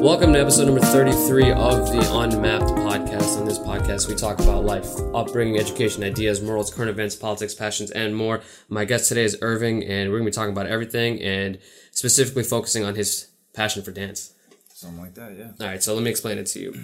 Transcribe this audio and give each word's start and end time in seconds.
Welcome 0.00 0.32
to 0.32 0.40
episode 0.40 0.64
number 0.64 0.80
33 0.80 1.52
of 1.52 1.92
the 1.92 2.00
Unmapped 2.10 2.64
podcast. 2.64 3.38
On 3.38 3.44
this 3.44 3.58
podcast, 3.58 4.08
we 4.08 4.14
talk 4.14 4.40
about 4.40 4.64
life, 4.64 4.86
upbringing, 5.14 5.58
education, 5.58 6.02
ideas, 6.02 6.40
morals, 6.40 6.72
current 6.72 6.88
events, 6.88 7.14
politics, 7.14 7.54
passions, 7.54 7.90
and 7.90 8.16
more. 8.16 8.40
My 8.70 8.86
guest 8.86 9.10
today 9.10 9.24
is 9.24 9.36
Irving, 9.42 9.84
and 9.84 10.08
we're 10.08 10.16
going 10.16 10.24
to 10.24 10.30
be 10.30 10.34
talking 10.34 10.52
about 10.52 10.66
everything 10.68 11.20
and 11.20 11.58
specifically 11.90 12.44
focusing 12.44 12.82
on 12.82 12.94
his 12.94 13.28
passion 13.52 13.82
for 13.82 13.90
dance. 13.90 14.32
Something 14.72 15.02
like 15.02 15.14
that, 15.16 15.36
yeah. 15.36 15.50
All 15.60 15.66
right, 15.66 15.82
so 15.82 15.92
let 15.92 16.02
me 16.02 16.08
explain 16.08 16.38
it 16.38 16.46
to 16.46 16.60
you. 16.60 16.74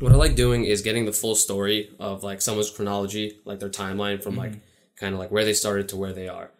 What 0.00 0.10
I 0.10 0.16
like 0.16 0.34
doing 0.34 0.64
is 0.64 0.82
getting 0.82 1.04
the 1.04 1.12
full 1.12 1.36
story 1.36 1.90
of 2.00 2.24
like 2.24 2.42
someone's 2.42 2.70
chronology, 2.70 3.38
like 3.44 3.60
their 3.60 3.70
timeline 3.70 4.20
from 4.20 4.34
like 4.34 4.50
mm-hmm. 4.50 4.60
kind 4.96 5.14
of 5.14 5.20
like 5.20 5.30
where 5.30 5.44
they 5.44 5.54
started 5.54 5.88
to 5.90 5.96
where 5.96 6.12
they 6.12 6.26
are. 6.28 6.50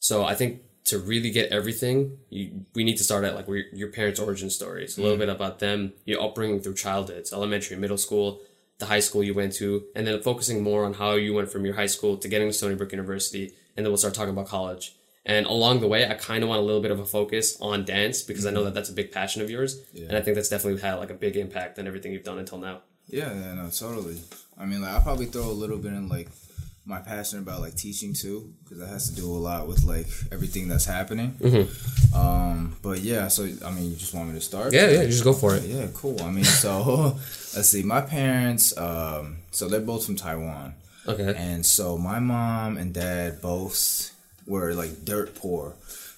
So 0.00 0.24
I 0.24 0.34
think 0.34 0.62
to 0.86 0.98
really 0.98 1.30
get 1.30 1.52
everything, 1.52 2.18
you, 2.30 2.64
we 2.74 2.84
need 2.84 2.96
to 2.96 3.04
start 3.04 3.24
at 3.24 3.34
like 3.34 3.46
your 3.72 3.88
parents' 3.88 4.20
origin 4.20 4.50
stories, 4.50 4.96
a 4.96 5.02
little 5.02 5.16
mm. 5.16 5.20
bit 5.20 5.28
about 5.28 5.58
them, 5.58 5.92
your 6.04 6.22
upbringing 6.22 6.60
through 6.60 6.74
childhoods, 6.74 7.32
elementary, 7.32 7.76
middle 7.76 7.98
school, 7.98 8.40
the 8.78 8.86
high 8.86 9.00
school 9.00 9.22
you 9.22 9.34
went 9.34 9.52
to, 9.54 9.84
and 9.94 10.06
then 10.06 10.20
focusing 10.22 10.62
more 10.62 10.84
on 10.84 10.94
how 10.94 11.12
you 11.12 11.34
went 11.34 11.50
from 11.50 11.64
your 11.64 11.74
high 11.74 11.86
school 11.86 12.16
to 12.16 12.28
getting 12.28 12.48
to 12.48 12.52
Stony 12.52 12.74
Brook 12.74 12.92
University, 12.92 13.52
and 13.76 13.84
then 13.84 13.90
we'll 13.90 13.98
start 13.98 14.14
talking 14.14 14.30
about 14.30 14.46
college. 14.46 14.94
And 15.24 15.44
along 15.46 15.80
the 15.80 15.88
way, 15.88 16.08
I 16.08 16.14
kind 16.14 16.44
of 16.44 16.48
want 16.48 16.60
a 16.60 16.64
little 16.64 16.80
bit 16.80 16.92
of 16.92 17.00
a 17.00 17.04
focus 17.04 17.58
on 17.60 17.84
dance 17.84 18.22
because 18.22 18.46
I 18.46 18.50
know 18.50 18.58
mm-hmm. 18.58 18.66
that 18.66 18.74
that's 18.74 18.90
a 18.90 18.92
big 18.92 19.10
passion 19.10 19.42
of 19.42 19.50
yours, 19.50 19.80
and 19.94 20.16
I 20.16 20.20
think 20.20 20.36
that's 20.36 20.48
definitely 20.48 20.80
had 20.80 20.94
like 20.94 21.10
a 21.10 21.14
big 21.14 21.36
impact 21.36 21.80
on 21.80 21.88
everything 21.88 22.12
you've 22.12 22.22
done 22.22 22.38
until 22.38 22.58
now. 22.58 22.82
Yeah, 23.08 23.32
yeah, 23.34 23.54
no, 23.54 23.68
totally. 23.70 24.20
I 24.58 24.66
mean, 24.66 24.82
like, 24.82 24.92
I'll 24.92 25.02
probably 25.02 25.26
throw 25.26 25.48
a 25.48 25.52
little 25.52 25.78
bit 25.78 25.92
in, 25.92 26.08
like, 26.08 26.28
my 26.86 27.00
passion 27.00 27.40
about, 27.40 27.60
like, 27.60 27.74
teaching, 27.74 28.14
too, 28.14 28.52
because 28.62 28.78
that 28.78 28.88
has 28.88 29.10
to 29.10 29.16
do 29.16 29.26
a 29.26 29.36
lot 29.36 29.66
with, 29.66 29.84
like, 29.84 30.06
everything 30.32 30.68
that's 30.68 30.86
happening. 30.86 31.36
Um, 32.14 32.76
but, 32.82 33.00
yeah, 33.00 33.28
so, 33.28 33.44
I 33.64 33.70
mean, 33.72 33.90
you 33.90 33.96
just 33.96 34.14
want 34.14 34.28
me 34.28 34.34
to 34.34 34.40
start? 34.40 34.72
Yeah, 34.72 34.88
yeah, 34.90 35.04
just 35.04 35.24
go 35.24 35.32
for 35.32 35.54
it. 35.56 35.64
Yeah, 35.64 35.88
cool. 35.94 36.22
I 36.22 36.30
mean, 36.30 36.44
so, 36.44 37.14
let's 37.54 37.68
see. 37.68 37.82
My 37.82 38.00
parents, 38.00 38.76
um, 38.78 39.38
so 39.50 39.68
they're 39.68 39.80
both 39.80 40.06
from 40.06 40.16
Taiwan. 40.16 40.74
Okay. 41.08 41.34
And 41.36 41.64
so 41.64 41.96
my 41.96 42.18
mom 42.18 42.76
and 42.76 42.92
dad 42.92 43.40
both 43.40 44.12
were 44.46 44.74
like 44.74 45.04
dirt 45.04 45.34
poor. 45.34 45.74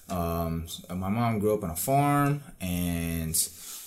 Um, 0.09 0.65
my 0.89 1.09
mom 1.09 1.39
grew 1.39 1.53
up 1.53 1.63
on 1.63 1.69
a 1.69 1.75
farm, 1.75 2.41
and 2.59 3.35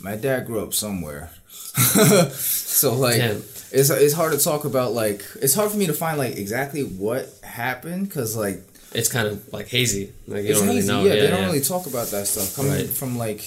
my 0.01 0.17
dad 0.17 0.47
grew 0.47 0.62
up 0.62 0.75
somewhere. 0.75 1.31
so 1.73 2.95
like, 2.95 3.17
Damn. 3.17 3.43
It's 3.73 3.91
it's 3.91 4.15
hard 4.15 4.33
to 4.33 4.39
talk 4.39 4.65
about. 4.65 4.92
Like, 4.92 5.25
it's 5.41 5.55
hard 5.55 5.70
for 5.70 5.77
me 5.77 5.87
to 5.87 5.92
find 5.95 6.19
like 6.19 6.37
exactly 6.37 6.83
what 6.83 7.28
happened 7.42 8.09
because 8.09 8.37
like 8.37 8.61
It's 8.95 9.09
kind 9.11 9.27
of 9.28 9.53
like 9.53 9.69
hazy. 9.69 10.12
Like 10.27 10.45
you 10.45 10.51
it's 10.51 10.59
don't 10.61 10.69
really 10.69 10.87
know. 10.87 11.03
Yeah, 11.05 11.15
they 11.17 11.28
don't 11.31 11.45
really 11.47 11.61
talk 11.61 11.87
about 11.87 12.09
that 12.09 12.27
stuff. 12.27 12.55
Coming 12.56 12.73
Right. 12.73 12.89
from 12.89 13.17
like 13.19 13.43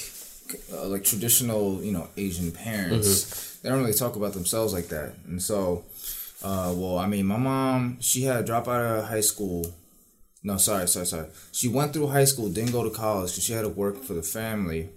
uh, 0.73 0.87
like 0.87 1.03
traditional, 1.03 1.81
you 1.83 1.91
know, 1.91 2.07
Asian 2.17 2.51
parents, 2.51 3.07
Mm-hmm. 3.07 3.59
they 3.61 3.69
don't 3.69 3.79
really 3.79 3.93
talk 3.93 4.15
about 4.15 4.33
themselves 4.33 4.73
like 4.73 4.87
that. 4.89 5.13
And 5.27 5.41
so, 5.41 5.85
uh, 6.43 6.71
well, 6.75 6.97
I 6.99 7.07
mean, 7.07 7.25
my 7.25 7.37
mom, 7.37 7.97
she 7.99 8.23
had 8.23 8.45
drop 8.45 8.67
out 8.67 8.81
of 8.81 9.05
high 9.05 9.21
school. 9.21 9.73
No, 10.43 10.57
sorry, 10.57 10.87
sorry, 10.87 11.07
sorry. 11.07 11.27
She 11.51 11.67
went 11.67 11.93
through 11.93 12.07
high 12.07 12.25
school, 12.25 12.49
didn't 12.49 12.71
go 12.71 12.83
to 12.83 12.91
college 12.91 13.31
because 13.31 13.43
she 13.43 13.53
had 13.53 13.63
to 13.63 13.69
work 13.69 14.03
for 14.03 14.13
the 14.13 14.21
family. 14.21 14.89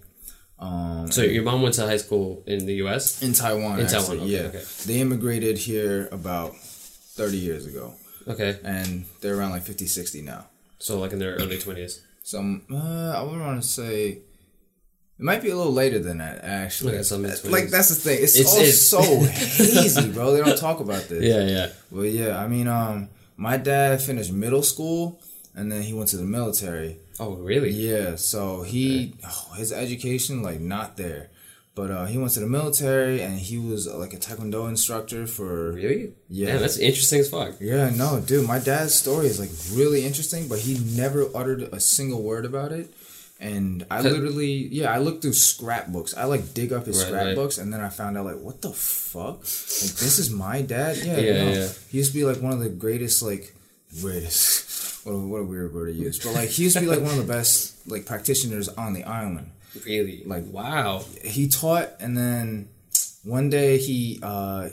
Um, 0.59 1.11
So 1.12 1.23
your 1.23 1.42
mom 1.45 1.62
went 1.62 1.75
to 1.77 1.87
high 1.87 1.98
school 1.98 2.42
in 2.47 2.67
the 2.67 2.75
U.S. 2.84 3.23
in 3.23 3.33
Taiwan, 3.33 3.78
In 3.78 3.87
actually, 3.87 4.19
Taiwan, 4.19 4.19
okay, 4.25 4.31
yeah. 4.33 4.41
okay. 4.48 4.65
They 4.87 5.00
immigrated 5.00 5.56
here 5.59 6.09
about 6.12 6.56
30 6.56 7.37
years 7.37 7.67
ago. 7.67 7.95
Okay, 8.27 8.59
And 8.65 9.05
they're 9.20 9.37
around 9.39 9.53
like 9.53 9.62
50, 9.62 9.87
60 9.87 10.23
now. 10.23 10.47
so 10.78 10.98
like 10.98 11.12
in 11.12 11.19
their 11.19 11.34
early 11.34 11.59
twenties. 11.59 12.03
Some, 12.23 12.62
uh, 12.70 13.12
I 13.17 13.23
would 13.23 13.41
want 13.41 13.62
to 13.62 13.67
say 13.69 14.19
it 15.19 15.25
might 15.25 15.41
be 15.43 15.49
a 15.49 15.56
little 15.56 15.72
later 15.72 15.99
than 15.99 16.19
that, 16.19 16.44
actually. 16.44 17.03
So 17.03 17.16
like 17.19 17.71
that's 17.71 17.88
the 17.88 17.94
thing. 17.94 18.19
It's, 18.22 18.37
It's- 18.38 18.54
all 18.54 18.60
it's- 18.60 18.83
so 18.87 19.00
hazy, 19.65 20.10
bro. 20.12 20.33
They 20.34 20.41
don't 20.44 20.59
talk 20.59 20.81
about 20.81 21.09
this. 21.09 21.22
Yeah, 21.25 21.43
yeah. 21.56 21.69
Well, 21.91 22.04
yeah, 22.04 22.38
I 22.38 22.47
mean, 22.49 22.69
um, 22.69 23.09
my 23.37 23.56
dad 23.56 24.03
finished 24.03 24.33
middle 24.33 24.62
school 24.62 25.21
and 25.54 25.72
then 25.72 25.83
he 25.83 25.93
went 25.94 26.10
to 26.10 26.16
the 26.19 26.25
military. 26.38 26.99
Oh, 27.21 27.34
really? 27.34 27.71
Yeah, 27.71 28.17
so 28.17 28.62
he 28.62 29.15
oh, 29.27 29.53
his 29.56 29.73
education 29.73 30.43
like 30.43 30.61
not 30.61 30.97
there, 30.97 31.31
but 31.75 31.91
uh, 31.91 32.05
he 32.06 32.17
went 32.19 32.33
to 32.34 32.41
the 32.41 32.47
military 32.47 33.21
and 33.21 33.39
he 33.39 33.59
was 33.59 33.89
uh, 33.89 33.97
like 33.99 34.12
a 34.15 34.19
taekwondo 34.19 34.69
instructor 34.69 35.27
for 35.27 35.73
Really? 35.73 36.12
Yeah. 36.28 36.53
Damn, 36.53 36.61
that's 36.61 36.78
interesting 36.78 37.21
as 37.21 37.28
fuck. 37.31 37.55
yeah, 37.61 37.91
no, 37.91 38.21
dude, 38.21 38.47
my 38.47 38.59
dad's 38.61 38.95
story 38.95 39.27
is 39.27 39.41
like 39.41 39.51
really 39.73 40.05
interesting, 40.07 40.47
but 40.49 40.61
he 40.61 40.78
never 40.97 41.27
uttered 41.34 41.62
a 41.73 41.81
single 41.81 42.23
word 42.23 42.45
about 42.45 42.71
it. 42.73 42.89
And 43.41 43.87
I 43.89 44.01
literally, 44.01 44.67
yeah, 44.67 44.91
I 44.93 44.99
looked 44.99 45.23
through 45.23 45.34
scrapbooks. 45.34 46.12
I 46.17 46.25
like 46.25 46.55
dig 46.55 46.73
up 46.73 46.87
his 46.87 46.97
Right, 47.05 47.12
right. 47.12 47.21
scrapbooks, 47.21 47.59
and 47.59 47.73
then 47.73 47.81
I 47.81 47.89
found 47.89 48.19
out 48.19 48.25
like, 48.25 48.41
what 48.41 48.62
the 48.62 48.73
fuck? 48.73 49.39
Like, 49.39 49.95
this 50.03 50.19
is 50.19 50.28
my 50.28 50.61
dad. 50.62 50.97
Yeah, 50.97 51.17
Yeah, 51.21 51.51
yeah. 51.51 51.69
He 51.89 51.99
used 51.99 52.11
to 52.12 52.19
be 52.19 52.25
like 52.25 52.43
one 52.43 52.53
of 52.53 52.59
the 52.59 52.69
greatest, 52.69 53.23
like 53.23 53.55
greatest. 54.01 54.67
What 55.04 55.12
a, 55.12 55.19
what 55.19 55.38
a 55.38 55.44
weird 55.44 55.72
word 55.75 55.86
to 55.86 55.92
use, 55.92 56.19
but 56.22 56.34
like 56.34 56.48
he 56.50 56.64
used 56.64 56.76
to 56.76 56.81
be 56.82 56.86
like 56.88 57.00
one 57.00 57.10
of 57.12 57.16
the 57.26 57.32
best 57.32 57.88
like 57.88 58.04
practitioners 58.06 58.69
on 58.69 58.92
the 58.92 59.04
island. 59.04 59.50
Really? 59.86 60.22
Like- 60.25 60.44
wow. 60.50 61.04
he 61.25 61.48
taught 61.48 61.91
and 62.00 62.16
then 62.16 62.69
one 63.22 63.48
day 63.50 63.78
he 63.78 64.19
uh 64.22 64.69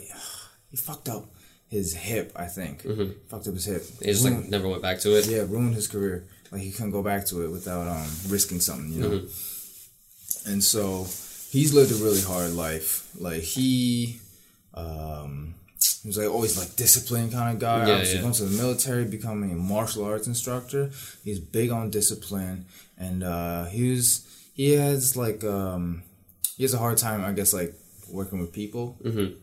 he 0.71 0.77
fucked 0.77 1.09
up 1.09 1.25
his 1.69 1.93
hip 1.93 2.31
i 2.35 2.45
think. 2.45 2.81
Fucked 3.29 3.47
up 3.47 3.53
his 3.53 3.65
hip. 3.65 3.83
He 3.99 4.05
just 4.07 4.23
like 4.23 4.49
never 4.49 4.67
went 4.67 4.81
back 4.81 4.99
to 4.99 5.17
it. 5.17 5.27
yeah 5.27 5.39
ruined 5.41 5.75
his 5.75 5.87
career. 5.87 6.25
Like 6.51 6.61
he 6.61 6.71
couldn't 6.71 6.91
go 6.91 7.03
back 7.03 7.25
to 7.27 7.43
it 7.43 7.49
without 7.49 7.87
um 7.87 8.07
risking 8.29 8.59
something 8.59 8.91
you 8.91 9.01
know? 9.01 9.21
And 10.47 10.63
so 10.63 11.03
he's 11.49 11.73
lived 11.73 11.91
a 11.91 11.95
really 11.95 12.21
hard 12.21 12.51
life. 12.53 13.09
Like 13.19 13.41
he 13.41 14.19
um 14.73 15.55
he 16.01 16.07
was 16.09 16.17
like 16.17 16.29
always 16.29 16.57
like 16.57 16.75
disciplined 16.75 17.31
kind 17.31 17.55
of 17.55 17.59
guy. 17.59 17.87
Yeah, 17.87 17.93
Obviously 17.93 18.15
yeah. 18.15 18.21
going 18.21 18.33
to 18.33 18.45
the 18.45 18.57
military, 18.57 19.05
becoming 19.05 19.51
a 19.51 19.55
martial 19.55 20.05
arts 20.05 20.27
instructor. 20.27 20.91
He's 21.23 21.39
big 21.39 21.71
on 21.71 21.89
discipline, 21.89 22.65
and 22.97 23.23
uh, 23.23 23.65
he 23.65 23.91
was 23.91 24.25
he 24.53 24.71
has 24.73 25.17
like 25.17 25.43
um 25.43 26.03
he 26.57 26.63
has 26.63 26.73
a 26.73 26.77
hard 26.77 26.97
time, 26.97 27.23
I 27.23 27.31
guess, 27.33 27.53
like 27.53 27.73
working 28.09 28.39
with 28.39 28.53
people, 28.53 28.97
mm-hmm. 29.03 29.33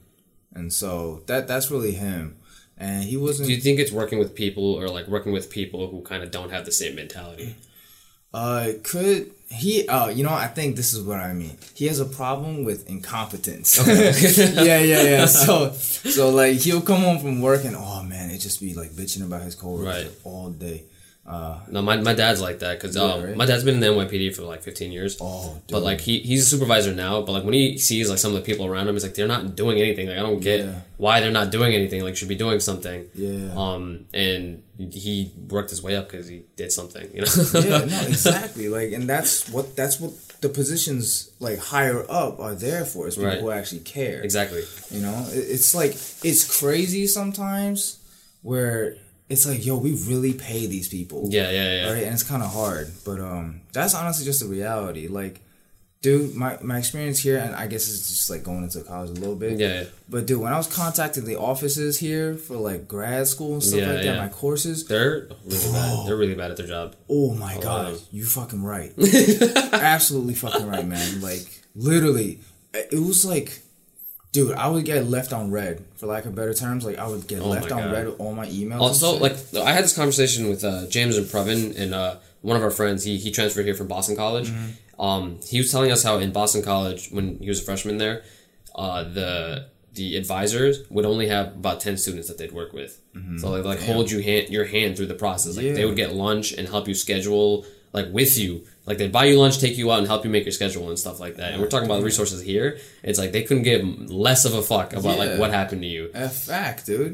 and 0.55 0.73
so 0.73 1.23
that 1.27 1.49
that's 1.49 1.71
really 1.71 1.93
him. 1.93 2.39
And 2.79 3.05
he 3.05 3.17
wasn't. 3.17 3.49
Do 3.49 3.55
you 3.55 3.61
think 3.61 3.79
it's 3.79 3.93
working 3.93 4.19
with 4.19 4.35
people 4.35 4.75
or 4.75 4.89
like 4.89 5.07
working 5.07 5.33
with 5.33 5.51
people 5.51 5.89
who 5.89 6.03
kind 6.03 6.23
of 6.23 6.31
don't 6.31 6.51
have 6.51 6.65
the 6.65 6.73
same 6.73 6.97
mentality? 6.97 7.55
Uh, 8.35 8.69
could 8.83 9.31
he? 9.51 9.87
Uh, 9.87 10.09
you 10.09 10.25
know, 10.25 10.33
I 10.33 10.47
think 10.47 10.77
this 10.77 10.95
is 10.95 11.03
what 11.03 11.21
I 11.21 11.33
mean. 11.35 11.57
He 11.75 11.87
has 11.87 12.01
a 12.01 12.07
problem 12.07 12.65
with 12.65 12.89
incompetence. 12.89 13.79
Okay. 13.81 14.13
yeah, 14.55 14.79
yeah, 14.81 15.03
yeah. 15.03 15.27
So, 15.27 15.71
so 15.73 16.31
like 16.31 16.57
he'll 16.59 16.81
come 16.81 17.03
home 17.03 17.19
from 17.19 17.41
work 17.43 17.65
and 17.65 17.77
oh 17.77 18.03
man, 18.03 18.31
it 18.31 18.39
just 18.39 18.61
be 18.61 18.73
like 18.75 18.91
bitching 18.93 19.23
about 19.25 19.43
his 19.43 19.55
coworkers 19.55 20.05
Right. 20.07 20.11
all 20.25 20.49
day. 20.51 20.85
Uh, 21.25 21.61
No, 21.71 21.83
my, 21.83 21.97
my 21.99 22.15
dad's 22.15 22.41
like 22.41 22.59
that 22.61 22.81
because 22.81 22.97
Yeah, 22.97 23.23
right? 23.25 23.37
my 23.37 23.47
dad's 23.47 23.63
been 23.63 23.75
in 23.75 23.81
the 23.81 23.87
NYPD 23.87 24.35
for 24.35 24.43
like 24.43 24.63
15 24.63 24.91
years. 24.91 25.17
oh, 25.21 25.55
dude. 25.55 25.73
But 25.75 25.83
like 25.85 26.01
he 26.01 26.19
he's 26.19 26.43
a 26.43 26.47
supervisor 26.47 26.93
now, 26.93 27.23
but 27.23 27.31
like 27.33 27.45
when 27.45 27.55
he 27.55 27.79
sees 27.79 28.11
like 28.11 28.19
some 28.19 28.35
of 28.35 28.39
the 28.41 28.45
people 28.45 28.67
around 28.67 28.89
him, 28.89 28.95
he's 28.97 29.05
like 29.05 29.15
they're 29.15 29.29
not 29.29 29.55
doing 29.55 29.79
anything. 29.79 30.09
Like 30.09 30.19
I 30.19 30.23
don't 30.23 30.41
get 30.41 30.61
Yeah. 30.61 30.81
why 30.97 31.21
they're 31.21 31.31
not 31.31 31.53
doing 31.53 31.75
anything. 31.75 32.03
Like 32.03 32.17
should 32.17 32.29
be 32.29 32.35
doing 32.35 32.59
something. 32.59 33.09
Yeah. 33.15 33.55
Um, 33.57 34.07
and 34.13 34.65
he 34.79 35.31
worked 35.49 35.71
his 35.71 35.81
way 35.81 35.95
up 35.95 36.11
because 36.11 36.27
he 36.27 36.43
did 36.57 36.73
something. 36.73 37.09
You 37.15 37.21
know. 37.21 37.29
yeah, 37.55 37.85
no, 37.85 38.01
exactly. 38.09 38.69
Like, 38.69 38.91
and 38.91 39.09
that's 39.09 39.49
what 39.49 39.77
that's 39.77 40.01
what 40.01 40.11
the 40.41 40.49
positions 40.49 41.31
like 41.39 41.59
higher 41.61 42.05
up 42.11 42.41
are 42.41 42.57
there 42.57 42.85
for. 42.85 43.07
Is 43.07 43.15
people 43.15 43.31
Right. 43.31 43.39
who 43.41 43.53
actually 43.53 43.83
care. 43.83 44.21
exactly. 44.23 44.65
You 44.91 45.03
know, 45.03 45.25
It- 45.33 45.47
it's 45.55 45.73
like 45.73 45.93
it's 46.25 46.43
crazy 46.61 47.07
sometimes 47.07 47.99
where 48.43 48.97
it's 49.33 49.47
like, 49.47 49.65
yo, 49.65 49.79
we 49.79 49.95
really 50.07 50.35
pay 50.35 50.67
these 50.67 50.89
people. 50.89 51.27
Yeah, 51.31 51.51
yeah, 51.51 51.75
yeah. 51.75 51.93
right? 51.93 52.03
And 52.05 52.13
it's 52.13 52.23
kind 52.23 52.43
of 52.43 52.53
hard, 52.53 52.91
but 53.05 53.19
um, 53.19 53.63
that's 53.73 53.95
honestly 53.95 54.25
just 54.27 54.41
the 54.41 54.47
reality. 54.47 55.09
Like, 55.09 55.41
dude, 56.03 56.35
my 56.35 56.59
my 56.61 56.77
experience 56.79 57.19
here, 57.19 57.39
and 57.39 57.55
I 57.55 57.67
guess 57.67 57.89
it's 57.89 58.09
just 58.11 58.29
like 58.29 58.43
going 58.45 58.63
into 58.63 58.83
college 58.83 59.11
a 59.11 59.15
little 59.15 59.35
bit. 59.35 59.59
Yeah, 59.59 59.69
yeah. 59.69 59.85
But 60.07 60.27
dude, 60.27 60.41
when 60.41 60.53
I 60.53 60.59
was 60.59 60.67
contacting 60.67 61.25
the 61.25 61.37
offices 61.39 61.99
here 61.99 62.35
for 62.35 62.57
like 62.57 62.87
grad 62.87 63.27
school 63.27 63.55
and 63.55 63.63
stuff 63.63 63.81
Yeah, 63.81 63.93
like 63.93 64.05
that, 64.05 64.19
my 64.19 64.29
courses, 64.29 64.85
They're 64.87 65.29
really 65.47 65.73
bad. 65.73 66.07
They're 66.07 66.17
really 66.17 66.35
bad 66.35 66.51
at 66.51 66.57
their 66.59 66.67
job. 66.67 66.95
oh 67.09 67.35
my 67.35 67.59
god, 67.59 67.99
you 68.11 68.27
fucking 68.27 68.63
right, 68.63 68.93
absolutely 69.73 70.35
fucking 70.35 70.69
right, 70.69 70.87
man. 70.87 71.23
Like 71.23 71.47
literally, 71.75 72.41
it 72.75 73.01
was 73.01 73.25
like. 73.25 73.62
Dude, 74.33 74.55
I 74.57 74.67
would 74.69 74.85
get 74.87 75.07
left 75.07 75.33
on 75.35 75.51
red, 75.51 75.85
for 75.97 76.07
lack 76.07 76.25
of 76.25 76.35
better 76.35 76.55
terms. 76.55 76.85
Like 76.87 76.99
I 76.99 77.07
would 77.07 77.27
get 77.29 77.43
Oh 77.43 77.49
left 77.51 77.71
on 77.71 77.83
God. 77.83 77.93
red 77.93 78.07
with 78.07 78.19
all 78.19 78.35
my 78.35 78.47
emails. 78.49 78.81
Also, 78.81 79.19
like 79.19 79.37
I 79.55 79.73
had 79.73 79.85
this 79.85 79.95
conversation 79.95 80.49
with 80.49 80.65
uh, 80.65 80.87
James 80.89 81.19
and 81.19 81.27
Pravin, 81.27 81.79
and 81.79 81.93
uh, 81.95 82.17
one 82.41 82.57
of 82.57 82.63
our 82.63 82.71
friends. 82.71 83.05
He 83.05 83.19
he 83.19 83.31
transferred 83.31 83.67
here 83.67 83.75
from 83.75 83.89
Boston 83.89 84.17
College. 84.17 84.49
Mm-hmm. 84.49 85.01
Um, 85.01 85.39
he 85.47 85.59
was 85.59 85.71
telling 85.71 85.91
us 85.93 86.03
how 86.03 86.19
in 86.19 86.33
Boston 86.33 86.63
College, 86.63 87.11
when 87.11 87.39
he 87.41 87.49
was 87.49 87.61
a 87.61 87.65
freshman 87.65 87.99
there, 87.99 88.23
uh, 88.75 89.05
the 89.05 89.69
the 89.93 90.17
advisors 90.17 90.89
would 90.89 91.05
only 91.05 91.29
have 91.29 91.49
about 91.49 91.81
ten 91.81 91.99
students 91.99 92.29
that 92.29 92.39
they'd 92.39 92.53
work 92.53 92.73
with. 92.73 92.99
So 93.39 93.53
they 93.53 93.61
like 93.61 93.81
hold 93.83 94.11
you 94.11 94.23
hand 94.23 94.49
your 94.49 94.65
hand 94.65 94.97
through 94.97 95.07
the 95.09 95.15
process. 95.15 95.57
Like 95.59 95.67
they 95.67 95.73
Mm-hmm. 95.75 95.89
Would 95.89 95.97
get 95.97 96.15
lunch 96.15 96.53
and 96.53 96.67
help 96.67 96.89
you 96.89 96.95
schedule 96.95 97.67
like 97.93 98.07
with 98.11 98.39
you 98.39 98.65
like 98.87 98.99
they 98.99 99.09
buy 99.09 99.27
you 99.27 99.39
lunch, 99.39 99.59
take 99.59 99.77
you 99.79 99.93
out, 99.93 99.99
and 99.99 100.07
help 100.07 100.25
you 100.25 100.31
make 100.31 100.45
your 100.45 100.53
schedule 100.53 100.89
and 100.89 100.99
stuff 100.99 101.21
like 101.21 101.37
that. 101.37 101.53
And 101.53 101.63
we're 101.63 101.69
talking 101.69 101.87
about 101.87 102.03
resources 102.03 102.43
here. 102.43 102.79
It's 103.03 103.19
like 103.19 103.33
they 103.33 103.43
couldn't 103.43 103.63
give 103.63 103.85
less 104.11 104.45
of 104.45 104.55
a 104.55 104.63
fuck 104.63 104.93
about 104.93 105.19
like 105.19 105.39
what 105.39 105.51
happened 105.51 105.83
to 105.83 105.89
you. 105.89 106.11
A 106.15 106.29
fact, 106.29 106.87
dude. 106.87 107.13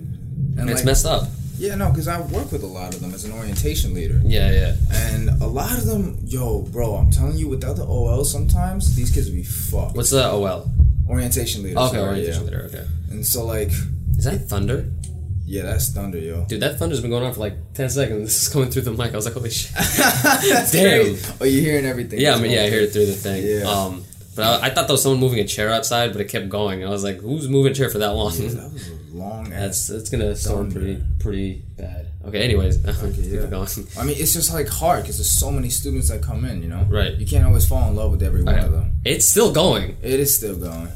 And 0.56 0.70
It's 0.70 0.80
like, 0.80 0.86
messed 0.86 1.06
up. 1.06 1.28
yeah, 1.58 1.74
no, 1.74 1.90
because 1.90 2.08
I 2.08 2.20
work 2.20 2.52
with 2.52 2.62
a 2.62 2.66
lot 2.66 2.94
of 2.94 3.00
them 3.00 3.12
as 3.12 3.24
an 3.24 3.32
orientation 3.32 3.92
leader. 3.94 4.20
Yeah, 4.24 4.50
yeah. 4.50 4.76
And 4.90 5.28
a 5.42 5.46
lot 5.46 5.76
of 5.76 5.84
them, 5.84 6.18
yo, 6.24 6.62
bro, 6.62 6.94
I'm 6.94 7.10
telling 7.10 7.36
you, 7.36 7.48
without 7.48 7.76
the 7.76 7.84
OL, 7.84 8.24
sometimes 8.24 8.96
these 8.96 9.10
kids 9.10 9.26
would 9.26 9.36
be 9.36 9.42
fucked. 9.44 9.96
What's 9.96 10.10
the 10.10 10.26
OL? 10.30 10.70
orientation 11.08 11.62
leader? 11.62 11.78
Okay, 11.78 11.96
sorry, 11.96 12.08
orientation 12.08 12.44
yeah. 12.44 12.50
leader. 12.50 12.64
Okay. 12.66 12.84
And 13.10 13.26
so, 13.26 13.44
like, 13.44 13.68
Is 13.68 14.24
that 14.24 14.48
thunder? 14.48 14.90
Yeah, 15.48 15.62
that's 15.62 15.88
thunder, 15.90 16.18
yo. 16.18 16.44
Dude, 16.44 16.60
that 16.60 16.78
thunder's 16.78 17.00
been 17.00 17.10
going 17.10 17.24
on 17.24 17.32
for 17.32 17.40
like 17.40 17.54
ten 17.74 17.88
seconds. 17.88 18.20
This 18.24 18.42
is 18.42 18.48
coming 18.50 18.70
through 18.70 18.82
the 18.82 18.92
mic. 18.92 19.12
I 19.12 19.16
was 19.16 19.24
like, 19.24 19.34
holy 19.34 19.50
shit. 19.50 19.72
That's 19.76 20.72
Damn. 20.72 21.02
crazy. 21.04 21.32
Oh, 21.40 21.44
you're 21.44 21.62
hearing 21.62 21.86
everything. 21.86 22.20
Yeah, 22.20 22.34
I 22.34 22.40
mean, 22.40 22.50
yeah, 22.52 22.60
I 22.60 22.64
all. 22.64 22.70
heard 22.70 22.82
it 22.84 22.92
through 22.92 23.06
the 23.06 23.12
thing. 23.14 23.44
Yeah. 23.46 23.62
Um, 23.70 24.04
but 24.36 24.62
I, 24.62 24.66
I 24.66 24.70
thought 24.70 24.86
there 24.86 24.94
was 24.94 25.02
someone 25.02 25.20
moving 25.20 25.40
a 25.40 25.46
chair 25.46 25.72
outside, 25.72 26.12
but 26.12 26.20
it 26.20 26.26
kept 26.28 26.48
going. 26.48 26.84
I 26.84 26.90
was 26.90 27.02
like, 27.02 27.18
who's 27.20 27.48
moving 27.48 27.72
a 27.72 27.74
chair 27.74 27.88
for 27.90 27.98
that 27.98 28.12
long? 28.12 28.32
Yeah, 28.34 28.48
that 28.50 28.72
was 28.72 28.88
a 28.88 28.94
long 29.16 29.46
ass. 29.52 29.88
That's 29.88 29.90
it's 29.90 30.10
gonna 30.10 30.36
storm 30.36 30.70
Thunder. 30.70 30.80
pretty 30.80 31.04
pretty 31.18 31.62
bad. 31.76 32.06
Okay, 32.26 32.42
anyways, 32.42 32.76
keep 32.76 32.86
yeah. 33.24 33.40
it 33.40 33.50
going. 33.50 33.68
I 33.98 34.04
mean, 34.04 34.16
it's 34.18 34.34
just 34.34 34.52
like 34.52 34.68
hard 34.68 35.02
because 35.02 35.16
there's 35.16 35.30
so 35.30 35.50
many 35.50 35.70
students 35.70 36.10
that 36.10 36.22
come 36.22 36.44
in, 36.44 36.62
you 36.62 36.68
know? 36.68 36.84
Right. 36.90 37.14
You 37.14 37.26
can't 37.26 37.46
always 37.46 37.66
fall 37.66 37.88
in 37.88 37.96
love 37.96 38.10
with 38.10 38.22
every 38.22 38.42
one 38.42 38.54
Okay. 38.54 38.66
of 38.66 38.72
them. 38.72 38.92
It's 39.04 39.30
still 39.30 39.50
going. 39.50 39.96
It 40.02 40.20
is 40.20 40.36
still 40.36 40.56
going. 40.56 40.88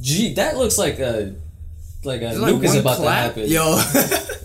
Gee, 0.00 0.34
that 0.34 0.56
looks 0.56 0.78
like 0.78 0.98
a 0.98 1.34
like 2.04 2.22
a 2.22 2.26
like 2.34 2.54
nuke 2.54 2.64
is 2.64 2.76
about 2.76 2.96
clap- 2.98 3.34
to 3.34 3.40
happen. 3.40 3.50
Yo. 3.52 3.70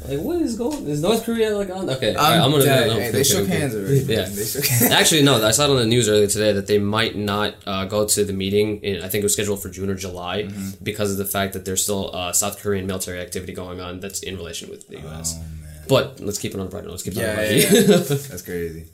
Like 0.07 0.19
what 0.25 0.41
is 0.41 0.55
going? 0.57 0.87
Is 0.87 1.01
North 1.01 1.23
Korea 1.23 1.55
like 1.55 1.69
on? 1.69 1.89
Okay, 1.89 2.09
I'm, 2.09 2.15
right, 2.15 2.39
I'm 2.39 2.51
gonna. 2.51 2.63
dead. 2.65 2.87
no, 2.87 2.93
Hey, 2.99 3.11
they 3.11 3.23
shook 3.23 3.47
hands 3.47 3.75
already. 3.75 3.99
Yeah. 3.99 4.23
They 4.27 4.43
shook 4.45 4.65
hands. 4.65 4.91
Actually, 4.91 5.23
no. 5.23 5.45
I 5.45 5.51
saw 5.51 5.65
it 5.65 5.69
on 5.69 5.77
the 5.77 5.85
news 5.85 6.09
earlier 6.09 6.27
today 6.27 6.51
that 6.53 6.67
they 6.67 6.79
might 6.79 7.15
not 7.15 7.55
uh, 7.65 7.85
go 7.85 8.05
to 8.05 8.25
the 8.25 8.33
meeting. 8.33 8.79
In, 8.81 8.97
I 9.03 9.07
think 9.07 9.21
it 9.21 9.23
was 9.23 9.33
scheduled 9.33 9.61
for 9.61 9.69
June 9.69 9.89
or 9.89 9.95
July 9.95 10.43
Mm-hmm. 10.43 10.83
because 10.83 11.11
of 11.11 11.17
the 11.17 11.25
fact 11.25 11.53
that 11.53 11.63
there's 11.65 11.83
still 11.83 12.13
uh, 12.15 12.31
South 12.33 12.59
Korean 12.61 12.85
military 12.87 13.19
activity 13.19 13.53
going 13.53 13.79
on 13.79 13.99
that's 13.99 14.21
in 14.23 14.35
relation 14.35 14.69
with 14.69 14.87
the 14.87 14.99
U.S. 15.01 15.35
Oh. 15.37 15.43
But 15.87 16.19
let's 16.21 16.39
keep 16.39 16.53
it 16.53 16.59
on 16.59 16.65
the 16.65 16.71
bright 16.71 16.83
note. 16.85 16.91
Let's 16.91 17.03
keep 17.03 17.13
it 17.13 17.19
on 17.19 17.23
Yeah, 17.23 17.35
the 17.35 17.55
yeah, 17.59 17.69
bright 17.69 17.81
yeah. 17.81 17.95
note. 17.95 18.07
That's 18.29 18.41
crazy. 18.41 18.85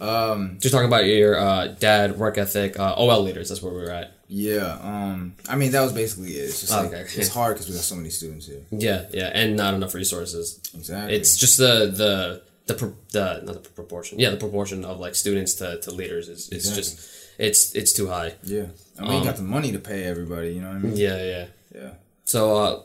Um, 0.00 0.56
Just 0.58 0.72
talking 0.72 0.88
about 0.88 1.04
your 1.04 1.38
uh, 1.38 1.66
dad, 1.68 2.18
work 2.18 2.38
ethic, 2.38 2.78
uh, 2.80 2.94
OL 2.96 3.20
leaders. 3.22 3.50
That's 3.50 3.60
where 3.62 3.72
we 3.74 3.80
were 3.80 3.90
at. 3.90 4.12
Yeah. 4.30 4.78
Um, 4.80 5.34
I 5.48 5.56
mean, 5.56 5.72
that 5.72 5.82
was 5.82 5.92
basically 5.92 6.30
it. 6.38 6.44
It's 6.48 6.60
just 6.60 6.72
like, 6.72 6.86
Okay. 6.94 7.00
it's 7.20 7.28
hard 7.28 7.54
because 7.56 7.68
we 7.68 7.74
got 7.74 7.82
so 7.84 7.96
many 7.96 8.10
students 8.10 8.46
here. 8.46 8.62
Yeah, 8.70 9.06
yeah, 9.12 9.30
and 9.34 9.56
not 9.56 9.74
enough 9.74 9.94
resources. 9.94 10.60
Exactly. 10.74 11.14
It's 11.16 11.36
just 11.36 11.58
the 11.58 11.74
the 12.02 12.42
the 12.66 12.74
pro- 12.74 12.96
the 13.12 13.42
not 13.44 13.64
the 13.64 13.70
proportion. 13.70 14.18
Yeah, 14.18 14.30
the 14.30 14.36
proportion 14.46 14.84
of 14.84 15.00
like 15.00 15.14
students 15.14 15.54
to, 15.60 15.80
to 15.84 15.90
leaders 15.90 16.28
is 16.28 16.48
it's 16.48 16.68
Exactly. 16.68 16.82
just 16.82 17.10
it's 17.38 17.74
it's 17.74 17.92
too 17.92 18.06
high. 18.08 18.34
yeah. 18.44 18.66
And 18.96 19.08
we 19.08 19.14
ain't 19.16 19.24
got 19.24 19.36
the 19.36 19.42
money 19.56 19.72
to 19.72 19.78
pay 19.78 20.04
everybody, 20.04 20.48
you 20.54 20.60
know 20.60 20.68
what 20.68 20.76
I 20.76 20.80
mean? 20.80 20.96
Yeah, 20.96 21.20
yeah. 21.34 21.46
Yeah. 21.74 21.90
So, 22.24 22.40
uh, 22.64 22.82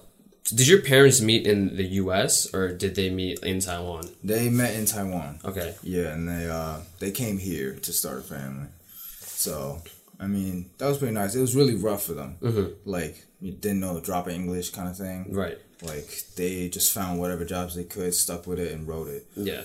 did 0.57 0.67
your 0.67 0.81
parents 0.81 1.19
meet 1.21 1.45
in 1.45 1.75
the 1.75 1.83
U.S. 2.03 2.47
or 2.53 2.71
did 2.71 2.95
they 2.95 3.09
meet 3.09 3.39
in 3.43 3.59
Taiwan? 3.59 4.03
They 4.23 4.47
met 4.49 4.73
in 4.75 4.85
Taiwan. 4.85 5.39
Okay. 5.43 5.75
Yeah, 5.83 6.13
and 6.15 6.23
they 6.29 6.47
uh 6.49 6.77
they 6.99 7.11
came 7.11 7.37
here 7.37 7.73
to 7.85 7.91
start 7.91 8.19
a 8.19 8.21
family. 8.21 8.67
So 9.21 9.81
I 10.19 10.27
mean 10.27 10.69
that 10.77 10.87
was 10.87 10.97
pretty 10.97 11.13
nice. 11.13 11.35
It 11.35 11.41
was 11.41 11.55
really 11.55 11.75
rough 11.75 12.03
for 12.03 12.13
them. 12.13 12.37
Mm-hmm. 12.41 12.89
Like 12.89 13.25
you 13.41 13.51
didn't 13.51 13.79
know 13.81 13.99
drop 13.99 14.27
English 14.29 14.69
kind 14.71 14.87
of 14.89 14.97
thing. 14.97 15.27
Right. 15.33 15.57
Like 15.81 16.09
they 16.35 16.69
just 16.69 16.93
found 16.93 17.19
whatever 17.19 17.43
jobs 17.45 17.75
they 17.75 17.83
could, 17.83 18.13
stuck 18.13 18.47
with 18.47 18.59
it, 18.59 18.71
and 18.71 18.87
wrote 18.87 19.07
it. 19.09 19.27
Yeah. 19.35 19.63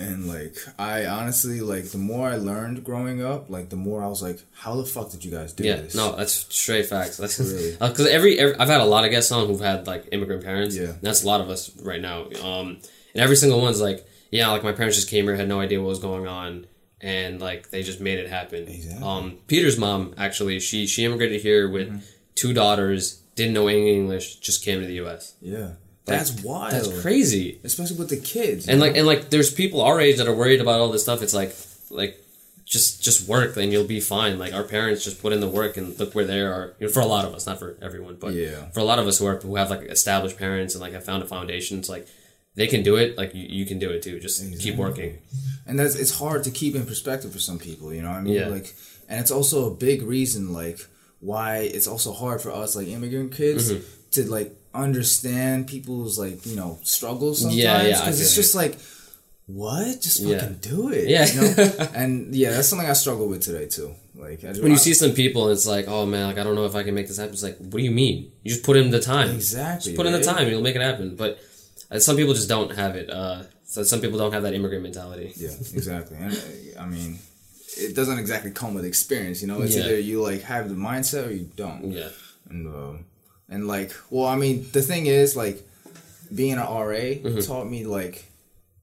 And 0.00 0.28
like 0.28 0.56
I 0.78 1.06
honestly 1.06 1.60
like 1.60 1.90
the 1.90 1.98
more 1.98 2.28
I 2.28 2.36
learned 2.36 2.84
growing 2.84 3.24
up, 3.24 3.50
like 3.50 3.68
the 3.70 3.76
more 3.76 4.02
I 4.02 4.06
was 4.06 4.22
like, 4.22 4.38
how 4.52 4.76
the 4.76 4.84
fuck 4.84 5.10
did 5.10 5.24
you 5.24 5.32
guys 5.32 5.52
do 5.52 5.64
Yeah. 5.64 5.76
this? 5.76 5.96
No, 5.96 6.14
that's 6.14 6.32
straight 6.54 6.86
facts. 6.86 7.16
That's 7.16 7.38
Really? 7.40 7.72
because 7.72 8.06
every, 8.06 8.38
every 8.38 8.54
I've 8.60 8.68
had 8.68 8.80
a 8.80 8.84
lot 8.84 9.04
of 9.04 9.10
guests 9.10 9.32
on 9.32 9.48
who've 9.48 9.58
had 9.60 9.88
like 9.88 10.06
immigrant 10.12 10.44
parents. 10.44 10.76
Yeah. 10.76 10.92
That's 11.02 11.24
a 11.24 11.26
lot 11.26 11.40
of 11.40 11.50
us 11.50 11.76
right 11.82 12.00
now. 12.00 12.26
Um, 12.44 12.78
and 13.12 13.22
every 13.24 13.34
single 13.34 13.60
one's 13.60 13.80
like, 13.80 14.06
yeah, 14.30 14.48
like 14.52 14.62
my 14.62 14.70
parents 14.72 14.96
just 14.96 15.10
came 15.10 15.24
here, 15.24 15.34
had 15.34 15.48
no 15.48 15.58
idea 15.60 15.80
what 15.80 15.88
was 15.88 15.98
going 15.98 16.28
on, 16.28 16.66
and 17.00 17.40
like 17.40 17.70
they 17.70 17.82
just 17.82 18.00
made 18.00 18.18
it 18.18 18.28
happen. 18.28 18.66
Exactly. 18.68 19.06
Um, 19.06 19.38
Peter's 19.46 19.78
mom 19.78 20.14
actually, 20.18 20.60
she 20.60 20.86
she 20.86 21.04
immigrated 21.04 21.40
here 21.42 21.68
with 21.68 21.88
Mm-hmm. 21.88 21.98
two 22.34 22.52
daughters, 22.52 23.20
didn't 23.34 23.54
know 23.54 23.68
any 23.68 23.94
English, 23.94 24.36
just 24.36 24.64
came 24.64 24.80
to 24.80 24.86
the 24.86 24.94
U.S. 24.94 25.34
Yeah, 25.40 25.72
that's 26.04 26.42
wild. 26.42 26.72
That's 26.72 27.00
crazy. 27.02 27.60
especially 27.64 27.96
with 27.98 28.08
the 28.10 28.16
kids. 28.16 28.68
And 28.68 28.78
know? 28.80 28.86
like 28.86 28.96
and 28.96 29.06
like, 29.06 29.30
there's 29.30 29.52
people 29.52 29.80
our 29.80 30.00
age 30.00 30.16
that 30.18 30.26
are 30.28 30.34
worried 30.34 30.60
about 30.60 30.80
all 30.80 30.90
this 30.90 31.02
stuff. 31.02 31.22
It's 31.22 31.34
like 31.34 31.54
like. 31.90 32.24
Just, 32.70 33.02
just 33.02 33.26
work, 33.26 33.56
and 33.56 33.72
you'll 33.72 33.86
be 33.86 33.98
fine. 33.98 34.38
Like 34.38 34.52
our 34.52 34.62
parents 34.62 35.02
just 35.02 35.22
put 35.22 35.32
in 35.32 35.40
the 35.40 35.48
work, 35.48 35.78
and 35.78 35.98
look 35.98 36.14
where 36.14 36.26
they 36.26 36.42
are. 36.42 36.74
You 36.78 36.86
know, 36.86 36.92
for 36.92 37.00
a 37.00 37.06
lot 37.06 37.24
of 37.24 37.32
us, 37.32 37.46
not 37.46 37.58
for 37.58 37.78
everyone, 37.80 38.16
but 38.20 38.34
Yeah. 38.34 38.68
for 38.72 38.80
a 38.80 38.84
lot 38.84 38.98
of 38.98 39.06
us 39.06 39.16
who 39.20 39.24
are 39.24 39.36
who 39.40 39.56
have 39.56 39.70
like 39.70 39.80
established 39.84 40.36
parents 40.36 40.74
and 40.74 40.82
like 40.82 40.92
have 40.92 41.02
found 41.02 41.22
a 41.22 41.26
foundation, 41.26 41.78
it's 41.78 41.88
like 41.88 42.06
they 42.58 42.66
can 42.66 42.82
do 42.82 42.94
it. 43.02 43.08
Like 43.20 43.30
you, 43.38 43.46
you 43.58 43.64
can 43.70 43.78
do 43.84 43.88
it 43.94 44.00
too. 44.06 44.16
Just 44.26 44.36
keep 44.64 44.76
working. 44.76 45.10
and 45.68 45.78
that's 45.78 45.94
it's 46.02 46.14
hard 46.22 46.40
to 46.44 46.50
keep 46.60 46.72
in 46.78 46.84
perspective 46.92 47.30
for 47.36 47.42
some 47.48 47.58
people 47.68 47.86
you 47.96 48.00
know 48.04 48.08
what 48.14 48.20
i 48.22 48.22
mean 48.26 48.34
Yeah. 48.40 48.48
like 48.56 48.68
and 49.08 49.16
it's 49.22 49.30
also 49.38 49.58
a 49.70 49.74
big 49.88 49.98
reason 50.16 50.42
like 50.62 50.78
why 51.30 51.50
it's 51.76 51.86
also 51.92 52.10
hard 52.22 52.38
for 52.44 52.50
us 52.62 52.70
like 52.78 52.88
immigrant 52.96 53.30
kids 53.40 53.64
Mm-hmm. 53.70 53.84
to 54.14 54.20
like 54.36 54.50
understand 54.84 55.58
people's 55.74 56.14
like 56.24 56.38
you 56.50 56.56
know 56.60 56.70
struggles 56.96 57.36
sometimes 57.42 57.62
Yeah, 57.64 57.82
yeah, 57.82 57.98
because 58.00 58.18
it's 58.22 58.34
just 58.42 58.54
like 58.62 58.74
what 59.46 60.00
just 60.06 60.20
Yeah. 60.20 60.38
fucking 60.38 60.56
do 60.72 60.90
it 60.98 61.08
Yeah. 61.08 61.26
you 61.26 61.40
know 61.40 61.88
and 62.00 62.34
yeah 62.34 62.50
that's 62.54 62.68
something 62.68 62.88
i 62.88 62.92
struggle 63.04 63.28
with 63.32 63.42
today 63.42 63.66
too 63.66 63.94
like 64.26 64.40
I, 64.44 64.48
When 64.64 64.72
you 64.72 64.78
see 64.78 64.94
some 64.94 65.12
people, 65.12 65.48
it's 65.54 65.64
like, 65.64 65.86
oh 65.86 66.04
man, 66.04 66.26
like 66.26 66.38
I 66.38 66.42
don't 66.42 66.56
know 66.56 66.64
if 66.64 66.74
I 66.74 66.82
can 66.82 66.92
make 66.92 67.06
this 67.06 67.18
happen. 67.18 67.34
It's 67.34 67.44
like, 67.48 67.56
what 67.58 67.78
do 67.80 67.84
you 67.90 67.92
mean? 67.92 68.16
You 68.42 68.50
just 68.50 68.64
put 68.64 68.76
in 68.76 68.90
the 68.90 68.98
time. 68.98 69.30
Exactly, 69.30 69.92
Just 69.92 69.96
put 69.96 70.06
in 70.10 70.12
the 70.12 70.24
time, 70.30 70.38
and 70.42 70.50
you'll 70.50 70.66
make 70.68 70.74
it 70.74 70.82
happen. 70.82 71.14
But 71.14 71.38
uh, 71.90 71.98
some 71.98 72.16
people 72.16 72.34
just 72.34 72.48
don't 72.48 72.72
have 72.76 72.96
it. 72.96 73.08
Uh, 73.10 73.42
so 73.64 73.82
some 73.82 74.00
people 74.00 74.18
don't 74.18 74.32
have 74.32 74.42
that 74.44 74.54
immigrant 74.54 74.82
mentality. 74.82 75.32
yeah 75.36 75.50
exactly 75.74 76.16
and 76.16 76.32
uh, 76.32 76.82
i 76.82 76.86
mean 76.86 77.18
it 77.76 77.94
doesn't 77.94 78.18
exactly 78.18 78.50
come 78.50 78.72
with 78.74 78.84
experience 78.86 79.42
you 79.42 79.46
know 79.48 79.60
it's 79.60 79.76
Yeah. 79.76 79.84
either 79.84 79.98
you 80.00 80.22
like 80.22 80.42
have 80.42 80.68
the 80.70 80.74
mindset 80.74 81.26
or 81.28 81.32
you 81.32 81.50
don't 81.54 81.92
Yeah. 81.92 82.08
and 82.48 82.66
um, 82.66 83.04
and 83.50 83.66
like 83.68 83.92
well 84.10 84.26
i 84.26 84.36
mean 84.36 84.66
the 84.72 84.80
thing 84.82 85.04
is 85.06 85.36
like 85.36 85.58
being 86.34 86.54
an 86.54 86.58
ra 86.60 86.96
Mm-hmm. 86.96 87.40
taught 87.40 87.68
me 87.68 87.84
like 87.84 88.24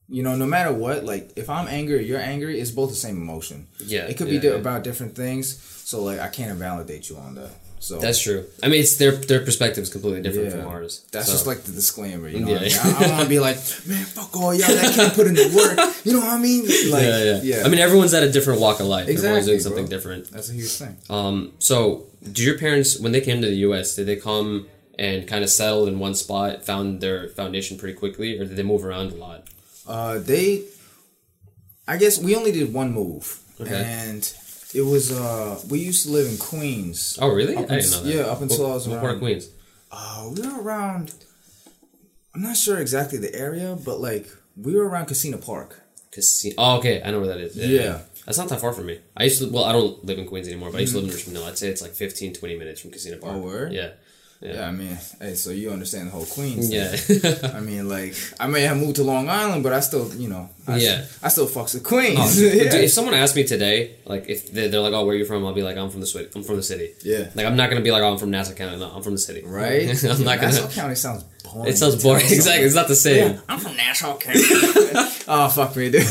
you 0.08 0.22
know 0.22 0.36
no 0.36 0.46
matter 0.46 0.72
what 0.72 1.04
like 1.04 1.32
if 1.34 1.50
i'm 1.50 1.66
angry 1.66 1.96
or 1.98 2.04
you're 2.08 2.20
angry 2.34 2.60
it's 2.60 2.70
both 2.70 2.90
the 2.90 2.96
same 3.06 3.16
emotion 3.16 3.66
Yeah, 3.80 4.04
it 4.10 4.16
could 4.16 4.28
yeah, 4.28 4.34
be 4.34 4.38
di- 4.38 4.48
yeah. 4.54 4.54
about 4.64 4.84
different 4.84 5.16
things 5.16 5.44
so 5.90 5.94
like 6.08 6.20
i 6.20 6.28
can't 6.28 6.52
invalidate 6.52 7.08
you 7.10 7.16
on 7.16 7.34
that 7.34 7.50
so 7.78 7.98
That's 7.98 8.20
true. 8.20 8.44
I 8.62 8.68
mean, 8.68 8.80
it's 8.80 8.96
their 8.96 9.12
their 9.12 9.40
perspective 9.44 9.82
is 9.82 9.90
completely 9.90 10.22
different 10.22 10.48
yeah 10.50 10.62
from 10.62 10.68
ours. 10.72 11.04
that's 11.12 11.26
So- 11.26 11.32
just 11.32 11.46
like 11.46 11.60
the 11.62 11.72
disclaimer 11.72 12.28
you 12.28 12.40
know 12.40 12.48
Yeah. 12.50 12.58
I, 12.58 12.62
mean? 12.62 12.72
I, 12.78 13.04
I 13.04 13.10
want 13.10 13.22
to 13.24 13.28
be 13.28 13.38
like 13.38 13.56
man 13.86 14.04
fuck 14.04 14.34
all 14.36 14.54
y'all 14.54 14.66
that 14.68 14.94
can't 14.94 15.14
put 15.14 15.26
in 15.26 15.34
the 15.34 15.48
work 15.54 15.78
you 16.04 16.12
know 16.14 16.20
what 16.20 16.30
i 16.30 16.38
mean 16.38 16.62
like 16.90 17.02
yeah, 17.02 17.40
yeah, 17.42 17.62
I 17.64 17.68
mean, 17.68 17.78
everyone's 17.80 18.14
at 18.14 18.22
a 18.22 18.30
different 18.32 18.60
walk 18.60 18.80
of 18.80 18.86
life. 18.86 19.08
Everyone's 19.08 19.24
Exactly, 19.24 19.46
doing 19.52 19.60
something 19.60 19.86
bro. 19.86 19.96
different. 19.96 20.30
that's 20.30 20.48
a 20.50 20.54
huge 20.54 20.72
thing 20.82 20.96
Um, 21.10 21.52
so, 21.58 22.06
do 22.32 22.42
your 22.42 22.58
parents, 22.58 22.98
when 22.98 23.12
they 23.12 23.20
came 23.20 23.40
to 23.42 23.46
the 23.46 23.60
U.S., 23.68 23.94
did 23.96 24.06
they 24.06 24.16
come 24.16 24.66
and 24.98 25.28
kind 25.28 25.44
of 25.44 25.50
settled 25.50 25.88
in 25.88 25.98
one 25.98 26.14
spot, 26.14 26.64
found 26.64 27.00
their 27.00 27.28
foundation 27.28 27.76
pretty 27.78 27.94
quickly, 28.02 28.38
or 28.38 28.44
did 28.46 28.56
they 28.56 28.62
move 28.62 28.82
around 28.84 29.12
a 29.12 29.16
lot? 29.16 29.44
Uh, 29.86 30.18
they, 30.18 30.64
I 31.86 31.96
guess 31.98 32.18
we 32.18 32.34
only 32.34 32.50
did 32.52 32.72
one 32.72 32.92
move, 32.92 33.40
Okay. 33.60 33.82
and 33.86 34.22
it 34.76 34.82
was 34.82 35.10
uh, 35.10 35.60
we 35.70 35.78
used 35.78 36.04
to 36.04 36.12
live 36.12 36.30
in 36.30 36.36
Queens. 36.38 37.18
Oh, 37.20 37.28
really? 37.28 37.56
I 37.56 37.62
didn't 37.62 37.90
know 37.90 38.02
that. 38.02 38.14
yeah, 38.14 38.22
up 38.22 38.42
until 38.42 38.64
what, 38.64 38.70
I 38.70 38.74
was 38.74 38.88
what 38.88 39.00
part 39.00 39.14
of 39.14 39.18
Queens? 39.20 39.48
Uh, 39.90 40.30
we 40.34 40.46
were 40.46 40.62
around. 40.62 41.14
I'm 42.34 42.42
not 42.42 42.56
sure 42.56 42.78
exactly 42.78 43.18
the 43.18 43.34
area, 43.34 43.76
but 43.82 44.00
like 44.00 44.28
we 44.56 44.74
were 44.74 44.86
around 44.86 45.06
Kissena 45.06 45.44
Park. 45.44 45.82
Kissena. 46.12 46.54
Oh, 46.58 46.78
okay, 46.78 47.02
I 47.02 47.10
know 47.10 47.20
where 47.20 47.28
that 47.28 47.40
is. 47.40 47.56
Yeah. 47.56 48.00
That's 48.26 48.38
not 48.38 48.48
that 48.48 48.60
far 48.60 48.72
from 48.72 48.86
me. 48.86 48.98
I 49.16 49.24
used 49.24 49.40
to, 49.40 49.48
well, 49.48 49.64
I 49.64 49.72
don't 49.72 50.04
live 50.04 50.18
in 50.18 50.26
Queens 50.26 50.48
anymore, 50.48 50.70
but 50.70 50.78
I 50.78 50.80
used 50.80 50.94
to 50.94 50.98
live 50.98 51.08
in 51.08 51.14
Richmond 51.14 51.36
Hill. 51.36 51.46
I'd 51.46 51.56
say 51.56 51.68
it's 51.68 51.80
like 51.80 51.92
15, 51.92 52.34
20 52.34 52.58
minutes 52.58 52.80
from 52.80 52.90
Kissena 52.90 53.20
Park. 53.20 53.34
Oh, 53.36 53.38
word? 53.38 53.72
Yeah. 53.72 53.90
Yeah. 54.40 54.68
I 54.68 54.70
mean, 54.70 54.96
hey, 55.20 55.34
so 55.34 55.50
you 55.50 55.70
understand 55.70 56.08
the 56.08 56.10
whole 56.12 56.26
Queens. 56.26 56.70
Yeah. 56.70 56.94
I 57.54 57.60
mean, 57.60 57.88
like 57.88 58.14
I 58.38 58.46
may 58.46 58.62
have 58.62 58.76
moved 58.76 58.96
to 58.96 59.02
Long 59.02 59.28
Island, 59.30 59.62
but 59.62 59.72
I 59.72 59.80
still, 59.80 60.12
you 60.14 60.28
know, 60.28 60.50
I, 60.68 60.76
Yeah. 60.76 61.04
I 61.22 61.28
still 61.28 61.46
fucks 61.46 61.72
with 61.74 61.84
Queens. 61.84 62.18
Oh, 62.20 62.40
yeah. 62.42 62.64
dude, 62.70 62.84
if 62.84 62.90
someone 62.92 63.14
asked 63.14 63.34
me 63.34 63.44
today, 63.44 63.96
like 64.04 64.28
if 64.28 64.52
they're, 64.52 64.68
they're 64.68 64.80
like, 64.80 64.92
"Oh, 64.92 65.04
where 65.06 65.14
are 65.14 65.18
you 65.18 65.24
from?" 65.24 65.44
I'll 65.46 65.54
be 65.54 65.62
like, 65.62 65.76
"I'm 65.78 65.88
from 65.90 66.00
the 66.00 66.06
city. 66.06 66.28
I'm 66.34 66.42
from 66.42 66.56
the 66.56 66.62
city." 66.62 66.90
Yeah. 67.02 67.30
Like 67.34 67.46
I'm 67.46 67.56
not 67.56 67.70
gonna 67.70 67.80
be 67.80 67.90
like, 67.90 68.02
"Oh, 68.02 68.12
I'm 68.12 68.18
from 68.18 68.30
Nassau 68.30 68.54
County." 68.54 68.76
No, 68.78 68.90
I'm 68.90 69.02
from 69.02 69.12
the 69.14 69.18
city. 69.18 69.42
right? 69.44 69.88
I'm 70.04 70.22
not 70.24 70.36
gonna. 70.40 70.52
Nassau 70.52 70.68
County 70.68 70.94
sounds 70.96 71.22
boring. 71.44 71.68
It 71.70 71.78
sounds 71.78 72.02
boring. 72.02 72.24
exactly. 72.26 72.66
It's 72.66 72.74
not 72.74 72.88
the 72.88 72.94
same. 72.96 73.32
Yeah, 73.32 73.40
I'm 73.48 73.58
from 73.58 73.74
Nassau 73.76 74.18
County. 74.18 74.40
oh 75.28 75.48
fuck 75.54 75.74
me, 75.76 75.90
dude. 75.90 76.02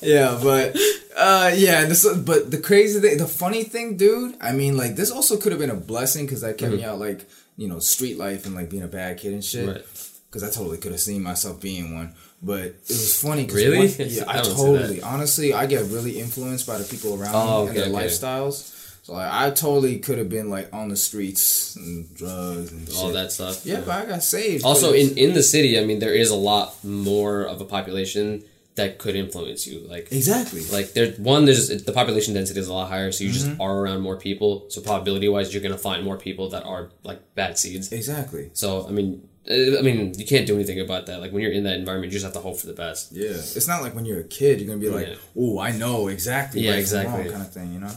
Yeah, 0.00 0.38
but 0.42 0.76
uh, 1.16 1.52
yeah. 1.54 1.84
This, 1.84 2.06
but 2.16 2.50
the 2.50 2.58
crazy 2.58 3.00
thing, 3.00 3.18
the 3.18 3.26
funny 3.26 3.64
thing, 3.64 3.96
dude. 3.96 4.36
I 4.40 4.52
mean, 4.52 4.76
like 4.76 4.96
this 4.96 5.10
also 5.10 5.36
could 5.36 5.52
have 5.52 5.60
been 5.60 5.70
a 5.70 5.74
blessing 5.76 6.26
because 6.26 6.40
that 6.42 6.58
kept 6.58 6.72
me 6.74 6.84
out, 6.84 6.98
like 6.98 7.28
you 7.56 7.68
know, 7.68 7.78
street 7.78 8.18
life 8.18 8.46
and 8.46 8.54
like 8.54 8.68
being 8.70 8.82
a 8.82 8.88
bad 8.88 9.18
kid 9.18 9.32
and 9.32 9.44
shit. 9.44 9.62
Mm-hmm. 9.66 9.72
Right. 9.76 10.10
because 10.30 10.42
I 10.42 10.50
totally 10.50 10.78
could 10.78 10.92
have 10.92 11.00
seen 11.00 11.22
myself 11.22 11.60
being 11.60 11.94
one. 11.94 12.14
But 12.42 12.60
it 12.66 12.76
was 12.88 13.20
funny. 13.22 13.46
'cause 13.46 13.56
Really? 13.56 13.78
one- 13.88 13.94
yeah, 13.98 14.24
I 14.28 14.40
I, 14.40 14.42
totally. 14.42 15.00
Honestly, 15.00 15.54
I 15.54 15.64
get 15.66 15.84
really 15.86 16.18
influenced 16.20 16.66
by 16.66 16.76
the 16.78 16.84
people 16.84 17.14
around 17.20 17.34
Oh, 17.34 17.64
me 17.64 17.70
okay, 17.70 17.82
and 17.84 17.94
their 17.94 18.00
okay. 18.02 18.06
lifestyles. 18.08 18.72
So 19.04 19.12
like, 19.14 19.30
I 19.32 19.50
totally 19.52 19.98
could 20.00 20.18
have 20.18 20.28
been 20.28 20.50
like 20.50 20.68
on 20.74 20.88
the 20.88 20.96
streets 20.96 21.76
and 21.76 22.12
drugs 22.14 22.72
and 22.72 22.88
all 22.96 23.04
shit. 23.06 23.14
that 23.14 23.32
stuff. 23.32 23.64
Yeah, 23.64 23.80
but 23.80 23.90
I 23.90 24.04
got 24.04 24.22
saved. 24.22 24.64
Also, 24.64 24.92
in 24.92 25.16
in 25.16 25.32
the 25.32 25.42
city, 25.44 25.78
I 25.78 25.84
mean, 25.86 25.98
there 26.00 26.12
is 26.12 26.30
a 26.30 26.34
lot 26.36 26.74
more 26.84 27.42
of 27.44 27.60
a 27.60 27.64
population 27.64 28.42
that 28.76 28.98
could 28.98 29.16
influence 29.16 29.66
you. 29.66 29.80
Like 29.88 30.12
exactly. 30.12 30.62
like 30.66 30.92
there's 30.92 31.18
one 31.18 31.44
there's 31.46 31.68
the 31.84 31.92
population 31.92 32.34
density 32.34 32.60
is 32.60 32.68
a 32.68 32.72
lot 32.72 32.88
higher 32.88 33.10
so 33.12 33.24
you 33.24 33.30
Mm-hmm. 33.30 33.48
just 33.50 33.60
are 33.60 33.78
around 33.80 34.00
more 34.02 34.16
people 34.18 34.66
so 34.70 34.80
probability 34.80 35.28
wise 35.28 35.52
you're 35.52 35.62
gonna 35.62 35.78
find 35.78 36.04
more 36.04 36.16
people 36.18 36.48
that 36.50 36.64
are 36.64 36.90
like 37.02 37.20
bad 37.34 37.58
seeds 37.58 37.90
exactly. 37.92 38.50
so 38.52 38.86
i 38.86 38.90
mean 38.90 39.26
uh, 39.50 39.78
i 39.78 39.82
mean 39.82 40.12
you 40.18 40.26
can't 40.26 40.46
do 40.46 40.54
anything 40.54 40.80
about 40.80 41.06
that 41.06 41.20
like 41.20 41.32
when 41.32 41.42
you're 41.42 41.52
in 41.52 41.64
that 41.64 41.76
environment 41.78 42.12
you 42.12 42.18
just 42.18 42.24
have 42.24 42.34
to 42.34 42.40
hope 42.40 42.58
for 42.58 42.66
the 42.66 42.72
best 42.84 43.12
Yeah, 43.12 43.30
it's 43.30 43.68
not 43.68 43.80
like 43.82 43.94
when 43.94 44.04
you're 44.04 44.20
a 44.20 44.24
kid, 44.24 44.60
you're 44.60 44.68
gonna 44.68 44.80
be 44.80 44.90
like, 44.90 45.08
Yeah. 45.08 45.14
"Oh, 45.42 45.58
I 45.58 45.70
know 45.72 46.08
exactly 46.08 46.60
Yeah, 46.62 46.74
exactly. 46.74 47.22
wrong," 47.24 47.30
kind 47.32 47.42
of 47.46 47.52
thing, 47.52 47.72
you 47.72 47.80
know? 47.80 47.94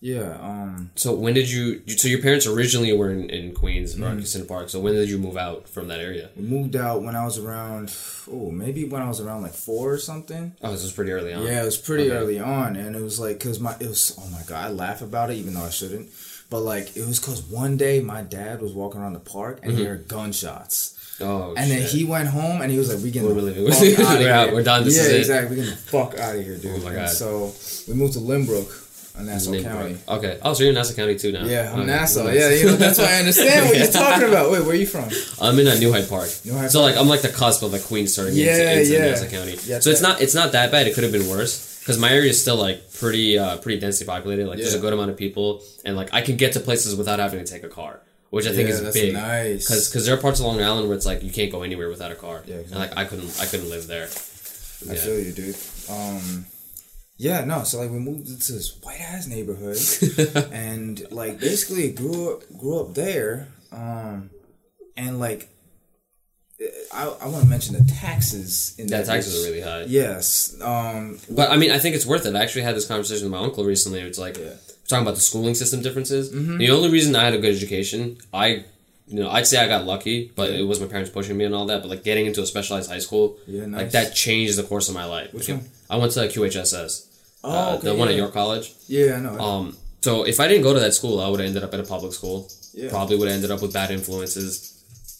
Yeah. 0.00 0.36
Um. 0.40 0.90
so 0.94 1.14
when 1.14 1.32
did 1.34 1.50
you 1.50 1.80
so 1.96 2.06
your 2.06 2.20
parents 2.20 2.46
originally 2.46 2.92
were 2.96 3.10
in, 3.10 3.30
in 3.30 3.54
queens 3.54 3.94
or 3.94 4.02
Mm-hmm. 4.04 4.46
Park 4.46 4.68
so 4.68 4.78
when 4.78 4.92
did 4.94 5.08
you 5.08 5.18
move 5.18 5.36
out 5.36 5.68
from 5.68 5.88
that 5.88 6.00
area 6.00 6.28
We 6.36 6.42
moved 6.42 6.76
out 6.76 7.02
when 7.02 7.16
I 7.16 7.24
was 7.24 7.38
around, 7.38 7.94
oh, 8.30 8.50
maybe 8.50 8.84
when 8.84 9.00
I 9.02 9.08
was 9.08 9.20
around 9.20 9.42
like 9.42 9.54
four 9.54 9.92
or 9.94 9.98
something. 9.98 10.54
oh 10.62 10.70
this 10.70 10.82
was 10.82 10.92
pretty 10.92 11.12
early 11.12 11.32
on 11.32 11.44
Yeah, 11.44 11.62
it 11.62 11.64
was 11.64 11.78
pretty 11.78 12.10
Okay. 12.10 12.16
early 12.16 12.38
on, 12.38 12.76
and 12.76 12.94
it 12.94 13.02
was 13.02 13.18
like, 13.18 13.40
cause 13.40 13.58
my, 13.58 13.74
it 13.80 13.88
was, 13.88 14.16
oh 14.20 14.28
my 14.30 14.42
god, 14.46 14.66
I 14.66 14.70
laugh 14.70 15.00
about 15.02 15.30
it 15.30 15.34
even 15.38 15.54
though 15.54 15.64
I 15.64 15.70
shouldn't, 15.70 16.10
but 16.50 16.60
like, 16.60 16.94
it 16.96 17.06
was 17.06 17.18
cause 17.18 17.42
one 17.42 17.76
day 17.78 18.00
my 18.00 18.22
dad 18.22 18.60
was 18.60 18.72
walking 18.72 19.00
around 19.00 19.14
the 19.14 19.20
park 19.20 19.60
and 19.62 19.72
he 19.72 19.84
heard 19.84 20.06
gunshots. 20.08 21.16
oh 21.20 21.54
And 21.56 21.70
then 21.70 21.82
he 21.88 22.04
went 22.04 22.28
home 22.28 22.60
and 22.60 22.70
he 22.70 22.76
was 22.78 22.92
like, 22.94 23.02
"We 23.02 23.10
getting 23.10 23.28
We're 23.34 23.40
the 23.40 23.62
leaving. 23.62 23.96
fuck 23.96 24.06
out 24.06 24.16
of 24.16 24.20
We're 24.20 24.30
out. 24.32 24.46
here. 24.48 24.54
We're 24.54 24.62
done. 24.62 24.84
This 24.84 24.96
yeah, 24.98 25.02
is 25.04 25.12
it. 25.12 25.18
exactly. 25.20 25.48
We 25.56 25.62
getting 25.62 25.70
the 25.70 25.76
fuck 25.80 26.18
out 26.18 26.36
of 26.36 26.44
here, 26.44 26.58
dude. 26.58 26.74
Oh 26.80 26.84
my 26.84 26.90
And 26.90 26.96
God. 27.06 27.08
so 27.08 27.52
we 27.88 27.94
moved 27.98 28.12
to 28.14 28.20
Lynbrook, 28.20 28.85
Nassau 29.20 29.50
Name 29.52 29.62
County. 29.64 29.96
okay 30.08 30.38
oh 30.42 30.52
so 30.52 30.62
you're 30.62 30.70
in 30.70 30.74
nassau 30.76 30.94
county 30.94 31.16
too 31.18 31.32
now 31.32 31.44
Yeah, 31.44 31.72
I'm 31.72 31.80
Okay, 31.80 31.86
Nassau. 31.86 32.28
Yeah, 32.28 32.50
you 32.50 32.66
know 32.66 32.76
that's 32.76 32.98
why 32.98 33.06
I 33.06 33.18
understand 33.20 33.66
what 33.66 33.78
you're 33.78 33.86
talking 33.86 34.28
about. 34.28 34.50
Wait, 34.50 34.60
where 34.60 34.70
are 34.70 34.74
you 34.74 34.86
from? 34.86 35.08
I'm 35.40 35.58
in 35.58 35.66
a 35.66 35.78
New 35.78 35.92
Hyde 35.92 36.08
Park. 36.08 36.28
New 36.44 36.52
Hyde 36.54 36.70
so 36.70 36.80
Park. 36.80 36.92
like 36.94 37.00
I'm 37.00 37.08
like 37.08 37.22
the 37.22 37.28
cusp 37.30 37.62
of 37.62 37.72
like 37.72 37.84
Queens 37.84 38.14
turning 38.14 38.34
Yeah, 38.34 38.72
into, 38.72 38.80
into 38.82 38.92
yeah. 38.92 39.10
Nassau 39.10 39.28
County. 39.28 39.56
Yeah, 39.64 39.80
so 39.80 39.90
it's 39.90 40.02
not 40.02 40.20
it's 40.20 40.34
not 40.34 40.52
that 40.52 40.70
bad. 40.70 40.86
It 40.86 40.94
could 40.94 41.04
have 41.04 41.12
been 41.12 41.28
worse 41.28 41.78
because 41.80 41.98
my 41.98 42.10
area 42.10 42.30
is 42.30 42.40
still 42.40 42.56
like 42.56 42.92
pretty 42.92 43.38
uh, 43.38 43.56
pretty 43.58 43.80
densely 43.80 44.06
populated. 44.06 44.46
Like 44.48 44.58
there's 44.58 44.74
a 44.74 44.78
good 44.78 44.92
amount 44.92 45.10
of 45.10 45.16
people, 45.16 45.62
and 45.84 45.96
like 45.96 46.12
I 46.12 46.20
can 46.20 46.36
get 46.36 46.52
to 46.54 46.60
places 46.60 46.94
without 46.96 47.18
having 47.18 47.42
to 47.42 47.50
take 47.50 47.62
a 47.64 47.68
car, 47.68 48.00
which 48.30 48.46
I 48.46 48.52
think 48.52 48.68
Yeah, 48.68 48.74
is 48.76 48.92
big. 48.94 49.14
nice. 49.14 49.66
Because 49.66 49.88
because 49.88 50.04
there 50.04 50.14
are 50.14 50.20
parts 50.20 50.40
of 50.40 50.46
Long 50.46 50.60
Island 50.62 50.88
where 50.88 50.96
it's 50.96 51.06
like 51.06 51.22
you 51.22 51.30
can't 51.30 51.50
go 51.50 51.62
anywhere 51.62 51.88
without 51.88 52.12
a 52.12 52.16
car. 52.16 52.42
Yeah, 52.46 52.56
And 52.56 52.72
like 52.74 52.96
I 52.96 53.04
couldn't 53.06 53.38
I 53.40 53.46
couldn't 53.46 53.70
live 53.70 53.86
there. 53.86 54.04
I 54.90 54.94
feel 54.94 55.18
you, 55.18 55.32
dude. 55.32 55.56
Um, 55.90 56.44
yeah, 57.18 57.44
no. 57.44 57.62
So 57.64 57.78
like 57.80 57.90
we 57.90 57.98
moved 57.98 58.28
into 58.28 58.52
this 58.52 58.78
white 58.82 59.00
ass 59.00 59.26
neighborhood, 59.26 59.78
and 60.52 61.02
like 61.10 61.40
basically 61.40 61.90
grew 61.92 62.34
up 62.34 62.42
grew 62.58 62.80
up 62.80 62.94
there. 62.94 63.48
Um, 63.72 64.30
and 64.96 65.18
like 65.20 65.48
I, 66.92 67.04
I 67.20 67.28
want 67.28 67.44
to 67.44 67.50
mention 67.50 67.74
the 67.76 67.92
taxes 67.92 68.74
in 68.78 68.88
Yeah, 68.88 68.98
that 68.98 69.06
taxes 69.06 69.34
bitch. 69.34 69.42
are 69.42 69.46
really 69.50 69.60
high. 69.60 69.82
Yes. 69.82 70.56
Um. 70.62 71.18
But 71.30 71.50
I 71.50 71.56
mean, 71.56 71.70
I 71.70 71.78
think 71.78 71.94
it's 71.96 72.06
worth 72.06 72.24
it. 72.26 72.34
I 72.34 72.42
actually 72.42 72.62
had 72.62 72.74
this 72.74 72.86
conversation 72.86 73.24
with 73.24 73.32
my 73.32 73.44
uncle 73.44 73.64
recently. 73.64 74.00
It's 74.00 74.18
like 74.18 74.38
Yeah. 74.38 74.54
talking 74.88 75.02
about 75.02 75.16
the 75.16 75.20
schooling 75.20 75.54
system 75.54 75.82
differences. 75.82 76.32
Mm-hmm. 76.32 76.56
The 76.58 76.70
only 76.70 76.88
reason 76.90 77.14
I 77.14 77.24
had 77.24 77.34
a 77.34 77.38
good 77.38 77.54
education, 77.54 78.16
I, 78.32 78.64
you 79.06 79.20
know, 79.20 79.28
I'd 79.28 79.46
say 79.46 79.58
I 79.62 79.68
got 79.68 79.84
lucky, 79.84 80.32
but 80.34 80.50
it 80.50 80.66
was 80.66 80.80
my 80.80 80.86
parents 80.86 81.10
pushing 81.10 81.36
me 81.36 81.44
and 81.44 81.54
all 81.54 81.66
that. 81.66 81.82
But 81.82 81.90
like 81.90 82.04
getting 82.04 82.24
into 82.24 82.40
a 82.40 82.46
specialized 82.46 82.88
high 82.90 83.00
school, 83.00 83.36
Yeah, 83.46 83.66
like 83.66 83.90
that 83.90 84.14
changed 84.14 84.56
the 84.56 84.62
course 84.62 84.88
of 84.88 84.94
my 84.94 85.04
life. 85.04 85.34
Which 85.34 85.48
Like, 85.50 85.58
one? 85.58 85.68
I 85.90 85.96
went 85.98 86.12
to 86.12 86.20
QHSS, 86.20 87.05
Oh, 87.46 87.50
uh, 87.52 87.74
okay, 87.76 87.88
the 87.88 87.94
one 87.94 88.08
at 88.08 88.14
yeah. 88.14 88.20
York 88.22 88.32
College. 88.32 88.72
Yeah, 88.88 89.16
I 89.16 89.20
know. 89.20 89.38
Um, 89.38 89.76
so 90.02 90.24
if 90.24 90.40
I 90.40 90.48
didn't 90.48 90.62
go 90.64 90.74
to 90.74 90.80
that 90.80 90.94
school, 90.94 91.20
I 91.20 91.28
would 91.28 91.40
have 91.40 91.46
ended 91.48 91.62
up 91.64 91.72
at 91.74 91.80
a 91.80 91.84
public 91.84 92.12
school. 92.12 92.48
Yeah. 92.74 92.90
Probably 92.90 93.16
would 93.16 93.28
have 93.28 93.36
ended 93.36 93.50
up 93.50 93.62
with 93.62 93.72
bad 93.72 93.90
influences. 93.90 94.72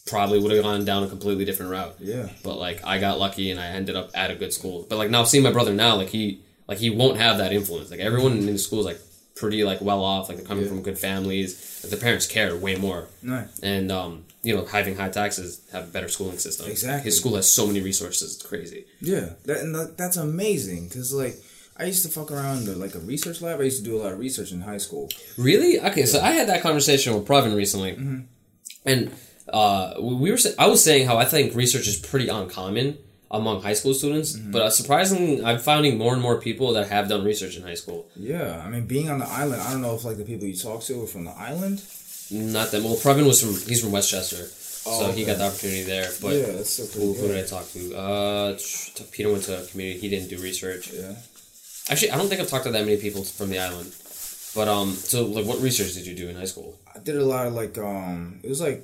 Probably 0.06 0.38
would 0.38 0.52
have 0.52 0.62
gone 0.62 0.84
down 0.84 1.02
a 1.02 1.08
completely 1.08 1.44
different 1.44 1.72
route. 1.72 1.96
yeah. 2.00 2.28
But 2.44 2.58
like 2.58 2.84
I 2.84 2.98
got 2.98 3.18
lucky 3.18 3.50
and 3.50 3.58
I 3.58 3.66
ended 3.68 3.96
up 3.96 4.10
at 4.14 4.30
a 4.30 4.34
good 4.36 4.52
school. 4.52 4.86
But 4.88 4.98
like 4.98 5.10
now 5.10 5.24
seeing 5.24 5.42
my 5.42 5.50
brother 5.52 5.72
now, 5.74 5.96
like 5.96 6.08
he 6.10 6.40
like 6.68 6.78
he 6.78 6.90
won't 6.90 7.16
have 7.18 7.38
that 7.38 7.52
influence. 7.52 7.90
Like 7.90 8.00
everyone 8.00 8.32
in 8.38 8.46
the 8.46 8.58
school 8.58 8.80
is 8.80 8.86
like 8.86 9.00
pretty 9.34 9.64
like 9.64 9.80
well 9.80 10.02
off. 10.04 10.28
Like 10.28 10.38
they're 10.38 10.46
coming 10.46 10.64
Yeah. 10.64 10.70
from 10.70 10.82
good 10.82 10.98
families. 10.98 11.80
Like 11.82 11.90
the 11.90 11.96
parents 11.96 12.26
care 12.26 12.54
way 12.56 12.76
more. 12.76 13.08
Nice. 13.22 13.58
And 13.60 13.90
um, 13.90 14.24
you 14.44 14.54
know, 14.54 14.64
having 14.64 14.94
high 14.96 15.08
taxes 15.08 15.60
have 15.72 15.84
a 15.84 15.90
better 15.90 16.08
schooling 16.08 16.38
system. 16.38 16.70
Exactly. 16.70 17.06
His 17.06 17.18
school 17.18 17.34
has 17.34 17.50
so 17.50 17.66
many 17.66 17.80
resources. 17.80 18.34
It's 18.36 18.46
crazy. 18.46 18.84
Yeah, 19.00 19.30
that, 19.46 19.58
and 19.58 19.74
that, 19.74 19.96
that's 19.98 20.16
amazing 20.16 20.86
because 20.88 21.12
like 21.12 21.34
I 21.78 21.84
used 21.84 22.02
to 22.06 22.08
fuck 22.10 22.30
around 22.32 22.68
in 22.68 22.78
like 22.80 22.94
a 22.94 22.98
research 23.00 23.42
lab. 23.42 23.60
I 23.60 23.64
used 23.64 23.84
to 23.84 23.84
do 23.84 23.96
a 23.96 24.00
lot 24.02 24.12
of 24.12 24.18
research 24.18 24.50
in 24.52 24.60
high 24.62 24.78
school. 24.78 25.10
Really? 25.36 25.78
Okay, 25.80 26.06
so 26.06 26.20
I 26.20 26.30
had 26.32 26.48
that 26.48 26.62
conversation 26.62 27.14
with 27.14 27.26
Pravin 27.26 27.54
recently, 27.56 27.92
Mm-hmm. 27.92 28.20
and 28.86 29.12
uh, 29.52 29.94
we 30.00 30.30
were. 30.30 30.38
I 30.58 30.66
was 30.68 30.82
saying 30.82 31.06
how 31.06 31.16
I 31.18 31.24
think 31.24 31.54
research 31.54 31.86
is 31.86 31.96
pretty 31.96 32.28
uncommon 32.28 32.98
among 33.30 33.60
high 33.62 33.74
school 33.74 33.92
students, 33.94 34.36
Mm-hmm. 34.36 34.52
but 34.52 34.62
uh, 34.62 34.70
surprisingly, 34.70 35.44
I'm 35.44 35.58
finding 35.58 35.98
more 35.98 36.12
and 36.14 36.22
more 36.22 36.40
people 36.40 36.72
that 36.74 36.88
have 36.88 37.08
done 37.08 37.24
research 37.24 37.56
in 37.56 37.62
high 37.62 37.74
school. 37.74 38.06
Yeah, 38.16 38.62
I 38.64 38.68
mean, 38.70 38.86
being 38.86 39.10
on 39.10 39.18
the 39.18 39.28
island, 39.28 39.60
I 39.62 39.70
don't 39.72 39.82
know 39.82 39.94
if 39.94 40.04
like 40.04 40.16
the 40.16 40.24
people 40.24 40.46
you 40.46 40.56
talk 40.56 40.82
to 40.84 41.02
are 41.02 41.06
from 41.06 41.24
the 41.24 41.32
island. 41.32 41.82
Not 42.30 42.70
that 42.72 42.82
well. 42.82 42.96
Pravin 42.96 43.26
was 43.26 43.40
from. 43.42 43.50
He's 43.68 43.80
from 43.82 43.92
Westchester, 43.92 44.44
so 44.46 44.90
Oh, 45.08 45.12
he 45.12 45.24
got 45.24 45.38
the 45.38 45.46
opportunity 45.46 45.82
there. 45.82 46.08
But 46.22 46.34
yeah, 46.34 46.46
that's 46.56 46.70
so 46.70 46.84
who, 46.98 47.12
who 47.14 47.28
did. 47.28 47.44
I 47.44 47.46
talk 47.46 47.68
to? 47.72 47.94
Uh, 47.96 48.58
Peter 49.12 49.30
went 49.30 49.44
to 49.44 49.62
a 49.62 49.66
community. 49.66 50.00
He 50.00 50.08
didn't 50.08 50.28
do 50.30 50.38
research. 50.38 50.92
Yeah. 50.92 51.14
Actually, 51.88 52.10
I 52.10 52.16
don't 52.16 52.28
think 52.28 52.40
I've 52.40 52.48
talked 52.48 52.64
to 52.64 52.70
that 52.72 52.84
many 52.84 52.96
people 52.96 53.22
from 53.24 53.50
the 53.50 53.58
island. 53.58 53.94
But 54.54 54.68
um, 54.68 54.92
so 54.94 55.24
like, 55.26 55.44
what 55.46 55.60
research 55.60 55.94
did 55.94 56.06
you 56.06 56.14
do 56.14 56.28
in 56.28 56.36
high 56.36 56.44
school? 56.46 56.78
I 56.94 56.98
did 56.98 57.16
a 57.16 57.24
lot 57.24 57.46
of 57.46 57.52
like 57.52 57.76
um 57.78 58.40
it 58.42 58.48
was 58.48 58.60
like 58.60 58.82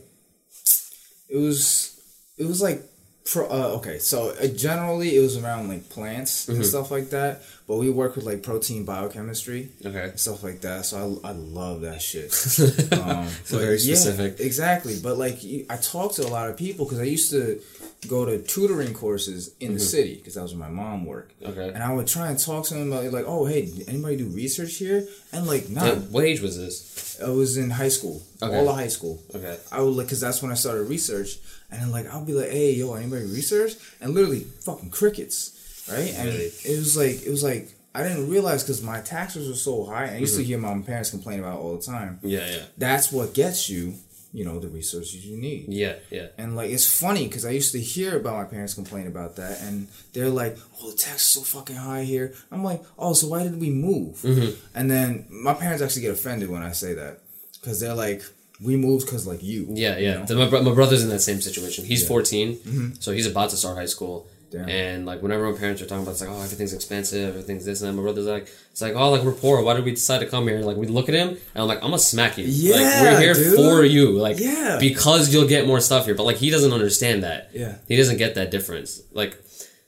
it 1.29 1.37
was 1.39 1.99
it 2.37 2.47
was 2.47 2.61
like 2.61 2.83
pro, 3.25 3.47
uh, 3.47 3.77
okay 3.79 3.99
so 3.99 4.31
uh, 4.31 4.47
generally 4.49 5.17
it 5.17 5.21
was 5.21 5.37
around 5.43 5.69
like 5.69 5.89
plants 5.89 6.47
Mm-hmm. 6.47 6.57
and 6.57 6.67
stuff 6.67 6.91
like 6.91 7.11
that 7.11 7.43
but 7.67 7.77
we 7.77 7.89
work 7.89 8.17
with 8.17 8.25
like 8.27 8.43
protein 8.43 8.85
biochemistry 8.85 9.71
Okay. 9.85 10.13
stuff 10.17 10.43
like 10.43 10.61
that 10.61 10.85
so 10.85 11.21
I, 11.25 11.29
I 11.31 11.33
love 11.33 11.83
that 11.83 12.03
shit 12.03 12.33
um 12.93 13.29
So 13.45 13.59
very 13.59 13.79
specific. 13.79 14.41
exactly 14.41 14.99
but 15.03 15.17
like 15.19 15.39
I 15.71 15.77
talked 15.77 16.17
to 16.17 16.27
a 16.27 16.29
lot 16.29 16.51
of 16.51 16.57
people 16.57 16.85
because 16.85 16.99
I 17.01 17.05
used 17.05 17.31
to 17.31 17.61
go 18.09 18.25
to 18.25 18.39
tutoring 18.43 18.93
courses 18.95 19.55
in 19.61 19.75
the 19.75 19.81
city 19.81 20.17
because 20.17 20.35
that 20.35 20.43
was 20.43 20.55
where 20.55 20.69
my 20.69 20.75
mom 20.83 21.05
worked 21.05 21.41
Mm-hmm. 21.41 21.53
Okay. 21.59 21.69
and 21.75 21.83
I 21.83 21.93
would 21.95 22.07
try 22.09 22.29
and 22.31 22.39
talk 22.39 22.65
to 22.67 22.75
them 22.75 22.93
about 22.93 23.13
like 23.13 23.25
oh 23.29 23.45
hey 23.47 23.71
anybody 23.87 24.17
do 24.17 24.27
research 24.27 24.75
here 24.77 25.07
and 25.33 25.47
like 25.47 25.69
nah 25.69 25.85
Yeah, 25.87 25.95
what 26.15 26.25
age 26.25 26.41
was 26.41 26.57
this? 26.59 27.21
I 27.25 27.29
was 27.31 27.57
in 27.57 27.71
high 27.71 27.89
school 27.91 28.23
Okay. 28.43 28.57
all 28.57 28.69
of 28.69 28.75
high 28.77 28.89
school 28.89 29.23
Okay. 29.35 29.57
I 29.71 29.81
would 29.83 29.95
like, 29.95 30.09
cause 30.09 30.21
that's 30.21 30.43
when 30.43 30.51
I 30.51 30.55
started 30.55 30.85
research, 30.89 31.39
and 31.71 31.81
then 31.81 31.91
like 31.93 32.07
I'll 32.13 32.25
be 32.25 32.33
like, 32.33 32.51
"Hey, 32.51 32.73
yo, 32.75 32.95
anybody 32.95 33.25
research?" 33.25 33.73
And 34.01 34.15
literally, 34.15 34.45
fucking 34.67 34.91
crickets, 34.91 35.87
right? 35.91 36.13
And 36.19 36.29
Really? 36.29 36.51
it 36.65 36.79
was 36.79 36.97
like, 36.97 37.23
it 37.25 37.31
was 37.31 37.45
like 37.45 37.65
I 37.95 38.03
didn't 38.03 38.29
realize 38.31 38.63
because 38.65 38.83
my 38.83 39.01
taxes 39.01 39.49
were 39.49 39.55
so 39.55 39.85
high, 39.85 40.05
and 40.05 40.11
I 40.11 40.15
Mm-hmm. 40.15 40.21
used 40.23 40.37
to 40.39 40.45
hear 40.45 40.59
my 40.59 40.77
parents 40.81 41.11
complain 41.11 41.39
about 41.41 41.55
it 41.59 41.63
all 41.63 41.77
the 41.77 41.83
time. 41.83 42.19
Yeah, 42.23 42.47
yeah, 42.51 42.63
That's 42.79 43.13
what 43.13 43.33
gets 43.35 43.69
you, 43.69 43.95
you 44.33 44.45
know, 44.47 44.59
the 44.59 44.69
resources 44.69 45.27
you 45.27 45.37
need. 45.37 45.67
yeah, 45.69 45.97
yeah. 46.11 46.29
And 46.39 46.57
like 46.57 46.71
it's 46.71 46.87
funny 47.01 47.27
because 47.29 47.45
I 47.45 47.51
used 47.51 47.73
to 47.73 47.81
hear 47.81 48.17
about 48.17 48.37
my 48.37 48.45
parents 48.45 48.75
complain 48.75 49.07
about 49.07 49.37
that, 49.37 49.61
and 49.61 49.89
they're 50.15 50.31
like, 50.31 50.57
"Oh, 50.81 50.91
the 50.91 50.97
tax 50.97 51.17
is 51.23 51.29
so 51.29 51.41
fucking 51.43 51.77
high 51.77 52.05
here." 52.05 52.33
I'm 52.51 52.65
like, 52.65 52.83
"Oh, 52.99 53.13
so 53.13 53.29
why 53.29 53.43
did 53.43 53.61
we 53.61 53.71
move?" 53.71 54.17
Mm-hmm. 54.23 54.51
And 54.75 54.91
then 54.91 55.27
my 55.31 55.55
parents 55.55 55.83
actually 55.83 56.03
get 56.03 56.13
offended 56.13 56.49
when 56.49 56.63
I 56.63 56.73
say 56.73 56.95
that 56.95 57.21
because 57.61 57.79
they're 57.81 57.95
like, 57.95 58.23
"We 58.61 58.77
moved 58.77 59.05
because 59.07 59.27
like 59.27 59.43
you." 59.43 59.67
Yeah, 59.69 59.99
you 59.99 60.07
yeah. 60.07 60.15
know? 60.19 60.25
The- 60.25 60.37
my, 60.51 60.61
my 60.61 60.75
brother's 60.75 61.03
in 61.03 61.11
that 61.11 61.21
same 61.21 61.41
situation. 61.43 61.85
He's 61.85 62.07
14, 62.07 62.57
Mm-hmm. 62.57 62.89
so 63.01 63.13
he's 63.13 63.27
about 63.27 63.51
to 63.51 63.57
start 63.57 63.77
high 63.77 63.87
school. 63.97 64.27
Damn. 64.53 64.69
And 64.69 65.07
like 65.07 65.23
whenever 65.23 65.51
my 65.51 65.59
parents 65.59 65.81
are 65.83 65.87
talking 65.87 66.03
about, 66.03 66.13
it's 66.13 66.21
like, 66.21 66.31
oh, 66.31 66.43
everything's 66.43 66.75
expensive, 66.75 67.31
everything's 67.31 67.65
this 67.65 67.81
and 67.81 67.89
that. 67.91 67.95
My 67.95 68.03
brother's 68.03 68.27
like, 68.27 68.49
it's 68.71 68.83
like, 68.83 68.95
oh, 68.95 69.11
like 69.11 69.23
we're 69.23 69.33
poor. 69.33 69.63
Why 69.63 69.75
did 69.75 69.85
we 69.85 69.93
decide 69.93 70.19
to 70.21 70.27
come 70.27 70.47
here? 70.47 70.61
like 70.61 70.77
we 70.77 70.87
look 70.87 71.09
at 71.09 71.15
him, 71.15 71.29
and 71.31 71.39
I'm 71.55 71.67
like, 71.67 71.79
I'm 71.79 71.87
gonna 71.91 71.99
smack 71.99 72.39
you. 72.39 72.45
like 72.45 72.53
Yeah, 72.55 73.03
we're 73.03 73.21
here 73.21 73.35
dude. 73.35 73.57
for 73.57 73.85
you. 73.85 74.13
Like 74.13 74.39
Yeah. 74.39 74.77
because 74.79 75.33
you'll 75.33 75.49
get 75.49 75.67
more 75.67 75.81
stuff 75.81 76.05
here. 76.05 76.15
But 76.15 76.25
like 76.25 76.37
he 76.37 76.51
doesn't 76.51 76.73
understand 76.73 77.23
that. 77.25 77.51
Yeah. 77.55 77.77
He 77.89 77.97
doesn't 77.97 78.19
get 78.19 78.35
that 78.37 78.51
difference. 78.51 79.01
Like. 79.13 79.39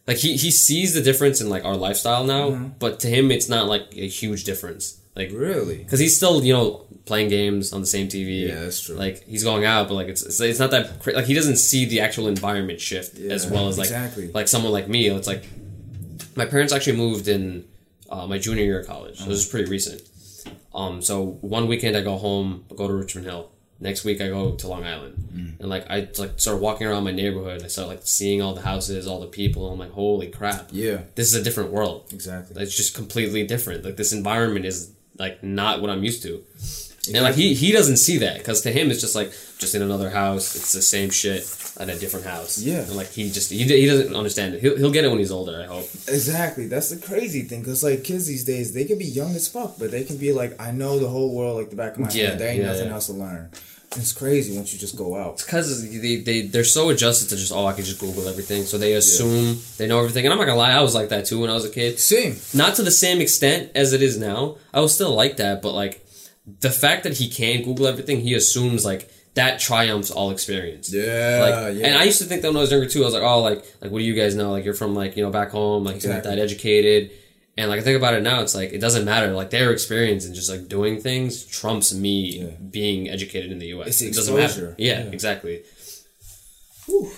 Like 0.07 0.19
he, 0.19 0.37
he 0.37 0.51
sees 0.51 0.93
the 0.93 1.01
difference 1.01 1.41
in 1.41 1.49
like 1.49 1.65
our 1.65 1.77
lifestyle 1.79 2.25
now, 2.25 2.51
Mm-hmm. 2.51 2.69
but 2.79 3.01
to 3.01 3.09
him 3.09 3.31
it's 3.31 3.49
not 3.49 3.69
like 3.69 3.87
a 3.97 4.07
huge 4.07 4.45
difference. 4.45 5.01
Like 5.17 5.31
Really? 5.33 5.79
because 5.79 6.01
he's 6.01 6.17
still 6.17 6.43
you 6.45 6.53
know 6.53 6.87
playing 7.07 7.29
games 7.29 7.73
on 7.73 7.81
the 7.81 7.87
same 7.87 8.09
TV. 8.09 8.49
Yeah, 8.49 8.61
that's 8.61 8.81
true. 8.81 8.97
Like 8.97 9.25
he's 9.25 9.45
going 9.45 9.65
out, 9.65 9.89
but 9.89 9.95
like 9.95 10.09
it's 10.09 10.23
it's, 10.23 10.41
it's 10.41 10.59
not 10.59 10.71
that 10.73 11.01
cra- 11.01 11.15
like 11.15 11.27
he 11.27 11.35
doesn't 11.35 11.57
see 11.57 11.85
the 11.85 12.01
actual 12.01 12.27
environment 12.29 12.81
shift 12.81 13.19
as 13.19 13.47
well 13.47 13.69
as 13.69 13.79
like 13.79 13.87
exactly. 13.87 14.31
like 14.33 14.49
someone 14.49 14.73
like 14.73 14.89
me. 14.89 15.09
It's 15.09 15.27
like 15.29 15.45
my 16.37 16.47
parents 16.47 16.73
actually 16.73 16.97
moved 16.97 17.29
in 17.29 17.65
uh, 18.11 18.27
my 18.27 18.39
junior 18.39 18.65
year 18.65 18.81
of 18.81 18.87
college, 18.87 19.19
so 19.19 19.27
this 19.27 19.39
is 19.39 19.47
pretty 19.49 19.71
recent. 19.71 20.03
Um, 20.75 21.01
so 21.01 21.39
one 21.41 21.69
weekend 21.69 21.97
I 21.97 22.03
go 22.03 22.17
home, 22.17 22.65
go 22.75 22.89
to 22.89 22.95
Richmond 22.95 23.27
Hill, 23.27 23.51
Next 23.81 24.05
week 24.05 24.21
I 24.21 24.29
go 24.29 24.55
to 24.55 24.69
Long 24.69 24.85
Island, 24.85 25.57
and 25.59 25.69
like 25.69 25.91
I 25.91 26.09
like 26.19 26.33
started 26.41 26.63
walking 26.63 26.87
around 26.87 27.05
my 27.05 27.11
neighborhood. 27.11 27.63
I 27.65 27.67
started 27.67 27.89
like 27.91 28.01
seeing 28.05 28.41
all 28.41 28.55
the 28.55 28.63
houses, 28.63 29.07
all 29.07 29.21
the 29.21 29.27
people. 29.27 29.69
I'm 29.69 29.79
like, 29.81 29.91
holy 29.91 30.29
crap! 30.29 30.69
Yeah, 30.71 31.03
This 31.17 31.27
is 31.29 31.35
a 31.35 31.43
different 31.43 31.71
world. 31.71 32.07
exactly. 32.13 32.63
It's 32.63 32.75
just 32.77 32.95
completely 32.95 33.45
different. 33.45 33.85
Like 33.85 33.97
this 33.97 34.13
environment 34.13 34.65
is 34.65 34.93
like 35.19 35.43
not 35.43 35.81
what 35.81 35.91
I'm 35.91 36.03
used 36.05 36.23
to. 36.23 36.43
And 37.13 37.23
like 37.23 37.35
he 37.35 37.53
he 37.53 37.71
doesn't 37.71 37.99
see 37.99 38.17
that 38.19 38.39
because 38.39 38.63
to 38.63 38.71
him 38.73 38.91
it's 38.91 39.01
just 39.01 39.15
like 39.15 39.31
just 39.59 39.75
in 39.75 39.83
another 39.83 40.09
house. 40.09 40.57
It's 40.57 40.73
the 40.73 40.81
same 40.81 41.11
shit 41.11 41.43
at 41.79 41.91
a 41.91 41.99
different 41.99 42.25
house. 42.25 42.59
Yeah. 42.59 42.81
And 42.81 42.97
like 42.97 43.09
he 43.11 43.31
just 43.31 43.51
he, 43.51 43.63
he 43.65 43.87
doesn't 43.87 44.17
understand 44.17 44.55
it. 44.55 44.63
He'll 44.63 44.77
he'll 44.79 44.91
get 44.91 45.05
it 45.05 45.09
when 45.09 45.19
he's 45.19 45.31
older. 45.31 45.61
I 45.61 45.67
hope. 45.67 45.85
Exactly. 46.09 46.67
That's 46.67 46.89
the 46.89 47.07
crazy 47.07 47.43
thing, 47.43 47.63
cause 47.63 47.85
like 47.85 48.05
kids 48.05 48.27
these 48.27 48.45
days, 48.45 48.73
they 48.73 48.87
can 48.87 48.99
be 48.99 49.05
young 49.05 49.35
as 49.35 49.49
fuck, 49.49 49.75
but 49.79 49.91
they 49.91 50.05
can 50.05 50.17
be 50.17 50.33
like, 50.33 50.59
I 50.59 50.71
know 50.71 50.99
the 50.99 51.09
whole 51.09 51.35
world 51.35 51.59
like 51.59 51.69
the 51.71 51.77
back 51.77 51.95
of 51.95 52.01
my 52.01 52.09
Yeah, 52.11 52.29
hand. 52.29 52.41
There 52.41 52.49
ain't 52.49 52.61
yeah, 52.63 52.69
nothing 52.69 52.87
yeah. 52.87 52.95
else 52.95 53.07
to 53.07 53.13
learn. 53.13 53.51
It's 53.97 54.13
crazy 54.13 54.57
once 54.57 54.73
you 54.73 54.79
just 54.79 54.97
go 54.97 55.17
out. 55.17 55.35
It's 55.35 55.45
because 55.45 55.91
they, 55.91 56.17
they 56.17 56.43
they're 56.43 56.65
so 56.65 56.91
adjusted 56.91 57.29
to 57.31 57.37
just 57.37 57.53
oh 57.53 57.67
I 57.67 57.73
can 57.73 57.85
just 57.85 58.01
Google 58.01 58.29
everything, 58.29 58.65
so 58.65 58.79
they 58.79 58.95
assume 58.95 59.59
they 59.79 59.87
know 59.87 59.99
everything. 59.99 60.25
And 60.25 60.33
I'm 60.33 60.39
not 60.39 60.47
gonna 60.47 60.59
lie, 60.59 60.73
I 60.73 60.83
was 60.83 60.95
like 60.95 61.09
that 61.11 61.27
too 61.27 61.41
when 61.41 61.51
I 61.51 61.55
was 61.55 61.65
a 61.65 61.71
kid. 61.71 61.99
Same. 61.99 62.37
Not 62.53 62.75
to 62.77 62.83
the 62.83 62.91
same 62.91 63.21
extent 63.21 63.73
as 63.75 63.93
it 63.93 64.03
is 64.03 64.19
now. 64.19 64.57
I 64.73 64.81
was 64.81 64.95
still 64.95 65.15
like 65.15 65.37
that, 65.39 65.63
but 65.63 65.73
like 65.73 66.05
the 66.61 66.71
fact 66.71 67.05
that 67.05 67.17
he 67.19 67.29
can 67.29 67.63
Google 67.63 67.87
everything, 67.87 68.21
he 68.21 68.35
assumes 68.35 68.85
like 68.85 69.11
that 69.35 69.59
triumphs 69.59 70.11
all 70.11 70.31
experience. 70.31 70.93
Yeah. 70.93 71.39
Like, 71.41 71.77
yeah. 71.77 71.87
and 71.89 71.99
I 71.99 72.05
used 72.05 72.19
to 72.19 72.25
think 72.25 72.43
that 72.43 72.49
when 72.49 72.57
I 72.57 72.61
was 72.61 72.71
younger 72.71 72.89
too. 72.89 73.03
I 73.03 73.05
was 73.05 73.15
like, 73.15 73.23
oh, 73.23 73.41
like, 73.43 73.65
like, 73.81 73.91
what 73.91 73.99
do 73.99 74.05
you 74.05 74.15
guys 74.15 74.35
know? 74.35 74.53
Like, 74.53 74.65
you're 74.65 74.75
from 74.75 74.95
like, 74.95 75.17
you 75.17 75.25
know, 75.25 75.31
back 75.31 75.51
home, 75.51 75.85
like, 75.85 76.03
you're 76.03 76.13
not 76.13 76.23
that 76.25 76.39
educated. 76.39 77.11
And 77.57 77.71
like, 77.71 77.81
I 77.81 77.83
think 77.85 77.97
about 77.97 78.15
it 78.15 78.23
now, 78.23 78.41
it's 78.41 78.55
like 78.55 78.73
it 78.73 78.81
doesn't 78.81 79.05
matter. 79.05 79.33
Like, 79.33 79.51
their 79.51 79.71
experience 79.73 80.25
and 80.27 80.35
just 80.35 80.51
like 80.51 80.67
doing 80.69 81.01
things 81.01 81.45
trumps 81.45 81.95
me 81.95 82.41
Yeah. 82.41 82.47
being 82.71 83.09
educated 83.09 83.53
in 83.53 83.59
the 83.61 83.67
U.S. 83.69 83.89
It's 83.89 84.03
it 84.03 84.15
doesn't 84.15 84.37
matter. 84.37 84.75
Yeah, 84.79 85.05
Yeah. 85.05 85.11
exactly. 85.11 85.63
Whew. 86.87 87.11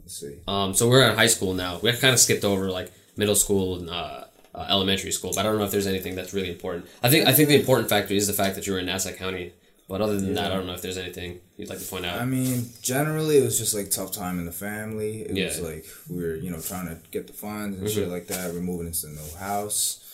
Let's 0.00 0.20
see. 0.20 0.36
Um, 0.46 0.74
so 0.74 0.88
we're 0.88 1.08
in 1.08 1.16
high 1.16 1.26
school 1.26 1.54
now. 1.54 1.78
We 1.82 1.92
kind 1.92 2.12
of 2.14 2.20
skipped 2.20 2.44
over 2.44 2.70
like 2.70 2.92
middle 3.16 3.34
school 3.34 3.78
and 3.78 3.90
uh, 3.90 4.24
uh, 4.54 4.66
elementary 4.68 5.10
school, 5.12 5.32
but 5.34 5.40
I 5.40 5.42
don't 5.48 5.58
know 5.58 5.64
if 5.64 5.70
there's 5.70 5.86
anything 5.86 6.14
that's 6.14 6.32
really 6.34 6.50
important. 6.50 6.86
I 7.02 7.10
think 7.10 7.26
I 7.26 7.32
think 7.32 7.48
the 7.48 7.56
important 7.58 7.88
factor 7.88 8.14
is 8.14 8.26
the 8.26 8.32
fact 8.32 8.54
that 8.56 8.66
you're 8.66 8.78
in 8.78 8.86
Nassau 8.86 9.12
County. 9.12 9.52
But 9.88 10.00
other 10.02 10.20
than 10.20 10.34
that, 10.34 10.52
I 10.52 10.54
don't 10.56 10.66
know 10.66 10.74
if 10.74 10.82
there's 10.82 10.98
anything 10.98 11.40
you'd 11.58 11.68
like 11.68 11.78
to 11.80 11.84
point 11.84 12.06
out. 12.06 12.18
I 12.20 12.24
mean, 12.24 12.64
generally, 12.80 13.36
it 13.38 13.44
was 13.44 13.58
just 13.58 13.74
like 13.74 13.90
tough 13.90 14.12
time 14.12 14.38
in 14.38 14.46
the 14.46 14.52
family. 14.52 15.22
It 15.22 15.44
was 15.44 15.60
like 15.60 15.84
we 16.08 16.22
were, 16.22 16.34
you 16.36 16.50
know, 16.50 16.60
trying 16.60 16.86
to 16.88 16.96
get 17.10 17.26
the 17.26 17.34
funds 17.34 17.78
and 17.78 17.90
shit 17.90 18.08
like 18.08 18.28
that. 18.28 18.54
We're 18.54 18.60
moving 18.60 18.86
into 18.86 19.06
a 19.08 19.10
new 19.10 19.36
house. 19.38 20.04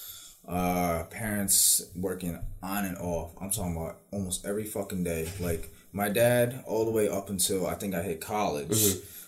Uh, 0.46 1.04
parents 1.04 1.86
working 1.96 2.38
on 2.62 2.84
and 2.84 2.98
off. 2.98 3.30
I'm 3.40 3.50
talking 3.50 3.76
about 3.76 3.96
almost 4.10 4.44
every 4.44 4.64
fucking 4.64 5.02
day. 5.04 5.28
Like 5.40 5.70
my 5.92 6.08
dad, 6.10 6.62
all 6.66 6.84
the 6.84 6.90
way 6.90 7.08
up 7.08 7.30
until 7.30 7.66
I 7.66 7.74
think 7.74 7.94
I 7.94 8.02
hit 8.02 8.20
college, 8.20 8.76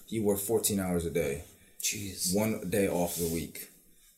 he 0.06 0.20
worked 0.20 0.42
14 0.42 0.78
hours 0.78 1.06
a 1.06 1.11
day, 1.11 1.44
Jeez, 1.80 2.35
one 2.37 2.68
day 2.68 2.87
off 2.88 3.16
the 3.16 3.28
week. 3.28 3.70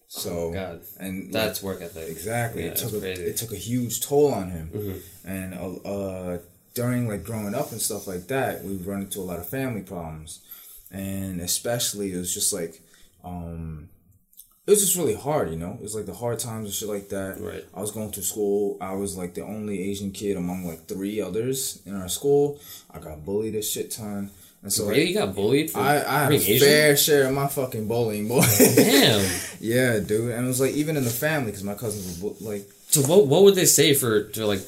So 0.09 0.31
Oh, 0.49 0.53
God, 0.53 0.81
and 0.99 1.33
that's 1.33 1.63
work 1.63 1.83
ethic. 1.83 2.09
Exactly. 2.09 2.65
Yeah, 2.65 2.71
it 2.71 2.77
took 2.79 2.95
a, 2.95 3.01
crazy. 3.01 3.23
it 3.23 3.37
took 3.37 3.53
a 3.53 3.57
huge 3.57 4.01
toll 4.01 4.33
on 4.33 4.51
him, 4.51 4.71
Mm-hmm. 4.75 5.29
and 5.29 5.55
uh, 5.55 5.89
uh, 5.89 6.39
during 6.79 7.09
like 7.09 7.25
growing 7.25 7.57
up 7.57 7.73
and 7.73 7.81
stuff 7.81 8.07
like 8.07 8.29
that, 8.29 8.63
we 8.63 8.77
run 8.77 9.01
into 9.01 9.19
a 9.19 9.27
lot 9.31 9.41
of 9.41 9.49
family 9.49 9.83
problems, 9.83 10.39
and 10.93 11.41
especially 11.41 12.13
it 12.13 12.17
was 12.17 12.33
just 12.33 12.53
like, 12.53 12.81
um, 13.25 13.89
it 14.65 14.71
was 14.71 14.81
just 14.81 14.97
really 14.97 15.17
hard, 15.17 15.51
you 15.51 15.57
know. 15.57 15.73
It 15.73 15.83
was 15.83 15.97
like 15.97 16.07
the 16.07 16.15
hard 16.15 16.39
times 16.39 16.67
and 16.67 16.73
shit 16.75 16.89
like 16.89 17.09
that. 17.09 17.41
Right. 17.41 17.65
I 17.75 17.81
was 17.81 17.91
going 17.91 18.13
to 18.13 18.23
school. 18.23 18.77
I 18.81 18.93
was 18.93 19.17
like 19.17 19.35
the 19.35 19.43
only 19.43 19.91
Asian 19.91 20.13
kid 20.13 20.37
among 20.37 20.69
like 20.69 20.87
three 20.87 21.21
others 21.21 21.83
in 21.85 21.97
our 21.97 22.09
school. 22.09 22.61
I 22.93 23.01
got 23.01 23.25
bullied 23.25 23.57
a 23.57 23.63
shit 23.63 23.91
ton, 23.91 24.31
and 24.63 24.73
so 24.73 24.87
Really, 24.87 25.09
you 25.09 25.15
got 25.15 25.35
bullied 25.35 25.73
for 25.73 25.81
I, 25.81 25.97
I 25.97 26.23
had 26.25 26.33
a 26.33 26.39
fair 26.61 26.97
share 26.97 27.27
of 27.27 27.35
my 27.35 27.49
fucking 27.49 27.89
bullying, 27.89 28.29
boy. 28.29 28.45
Damn. 28.57 29.29
yeah, 29.61 29.99
dude. 29.99 30.31
And 30.31 30.45
it 30.45 30.49
was 30.49 30.61
like 30.61 30.75
even 30.75 30.97
in 30.97 31.03
the 31.03 31.11
family 31.11 31.47
because 31.47 31.65
my 31.65 31.75
cousins 31.75 32.23
were 32.23 32.35
like 32.41 32.71
So 32.87 33.03
what 33.03 33.27
what 33.27 33.43
would 33.43 33.57
they 33.57 33.67
say 33.67 33.95
for 33.95 34.23
to 34.23 34.47
like 34.47 34.61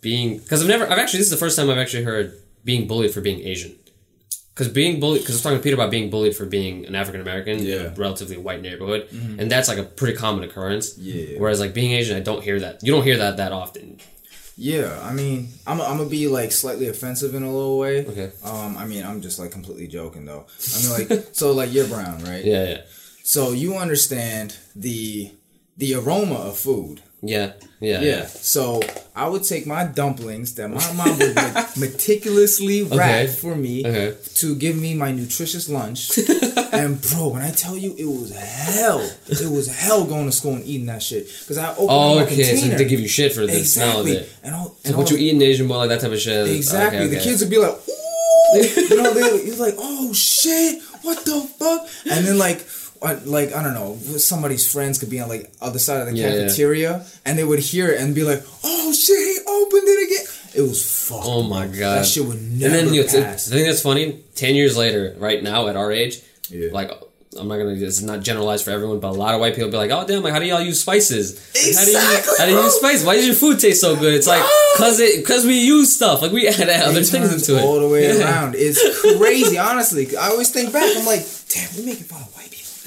being? 0.00 0.38
Because 0.38 0.62
I've 0.62 0.68
never 0.68 0.84
I've 0.90 0.98
actually 0.98 1.18
this 1.18 1.26
is 1.26 1.32
the 1.32 1.36
first 1.36 1.56
time 1.56 1.70
I've 1.70 1.78
actually 1.78 2.04
heard 2.04 2.32
being 2.64 2.86
bullied 2.88 3.12
for 3.12 3.20
being 3.20 3.40
Asian. 3.40 3.76
Because 4.54 4.72
being 4.72 4.98
bullied, 4.98 5.20
because 5.22 5.34
I 5.34 5.36
was 5.36 5.42
talking 5.42 5.58
to 5.58 5.62
Peter 5.62 5.74
about 5.76 5.92
being 5.92 6.10
bullied 6.10 6.34
for 6.34 6.44
being 6.44 6.84
an 6.86 6.96
African 6.96 7.20
American 7.20 7.60
in 7.60 7.66
a 7.66 7.68
Yeah. 7.84 7.94
relatively 7.96 8.36
white 8.36 8.60
neighborhood, 8.60 9.06
and 9.12 9.48
that's 9.48 9.68
like 9.68 9.78
a 9.78 9.84
pretty 9.84 10.16
common 10.16 10.42
occurrence. 10.42 10.98
Yeah. 10.98 11.38
Whereas 11.38 11.60
like 11.60 11.74
being 11.74 11.92
Asian, 11.92 12.16
I 12.16 12.20
don't 12.20 12.42
hear 12.42 12.58
that. 12.58 12.82
You 12.82 12.90
don't 12.92 13.04
hear 13.04 13.18
that 13.18 13.36
that 13.36 13.52
often. 13.52 14.00
Yeah, 14.60 14.98
I 15.04 15.12
mean, 15.12 15.50
I'm, 15.68 15.80
I'm 15.80 15.98
gonna 15.98 16.10
be 16.10 16.26
like 16.26 16.50
slightly 16.50 16.88
offensive 16.88 17.36
in 17.36 17.44
a 17.44 17.52
little 17.52 17.78
way. 17.78 18.04
Okay. 18.04 18.32
Um, 18.42 18.76
I 18.76 18.84
mean, 18.86 19.04
I'm 19.04 19.20
just 19.20 19.38
like 19.38 19.52
completely 19.52 19.86
joking 19.86 20.24
though. 20.24 20.46
I 20.76 20.80
mean, 20.82 21.08
like, 21.08 21.26
so 21.32 21.52
like 21.52 21.72
you're 21.72 21.86
brown, 21.86 22.24
right? 22.24 22.44
Yeah, 22.44 22.64
yeah, 22.68 22.80
So 23.22 23.52
you 23.52 23.76
understand 23.76 24.56
the 24.74 25.30
the 25.76 25.94
aroma 25.94 26.34
of 26.34 26.58
food. 26.58 27.02
Yeah, 27.22 27.52
yeah, 27.80 28.00
Yeah. 28.00 28.26
So 28.26 28.80
I 29.14 29.28
would 29.28 29.42
take 29.44 29.66
my 29.66 29.84
dumplings 29.84 30.54
that 30.54 30.68
my 30.68 30.92
mom 30.94 31.18
would 31.18 31.34
meticulously 31.76 32.82
wrap 32.84 33.24
Okay. 33.24 33.26
for 33.26 33.54
me 33.56 33.84
Okay. 33.86 34.16
to 34.34 34.54
give 34.54 34.76
me 34.76 34.94
my 34.94 35.10
nutritious 35.12 35.68
lunch. 35.68 36.16
and 36.72 37.00
bro, 37.02 37.28
when 37.28 37.42
I 37.42 37.50
tell 37.50 37.76
you 37.76 37.94
it 37.98 38.04
was 38.06 38.30
hell, 38.36 39.00
it 39.28 39.50
was 39.50 39.66
hell 39.68 40.04
going 40.04 40.26
to 40.26 40.32
school 40.32 40.54
and 40.54 40.64
eating 40.64 40.86
that 40.86 41.02
shit. 41.02 41.26
Because 41.40 41.58
I 41.58 41.70
opened 41.72 41.88
Oh, 41.90 42.16
my 42.16 42.22
okay. 42.24 42.42
So 42.42 42.52
container. 42.52 42.78
they 42.78 42.84
give 42.84 43.00
you 43.00 43.08
shit 43.08 43.32
for 43.32 43.46
the 43.46 43.64
smell 43.64 44.00
of 44.00 44.06
exactly. 44.06 44.12
it. 44.28 44.32
And 44.44 44.54
all, 44.54 44.68
So 44.84 44.88
and 44.90 44.96
what 44.96 45.10
all- 45.10 45.18
you 45.18 45.26
eat 45.26 45.34
in 45.34 45.42
Asian 45.42 45.68
boy 45.68 45.76
like 45.78 45.88
that 45.90 46.00
type 46.00 46.12
of 46.12 46.20
shit. 46.20 46.46
Exactly. 46.48 46.98
Okay, 47.00 47.14
The 47.16 47.20
kids 47.20 47.40
would 47.40 47.50
be 47.50 47.58
like, 47.58 47.74
ooh, 47.74 48.56
you 48.90 48.96
know, 49.02 49.12
they, 49.12 49.44
you're 49.44 49.56
like, 49.56 49.74
oh 49.78 50.12
shit, 50.12 50.82
what 51.02 51.24
the 51.24 51.40
fuck? 51.58 51.86
And 52.10 52.24
then 52.26 52.38
like, 52.38 52.60
like 53.00 53.52
I 53.54 53.62
don't 53.62 53.74
know, 53.74 53.96
somebody's 54.18 54.70
friends 54.70 54.98
could 54.98 55.10
be 55.10 55.20
on 55.20 55.28
like 55.28 55.50
other 55.60 55.78
side 55.78 56.00
of 56.00 56.06
the 56.08 56.14
Yeah, 56.16 56.28
yeah. 56.34 56.42
cafeteria, 56.44 57.06
and 57.24 57.38
they 57.38 57.44
would 57.44 57.58
hear 57.60 57.88
it 57.90 58.00
and 58.00 58.14
be 58.14 58.22
like, 58.24 58.42
oh 58.64 58.92
shit, 58.92 59.16
he 59.18 59.38
opened 59.46 59.88
it 59.88 60.06
again. 60.06 60.26
It 60.54 60.62
was 60.68 61.08
fucked. 61.08 61.24
Oh 61.26 61.42
my 61.42 61.66
bro. 61.66 61.78
god! 61.78 61.98
that 61.98 62.06
shit 62.06 62.24
would 62.24 62.36
And 62.36 62.58
never 62.60 62.76
then 62.76 62.94
you 62.94 63.02
know, 63.02 63.08
t- 63.08 63.20
pass. 63.20 63.46
the 63.46 63.56
thing 63.56 63.66
that's 63.66 63.82
funny, 63.82 64.20
ten 64.34 64.54
years 64.54 64.76
later, 64.76 65.14
right 65.18 65.42
now 65.42 65.68
at 65.68 65.76
our 65.76 65.92
age, 65.92 66.20
Yeah. 66.50 66.70
like 66.72 66.90
I'm 67.38 67.46
not 67.46 67.58
gonna. 67.58 67.74
This 67.76 67.98
is 67.98 68.02
not 68.02 68.20
generalized 68.22 68.64
for 68.64 68.70
everyone, 68.72 68.98
but 68.98 69.10
a 69.10 69.12
lot 69.12 69.34
of 69.34 69.40
white 69.40 69.54
people 69.54 69.70
be 69.70 69.76
like, 69.76 69.90
"Oh 69.92 70.04
damn! 70.06 70.22
Like, 70.22 70.32
how 70.32 70.38
do 70.40 70.46
y'all 70.46 70.62
use 70.62 70.80
spices? 70.80 71.34
Like, 71.54 71.76
how 71.76 71.84
do 71.84 71.90
you 71.92 71.96
Exactly, 71.98 72.34
how 72.38 72.46
do 72.46 72.52
you 72.52 72.58
use 72.62 72.74
spice? 72.74 73.04
Why 73.04 73.14
does 73.16 73.26
your 73.26 73.34
food 73.36 73.60
taste 73.60 73.80
so 73.82 73.94
good? 73.94 74.14
It's 74.14 74.26
like 74.26 74.42
cause 74.76 74.98
it 74.98 75.24
cause 75.26 75.44
we 75.44 75.60
use 75.60 75.94
stuff 75.94 76.22
like 76.22 76.32
we 76.32 76.48
add 76.48 76.62
other 76.62 76.98
It 77.00 77.06
things 77.06 77.10
turns 77.12 77.48
into 77.48 77.60
it 77.60 77.64
all 77.64 77.78
the 77.78 77.86
way 77.88 78.08
Yeah. 78.18 78.24
around. 78.24 78.54
It's 78.56 78.80
crazy, 79.18 79.58
honestly. 79.58 80.16
I 80.16 80.30
always 80.30 80.50
think 80.50 80.72
back. 80.72 80.90
I'm 80.96 81.04
like, 81.06 81.24
damn, 81.50 81.68
we 81.76 81.84
make 81.84 82.00
it 82.00 82.10
of 82.10 82.16
white 82.16 82.26
people. 82.26 82.37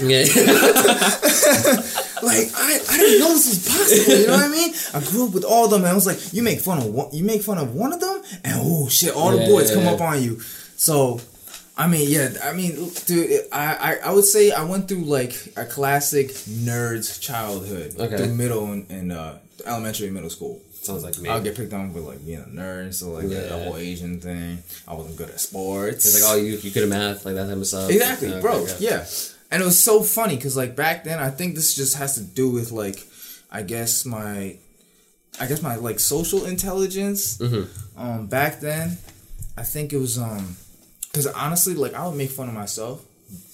Yeah. 0.02 0.26
Like 2.24 2.50
I, 2.56 2.80
I 2.88 2.98
didn't 2.98 3.20
know 3.20 3.30
this 3.30 3.50
was 3.50 3.68
possible. 3.68 4.16
You 4.20 4.28
know 4.28 4.34
what 4.34 4.46
I 4.46 4.48
mean? 4.50 4.74
I 4.94 5.00
grew 5.10 5.28
up 5.28 5.34
with 5.34 5.44
all 5.44 5.66
of 5.66 5.72
them, 5.72 5.82
and 5.82 5.90
I 5.90 5.96
was 5.96 6.06
like, 6.06 6.20
you 6.34 6.44
make 6.44 6.60
fun 6.60 6.78
of 6.78 6.86
one, 6.86 7.10
you 7.12 7.24
make 7.24 7.42
fun 7.42 7.58
of 7.58 7.74
one 7.74 7.92
of 7.94 8.00
them, 8.00 8.22
and 8.44 8.60
oh 8.64 8.88
shit, 8.90 9.16
all 9.16 9.32
the 9.32 9.38
boys 9.48 9.70
yeah, 9.70 9.76
come 9.76 9.86
yeah. 9.86 9.92
up 9.94 10.02
on 10.02 10.22
you. 10.22 10.40
So, 10.76 11.20
I 11.76 11.88
mean, 11.88 12.08
yeah, 12.08 12.30
I 12.44 12.54
mean, 12.54 12.92
dude, 13.08 13.42
I, 13.52 13.74
I, 13.74 14.10
I 14.10 14.12
would 14.14 14.26
say 14.26 14.52
I 14.52 14.64
went 14.66 14.88
through 14.88 15.06
like 15.06 15.34
a 15.58 15.66
classic 15.66 16.28
nerd's 16.30 17.18
childhood 17.18 17.96
Okay. 17.98 18.18
through 18.18 18.36
middle 18.36 18.66
and, 18.72 18.88
and 18.92 19.12
uh, 19.12 19.34
elementary 19.66 20.12
middle 20.12 20.30
school. 20.30 20.62
Sounds 20.74 21.04
like 21.04 21.18
me. 21.18 21.28
I'll 21.28 21.42
get 21.42 21.56
picked 21.56 21.74
on 21.74 21.92
for 21.92 22.02
like 22.02 22.24
being 22.24 22.40
a 22.40 22.44
nerd 22.44 22.82
and 22.84 22.94
stuff 22.96 23.14
like 23.14 23.30
that. 23.30 23.50
The 23.50 23.58
whole 23.64 23.78
Asian 23.78 24.20
thing. 24.20 24.62
I 24.88 24.94
wasn't 24.94 25.18
good 25.18 25.30
at 25.30 25.40
sports. 25.40 26.06
It's 26.06 26.22
like, 26.24 26.32
oh, 26.32 26.38
you 26.38 26.58
you 26.58 26.70
good 26.70 26.84
at 26.84 26.90
math, 26.90 27.26
like 27.26 27.34
that 27.34 27.48
type 27.48 27.58
of 27.58 27.66
stuff. 27.66 27.90
Exactly, 27.90 28.30
Okay, 28.30 28.42
bro. 28.42 28.58
okay. 28.64 28.76
Yeah, 28.80 29.06
and 29.52 29.62
it 29.62 29.66
was 29.66 29.82
so 29.82 30.02
funny 30.02 30.36
because 30.38 30.56
like 30.56 30.76
back 30.76 31.04
then, 31.04 31.20
I 31.20 31.30
think 31.30 31.56
this 31.56 31.76
just 31.76 31.98
has 31.98 32.16
to 32.16 32.22
do 32.22 32.50
with 32.50 32.72
like, 32.72 33.06
I 33.52 33.64
guess 33.64 34.06
my, 34.06 34.58
I 35.40 35.48
guess 35.48 35.62
my 35.62 35.76
like 35.76 36.00
social 36.00 36.46
intelligence. 36.46 37.38
Mm-hmm. 37.38 38.00
Um, 38.00 38.28
back 38.28 38.62
then, 38.62 38.98
I 39.58 39.64
think 39.64 39.92
it 39.92 39.98
was 39.98 40.18
um, 40.18 40.56
because 41.12 41.28
honestly, 41.28 41.74
like 41.74 41.94
I 41.94 42.08
would 42.08 42.16
make 42.16 42.30
fun 42.30 42.48
of 42.48 42.54
myself 42.54 43.06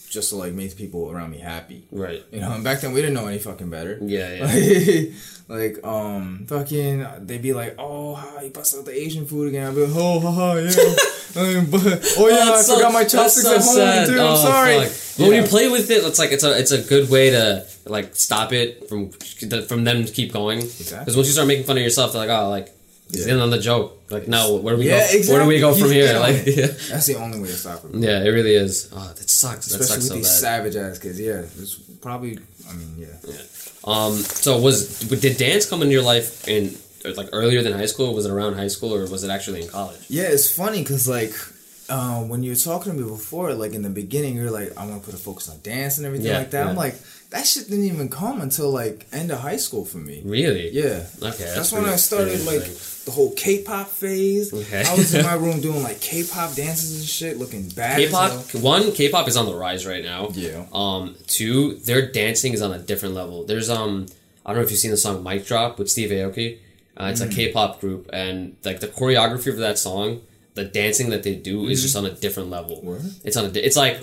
just 0.09 0.29
to 0.29 0.35
like 0.35 0.53
make 0.53 0.75
people 0.77 1.11
around 1.11 1.31
me 1.31 1.39
happy. 1.39 1.85
Right. 1.91 2.23
You 2.31 2.39
know, 2.41 2.53
and 2.53 2.63
back 2.63 2.81
then 2.81 2.93
we 2.93 3.01
didn't 3.01 3.15
know 3.15 3.27
any 3.27 3.39
fucking 3.39 3.69
better. 3.69 3.97
Yeah, 4.01 4.45
yeah. 4.45 5.09
like, 5.47 5.83
um, 5.83 6.45
fucking, 6.47 7.05
they'd 7.21 7.41
be 7.41 7.53
like, 7.53 7.75
"Oh, 7.77 8.15
ha, 8.15 8.39
you 8.41 8.49
bust 8.49 8.75
out 8.77 8.85
the 8.85 8.97
Asian 8.97 9.25
food 9.25 9.49
again." 9.49 9.67
I'd 9.67 9.75
be 9.75 9.85
like, 9.85 9.95
"Oh, 9.95 10.19
haha, 10.19 10.53
yeah." 10.55 10.71
Um, 11.35 11.69
but, 11.69 11.83
oh 12.17 12.29
yeah, 12.29 12.51
I 12.53 12.61
so- 12.61 12.75
forgot 12.77 12.93
my 12.93 13.03
chopsticks 13.03 13.45
so 13.45 13.55
at 13.55 13.61
home 13.61 13.75
sad. 13.75 14.07
too. 14.07 14.17
Oh, 14.17 14.31
I'm 14.31 14.37
sorry. 14.37 14.85
fuck. 14.87 15.17
But 15.19 15.27
when 15.29 15.43
you 15.43 15.47
play 15.47 15.69
with 15.69 15.91
it, 15.91 16.03
it's 16.03 16.17
like 16.17 16.31
it's 16.31 16.43
a 16.43 16.57
it's 16.57 16.71
a 16.71 16.81
good 16.81 17.11
way 17.11 17.29
to 17.29 17.67
like 17.85 18.15
stop 18.15 18.53
it 18.53 18.89
from 18.89 19.11
from 19.11 19.83
them 19.83 20.05
to 20.05 20.11
keep 20.11 20.31
going. 20.33 20.61
Because 20.61 20.79
Exactly. 20.81 21.15
once 21.15 21.27
you 21.27 21.33
start 21.33 21.47
making 21.47 21.65
fun 21.65 21.77
of 21.77 21.83
yourself, 21.83 22.13
they're 22.13 22.25
like, 22.25 22.35
oh, 22.35 22.49
like 22.49 22.73
he's 23.11 23.25
Yeah. 23.27 23.33
in 23.35 23.39
on 23.39 23.49
the 23.49 23.59
joke. 23.59 23.93
Like, 24.09 24.27
no, 24.27 24.55
where 24.55 24.75
do 24.75 24.79
we 24.79 24.87
Yeah, 24.87 24.99
go? 24.99 25.03
exactly. 25.05 25.29
Where 25.33 25.41
do 25.43 25.47
we 25.47 25.59
go 25.59 25.73
from 25.75 25.91
here? 25.91 26.15
in 26.15 26.19
Like, 26.19 26.45
yeah. 26.45 26.67
That's 26.89 27.05
the 27.07 27.15
only 27.15 27.39
way 27.39 27.47
to 27.47 27.53
stop 27.57 27.83
it. 27.85 27.95
yeah, 27.99 28.23
it 28.23 28.29
really 28.29 28.55
is. 28.55 28.87
Oh, 28.93 29.11
that 29.17 29.29
sucks. 29.29 29.67
That 29.67 29.81
Especially 29.81 29.85
sucks 29.85 29.97
with 29.97 30.07
so 30.07 30.13
these 30.15 30.27
bad. 30.29 30.39
savage 30.39 30.75
ass 30.75 30.99
kids. 30.99 31.19
Yeah, 31.19 31.41
it's 31.61 31.75
probably. 32.01 32.39
I 32.69 32.73
mean, 32.73 32.95
yeah. 32.97 33.07
yeah. 33.27 33.41
Um, 33.83 34.13
so 34.17 34.59
was 34.59 34.99
did 34.99 35.37
dance 35.37 35.65
come 35.69 35.81
into 35.81 35.93
your 35.93 36.03
life 36.03 36.47
in 36.47 36.75
like 37.15 37.29
earlier 37.31 37.61
than 37.61 37.73
high 37.73 37.85
school? 37.85 38.13
Was 38.13 38.25
it 38.25 38.31
around 38.31 38.55
high 38.55 38.67
school 38.67 38.93
or 38.93 39.05
was 39.07 39.23
it 39.23 39.29
actually 39.29 39.61
in 39.63 39.69
college? 39.69 39.99
Yeah, 40.09 40.23
it's 40.23 40.49
funny 40.53 40.79
because 40.83 41.07
like 41.07 41.33
um, 41.89 42.29
when 42.29 42.43
you 42.43 42.51
were 42.51 42.57
talking 42.57 42.91
to 42.93 42.97
me 42.97 43.09
before, 43.09 43.53
like 43.53 43.73
in 43.73 43.81
the 43.81 43.89
beginning, 43.89 44.35
you're 44.35 44.51
like, 44.51 44.77
I 44.77 44.85
want 44.85 45.01
to 45.01 45.05
put 45.05 45.13
a 45.13 45.21
focus 45.21 45.49
on 45.49 45.59
dance 45.61 45.97
and 45.97 46.05
everything 46.05 46.27
Yeah, 46.27 46.39
like 46.39 46.51
that. 46.51 46.67
I'm 46.67 46.75
like, 46.75 46.95
that 47.29 47.45
shit 47.45 47.69
didn't 47.69 47.85
even 47.85 48.09
come 48.09 48.41
until 48.41 48.71
like 48.71 49.05
end 49.11 49.31
of 49.31 49.39
high 49.39 49.57
school 49.57 49.85
for 49.85 49.97
me. 49.97 50.21
Really? 50.25 50.69
Yeah. 50.71 51.05
Okay. 51.21 51.51
That's, 51.55 51.71
when 51.71 51.85
I 51.85 51.95
started 51.95 52.45
like 52.45 52.63
the 53.05 53.11
whole 53.11 53.33
K-pop 53.33 53.87
phase. 53.87 54.53
Okay. 54.53 54.83
I 54.85 54.95
was 54.95 55.13
in 55.13 55.25
my 55.25 55.33
room 55.45 55.61
doing 55.61 55.83
like 55.83 55.99
K-pop 56.01 56.55
dances 56.55 56.97
and 56.99 57.05
shit, 57.07 57.37
looking 57.37 57.69
bad. 57.69 57.97
K-pop. 57.97 58.53
One, 58.55 58.91
K-pop 58.91 59.27
is 59.27 59.37
on 59.37 59.45
the 59.45 59.55
rise 59.55 59.85
right 59.85 60.03
now. 60.03 60.29
Yeah. 60.33 60.65
Um. 60.73 61.15
Two, 61.27 61.75
their 61.75 62.09
dancing 62.11 62.53
is 62.53 62.61
on 62.61 62.71
a 62.73 62.79
different 62.79 63.15
level. 63.15 63.45
There's 63.45 63.69
um. 63.69 64.07
I 64.45 64.51
don't 64.51 64.59
know 64.59 64.63
if 64.65 64.71
you've 64.71 64.79
seen 64.79 64.91
the 64.91 64.97
song 64.97 65.23
"Mic 65.23 65.45
Drop" 65.45 65.77
with 65.79 65.89
Steve 65.89 66.09
Aoki. 66.09 66.59
Uh, 66.99 67.09
it's 67.11 67.21
a 67.21 67.27
K-pop 67.27 67.79
group, 67.79 68.09
and 68.11 68.55
like 68.65 68.79
the 68.79 68.87
choreography 68.87 69.51
for 69.53 69.59
that 69.59 69.77
song, 69.77 70.21
the 70.57 70.65
dancing 70.65 71.07
that 71.13 71.23
they 71.23 71.35
do 71.35 71.55
is 71.71 71.81
just 71.81 71.95
on 71.95 72.05
a 72.05 72.11
different 72.11 72.49
level. 72.57 72.81
Word? 72.81 73.03
It's 73.23 73.37
on 73.37 73.45
a. 73.45 73.51
di- 73.55 73.61
It's 73.67 73.77
like. 73.77 73.97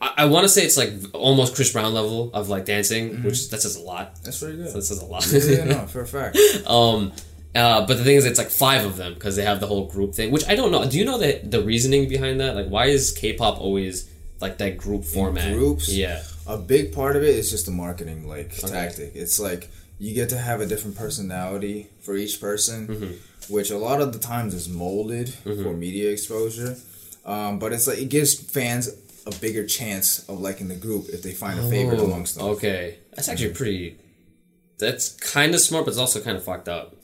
I, 0.00 0.08
I 0.18 0.24
want 0.26 0.44
to 0.44 0.48
say 0.48 0.62
it's 0.62 0.76
like 0.82 0.92
almost 1.14 1.54
Chris 1.56 1.72
Brown 1.72 1.92
level 1.94 2.30
of 2.34 2.48
like 2.48 2.64
dancing, 2.66 3.22
which 3.22 3.48
that 3.50 3.60
says 3.62 3.76
a 3.76 3.80
lot. 3.82 4.22
That's 4.24 4.38
pretty 4.40 4.56
good. 4.58 4.72
That 4.72 4.82
says 4.82 5.00
a 5.00 5.06
lot. 5.06 5.26
yeah, 5.32 5.64
no, 5.64 5.86
for 5.94 6.02
a 6.02 6.06
fact. 6.06 6.36
Um, 6.66 7.12
uh, 7.54 7.86
but 7.86 7.96
the 7.96 8.04
thing 8.04 8.16
is, 8.16 8.26
it's 8.26 8.38
like 8.38 8.50
five 8.50 8.84
of 8.84 8.96
them 8.98 9.14
because 9.14 9.36
they 9.36 9.44
have 9.50 9.60
the 9.60 9.66
whole 9.66 9.86
group 9.94 10.14
thing, 10.14 10.30
which 10.32 10.46
I 10.48 10.54
don't 10.54 10.70
know. 10.70 10.88
Do 10.88 10.98
you 10.98 11.04
know 11.06 11.16
the 11.18 11.40
the 11.42 11.62
reasoning 11.62 12.08
behind 12.08 12.40
that? 12.40 12.54
Like, 12.54 12.68
why 12.68 12.86
is 12.86 13.12
K-pop 13.12 13.58
always 13.58 14.10
like 14.40 14.58
that 14.58 14.76
group 14.76 15.04
format? 15.04 15.52
groups? 15.54 15.88
Yeah. 15.88 16.22
a 16.46 16.58
big 16.58 16.92
part 16.92 17.16
of 17.16 17.22
it 17.22 17.34
is 17.34 17.50
just 17.50 17.64
the 17.64 17.72
marketing 17.72 18.28
like 18.28 18.54
tactic. 18.58 19.12
It's 19.14 19.40
like 19.40 19.70
you 19.98 20.12
get 20.14 20.28
to 20.28 20.36
have 20.38 20.60
a 20.60 20.66
different 20.66 20.94
personality 20.98 21.88
for 22.02 22.14
each 22.14 22.38
person, 22.38 22.86
Mm-hmm. 22.86 23.12
Which 23.48 23.70
a 23.70 23.78
lot 23.78 24.00
of 24.00 24.12
the 24.12 24.18
times 24.18 24.54
is 24.54 24.68
molded 24.68 25.28
for 25.30 25.72
media 25.72 26.10
exposure. 26.10 26.76
Um, 27.24 27.58
but 27.58 27.72
it's 27.72 27.86
like 27.86 27.98
it 27.98 28.08
gives 28.08 28.34
fans 28.38 28.88
a 29.26 29.34
bigger 29.36 29.66
chance 29.66 30.28
of 30.28 30.40
liking 30.40 30.68
the 30.68 30.76
group 30.76 31.08
if 31.08 31.22
they 31.22 31.32
find 31.32 31.58
a 31.58 31.68
favorite 31.68 31.98
Oh, 32.00 32.04
amongst 32.04 32.36
them. 32.36 32.46
Okay, 32.46 32.98
that's 33.14 33.28
actually 33.28 33.54
pretty. 33.54 33.98
That's 34.78 35.08
kind 35.14 35.54
of 35.54 35.60
smart, 35.60 35.84
but 35.86 35.90
it's 35.90 35.98
also 35.98 36.20
kind 36.20 36.36
of 36.36 36.44
fucked 36.44 36.68
up. 36.68 36.94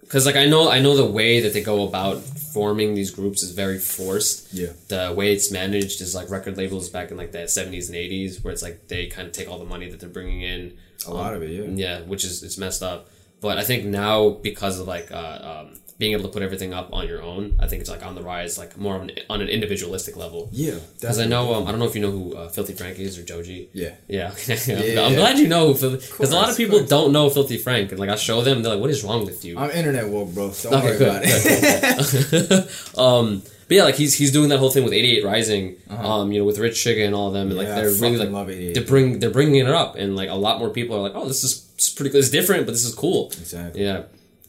Because 0.00 0.26
like 0.26 0.36
I 0.36 0.44
know, 0.46 0.70
I 0.70 0.80
know 0.80 0.94
the 0.94 1.06
way 1.06 1.40
that 1.40 1.54
they 1.54 1.62
go 1.62 1.86
about 1.88 2.18
forming 2.20 2.94
these 2.94 3.10
groups 3.10 3.42
is 3.42 3.52
very 3.52 3.78
forced. 3.78 4.52
Yeah. 4.52 4.72
The 4.88 5.14
way 5.16 5.32
it's 5.32 5.50
managed 5.50 6.02
is 6.02 6.14
like 6.14 6.28
record 6.28 6.58
labels 6.58 6.90
back 6.90 7.10
in 7.10 7.16
like 7.16 7.32
the 7.32 7.48
seventies 7.48 7.88
and 7.88 7.96
eighties, 7.96 8.44
where 8.44 8.52
it's 8.52 8.62
like 8.62 8.88
they 8.88 9.06
kind 9.06 9.26
of 9.26 9.32
take 9.32 9.48
all 9.48 9.58
the 9.58 9.64
money 9.64 9.88
that 9.90 10.00
they're 10.00 10.10
bringing 10.10 10.42
in. 10.42 10.76
A 11.06 11.14
lot 11.14 11.32
of 11.34 11.42
it, 11.42 11.50
yeah. 11.50 11.98
Yeah, 11.98 12.00
which 12.02 12.24
is 12.24 12.42
it's 12.42 12.58
messed 12.58 12.82
up. 12.82 13.08
But 13.40 13.56
I 13.56 13.64
think 13.64 13.86
now 13.86 14.28
because 14.30 14.78
of 14.78 14.86
like 14.86 15.10
uh, 15.10 15.64
um, 15.66 15.78
being 16.02 16.14
able 16.16 16.24
to 16.28 16.34
put 16.36 16.42
everything 16.48 16.72
up 16.80 16.88
on 16.98 17.02
your 17.10 17.22
own, 17.32 17.42
I 17.64 17.66
think 17.68 17.78
it's 17.82 17.92
like 17.94 18.04
on 18.08 18.14
the 18.18 18.22
rise, 18.32 18.52
like 18.62 18.72
more 18.84 18.94
on 18.98 19.02
an, 19.10 19.12
on 19.32 19.38
an 19.44 19.48
individualistic 19.56 20.14
level. 20.24 20.40
Yeah, 20.50 20.78
Because 21.00 21.18
I 21.24 21.26
know, 21.34 21.54
um, 21.54 21.62
I 21.66 21.70
don't 21.70 21.78
know 21.82 21.86
if 21.92 21.94
you 21.96 22.02
know 22.06 22.10
who 22.18 22.24
uh, 22.40 22.48
Filthy 22.56 22.74
Frank 22.80 22.98
is 23.06 23.12
or 23.18 23.22
Joji. 23.30 23.60
Yeah. 23.72 23.94
Yeah. 24.18 24.30
Yeah. 24.66 25.06
I'm 25.06 25.14
glad 25.22 25.38
you 25.38 25.48
know. 25.54 25.64
Because 25.74 26.30
a 26.32 26.34
lot 26.42 26.48
of 26.50 26.56
people 26.62 26.78
don't 26.96 27.10
know 27.16 27.24
Filthy 27.30 27.58
Frank, 27.66 27.86
and 27.92 27.98
like 28.02 28.10
I 28.10 28.16
show 28.16 28.38
them, 28.46 28.56
they're 28.62 28.72
like, 28.74 28.80
"What 28.84 28.90
is 28.96 29.00
wrong 29.06 29.24
with 29.30 29.44
you?" 29.46 29.54
I'm 29.62 29.70
internet 29.80 30.06
woke, 30.14 30.30
bro. 30.34 30.46
Don't 30.62 30.74
Okay, 30.74 30.86
worry 30.88 30.98
good, 30.98 31.08
about 31.08 31.22
it. 31.24 32.98
um, 33.06 33.42
but 33.68 33.74
yeah, 33.76 33.84
like 33.84 33.94
he's 34.02 34.12
he's 34.20 34.32
doing 34.32 34.48
that 34.50 34.58
whole 34.58 34.70
thing 34.74 34.84
with 34.84 34.92
88 34.92 35.24
Rising, 35.24 35.64
um, 35.88 36.32
you 36.32 36.38
know, 36.40 36.44
with 36.50 36.58
Rich 36.58 36.74
Chigga 36.84 37.06
and 37.06 37.14
all 37.14 37.28
of 37.28 37.34
them, 37.34 37.46
and 37.50 37.56
like 37.56 37.68
Uh-huh. 37.68 37.76
Yeah, 37.80 37.88
I 37.88 37.92
they're 37.92 38.02
really 38.02 38.18
like 38.24 38.30
love 38.30 38.50
88. 38.50 38.74
they 38.74 38.82
bring 38.92 39.06
they're 39.20 39.30
bringing 39.38 39.56
it 39.56 39.68
up, 39.82 39.96
and 39.96 40.16
like 40.20 40.28
a 40.28 40.34
lot 40.46 40.58
more 40.58 40.70
people 40.70 40.96
are 40.96 41.00
like, 41.06 41.12
"Oh, 41.14 41.26
this 41.32 41.42
is 41.44 41.54
pretty 41.96 42.10
good. 42.10 42.18
It's 42.18 42.30
different, 42.38 42.66
but 42.66 42.72
this 42.72 42.84
is 42.84 42.94
cool." 42.94 43.20
exactly. 43.28 43.84
Yeah, 43.84 44.02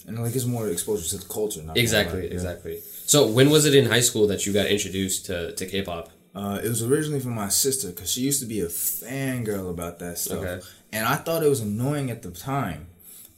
And 0.08 0.22
like 0.22 0.36
it's 0.36 0.46
more 0.46 0.68
exposure 0.70 1.08
to 1.10 1.18
the 1.18 1.34
culture. 1.34 1.62
Not 1.64 1.78
exactly, 1.78 2.22
like, 2.22 2.30
yeah. 2.30 2.34
exactly. 2.36 2.82
So 3.06 3.28
when 3.28 3.50
was 3.50 3.66
it 3.66 3.74
in 3.76 3.86
high 3.86 4.02
school 4.02 4.28
that 4.28 4.46
you 4.46 4.54
got 4.54 4.68
introduced 4.68 5.26
to 5.28 5.54
to 5.54 5.66
K-pop? 5.66 6.10
Uh, 6.36 6.60
it 6.64 6.68
was 6.68 6.82
originally 6.82 7.20
from 7.20 7.36
my 7.36 7.48
sister 7.50 7.90
because 7.90 8.10
she 8.12 8.22
used 8.22 8.40
to 8.42 8.48
be 8.48 8.60
a 8.62 8.66
fangirl 8.68 9.70
about 9.70 10.00
that 10.00 10.18
stuff, 10.18 10.40
Okay. 10.40 10.66
and 10.92 11.06
I 11.08 11.16
thought 11.16 11.44
it 11.44 11.50
was 11.50 11.60
annoying 11.62 12.10
at 12.10 12.24
the 12.24 12.32
time. 12.32 12.88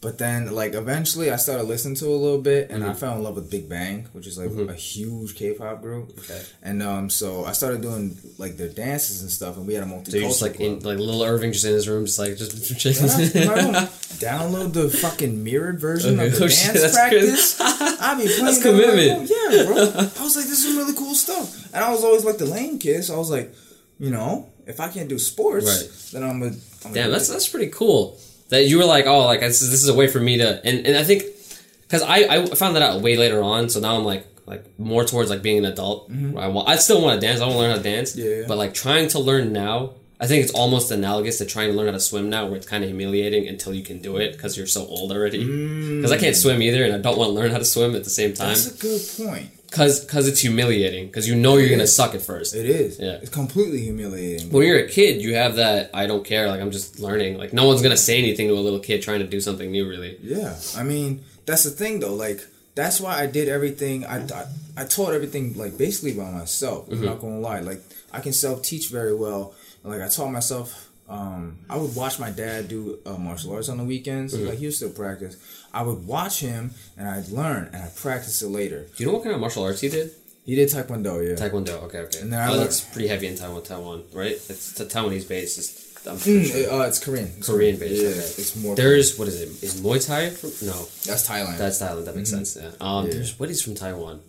But 0.05 0.19
then, 0.19 0.53
like, 0.53 0.75
eventually, 0.75 1.31
I 1.31 1.35
started 1.37 1.63
listening 1.63 1.95
to 1.95 2.05
it 2.05 2.11
a 2.11 2.21
little 2.25 2.41
bit, 2.41 2.69
and 2.69 2.83
I 2.83 2.89
Mm-hmm. 2.89 2.99
fell 2.99 3.15
in 3.17 3.23
love 3.23 3.35
with 3.35 3.49
Big 3.49 3.67
Bang, 3.67 4.07
which 4.13 4.27
is 4.27 4.37
like 4.37 4.51
a 4.69 4.73
huge 4.75 5.33
K-pop 5.35 5.81
group. 5.81 6.11
Okay. 6.19 6.41
And 6.61 6.83
um, 6.83 7.09
so 7.09 7.43
I 7.43 7.53
started 7.53 7.81
doing 7.81 8.15
like 8.37 8.55
their 8.55 8.69
dances 8.69 9.23
and 9.23 9.31
stuff, 9.31 9.57
and 9.57 9.65
we 9.65 9.73
had 9.73 9.81
a 9.81 9.87
multicultural 9.87 10.11
So 10.11 10.17
you're 10.17 10.27
just 10.29 10.41
like 10.43 10.59
in 10.59 10.73
like 10.81 10.99
little 10.99 11.23
Irving 11.23 11.53
just 11.53 11.65
in 11.65 11.73
his 11.73 11.89
room, 11.89 12.05
just 12.05 12.19
like 12.19 12.37
just 12.37 12.95
Yeah, 13.35 13.41
in 13.41 13.47
my 13.47 13.53
room. 13.55 13.73
Download 14.21 14.71
the 14.73 14.89
fucking 14.89 15.43
mirrored 15.43 15.79
version 15.79 16.19
Okay. 16.19 16.27
of 16.27 16.33
the 16.37 16.45
Oh, 16.45 16.47
dance 16.47 16.81
that's 16.81 16.93
practice. 16.93 17.59
I 17.61 18.13
be 18.15 18.27
playing 18.27 18.45
That's 18.45 18.59
that 18.59 18.69
in 18.69 18.77
my 18.77 18.83
commitment. 18.85 19.29
room. 19.31 19.39
Yeah, 19.51 19.63
bro. 19.65 19.75
I 20.19 20.23
was 20.23 20.35
like, 20.35 20.45
this 20.45 20.63
is 20.63 20.75
really 20.77 20.93
cool 20.93 21.15
stuff. 21.15 21.73
And 21.73 21.83
I 21.83 21.89
was 21.91 22.03
always 22.03 22.23
like 22.23 22.37
the 22.37 22.45
lame 22.45 22.77
kid, 22.77 23.03
so 23.05 23.15
I 23.15 23.17
was 23.17 23.31
like, 23.31 23.51
you 23.99 24.11
know, 24.11 24.49
if 24.67 24.79
I 24.79 24.87
can't 24.89 25.09
do 25.09 25.17
sports, 25.17 25.65
Right. 25.65 26.11
then 26.21 26.29
I'm 26.29 26.43
a. 26.43 26.51
I'm 26.85 26.93
Damn, 26.93 27.09
a 27.09 27.13
that's 27.13 27.27
that's 27.29 27.47
pretty 27.49 27.71
cool. 27.71 28.19
That 28.49 28.65
you 28.65 28.77
were 28.77 28.85
like, 28.85 29.05
oh, 29.07 29.25
like 29.25 29.39
this 29.39 29.61
is, 29.61 29.71
this 29.71 29.81
is 29.81 29.89
a 29.89 29.93
way 29.93 30.07
for 30.07 30.19
me 30.19 30.37
to, 30.37 30.63
and, 30.65 30.85
and 30.85 30.95
I 30.97 31.03
think 31.03 31.23
because 31.81 32.01
I 32.03 32.17
I 32.17 32.45
found 32.45 32.75
that 32.75 32.83
out 32.83 33.01
way 33.01 33.17
later 33.17 33.41
on, 33.41 33.69
so 33.69 33.79
now 33.79 33.95
I'm 33.97 34.03
like 34.03 34.27
like 34.45 34.63
more 34.79 35.03
towards 35.03 35.29
like 35.29 35.41
being 35.41 35.57
an 35.57 35.65
adult. 35.65 36.09
where 36.09 36.43
I 36.43 36.47
want, 36.47 36.69
I 36.69 36.75
still 36.75 37.01
want 37.01 37.19
to 37.19 37.25
dance. 37.27 37.41
I 37.41 37.45
want 37.45 37.53
to 37.53 37.59
learn 37.59 37.71
how 37.71 37.77
to 37.77 37.83
dance. 37.83 38.15
Mm-hmm. 38.15 38.27
Yeah, 38.27 38.35
yeah. 38.41 38.47
But 38.47 38.57
like 38.57 38.73
trying 38.73 39.07
to 39.09 39.19
learn 39.19 39.51
now, 39.51 39.93
I 40.19 40.27
think 40.27 40.43
it's 40.43 40.53
almost 40.53 40.91
analogous 40.91 41.39
to 41.39 41.45
trying 41.45 41.71
to 41.71 41.75
learn 41.75 41.87
how 41.87 41.93
to 41.93 41.99
swim 41.99 42.29
now, 42.29 42.45
where 42.45 42.55
it's 42.55 42.67
kind 42.67 42.83
of 42.83 42.89
humiliating 42.89 43.47
until 43.47 43.73
you 43.73 43.83
can 43.83 43.99
do 43.99 44.17
it 44.17 44.33
because 44.33 44.57
you're 44.57 44.67
so 44.67 44.85
old 44.85 45.11
already. 45.11 45.43
Because 45.95 46.11
I 46.11 46.17
can't 46.17 46.35
swim 46.35 46.61
either, 46.61 46.83
and 46.83 46.93
I 46.93 46.99
don't 46.99 47.17
want 47.17 47.29
to 47.29 47.33
learn 47.33 47.51
how 47.51 47.57
to 47.57 47.65
swim 47.65 47.95
at 47.95 48.03
the 48.03 48.09
same 48.09 48.33
time. 48.33 48.49
That's 48.49 48.67
a 48.67 48.77
good 48.77 49.27
point. 49.29 49.49
Because 49.75 49.99
because 50.05 50.25
it's 50.29 50.39
humiliating. 50.39 51.07
Because 51.07 51.27
you 51.27 51.35
know 51.35 51.57
you're 51.57 51.69
gonna 51.69 51.85
suck 51.85 52.15
at 52.15 52.21
first. 52.21 52.55
It 52.55 52.65
is. 52.65 52.97
Yeah. 52.97 53.19
It's 53.21 53.29
completely 53.29 53.81
humiliating. 53.81 54.49
when 54.49 54.65
you're 54.65 54.79
a 54.79 54.87
kid, 54.87 55.21
you 55.21 55.35
have 55.35 55.57
that 55.57 55.89
I 55.93 56.07
don't 56.07 56.23
care, 56.23 56.47
like 56.47 56.61
I'm 56.61 56.71
just 56.71 56.99
learning. 57.01 57.37
Like 57.37 57.51
no 57.51 57.67
one's 57.67 57.81
gonna 57.81 57.97
say 57.97 58.17
anything 58.17 58.47
to 58.47 58.53
a 58.53 58.63
little 58.67 58.79
kid 58.79 59.01
trying 59.01 59.19
to 59.19 59.27
do 59.27 59.41
something 59.41 59.69
new, 59.69 59.85
really. 59.87 60.17
Yeah, 60.21 60.55
I 60.77 60.83
mean 60.83 61.25
that's 61.45 61.63
the 61.65 61.71
thing 61.71 61.99
though. 61.99 62.13
Like 62.15 62.39
that's 62.75 63.01
why 63.01 63.19
I 63.21 63.25
did 63.27 63.49
everything. 63.49 64.05
I 64.05 64.17
I, 64.23 64.45
I 64.77 64.83
taught 64.85 65.13
everything 65.13 65.57
like 65.57 65.77
basically 65.77 66.13
by 66.13 66.31
myself. 66.31 66.87
I'm 66.89 67.03
not 67.03 67.19
gonna 67.19 67.39
lie. 67.39 67.59
Like 67.59 67.81
I 68.13 68.21
can 68.21 68.31
self 68.33 68.61
teach 68.63 68.89
very 68.89 69.13
well. 69.15 69.53
Like 69.83 70.01
I 70.01 70.07
taught 70.07 70.31
myself. 70.31 70.89
Um, 71.07 71.57
I 71.69 71.77
would 71.77 71.95
watch 71.95 72.17
my 72.17 72.31
dad 72.31 72.67
do 72.67 72.97
uh, 73.05 73.17
martial 73.17 73.53
arts 73.53 73.69
on 73.69 73.77
the 73.77 73.83
weekends. 73.83 74.33
Like 74.39 74.57
he 74.57 74.65
would 74.65 74.73
still 74.73 74.89
practice. 74.89 75.35
I 75.75 75.81
would 75.87 76.01
watch 76.07 76.39
him 76.39 76.71
and 76.97 77.05
I'd 77.07 77.27
learn 77.29 77.63
and 77.73 77.81
I 77.83 77.89
practice 77.95 78.41
it 78.41 78.47
later. 78.47 78.79
Do 78.95 78.97
you 79.03 79.05
know 79.07 79.13
what 79.15 79.23
kind 79.23 79.35
of 79.35 79.41
martial 79.41 79.63
arts 79.63 79.81
he 79.81 79.89
did? 79.89 80.11
He 80.45 80.55
did 80.55 80.69
taekwondo, 80.69 81.13
yeah. 81.27 81.35
Taekwondo. 81.35 81.75
Okay, 81.85 81.99
okay. 82.05 82.19
And 82.21 82.31
then 82.31 82.39
I 82.39 82.47
oh, 82.47 82.51
learned- 82.51 82.63
that's 82.65 82.81
pretty 82.81 83.07
heavy 83.07 83.27
in 83.27 83.35
Taiwan, 83.35 83.63
Taiwan, 83.63 84.03
right? 84.13 84.33
It's 84.53 84.79
a 84.79 84.85
Taiwanese 84.85 85.27
base. 85.27 85.57
It's, 85.57 85.71
I'm 86.07 86.17
Mm, 86.17 86.45
sure. 86.45 86.71
uh, 86.81 86.87
it's 86.87 86.99
Korean. 87.03 87.29
It's 87.37 87.47
Korean 87.49 87.77
based. 87.79 88.01
Yeah, 88.03 88.09
okay. 88.09 88.19
it's 88.41 88.55
more. 88.55 88.75
There's 88.75 89.17
what 89.17 89.27
is 89.27 89.41
it? 89.41 89.49
Is 89.67 89.81
Muay 89.81 89.99
Thai 90.05 90.29
from? 90.29 90.51
No, 90.67 90.73
that's 91.09 91.27
Thailand. 91.27 91.57
that's 91.57 91.81
Thailand. 91.81 92.05
That 92.05 92.15
makes 92.15 92.29
sense. 92.29 92.55
Yeah. 92.55 92.69
Um, 92.79 93.05
Yeah. 93.07 93.13
there's 93.13 93.39
what 93.39 93.49
is 93.49 93.61
from 93.63 93.73
Taiwan. 93.73 94.21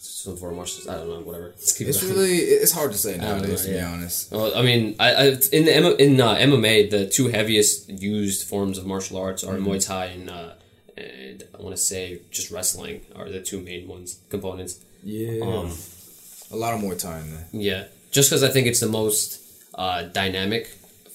So 0.00 0.34
for 0.36 0.50
martial, 0.52 0.90
I 0.90 0.94
don't 0.96 1.08
know. 1.08 1.20
Whatever. 1.20 1.48
Let's 1.56 1.72
keep 1.78 1.86
it 1.86 1.90
it's 1.90 2.02
going. 2.02 2.14
really 2.14 2.38
it's 2.38 2.72
hard 2.72 2.90
to 2.92 2.98
say 2.98 3.16
nowadays, 3.18 3.66
know, 3.66 3.72
to 3.72 3.78
be 3.78 3.84
honest. 3.94 4.32
Well, 4.32 4.52
I 4.56 4.62
mean, 4.62 4.96
I, 4.98 5.08
I 5.14 5.24
in 5.52 5.64
the 5.64 5.74
M- 5.76 5.96
in 5.98 6.20
uh, 6.20 6.34
MMA, 6.34 6.90
the 6.90 7.06
two 7.06 7.28
heaviest 7.28 7.88
used 7.88 8.40
forms 8.48 8.76
of 8.78 8.84
martial 8.86 9.16
arts 9.18 9.44
are 9.44 9.54
Muay 9.58 9.84
Thai 9.84 10.06
and 10.06 10.28
uh, 10.28 10.52
and 10.96 11.42
I 11.58 11.62
want 11.62 11.74
to 11.76 11.82
say 11.82 12.20
just 12.30 12.50
wrestling 12.50 13.02
are 13.16 13.28
the 13.30 13.40
two 13.40 13.60
main 13.60 13.88
ones 13.88 14.18
components. 14.30 14.78
Yeah, 15.04 15.42
Um, 15.44 15.72
a 16.50 16.56
lot 16.56 16.74
of 16.74 16.80
more 16.80 16.94
time 16.94 17.30
there. 17.30 17.46
yeah, 17.52 17.84
just 18.10 18.30
because 18.30 18.42
I 18.42 18.48
think 18.48 18.66
it's 18.66 18.80
the 18.80 18.88
most 18.88 19.40
uh, 19.74 20.02
dynamic 20.02 20.66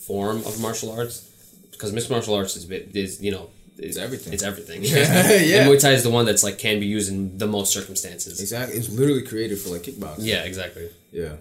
form 0.08 0.38
of 0.46 0.60
martial 0.62 0.92
arts. 0.92 1.24
Because 1.72 1.94
mixed 1.94 2.10
martial 2.10 2.34
arts 2.34 2.56
is 2.56 2.66
bit- 2.66 2.96
is 2.96 3.22
you 3.22 3.32
know 3.32 3.50
is 3.78 3.98
everything. 3.98 4.34
It's 4.34 4.44
everything. 4.44 4.82
Yeah. 4.84 5.62
And 5.62 5.70
Muay 5.70 5.80
Thai 5.80 5.92
is 5.92 6.02
the 6.04 6.10
one 6.10 6.26
that's 6.26 6.44
like 6.44 6.58
can 6.58 6.80
be 6.80 6.88
used 6.88 7.12
in 7.12 7.38
the 7.38 7.46
most 7.46 7.72
circumstances. 7.72 8.42
Exactly, 8.42 8.78
it's 8.78 8.90
literally 8.90 9.22
created 9.22 9.60
for 9.60 9.70
like 9.70 9.84
kickboxing. 9.84 10.26
Yeah, 10.26 10.42
exactly. 10.44 10.90
Yeah. 11.12 11.36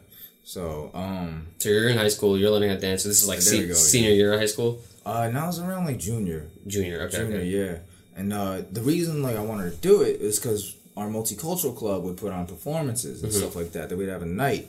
So, 0.44 0.90
um, 0.94 1.46
So 1.58 1.70
you're 1.70 1.88
in 1.88 1.96
high 1.96 2.08
school. 2.08 2.38
You're 2.38 2.50
learning 2.50 2.68
how 2.68 2.76
to 2.76 2.80
dance. 2.80 3.02
So 3.02 3.08
this 3.08 3.22
is 3.22 3.28
like 3.28 3.40
se- 3.40 3.66
go, 3.66 3.74
senior 3.74 4.10
year 4.10 4.32
of 4.34 4.38
high 4.40 4.46
school, 4.46 4.80
uh, 5.04 5.28
now 5.32 5.48
it's 5.48 5.58
around 5.58 5.86
like 5.86 5.98
junior, 5.98 6.46
junior. 6.66 7.00
Okay, 7.06 7.16
junior, 7.16 7.36
okay. 7.38 7.46
yeah. 7.46 7.78
And 8.16 8.32
uh, 8.32 8.62
the 8.72 8.80
reason 8.80 9.22
like 9.22 9.36
I 9.36 9.42
wanted 9.42 9.70
to 9.72 9.76
do 9.76 10.02
it 10.02 10.20
is 10.20 10.38
because 10.38 10.74
our 10.96 11.06
multicultural 11.08 11.76
club 11.76 12.02
would 12.04 12.16
put 12.16 12.32
on 12.32 12.46
performances 12.46 13.22
and 13.22 13.32
stuff 13.32 13.54
like 13.54 13.72
that. 13.72 13.90
That 13.90 13.98
we'd 13.98 14.08
have 14.08 14.22
a 14.22 14.26
night, 14.26 14.68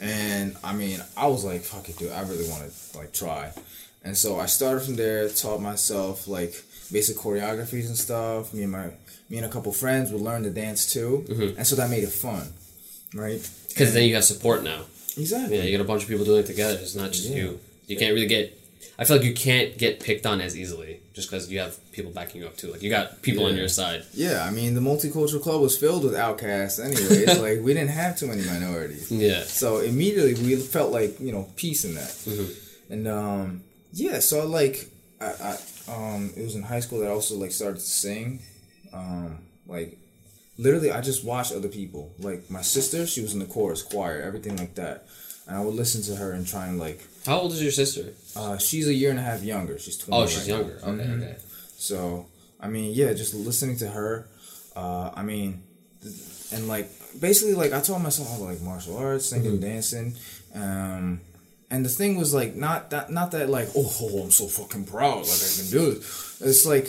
and 0.00 0.56
I 0.64 0.72
mean, 0.74 1.00
I 1.16 1.26
was 1.28 1.44
like, 1.44 1.62
"Fuck 1.62 1.88
it, 1.88 1.96
dude! 1.98 2.10
I 2.12 2.22
really 2.22 2.48
want 2.48 2.64
to 2.70 2.98
like 2.98 3.12
try." 3.12 3.52
And 4.04 4.16
so 4.16 4.40
I 4.40 4.46
started 4.46 4.80
from 4.82 4.96
there, 4.96 5.28
taught 5.28 5.60
myself 5.62 6.26
like 6.26 6.54
basic 6.90 7.16
choreographies 7.16 7.86
and 7.86 7.96
stuff. 7.96 8.52
Me 8.52 8.62
and 8.64 8.72
my 8.72 8.86
me 9.30 9.36
and 9.38 9.46
a 9.46 9.48
couple 9.48 9.72
friends 9.72 10.10
would 10.10 10.20
learn 10.20 10.42
to 10.42 10.50
dance 10.50 10.92
too, 10.92 11.24
and 11.56 11.66
so 11.66 11.76
that 11.76 11.88
made 11.88 12.02
it 12.02 12.10
fun, 12.10 12.52
right? 13.14 13.48
Because 13.68 13.94
then 13.94 14.08
you 14.08 14.14
have 14.16 14.24
support 14.24 14.62
now. 14.64 14.82
Exactly. 15.16 15.56
Yeah, 15.58 15.62
you 15.64 15.76
got 15.78 15.84
a 15.84 15.86
bunch 15.86 16.02
of 16.02 16.08
people 16.08 16.24
doing 16.24 16.40
it 16.40 16.46
together. 16.46 16.78
It's 16.80 16.94
not 16.96 17.12
just 17.12 17.28
Yeah. 17.28 17.36
you. 17.36 17.60
You 17.86 17.96
can't 17.96 18.14
really 18.14 18.26
get 18.26 18.58
I 19.02 19.04
feel 19.04 19.16
like 19.18 19.26
you 19.26 19.34
can't 19.34 19.76
get 19.76 20.00
picked 20.00 20.24
on 20.26 20.40
as 20.40 20.56
easily 20.56 21.00
just 21.14 21.28
because 21.30 21.50
you 21.50 21.58
have 21.58 21.76
people 21.92 22.10
backing 22.12 22.40
you 22.40 22.46
up 22.46 22.56
too. 22.56 22.70
Like 22.72 22.82
you 22.82 22.88
got 22.90 23.20
people 23.22 23.44
on 23.44 23.56
your 23.56 23.68
side. 23.68 24.04
Yeah, 24.14 24.44
I 24.44 24.50
mean 24.50 24.74
the 24.74 24.80
multicultural 24.80 25.42
club 25.42 25.60
was 25.60 25.76
filled 25.76 26.04
with 26.04 26.14
outcasts. 26.14 26.78
Anyways, 26.78 27.38
like 27.46 27.60
we 27.60 27.74
didn't 27.74 27.90
have 27.90 28.16
too 28.18 28.26
many 28.28 28.44
minorities. 28.46 29.10
Yeah. 29.12 29.42
So 29.44 29.78
immediately 29.78 30.34
we 30.34 30.56
felt 30.56 30.90
like 30.92 31.20
you 31.20 31.32
know 31.32 31.48
peace 31.56 31.84
in 31.84 31.94
that, 31.94 32.08
Mm-hmm. 32.26 32.92
and 32.92 33.08
um, 33.08 33.62
yeah. 33.92 34.20
So 34.20 34.46
like 34.46 34.88
I, 35.20 35.26
I 35.26 35.58
um 35.92 36.32
it 36.36 36.42
was 36.42 36.54
in 36.54 36.62
high 36.62 36.80
school 36.80 37.00
that 37.00 37.08
I 37.08 37.10
also 37.10 37.34
like 37.36 37.52
started 37.52 37.80
to 37.80 37.86
sing, 37.86 38.40
um 38.92 39.38
like 39.66 39.98
literally 40.58 40.90
I 40.92 41.00
just 41.00 41.24
watched 41.24 41.52
other 41.52 41.68
people 41.68 42.12
like 42.18 42.50
my 42.50 42.60
sister 42.62 43.06
she 43.06 43.20
was 43.22 43.32
in 43.32 43.38
the 43.40 43.46
chorus 43.46 43.82
choir 43.82 44.20
everything 44.20 44.56
like 44.56 44.74
that, 44.76 45.06
and 45.46 45.56
I 45.56 45.60
would 45.60 45.74
listen 45.74 46.02
to 46.02 46.16
her 46.16 46.32
and 46.32 46.46
try 46.46 46.66
and 46.66 46.78
like 46.78 47.00
How 47.26 47.38
old 47.40 47.52
is 47.52 47.62
your 47.62 47.72
sister? 47.72 48.12
uh 48.36 48.58
she's 48.58 48.86
a 48.88 48.94
year 48.94 49.10
and 49.10 49.18
a 49.18 49.22
half 49.22 49.42
younger 49.42 49.78
she's 49.78 49.96
twenty 49.98 50.22
Oh, 50.22 50.26
she's 50.26 50.38
right 50.40 50.48
now. 50.48 50.56
younger. 50.58 50.78
Okay, 50.84 51.04
Mhm. 51.10 51.22
okay. 51.22 51.36
So 51.78 52.26
I 52.60 52.68
mean, 52.68 52.92
yeah, 52.94 53.12
just 53.12 53.34
listening 53.34 53.76
to 53.78 53.88
her. 53.88 54.28
Uh, 54.76 55.10
I 55.14 55.22
mean, 55.24 55.62
and 56.52 56.68
like 56.68 56.88
basically, 57.20 57.54
like 57.54 57.72
I 57.72 57.80
told 57.80 58.02
myself, 58.02 58.28
I 58.32 58.36
like 58.38 58.60
martial 58.62 58.96
arts, 58.96 59.26
singing, 59.26 59.58
dancing. 59.60 60.14
Um, 60.54 61.20
and 61.70 61.84
the 61.84 61.88
thing 61.88 62.16
was 62.16 62.32
like 62.32 62.54
not 62.54 62.90
that 62.90 63.10
not 63.10 63.32
that 63.32 63.48
like 63.50 63.68
oh, 63.76 64.22
I'm 64.22 64.30
so 64.30 64.46
fucking 64.46 64.84
proud 64.84 65.18
like 65.26 65.42
I 65.48 65.50
can 65.58 65.70
do 65.70 65.94
this. 65.94 66.40
It's 66.40 66.66
like 66.66 66.88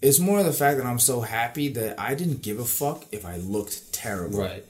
it's 0.00 0.18
more 0.18 0.38
of 0.40 0.46
the 0.46 0.52
fact 0.52 0.78
that 0.78 0.86
I'm 0.86 0.98
so 0.98 1.20
happy 1.20 1.68
that 1.70 1.98
I 2.00 2.14
didn't 2.14 2.40
give 2.42 2.58
a 2.60 2.64
fuck 2.64 3.04
if 3.12 3.24
I 3.26 3.36
looked 3.38 3.92
terrible. 3.92 4.40
Right. 4.40 4.64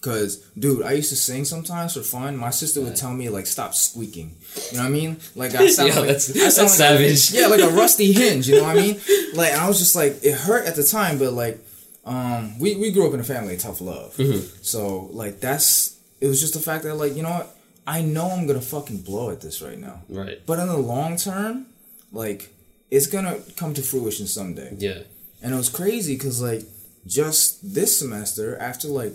Cause, 0.00 0.38
dude, 0.58 0.82
I 0.82 0.92
used 0.92 1.10
to 1.10 1.16
sing 1.16 1.44
sometimes 1.44 1.92
for 1.92 2.00
fun. 2.00 2.34
My 2.36 2.48
sister 2.48 2.80
would 2.80 2.96
tell 2.96 3.12
me 3.12 3.28
like, 3.28 3.46
"Stop 3.46 3.74
squeaking." 3.74 4.34
You 4.70 4.78
know 4.78 4.84
what 4.84 4.88
I 4.88 4.90
mean? 4.90 5.18
Like 5.36 5.54
I 5.54 5.66
sound 5.76 5.90
Yeah, 5.90 5.96
like 6.00 6.06
that's- 6.08 6.30
I 6.30 6.32
sound 6.32 6.44
that's 6.48 6.58
like 6.58 6.66
a- 6.66 7.16
savage. 7.16 7.32
yeah, 7.32 7.46
like 7.48 7.60
a 7.60 7.68
rusty 7.82 8.12
hinge. 8.12 8.48
You 8.48 8.56
know 8.56 8.62
what 8.62 8.78
I 8.78 8.80
mean? 8.80 9.00
Like 9.34 9.52
I 9.52 9.68
was 9.68 9.78
just 9.78 9.94
like, 9.94 10.24
it 10.24 10.32
hurt 10.34 10.66
at 10.66 10.74
the 10.76 10.84
time, 10.84 11.18
but 11.18 11.34
like, 11.34 11.58
um, 12.06 12.58
we 12.58 12.76
we 12.76 12.90
grew 12.92 13.06
up 13.08 13.12
in 13.14 13.20
a 13.20 13.24
family 13.24 13.54
of 13.56 13.60
tough 13.60 13.82
love. 13.82 14.14
Mm-hmm. 14.16 14.46
So 14.62 15.10
like 15.12 15.40
that's 15.40 15.98
it 16.20 16.28
was 16.28 16.40
just 16.40 16.54
the 16.54 16.60
fact 16.60 16.84
that 16.84 16.94
like 16.94 17.14
you 17.14 17.22
know 17.22 17.30
what 17.30 17.54
I 17.86 18.00
know 18.00 18.30
I'm 18.30 18.46
gonna 18.46 18.62
fucking 18.62 19.02
blow 19.02 19.30
at 19.30 19.42
this 19.42 19.60
right 19.60 19.78
now, 19.78 20.00
Right. 20.08 20.40
but 20.46 20.58
in 20.58 20.68
the 20.68 20.78
long 20.78 21.18
term, 21.18 21.66
like 22.10 22.48
it's 22.90 23.06
gonna 23.06 23.38
come 23.56 23.74
to 23.74 23.82
fruition 23.82 24.26
someday. 24.26 24.74
Yeah. 24.78 25.00
And 25.42 25.52
it 25.54 25.56
was 25.56 25.68
crazy 25.70 26.14
because, 26.16 26.42
like, 26.42 26.62
just 27.06 27.74
this 27.74 27.98
semester, 27.98 28.58
after 28.58 28.88
like 28.88 29.14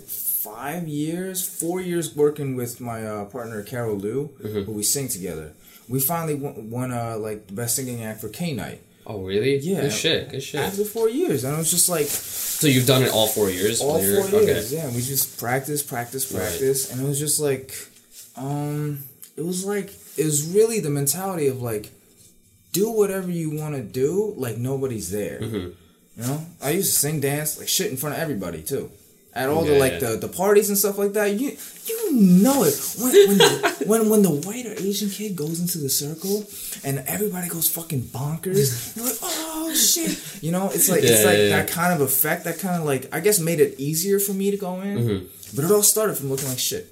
five 0.54 0.86
years, 0.88 1.46
four 1.46 1.80
years 1.80 2.14
working 2.14 2.54
with 2.56 2.80
my 2.80 3.04
uh, 3.06 3.24
partner 3.24 3.62
Carol 3.62 3.96
Liu, 3.96 4.30
who 4.40 4.70
we 4.72 4.82
sing 4.82 5.08
together, 5.08 5.52
we 5.88 6.00
finally 6.00 6.34
won, 6.34 6.70
won 6.70 6.92
uh, 6.92 7.16
like 7.18 7.48
the 7.48 7.52
best 7.52 7.76
singing 7.76 8.02
act 8.02 8.20
for 8.20 8.28
K 8.28 8.52
Night. 8.52 8.80
Oh, 9.06 9.22
really? 9.22 9.56
Yeah. 9.58 9.82
Good 9.82 9.92
shit. 9.92 10.28
Good 10.30 10.42
shit. 10.42 10.60
After 10.60 10.84
four 10.84 11.08
years, 11.08 11.44
and 11.44 11.54
it 11.54 11.58
was 11.58 11.70
just 11.70 11.88
like 11.88 12.06
So 12.06 12.66
you've 12.66 12.86
done 12.86 13.02
it 13.02 13.10
all 13.12 13.28
four 13.28 13.50
years? 13.50 13.80
all 13.80 13.98
four 13.98 14.24
okay. 14.24 14.46
years. 14.46 14.72
Yeah, 14.72 14.88
we 14.88 15.00
just 15.00 15.38
practice, 15.38 15.82
practice, 15.82 16.30
Right. 16.32 16.40
practice, 16.40 16.90
and 16.90 17.00
it 17.00 17.08
was 17.08 17.18
just 17.18 17.38
like, 17.38 17.72
um, 18.36 19.04
it 19.36 19.44
was 19.44 19.64
like 19.64 19.92
it 20.16 20.24
was 20.24 20.48
really 20.48 20.80
the 20.80 20.90
mentality 20.90 21.46
of 21.46 21.62
like, 21.62 21.90
do 22.72 22.90
whatever 22.90 23.30
you 23.30 23.50
want 23.50 23.74
to 23.76 23.82
do, 23.82 24.34
like 24.36 24.58
nobody's 24.58 25.10
there. 25.10 25.40
Mm-hmm. 25.40 25.56
You 26.20 26.26
know, 26.26 26.46
I 26.62 26.70
used 26.70 26.94
to 26.94 26.98
sing, 26.98 27.20
dance, 27.20 27.58
like 27.58 27.68
shit 27.68 27.90
in 27.90 27.96
front 27.96 28.16
of 28.16 28.22
everybody 28.22 28.62
too. 28.62 28.90
At 29.36 29.48
all 29.50 29.64
the 29.64 29.78
like 29.78 29.92
yeah. 30.00 30.10
the, 30.10 30.16
the 30.16 30.28
parties 30.28 30.68
and 30.70 30.78
stuff 30.78 30.96
like 30.98 31.12
that, 31.12 31.28
you 31.40 31.48
you 31.90 31.98
know 32.12 32.64
it 32.64 32.74
when 33.02 33.12
when 33.28 33.38
the, 33.38 33.84
when 33.90 34.08
when 34.10 34.22
the 34.22 34.30
white 34.46 34.66
or 34.66 34.72
Asian 34.88 35.10
kid 35.10 35.36
goes 35.36 35.60
into 35.60 35.78
the 35.78 35.90
circle 35.90 36.44
and 36.84 37.04
everybody 37.06 37.48
goes 37.48 37.68
fucking 37.68 38.02
bonkers. 38.16 38.96
You're 38.96 39.04
like, 39.06 39.18
oh 39.22 39.72
shit, 39.74 40.42
you 40.42 40.50
know, 40.52 40.70
it's 40.72 40.88
like 40.88 41.02
it's 41.04 41.20
Yeah, 41.20 41.26
like 41.30 41.38
yeah, 41.38 41.44
yeah. 41.44 41.56
that 41.62 41.68
kind 41.70 41.92
of 41.94 42.00
effect. 42.00 42.44
That 42.44 42.58
kind 42.58 42.76
of 42.80 42.84
like 42.92 43.02
I 43.14 43.20
guess 43.20 43.38
made 43.38 43.60
it 43.60 43.78
easier 43.78 44.18
for 44.18 44.32
me 44.32 44.50
to 44.50 44.56
go 44.56 44.80
in, 44.80 44.96
Mm-hmm. 44.98 45.26
but 45.56 45.64
it 45.66 45.70
all 45.70 45.82
started 45.82 46.16
from 46.16 46.30
looking 46.30 46.48
like 46.48 46.58
shit. 46.58 46.86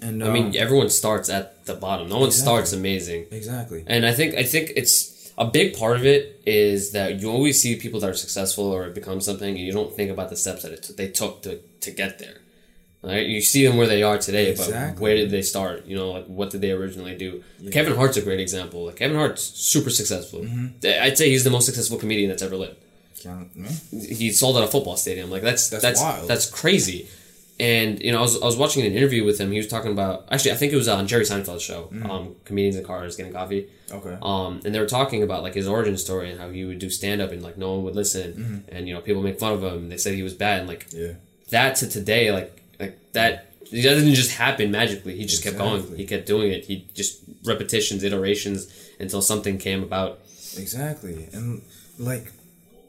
And 0.00 0.22
I 0.22 0.30
mean, 0.30 0.46
um, 0.48 0.52
everyone 0.56 0.90
starts 0.90 1.28
at 1.28 1.64
the 1.66 1.74
bottom. 1.74 2.08
No 2.08 2.18
one 2.18 2.28
Exactly. 2.28 2.44
starts 2.46 2.72
amazing. 2.72 3.26
exactly, 3.32 3.82
And 3.86 4.06
I 4.06 4.12
think 4.12 4.34
I 4.36 4.44
think 4.44 4.72
it's 4.76 4.94
a 5.38 5.46
big 5.46 5.76
part 5.76 5.96
of 5.96 6.04
it 6.04 6.42
is 6.44 6.92
that 6.92 7.20
you 7.20 7.30
always 7.30 7.60
see 7.62 7.76
people 7.76 8.00
that 8.00 8.10
are 8.10 8.14
successful 8.14 8.64
or 8.64 8.90
become 8.90 9.20
something, 9.20 9.48
and 9.56 9.58
you 9.58 9.72
don't 9.72 9.94
think 9.94 10.10
about 10.10 10.28
the 10.30 10.36
steps 10.36 10.62
that 10.62 10.72
it 10.72 10.82
t- 10.82 10.94
they 10.96 11.08
took 11.08 11.42
to, 11.42 11.58
to 11.80 11.90
get 11.90 12.18
there. 12.18 12.38
Right? 13.02 13.24
You 13.26 13.40
see 13.40 13.64
them 13.64 13.76
where 13.76 13.86
they 13.86 14.02
are 14.02 14.18
today, 14.18 14.56
but 14.56 14.98
where 14.98 15.14
did 15.14 15.30
they 15.30 15.42
start? 15.42 15.86
You 15.86 15.96
know, 15.96 16.10
like 16.10 16.26
what 16.26 16.50
did 16.50 16.60
they 16.62 16.72
originally 16.72 17.16
do? 17.16 17.44
Kevin 17.70 17.94
Hart's 17.94 18.16
a 18.16 18.22
great 18.22 18.40
example. 18.40 18.86
Like 18.86 18.96
Kevin 18.96 19.16
Hart's 19.16 19.42
super 19.44 19.90
successful. 19.90 20.40
Mm-hmm. 20.40 20.84
I'd 21.04 21.16
say 21.16 21.30
he's 21.30 21.44
the 21.44 21.50
most 21.50 21.66
successful 21.66 21.96
comedian 21.96 22.28
that's 22.28 22.42
ever 22.42 22.56
lived. 22.56 22.76
Me? 23.54 23.68
He 23.90 24.30
sold 24.32 24.56
out 24.56 24.64
a 24.64 24.68
football 24.68 24.96
stadium. 24.96 25.30
Like 25.30 25.42
that's 25.42 25.70
That's 25.70 25.82
that's 25.82 26.00
wild. 26.00 26.28
that's 26.28 26.50
crazy. 26.50 27.08
And 27.60 28.00
you 28.00 28.12
know, 28.12 28.18
I 28.18 28.22
was, 28.22 28.40
I 28.40 28.44
was 28.44 28.56
watching 28.56 28.86
an 28.86 28.92
interview 28.92 29.24
with 29.24 29.38
him. 29.40 29.50
He 29.50 29.58
was 29.58 29.66
talking 29.66 29.90
about 29.90 30.26
actually, 30.30 30.52
I 30.52 30.54
think 30.54 30.72
it 30.72 30.76
was 30.76 30.86
on 30.88 31.06
Jerry 31.08 31.24
Seinfeld's 31.24 31.62
show, 31.62 31.88
Mm. 31.92 32.08
um, 32.08 32.36
comedians 32.44 32.76
in 32.76 32.84
cars 32.84 33.16
getting 33.16 33.32
coffee. 33.32 33.66
Okay. 33.90 34.16
Um, 34.22 34.60
and 34.64 34.72
they 34.74 34.78
were 34.80 34.86
talking 34.86 35.22
about 35.22 35.42
like 35.42 35.54
his 35.54 35.66
origin 35.66 35.96
story 35.98 36.30
and 36.30 36.38
how 36.40 36.50
he 36.50 36.64
would 36.64 36.78
do 36.78 36.88
stand 36.90 37.20
up 37.20 37.32
and 37.32 37.42
like 37.42 37.58
no 37.58 37.72
one 37.74 37.82
would 37.84 37.96
listen, 37.96 38.32
Mm-hmm. 38.32 38.76
and 38.76 38.86
you 38.88 38.94
know 38.94 39.00
people 39.00 39.22
make 39.22 39.38
fun 39.40 39.52
of 39.54 39.62
him. 39.64 39.88
They 39.88 39.96
said 39.98 40.14
he 40.14 40.22
was 40.22 40.34
bad, 40.34 40.60
and 40.60 40.68
like 40.68 40.86
yeah. 40.92 41.12
that 41.50 41.76
to 41.76 41.88
today, 41.88 42.30
like 42.32 42.62
like 42.78 43.12
that. 43.12 43.44
That 43.70 43.82
didn't 43.82 44.14
just 44.14 44.30
happen 44.32 44.70
magically. 44.70 45.14
He 45.16 45.26
just 45.26 45.42
kept 45.44 45.58
going. 45.58 45.94
He 45.94 46.06
kept 46.06 46.24
doing 46.26 46.52
it. 46.52 46.64
He 46.64 46.86
just 46.94 47.20
repetitions, 47.44 48.02
iterations 48.02 48.72
until 48.98 49.20
something 49.20 49.58
came 49.58 49.82
about. 49.82 50.20
Exactly. 50.56 51.28
And 51.34 51.60
like 51.98 52.32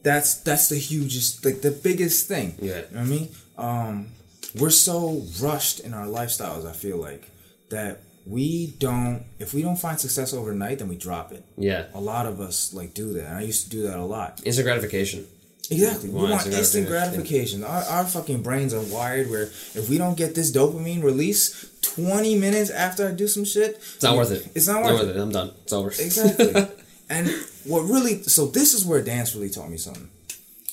that's 0.03 0.36
that's 0.36 0.69
the 0.69 0.77
hugest 0.77 1.43
like 1.43 1.62
the 1.62 1.71
biggest 1.71 2.27
thing. 2.29 2.55
Yeah. 2.62 2.67
You 2.67 2.73
know 2.75 2.82
what 2.91 2.99
I 2.99 3.03
mean? 3.03 3.27
Um 3.58 4.08
we're 4.57 4.69
so 4.69 5.23
rushed 5.41 5.79
in 5.81 5.93
our 5.93 6.05
lifestyles, 6.05 6.67
I 6.67 6.73
feel 6.73 6.97
like, 6.97 7.29
that 7.69 7.99
we 8.25 8.67
don't 8.79 9.23
if 9.39 9.53
we 9.53 9.62
don't 9.62 9.77
find 9.77 9.99
success 9.99 10.33
overnight, 10.33 10.79
then 10.79 10.88
we 10.88 10.95
drop 10.97 11.31
it. 11.31 11.43
Yeah, 11.57 11.85
A 11.93 11.99
lot 12.01 12.25
of 12.25 12.39
us 12.41 12.73
like 12.73 12.93
do 12.93 13.13
that. 13.13 13.25
And 13.25 13.38
I 13.38 13.41
used 13.41 13.63
to 13.65 13.69
do 13.69 13.83
that 13.83 13.97
a 13.97 14.03
lot. 14.03 14.41
instant 14.45 14.65
gratification. 14.65 15.27
Exactly. 15.71 16.09
We 16.09 16.15
Want 16.21 16.47
instant 16.47 16.88
gratification. 16.88 17.62
gratification. 17.62 17.63
Our, 17.63 17.83
our 17.83 18.05
fucking 18.05 18.41
brains 18.41 18.73
are 18.73 18.81
wired 18.81 19.29
where 19.29 19.43
if 19.43 19.88
we 19.89 19.97
don't 19.99 20.17
get 20.17 20.33
this 20.33 20.51
dopamine 20.51 21.03
release 21.03 21.69
20 21.81 22.35
minutes 22.39 22.71
after 22.71 23.07
I 23.07 23.12
do 23.12 23.27
some 23.27 23.45
shit, 23.45 23.75
It's 23.77 24.01
not 24.03 24.15
worth 24.17 24.31
it. 24.31 24.47
It's 24.55 24.67
not 24.67 24.81
Not 24.81 24.93
worth 24.93 25.07
worth 25.07 25.15
it. 25.15 25.19
I'm 25.19 25.31
done. 25.31 25.51
It's 25.63 25.73
over. 25.73 25.89
Exactly. 25.89 26.53
and 27.09 27.29
what 27.65 27.81
really 27.81 28.23
so 28.23 28.47
this 28.47 28.73
is 28.73 28.83
where 28.85 29.01
dance 29.03 29.35
really 29.35 29.49
taught 29.49 29.69
me 29.69 29.77
something. 29.77 30.09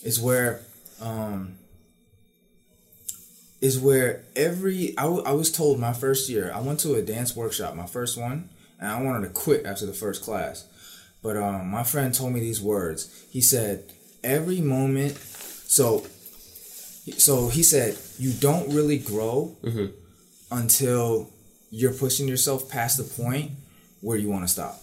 Is 0.02 0.18
where 0.20 0.60
um 1.00 1.58
is 3.60 3.78
where 3.78 4.22
every 4.34 4.96
I, 4.98 5.02
w- 5.02 5.22
I 5.24 5.32
was 5.32 5.50
told 5.50 5.78
my 5.80 5.92
first 5.92 6.28
year 6.28 6.52
I 6.54 6.60
went 6.60 6.80
to 6.80 6.94
a 6.94 7.02
dance 7.02 7.34
workshop 7.34 7.74
my 7.74 7.86
first 7.86 8.18
one 8.18 8.48
and 8.78 8.90
I 8.90 9.00
wanted 9.02 9.26
to 9.26 9.32
quit 9.32 9.64
after 9.64 9.86
the 9.86 9.94
first 9.94 10.22
class. 10.22 10.66
But 11.22 11.36
um 11.36 11.70
my 11.70 11.82
friend 11.82 12.12
told 12.14 12.32
me 12.34 12.40
these 12.40 12.60
words. 12.60 13.10
He 13.30 13.40
said 13.40 13.84
every 14.22 14.60
moment 14.60 15.16
so 15.16 16.04
so 17.16 17.48
he 17.48 17.62
said 17.62 17.96
you 18.18 18.32
don't 18.32 18.74
really 18.74 18.98
grow 18.98 19.56
until 20.50 21.30
you're 21.70 21.92
pushing 21.92 22.28
yourself 22.28 22.68
past 22.68 22.96
the 22.98 23.22
point 23.22 23.52
where 24.00 24.16
you 24.16 24.28
want 24.28 24.44
to 24.46 24.48
stop 24.52 24.80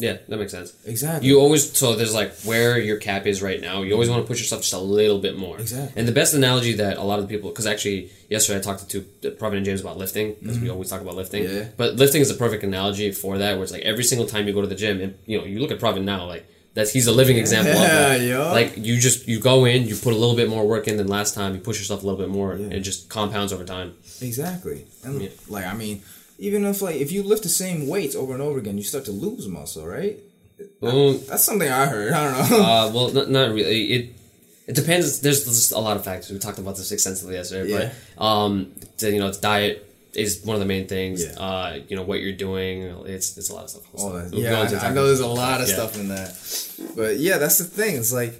Yeah, 0.00 0.16
that 0.28 0.38
makes 0.38 0.52
sense. 0.52 0.72
Exactly. 0.86 1.28
You 1.28 1.38
always 1.40 1.76
so 1.76 1.94
there's 1.94 2.14
like 2.14 2.32
where 2.42 2.78
your 2.78 2.96
cap 2.96 3.26
is 3.26 3.42
right 3.42 3.60
now. 3.60 3.82
You 3.82 3.92
always 3.92 4.08
want 4.10 4.22
to 4.24 4.26
push 4.26 4.38
yourself 4.40 4.62
just 4.62 4.72
a 4.72 4.78
little 4.78 5.18
bit 5.18 5.36
more. 5.38 5.58
Exactly. 5.58 5.92
And 5.98 6.08
the 6.08 6.12
best 6.20 6.32
analogy 6.34 6.72
that 6.74 6.96
a 6.96 7.02
lot 7.02 7.18
of 7.18 7.28
people, 7.28 7.50
because 7.50 7.66
actually 7.66 8.10
yesterday 8.28 8.58
I 8.58 8.62
talked 8.62 8.88
to 8.88 9.02
two, 9.02 9.30
Prophet 9.32 9.56
and 9.56 9.64
James 9.66 9.80
about 9.80 9.98
lifting, 9.98 10.34
because 10.40 10.58
we 10.58 10.70
always 10.70 10.88
talk 10.88 11.00
about 11.02 11.16
lifting. 11.16 11.44
Mm-hmm. 11.44 11.56
Yeah. 11.56 11.68
But 11.76 11.96
lifting 11.96 12.22
is 12.22 12.30
a 12.30 12.34
perfect 12.34 12.62
analogy 12.64 13.12
for 13.12 13.38
that, 13.38 13.54
where 13.54 13.62
it's 13.64 13.72
like 13.72 13.82
every 13.82 14.04
single 14.04 14.26
time 14.26 14.46
you 14.48 14.52
go 14.54 14.62
to 14.62 14.66
the 14.66 14.74
gym, 14.74 15.00
and 15.00 15.18
you 15.26 15.38
know 15.38 15.44
you 15.44 15.58
look 15.60 15.70
at 15.70 15.78
Prophet 15.78 16.02
now, 16.02 16.24
like 16.26 16.46
that's 16.72 16.92
he's 16.92 17.08
a 17.08 17.12
living 17.12 17.36
example 17.36 17.72
of 17.72 17.80
Yeah, 17.80 18.08
that. 18.08 18.20
yo. 18.32 18.52
Like 18.52 18.76
you 18.78 18.98
just 18.98 19.26
you 19.28 19.38
go 19.40 19.64
in, 19.64 19.86
you 19.88 19.96
put 19.96 20.12
a 20.14 20.16
little 20.16 20.36
bit 20.36 20.48
more 20.48 20.66
work 20.66 20.86
in 20.88 20.96
than 20.96 21.08
last 21.08 21.34
time, 21.34 21.54
you 21.54 21.60
push 21.60 21.78
yourself 21.78 22.02
a 22.02 22.06
little 22.06 22.20
bit 22.24 22.28
more, 22.30 22.54
Yeah. 22.56 22.64
and 22.64 22.72
it 22.74 22.80
just 22.80 23.08
compounds 23.08 23.52
over 23.52 23.64
time. 23.64 23.94
Exactly. 24.22 24.86
And 25.04 25.20
Yeah. 25.22 25.28
like 25.48 25.66
I 25.66 25.74
mean, 25.74 26.02
even 26.40 26.64
if 26.64 26.80
like 26.82 26.96
if 26.96 27.12
you 27.12 27.22
lift 27.22 27.42
the 27.44 27.48
same 27.64 27.86
weights 27.86 28.16
over 28.16 28.32
and 28.32 28.42
over 28.42 28.58
again, 28.58 28.76
you 28.78 28.84
start 28.84 29.04
to 29.04 29.12
lose 29.12 29.46
muscle, 29.46 29.86
right? 29.86 30.16
Well, 30.80 31.14
That's 31.28 31.44
something 31.44 31.68
I 31.68 31.86
heard. 31.86 32.12
I 32.18 32.20
don't 32.24 32.50
know. 32.50 32.56
Uh, 32.62 32.90
well, 32.94 33.08
not, 33.12 33.30
not 33.30 33.48
really. 33.50 33.92
It 33.96 34.04
it 34.66 34.74
depends. 34.74 35.20
There's 35.20 35.44
just 35.44 35.72
a 35.72 35.78
lot 35.78 35.96
of 35.96 36.04
factors. 36.04 36.30
We 36.32 36.38
talked 36.38 36.58
about 36.58 36.76
this 36.76 36.90
extensively 36.92 37.34
yesterday, 37.34 37.70
Yeah. 37.70 37.92
but 38.16 38.24
um, 38.24 38.72
you 39.00 39.18
know, 39.20 39.32
diet 39.32 39.86
is 40.14 40.42
one 40.44 40.54
of 40.56 40.60
the 40.60 40.66
main 40.74 40.86
things. 40.88 41.24
Yeah. 41.24 41.32
Uh, 41.46 41.78
you 41.88 41.94
know 41.96 42.02
what 42.02 42.20
you're 42.20 42.32
doing. 42.48 42.82
It's 43.06 43.36
it's 43.38 43.50
a 43.50 43.54
lot 43.54 43.64
of 43.64 43.70
stuff. 43.70 43.84
All 43.94 44.10
that. 44.12 44.30
We'll 44.32 44.40
Yeah, 44.42 44.60
I, 44.82 44.88
I 44.88 44.92
know 44.94 45.06
there's 45.06 45.20
a 45.20 45.26
lot 45.42 45.60
of 45.60 45.68
Yeah. 45.68 45.74
stuff 45.74 45.92
in 46.00 46.08
that. 46.08 46.30
But 46.96 47.18
yeah, 47.18 47.38
that's 47.38 47.58
the 47.58 47.64
thing. 47.64 47.96
It's 47.96 48.12
like 48.12 48.34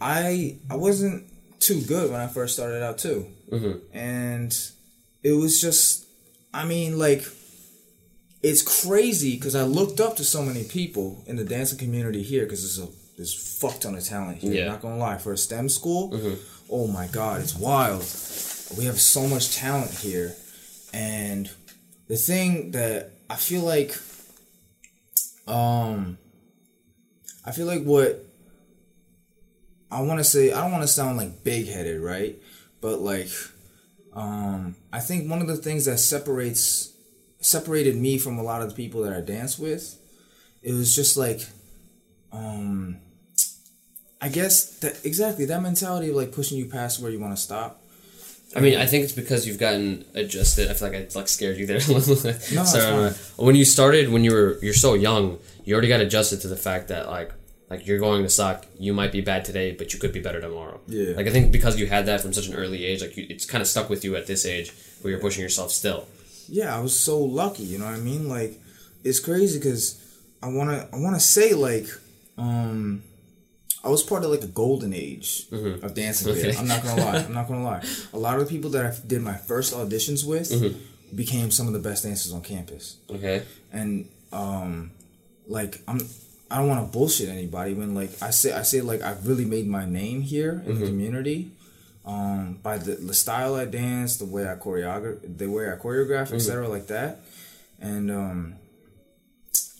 I 0.00 0.56
I 0.70 0.76
wasn't 0.76 1.24
too 1.60 1.80
good 1.82 2.10
when 2.10 2.20
I 2.20 2.26
first 2.28 2.54
started 2.54 2.82
out 2.82 2.98
too, 2.98 3.26
Mhm. 3.50 3.80
and 3.92 4.50
it 5.22 5.32
was 5.32 5.60
just 5.60 6.04
I 6.52 6.64
mean 6.66 6.98
like 6.98 7.24
it's 8.44 8.60
crazy 8.84 9.36
because 9.36 9.56
I 9.56 9.62
looked 9.62 10.00
up 10.00 10.16
to 10.16 10.24
so 10.24 10.42
many 10.42 10.64
people 10.64 11.24
in 11.26 11.36
the 11.36 11.44
dancing 11.44 11.78
community 11.78 12.22
here 12.22 12.44
because 12.44 12.60
there's 12.60 12.88
a 12.88 12.92
there's 13.16 13.58
fuck 13.58 13.80
ton 13.80 13.94
of 13.94 14.04
talent 14.04 14.38
here. 14.38 14.52
Yeah. 14.52 14.66
Not 14.66 14.82
gonna 14.82 14.98
lie, 14.98 15.16
for 15.16 15.32
a 15.32 15.38
STEM 15.38 15.70
school, 15.70 16.12
oh 16.68 16.86
my 16.86 17.06
god, 17.06 17.40
it's 17.40 17.54
wild. 17.54 18.02
We 18.76 18.84
have 18.84 19.00
so 19.00 19.26
much 19.26 19.56
talent 19.56 19.92
here, 19.92 20.36
and 20.92 21.50
the 22.06 22.16
thing 22.16 22.72
that 22.72 23.12
I 23.30 23.36
feel 23.36 23.62
like, 23.62 23.96
um, 25.48 26.18
I 27.46 27.52
feel 27.52 27.66
like 27.66 27.84
what 27.84 28.26
I 29.90 30.02
want 30.02 30.20
to 30.20 30.24
say, 30.24 30.52
I 30.52 30.60
don't 30.60 30.72
want 30.72 30.82
to 30.82 30.88
sound 30.88 31.16
like 31.16 31.44
big 31.44 31.68
headed, 31.68 32.00
right? 32.02 32.36
But 32.82 33.00
like, 33.00 33.30
um, 34.12 34.76
I 34.92 35.00
think 35.00 35.30
one 35.30 35.40
of 35.40 35.46
the 35.46 35.56
things 35.56 35.86
that 35.86 35.98
separates 35.98 36.93
separated 37.44 37.94
me 37.96 38.18
from 38.18 38.38
a 38.38 38.42
lot 38.42 38.62
of 38.62 38.70
the 38.70 38.74
people 38.74 39.02
that 39.02 39.12
I 39.12 39.20
dance 39.20 39.58
with, 39.58 39.98
it 40.62 40.72
was 40.72 40.94
just 40.96 41.16
like, 41.16 41.46
um, 42.32 42.98
I 44.20 44.28
guess 44.28 44.78
that 44.78 45.04
exactly 45.04 45.44
that 45.44 45.60
mentality 45.62 46.08
of 46.08 46.16
like 46.16 46.32
pushing 46.32 46.56
you 46.56 46.66
past 46.66 47.00
where 47.00 47.10
you 47.10 47.20
want 47.20 47.36
to 47.36 47.40
stop. 47.42 47.82
I 48.56 48.60
mean, 48.60 48.78
I 48.78 48.86
think 48.86 49.04
it's 49.04 49.12
because 49.12 49.46
you've 49.46 49.58
gotten 49.58 50.04
adjusted. 50.14 50.70
I 50.70 50.74
feel 50.74 50.88
like 50.88 50.96
I 50.96 51.18
like 51.18 51.28
scared 51.28 51.58
you 51.58 51.66
there 51.66 51.76
a 51.76 51.92
little 51.92 52.16
bit. 52.16 52.52
No, 52.52 52.64
fine. 52.64 53.12
when 53.36 53.56
you 53.56 53.64
started, 53.64 54.10
when 54.10 54.24
you 54.24 54.32
were 54.32 54.58
you're 54.62 54.72
so 54.72 54.94
young, 54.94 55.38
you 55.64 55.74
already 55.74 55.88
got 55.88 56.00
adjusted 56.00 56.40
to 56.42 56.48
the 56.48 56.56
fact 56.56 56.88
that 56.88 57.08
like 57.10 57.32
like 57.68 57.86
you're 57.86 57.98
going 57.98 58.22
to 58.22 58.30
suck. 58.30 58.66
You 58.78 58.94
might 58.94 59.12
be 59.12 59.20
bad 59.20 59.44
today, 59.44 59.72
but 59.72 59.92
you 59.92 59.98
could 59.98 60.12
be 60.12 60.20
better 60.20 60.40
tomorrow. 60.40 60.80
Yeah. 60.86 61.16
Like 61.16 61.26
I 61.26 61.30
think 61.30 61.52
because 61.52 61.78
you 61.78 61.86
had 61.86 62.06
that 62.06 62.20
from 62.22 62.32
such 62.32 62.46
an 62.46 62.54
early 62.54 62.84
age, 62.84 63.02
like 63.02 63.16
you, 63.16 63.26
it's 63.28 63.44
kind 63.44 63.60
of 63.60 63.68
stuck 63.68 63.90
with 63.90 64.04
you 64.04 64.16
at 64.16 64.26
this 64.26 64.46
age 64.46 64.72
where 65.02 65.10
you're 65.10 65.20
pushing 65.20 65.42
yourself 65.42 65.70
still. 65.70 66.06
Yeah, 66.48 66.76
I 66.76 66.80
was 66.80 66.98
so 66.98 67.18
lucky. 67.20 67.62
You 67.64 67.78
know 67.78 67.86
what 67.86 67.94
I 67.94 67.98
mean? 68.00 68.28
Like, 68.28 68.60
it's 69.02 69.20
crazy 69.20 69.58
because 69.58 70.00
I 70.42 70.48
wanna 70.48 70.88
I 70.92 70.96
wanna 70.98 71.20
say 71.20 71.54
like, 71.54 71.86
um, 72.38 73.02
I 73.82 73.88
was 73.88 74.02
part 74.02 74.24
of 74.24 74.30
like 74.30 74.42
a 74.42 74.46
golden 74.48 74.92
age 74.94 75.46
of 75.52 75.94
dancing. 75.94 76.32
Okay. 76.32 76.56
I'm 76.58 76.66
not 76.66 76.82
gonna 76.82 77.02
lie. 77.04 77.16
I'm 77.18 77.34
not 77.34 77.48
gonna 77.48 77.64
lie. 77.64 77.82
A 78.12 78.18
lot 78.18 78.38
of 78.38 78.44
the 78.46 78.50
people 78.54 78.70
that 78.70 78.86
I 78.86 78.94
did 79.06 79.20
my 79.22 79.36
first 79.36 79.74
auditions 79.74 80.24
with 80.26 80.50
became 81.14 81.50
some 81.50 81.66
of 81.66 81.72
the 81.74 81.78
best 81.78 82.02
dancers 82.04 82.32
on 82.32 82.40
campus. 82.42 82.96
Okay. 83.10 83.42
and 83.72 84.08
um 84.32 84.90
like 85.46 85.80
i'm 85.86 86.00
i 86.50 86.56
don't 86.58 86.66
want 86.68 86.84
to 86.84 86.90
bullshit 86.92 87.28
anybody 87.28 87.72
when 87.74 87.94
like 87.94 88.10
i 88.20 88.30
say 88.30 88.52
i 88.52 88.62
say 88.62 88.80
like 88.80 89.00
i've 89.02 89.28
really 89.28 89.44
made 89.44 89.66
my 89.66 89.84
name 89.84 90.22
here 90.22 90.62
in 90.66 90.80
the 90.80 90.86
community 90.86 91.50
um 92.06 92.58
by 92.62 92.76
the, 92.78 92.94
the 92.96 93.14
style 93.14 93.54
i 93.54 93.64
dance 93.64 94.16
the 94.16 94.24
way 94.24 94.48
i 94.48 94.54
choreograph 94.54 95.18
the 95.38 95.46
way 95.46 95.70
i 95.70 95.76
choreograph 95.76 96.32
etc 96.32 96.68
like 96.68 96.86
that 96.88 97.20
and 97.80 98.10
um 98.10 98.54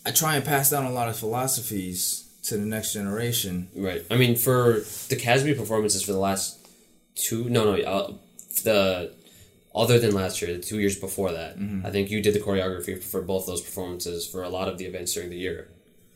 i 0.05 0.11
try 0.11 0.35
and 0.35 0.43
pass 0.45 0.69
down 0.69 0.85
a 0.85 0.91
lot 0.91 1.07
of 1.07 1.15
philosophies 1.17 2.23
to 2.43 2.57
the 2.57 2.65
next 2.65 2.93
generation 2.93 3.67
Right. 3.75 4.03
I 4.11 4.17
mean, 4.17 4.35
for 4.35 4.81
the 5.09 5.15
Casby 5.15 5.55
performances 5.55 6.03
for 6.03 6.11
the 6.11 6.19
last 6.19 6.59
two, 7.15 7.49
no, 7.49 7.63
no, 7.75 7.81
uh, 7.81 8.13
the 8.63 9.11
other 9.73 9.97
than 9.97 10.13
last 10.13 10.41
year, 10.41 10.53
the 10.55 10.61
two 10.61 10.79
years 10.79 10.95
before 10.99 11.31
that, 11.31 11.57
I 11.83 11.89
think 11.89 12.11
you 12.11 12.21
did 12.21 12.33
the 12.35 12.39
choreography 12.39 13.01
for 13.01 13.21
both 13.23 13.47
those 13.47 13.61
performances 13.61 14.27
for 14.27 14.43
a 14.43 14.49
lot 14.49 14.67
of 14.67 14.77
the 14.77 14.85
events 14.85 15.13
during 15.13 15.31
the 15.31 15.37
year. 15.37 15.67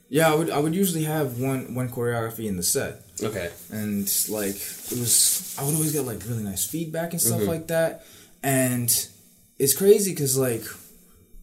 Yeah 0.10 0.32
i 0.32 0.36
would 0.36 0.50
i 0.50 0.58
would 0.60 0.76
usually 0.76 1.04
have 1.04 1.40
one 1.40 1.74
one 1.76 1.90
choreography 1.90 2.46
in 2.46 2.58
the 2.58 2.64
set 2.64 3.02
Okay. 3.22 3.50
and 3.72 4.04
like 4.30 4.56
it 4.56 4.98
was 4.98 5.56
i 5.60 5.64
would 5.64 5.76
always 5.76 5.92
get 5.92 6.06
like 6.06 6.22
really 6.28 6.44
nice 6.44 6.66
feedback 6.66 7.12
and 7.14 7.22
stuff 7.22 7.46
like 7.48 7.68
that 7.68 8.06
and 8.44 8.90
it's 9.58 9.76
crazy 9.76 10.12
because 10.12 10.38
like 10.38 10.64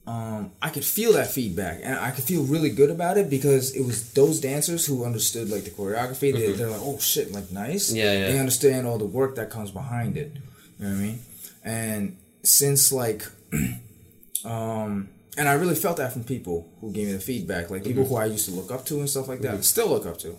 um, 0.09 0.53
I 0.63 0.69
could 0.69 0.85
feel 0.85 1.15
that 1.15 1.33
feedback, 1.33 1.81
and 1.83 1.99
I 1.99 2.13
could 2.13 2.23
feel 2.23 2.45
really 2.45 2.71
good 2.71 2.91
about 2.91 3.19
it 3.19 3.29
because 3.29 3.75
it 3.75 3.85
was 3.85 4.13
those 4.13 4.39
dancers 4.41 4.87
who 4.87 5.05
understood 5.05 5.51
like 5.51 5.65
the 5.65 5.71
choreography. 5.71 6.33
They, 6.33 6.53
they're 6.53 6.71
like, 6.71 6.81
"Oh 6.81 6.99
shit, 7.01 7.33
like 7.33 7.51
nice." 7.51 7.93
Yeah, 7.93 8.13
yeah. 8.13 8.27
They 8.31 8.39
understand 8.39 8.87
all 8.87 8.99
the 8.99 9.05
work 9.05 9.35
that 9.35 9.51
comes 9.51 9.73
behind 9.73 10.17
it. 10.17 10.31
You 10.79 10.87
know 10.87 10.93
what 10.93 10.99
I 11.01 11.03
mean? 11.03 11.19
And 11.65 12.17
since 12.45 12.93
like, 12.93 13.25
um, 14.45 15.09
and 15.37 15.49
I 15.49 15.55
really 15.55 15.75
felt 15.75 15.99
that 15.99 16.13
from 16.13 16.25
people 16.25 16.73
who 16.81 16.93
gave 16.93 17.07
me 17.07 17.13
the 17.13 17.21
feedback, 17.21 17.71
like 17.71 17.85
people 17.85 18.05
who 18.05 18.17
I 18.17 18.27
used 18.27 18.49
to 18.49 18.55
look 18.55 18.71
up 18.71 18.85
to 18.87 18.99
and 18.99 19.09
stuff 19.09 19.29
like 19.29 19.41
that, 19.41 19.55
and 19.55 19.65
still 19.65 19.89
look 19.89 20.07
up 20.07 20.19
to. 20.19 20.37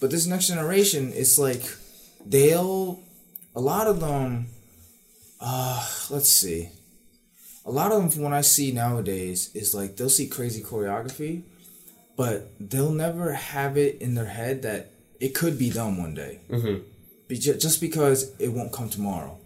But 0.00 0.10
this 0.10 0.26
next 0.26 0.48
generation, 0.48 1.12
it's 1.14 1.38
like 1.38 1.62
they'll 2.24 3.00
a 3.54 3.60
lot 3.60 3.86
of 3.86 4.00
them. 4.00 4.48
Uh, 5.40 5.86
let's 6.10 6.30
see 6.30 6.70
a 7.66 7.70
lot 7.70 7.90
of 7.90 8.00
them 8.00 8.08
from 8.08 8.22
what 8.22 8.32
I 8.32 8.42
see 8.42 8.70
nowadays 8.70 9.50
is 9.52 9.74
like 9.74 9.96
they'll 9.96 10.08
see 10.08 10.28
crazy 10.28 10.62
choreography, 10.62 11.42
but 12.16 12.52
they'll 12.60 12.92
never 12.92 13.32
have 13.32 13.76
it 13.76 14.00
in 14.00 14.14
their 14.14 14.26
head 14.26 14.62
that 14.62 14.92
it 15.18 15.34
could 15.34 15.58
be 15.58 15.70
done 15.70 15.96
one 15.96 16.14
day. 16.14 16.38
Mm-hmm. 16.48 16.84
Be 17.26 17.36
just 17.36 17.80
because 17.80 18.32
it 18.38 18.52
won't 18.52 18.72
come 18.72 18.88
tomorrow. 18.88 19.36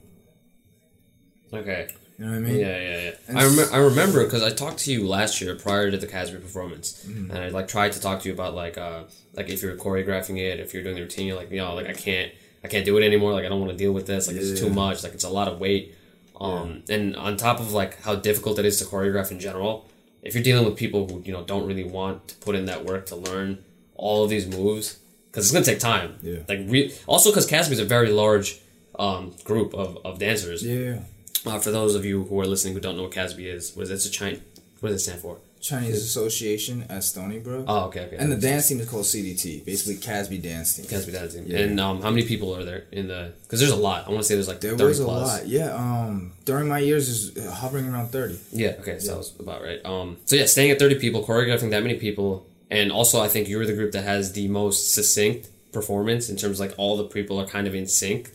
Okay. 1.52 1.88
You 2.20 2.26
know 2.26 2.32
what 2.32 2.36
I 2.38 2.40
mean? 2.40 2.60
Yeah, 2.60 2.78
yeah, 2.80 3.10
yeah. 3.30 3.38
I, 3.40 3.44
rem- 3.46 3.68
I 3.72 3.76
remember 3.78 4.24
because 4.24 4.42
I 4.42 4.50
talked 4.50 4.80
to 4.80 4.92
you 4.92 5.08
last 5.08 5.40
year 5.40 5.54
prior 5.56 5.90
to 5.90 5.96
the 5.96 6.06
Casby 6.06 6.36
performance, 6.38 7.02
and 7.06 7.32
I 7.32 7.48
like 7.48 7.66
tried 7.66 7.92
to 7.92 8.00
talk 8.00 8.20
to 8.20 8.28
you 8.28 8.34
about 8.34 8.54
like 8.54 8.76
uh 8.76 9.04
like 9.32 9.48
if 9.48 9.62
you're 9.62 9.74
choreographing 9.76 10.36
it, 10.38 10.60
if 10.60 10.74
you're 10.74 10.82
doing 10.82 10.96
the 10.96 11.00
routine, 11.00 11.28
you're 11.28 11.36
like 11.36 11.50
you 11.50 11.56
know 11.56 11.74
like 11.74 11.86
I 11.86 11.94
can't 11.94 12.30
I 12.62 12.68
can't 12.68 12.84
do 12.84 12.98
it 12.98 13.04
anymore. 13.06 13.32
Like 13.32 13.46
I 13.46 13.48
don't 13.48 13.58
want 13.60 13.72
to 13.72 13.78
deal 13.78 13.92
with 13.92 14.06
this. 14.06 14.26
Like 14.28 14.36
it's 14.36 14.60
too 14.60 14.66
Yeah. 14.66 14.72
much. 14.74 15.02
Like 15.02 15.14
it's 15.14 15.24
a 15.24 15.30
lot 15.30 15.48
of 15.48 15.58
weight. 15.60 15.94
Um, 16.38 16.82
and 16.90 17.16
on 17.16 17.38
top 17.38 17.58
of 17.58 17.72
like 17.72 18.02
how 18.02 18.14
difficult 18.16 18.58
it 18.58 18.66
is 18.66 18.78
to 18.80 18.84
choreograph 18.84 19.30
in 19.30 19.40
general, 19.40 19.88
if 20.22 20.34
you're 20.34 20.42
dealing 20.44 20.66
with 20.66 20.76
people 20.76 21.08
who 21.08 21.22
you 21.24 21.32
know 21.32 21.42
don't 21.42 21.66
really 21.66 21.84
want 21.84 22.28
to 22.28 22.34
put 22.36 22.54
in 22.54 22.66
that 22.66 22.84
work 22.84 23.06
to 23.06 23.16
learn 23.16 23.64
all 23.94 24.24
of 24.24 24.28
these 24.30 24.46
moves, 24.46 24.98
because 25.30 25.44
it's 25.46 25.52
gonna 25.54 25.64
take 25.64 25.78
time. 25.78 26.16
Yeah. 26.22 26.40
Like 26.46 26.60
re- 26.66 26.92
also 27.06 27.30
because 27.30 27.46
Casby 27.46 27.72
is 27.72 27.78
a 27.80 27.84
very 27.86 28.10
large 28.10 28.60
um, 28.98 29.32
group 29.44 29.72
of, 29.74 29.96
of 30.04 30.18
dancers. 30.18 30.62
Yeah. 30.62 30.98
Uh, 31.46 31.58
for 31.58 31.70
those 31.70 31.94
of 31.94 32.04
you 32.04 32.24
who 32.24 32.38
are 32.40 32.46
listening 32.46 32.74
who 32.74 32.80
don't 32.80 32.96
know 32.96 33.04
what 33.04 33.12
Casby 33.12 33.48
is, 33.48 33.74
was 33.74 33.90
it's 33.90 34.06
a? 34.06 34.42
What 34.80 34.90
does 34.90 35.00
it 35.02 35.04
stand 35.04 35.20
for? 35.20 35.38
Chinese 35.60 36.02
Association 36.02 36.84
at 36.88 37.04
Stony 37.04 37.38
Brook. 37.38 37.66
Oh, 37.68 37.84
okay, 37.86 38.06
okay. 38.06 38.16
and 38.16 38.32
the 38.32 38.36
dance 38.36 38.68
team 38.68 38.80
is 38.80 38.88
called 38.88 39.04
CDT, 39.04 39.64
basically 39.66 39.96
Casby 39.96 40.38
Dance 40.38 40.76
Team. 40.76 40.86
Casby 40.86 41.12
dance 41.12 41.34
team. 41.34 41.44
Yeah. 41.46 41.58
And 41.58 41.78
um, 41.78 42.00
how 42.00 42.08
many 42.08 42.24
people 42.26 42.56
are 42.56 42.64
there 42.64 42.84
in 42.90 43.08
the? 43.08 43.34
Because 43.42 43.60
there's 43.60 43.72
a 43.72 43.76
lot. 43.76 44.06
I 44.06 44.10
want 44.10 44.22
to 44.22 44.24
say 44.24 44.34
there's 44.34 44.48
like 44.48 44.60
There 44.60 44.70
thirty 44.72 44.84
was 44.84 45.00
a 45.00 45.04
plus. 45.04 45.38
lot. 45.40 45.46
Yeah. 45.46 45.74
Um. 45.74 46.32
During 46.46 46.66
my 46.68 46.78
years, 46.78 47.08
is 47.10 47.52
hovering 47.52 47.88
around 47.92 48.08
thirty. 48.08 48.38
Yeah. 48.52 48.76
Okay. 48.80 48.98
So 49.00 49.12
that 49.12 49.18
was 49.18 49.38
about 49.38 49.62
right. 49.62 49.84
Um. 49.84 50.16
So 50.24 50.36
yeah, 50.36 50.46
staying 50.46 50.70
at 50.70 50.78
thirty 50.78 50.98
people, 50.98 51.22
choreographing 51.24 51.70
that 51.70 51.82
many 51.82 51.98
people, 51.98 52.46
and 52.70 52.90
also 52.90 53.20
I 53.20 53.28
think 53.28 53.46
you're 53.48 53.66
the 53.66 53.74
group 53.74 53.92
that 53.92 54.04
has 54.04 54.32
the 54.32 54.48
most 54.48 54.94
succinct 54.94 55.48
performance 55.72 56.28
in 56.28 56.36
terms 56.36 56.60
of 56.60 56.66
like 56.68 56.74
all 56.78 56.96
the 56.96 57.04
people 57.04 57.40
are 57.40 57.46
kind 57.46 57.66
of 57.66 57.74
in 57.74 57.86
sync. 57.86 58.30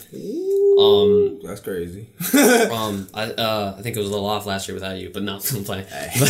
Um. 0.79 1.39
That's 1.43 1.61
crazy. 1.61 2.07
Um, 2.75 3.07
I 3.13 3.23
uh, 3.31 3.75
I 3.77 3.81
think 3.81 3.95
it 3.95 3.99
was 3.99 4.09
a 4.09 4.11
little 4.11 4.25
off 4.25 4.45
last 4.45 4.67
year 4.67 4.75
without 4.75 4.97
you, 4.97 5.09
but 5.13 5.23
not 5.23 5.49
I'm 5.53 5.63
playing. 5.63 5.85
But, 6.19 6.29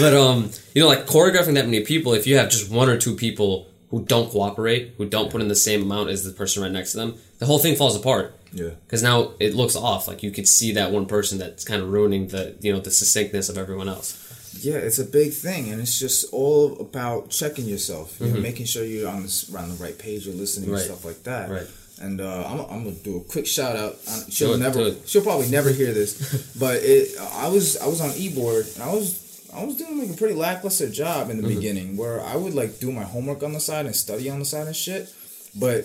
but 0.00 0.14
um, 0.14 0.50
you 0.74 0.82
know, 0.82 0.88
like 0.88 1.06
choreographing 1.06 1.54
that 1.54 1.64
many 1.64 1.84
people, 1.84 2.12
if 2.14 2.26
you 2.26 2.36
have 2.38 2.48
just 2.50 2.70
one 2.70 2.88
or 2.88 2.96
two 2.98 3.14
people 3.14 3.68
who 3.90 4.04
don't 4.04 4.30
cooperate, 4.30 4.94
who 4.98 5.08
don't 5.08 5.30
put 5.30 5.40
in 5.40 5.48
the 5.48 5.54
same 5.54 5.82
amount 5.82 6.10
as 6.10 6.24
the 6.24 6.32
person 6.32 6.62
right 6.62 6.72
next 6.72 6.92
to 6.92 6.98
them, 6.98 7.14
the 7.38 7.46
whole 7.46 7.58
thing 7.58 7.76
falls 7.76 7.96
apart. 7.96 8.34
yeah. 8.52 8.70
Because 8.86 9.02
now 9.02 9.32
it 9.38 9.54
looks 9.54 9.76
off. 9.76 10.08
Like 10.08 10.22
you 10.22 10.30
could 10.30 10.48
see 10.48 10.72
that 10.72 10.90
one 10.90 11.06
person 11.06 11.38
that's 11.38 11.64
kind 11.64 11.80
of 11.82 11.88
ruining 11.90 12.28
the 12.28 12.56
you 12.60 12.72
know 12.72 12.80
the 12.80 12.90
succinctness 12.90 13.48
of 13.48 13.56
everyone 13.56 13.88
else. 13.88 14.27
Yeah, 14.62 14.76
it's 14.76 14.98
a 14.98 15.04
big 15.04 15.32
thing, 15.32 15.70
and 15.70 15.80
it's 15.80 15.98
just 15.98 16.32
all 16.32 16.78
about 16.80 17.30
checking 17.30 17.66
yourself, 17.66 18.20
you 18.20 18.28
know, 18.28 18.40
making 18.40 18.66
sure 18.66 18.84
you're 18.84 19.08
on 19.08 19.22
the 19.24 19.54
on 19.58 19.68
the 19.70 19.76
right 19.76 19.98
page, 19.98 20.26
you're 20.26 20.34
listening 20.34 20.66
Mm-hmm. 20.68 20.74
Right. 20.74 20.82
and 20.86 20.90
stuff 20.98 21.04
like 21.04 21.22
that. 21.24 21.50
Right. 21.50 21.66
And 22.00 22.20
uh, 22.20 22.44
I'm, 22.46 22.60
I'm 22.60 22.84
gonna 22.84 22.96
do 22.96 23.16
a 23.16 23.20
quick 23.20 23.46
shout 23.46 23.74
out. 23.76 23.96
She'll 24.30 24.54
it, 24.54 24.58
never, 24.58 24.92
she'll 25.06 25.22
probably 25.22 25.48
never 25.50 25.70
hear 25.70 25.92
this, 25.92 26.52
but 26.58 26.76
it. 26.82 27.18
I 27.32 27.48
was 27.48 27.76
I 27.76 27.86
was 27.86 28.00
on 28.00 28.10
eBoard 28.10 28.72
and 28.74 28.82
I 28.84 28.92
was 28.94 29.26
I 29.52 29.64
was 29.64 29.76
doing 29.76 29.98
like 29.98 30.10
a 30.10 30.16
pretty 30.16 30.34
lackluster 30.34 30.88
job 30.90 31.28
in 31.30 31.38
the 31.38 31.42
Mm-hmm. 31.48 31.56
beginning, 31.56 31.96
where 31.96 32.20
I 32.20 32.36
would 32.36 32.54
like 32.54 32.78
do 32.78 32.92
my 32.92 33.02
homework 33.04 33.42
on 33.42 33.52
the 33.52 33.60
side 33.60 33.86
and 33.86 33.96
study 33.96 34.30
on 34.30 34.38
the 34.38 34.44
side 34.44 34.66
and 34.66 34.76
shit, 34.76 35.12
but. 35.58 35.84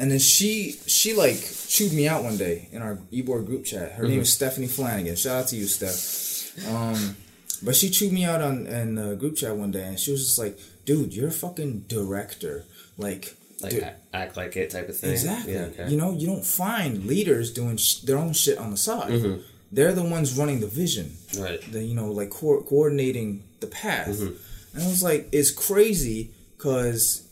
And 0.00 0.10
then 0.10 0.18
she 0.18 0.80
she 0.86 1.12
like 1.12 1.36
chewed 1.68 1.92
me 1.92 2.08
out 2.08 2.24
one 2.24 2.38
day 2.38 2.70
in 2.72 2.80
our 2.80 2.94
eBoard 3.12 3.44
group 3.44 3.66
chat. 3.66 3.92
Her 3.92 4.04
Mm-hmm. 4.04 4.10
name 4.12 4.20
is 4.20 4.32
Stephanie 4.32 4.66
Flanagan. 4.66 5.14
Shout 5.14 5.42
out 5.42 5.48
to 5.48 5.56
you, 5.56 5.66
Steph. 5.66 6.66
Um, 6.66 7.16
but 7.62 7.76
she 7.76 7.90
chewed 7.90 8.12
me 8.12 8.24
out 8.24 8.40
on 8.40 8.66
in 8.66 8.94
the 8.96 9.14
group 9.16 9.36
chat 9.36 9.56
one 9.56 9.70
day, 9.70 9.84
and 9.84 9.98
she 9.98 10.10
was 10.12 10.24
just 10.26 10.38
like, 10.38 10.58
"Dude, 10.84 11.14
you're 11.14 11.28
a 11.28 11.32
fucking 11.32 11.84
director. 11.88 12.64
Like, 12.98 13.34
Like 13.60 13.72
dude, 13.72 13.90
act, 14.12 14.36
like 14.36 14.56
it 14.56 14.70
type 14.70 14.88
of 14.88 14.96
thing. 14.98 15.10
exactly. 15.12 15.52
Yeah. 15.54 15.62
Okay. 15.72 15.88
You 15.90 15.96
know, 15.96 16.12
you 16.12 16.26
don't 16.26 16.44
find 16.44 17.04
leaders 17.06 17.52
doing 17.52 17.76
sh- 17.76 18.00
their 18.00 18.16
own 18.18 18.32
shit 18.32 18.58
on 18.58 18.70
the 18.70 18.76
side. 18.76 19.10
Mm-hmm. 19.12 19.40
They're 19.72 19.92
the 19.92 20.02
ones 20.02 20.36
running 20.36 20.60
the 20.60 20.66
vision. 20.66 21.16
right. 21.38 21.60
The 21.72 21.82
you 21.84 21.94
know, 21.94 22.10
like 22.10 22.30
co- 22.30 22.62
coordinating 22.62 23.42
the 23.60 23.66
path. 23.68 24.08
Mm-hmm. 24.08 24.34
And 24.74 24.82
I 24.82 24.86
was 24.86 25.02
like, 25.02 25.28
it's 25.32 25.50
crazy 25.50 26.30
because, 26.56 27.22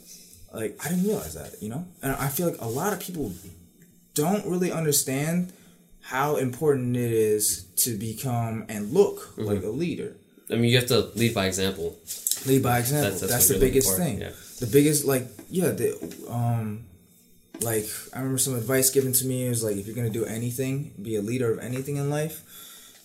like, 0.52 0.76
I 0.84 0.88
didn't 0.88 1.04
realize 1.04 1.34
that. 1.34 1.62
You 1.62 1.68
know, 1.70 1.84
and 2.02 2.12
I 2.12 2.28
feel 2.28 2.48
like 2.50 2.60
a 2.60 2.68
lot 2.68 2.92
of 2.92 3.00
people 3.00 3.32
don't 4.14 4.44
really 4.46 4.72
understand 4.72 5.52
how 6.08 6.36
important 6.36 6.96
it 6.96 7.12
is 7.12 7.64
to 7.84 7.90
become 7.98 8.64
and 8.68 8.92
look 8.92 9.16
Mm-hmm. 9.36 9.44
like 9.44 9.62
a 9.62 9.68
leader. 9.84 10.16
I 10.50 10.54
mean, 10.56 10.70
you 10.72 10.78
have 10.80 10.88
to 10.88 11.00
lead 11.20 11.34
by 11.34 11.46
example. 11.46 11.88
Lead 12.46 12.62
by 12.62 12.78
example. 12.78 13.10
That's- 13.12 13.20
That's, 13.20 13.32
that's 13.32 13.48
the 13.48 13.58
biggest 13.60 13.96
thing. 13.96 14.20
yeah. 14.24 14.32
The 14.60 14.66
biggest, 14.66 15.04
like, 15.04 15.26
yeah, 15.50 15.70
the 15.70 15.92
um, 16.28 16.84
like 17.60 17.86
I 18.14 18.18
remember 18.18 18.38
some 18.38 18.56
advice 18.56 18.88
given 18.90 19.12
to 19.20 19.24
me 19.26 19.44
is 19.44 19.62
like, 19.62 19.76
if 19.76 19.86
you're 19.86 19.94
gonna 19.96 20.10
do 20.10 20.24
anything, 20.24 20.92
be 21.00 21.14
a 21.16 21.22
leader 21.22 21.52
of 21.52 21.58
anything 21.58 21.96
in 21.96 22.08
life, 22.10 22.42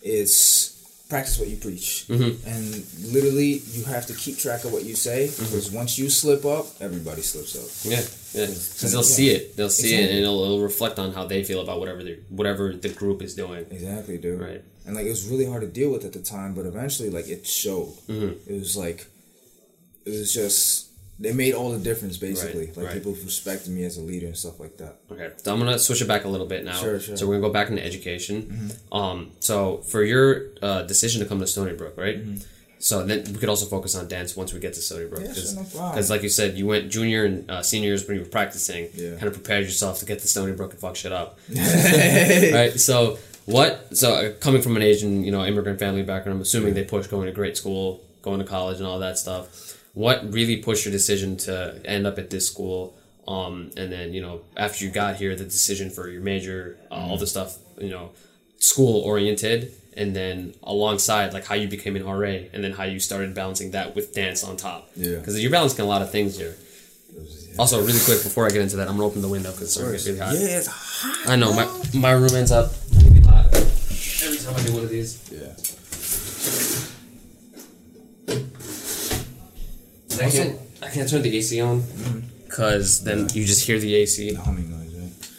is 0.01 0.72
practice 1.10 1.38
what 1.39 1.47
you 1.49 1.58
preach, 1.58 2.06
Mm-hmm. 2.08 2.47
and 2.47 3.14
literally 3.14 3.62
you 3.74 3.84
have 3.86 4.06
to 4.08 4.14
keep 4.14 4.38
track 4.38 4.64
of 4.66 4.72
what 4.74 4.84
you 4.84 4.95
say 4.95 5.28
because 5.28 5.70
once 5.72 5.97
you 5.99 6.10
slip 6.10 6.43
up, 6.45 6.66
everybody 6.80 7.22
slips 7.22 7.56
up. 7.56 7.70
Yeah, 7.91 7.99
yeah. 8.34 8.47
Because 8.47 8.91
they'll 8.91 9.01
Yeah. 9.01 9.18
see 9.20 9.30
it. 9.30 9.56
They'll 9.56 9.70
see 9.70 9.93
it, 9.95 10.10
and 10.10 10.20
it'll, 10.20 10.43
it'll 10.43 10.62
reflect 10.64 10.97
on 10.99 11.14
how 11.14 11.26
they 11.26 11.43
feel 11.43 11.62
about 11.62 11.80
whatever 11.80 12.04
they 12.04 12.18
whatever 12.30 12.74
the 12.74 12.89
group 12.89 13.22
is 13.22 13.36
doing. 13.36 13.66
Exactly, 13.70 14.18
dude. 14.18 14.39
Right. 14.41 14.64
And 14.86 14.95
like 14.95 15.06
it 15.06 15.10
was 15.10 15.28
really 15.28 15.45
hard 15.45 15.62
to 15.62 15.68
deal 15.68 15.91
with 15.91 16.04
at 16.06 16.14
the 16.14 16.22
time, 16.22 16.54
but 16.56 16.66
eventually, 16.66 17.10
like 17.10 17.28
it 17.28 17.45
showed. 17.45 17.93
Mm-hmm. 18.10 18.51
It 18.54 18.60
was 18.60 18.76
like, 18.76 19.06
it 20.06 20.10
was 20.12 20.34
just 20.34 20.83
they 21.20 21.32
made 21.34 21.53
all 21.53 21.72
the 21.72 21.80
difference 21.80 22.18
basically. 22.18 22.68
Right, 22.68 22.78
like 22.78 22.86
right. 22.88 22.93
people 22.95 23.14
respected 23.14 23.72
me 23.72 23.84
as 23.86 23.97
a 23.97 24.01
leader 24.01 24.28
and 24.28 24.38
stuff 24.38 24.59
like 24.59 24.78
that. 24.78 24.97
Okay, 25.11 25.32
so 25.38 25.53
I'm 25.53 25.59
gonna 25.59 25.80
switch 25.80 26.01
it 26.01 26.07
back 26.07 26.26
a 26.26 26.28
little 26.28 26.47
bit 26.47 26.66
now. 26.66 26.74
Sure, 26.74 26.99
sure. 26.99 27.18
So 27.18 27.28
we're 27.28 27.36
gonna 27.36 27.47
go 27.47 27.53
back 27.53 27.70
into 27.70 27.84
education. 27.84 28.72
Um, 28.91 29.32
so 29.39 29.78
for 29.78 30.03
your 30.03 30.47
uh, 30.61 30.84
decision 30.84 31.22
to 31.22 31.28
come 31.28 31.39
to 31.39 31.47
Stony 31.47 31.74
Brook, 31.74 31.95
right? 31.97 32.20
So 32.80 33.05
then 33.05 33.24
we 33.32 33.39
could 33.39 33.47
also 33.47 33.66
focus 33.66 33.95
on 33.95 34.09
dance 34.09 34.36
once 34.36 34.51
we 34.51 34.59
get 34.59 34.74
to 34.74 34.82
Stony 34.82 35.05
Brook, 35.05 35.22
Yeah, 35.22 35.30
because 35.30 35.72
sure, 35.72 35.80
no 35.82 36.01
like 36.09 36.22
you 36.22 36.28
said, 36.28 36.57
you 36.57 36.68
went 36.68 36.91
junior 36.91 37.24
and 37.24 37.49
uh, 37.49 37.64
senior 37.64 37.88
years 37.88 38.05
when 38.05 38.18
you 38.18 38.24
were 38.24 38.30
practicing, 38.30 38.89
Yeah. 38.93 39.11
kind 39.11 39.24
of 39.24 39.34
prepared 39.34 39.64
yourself 39.64 39.99
to 39.99 40.05
get 40.05 40.20
to 40.20 40.28
Stony 40.28 40.51
Brook 40.51 40.72
and 40.72 40.82
fuck 40.82 40.97
shit 40.97 41.14
up, 41.14 41.39
right? 41.55 42.74
So 42.76 43.20
what? 43.45 43.95
So 43.95 44.14
uh, 44.14 44.34
coming 44.34 44.61
from 44.61 44.76
an 44.76 44.82
Asian, 44.82 45.24
you 45.24 45.32
know, 45.32 45.45
immigrant 45.45 45.80
family 45.80 46.03
background, 46.03 46.38
I'm 46.38 46.41
assuming 46.41 46.74
they 46.74 46.84
push 46.84 47.07
going 47.07 47.28
to 47.28 47.32
great 47.32 47.55
school, 47.55 48.01
going 48.22 48.39
to 48.39 48.45
college, 48.45 48.80
and 48.80 48.88
all 48.88 48.99
that 48.99 49.18
stuff. 49.18 49.72
What 49.94 50.34
really 50.34 50.58
pushed 50.58 50.86
your 50.86 50.91
decision 50.91 51.38
to 51.38 51.80
end 51.86 52.08
up 52.08 52.18
at 52.18 52.30
this 52.30 52.48
school? 52.48 52.96
Um, 53.28 53.72
and 53.78 53.91
then 53.91 54.14
you 54.14 54.22
know, 54.22 54.41
after 54.58 54.84
you 54.84 54.91
got 54.91 55.16
here, 55.16 55.36
the 55.36 55.46
decision 55.46 55.89
for 55.89 56.10
your 56.10 56.22
major, 56.22 56.78
uh, 56.91 56.96
all 56.96 57.18
the 57.18 57.28
stuff, 57.28 57.58
you 57.80 57.89
know, 57.89 58.12
school 58.58 59.02
oriented, 59.02 59.72
and 59.96 60.16
then 60.16 60.56
alongside 60.64 61.32
like 61.34 61.46
how 61.46 61.56
you 61.56 61.68
became 61.68 61.96
an 61.96 62.06
RA, 62.06 62.38
and 62.54 62.64
then 62.64 62.74
how 62.74 62.84
you 62.84 63.00
started 63.00 63.34
balancing 63.36 63.72
that 63.72 63.96
with 63.96 64.14
dance 64.14 64.44
on 64.44 64.58
top. 64.58 64.89
Yeah. 64.96 65.18
because 65.18 65.39
you're 65.41 65.52
balancing 65.52 65.86
a 65.86 65.88
lot 65.88 66.02
of 66.02 66.12
things 66.12 66.38
here. 66.38 66.56
Also, 67.60 67.80
really 67.80 68.00
quick 68.04 68.24
before 68.24 68.48
I 68.48 68.50
get 68.50 68.62
into 68.62 68.78
that, 68.78 68.88
I'm 68.88 68.96
gonna 68.96 69.06
open 69.06 69.22
the 69.22 69.30
window 69.30 69.52
because 69.52 69.64
it's 69.68 69.74
starting 69.76 70.00
to 70.00 70.04
get 70.04 70.12
really 70.12 70.20
hot. 70.20 70.50
Yeah, 70.52 70.58
it's 70.58 70.68
hot. 70.68 71.30
I 71.30 71.36
know 71.36 71.54
my 71.54 71.70
my 71.94 72.12
room 72.12 72.34
ends 72.34 72.52
up 72.52 72.74
really 72.96 73.22
hot 73.22 73.46
every 73.54 74.38
time 74.38 74.56
I 74.56 74.64
do 74.66 74.74
one 74.74 74.84
of 74.84 74.89
these. 74.89 75.22
Yeah. 75.32 75.54
I 80.22 80.30
can't 80.30 80.59
I 80.82 80.89
can't 80.89 81.09
turn 81.09 81.22
the 81.22 81.36
AC 81.38 81.61
on 81.61 81.84
because 82.45 83.03
then 83.03 83.30
you 83.34 83.45
just 83.45 83.66
hear 83.66 83.80
the 83.80 83.95
AC. 83.95 84.32
The 84.32 84.41
humming 84.41 84.70
noise, 84.70 84.93
right? 84.93 85.30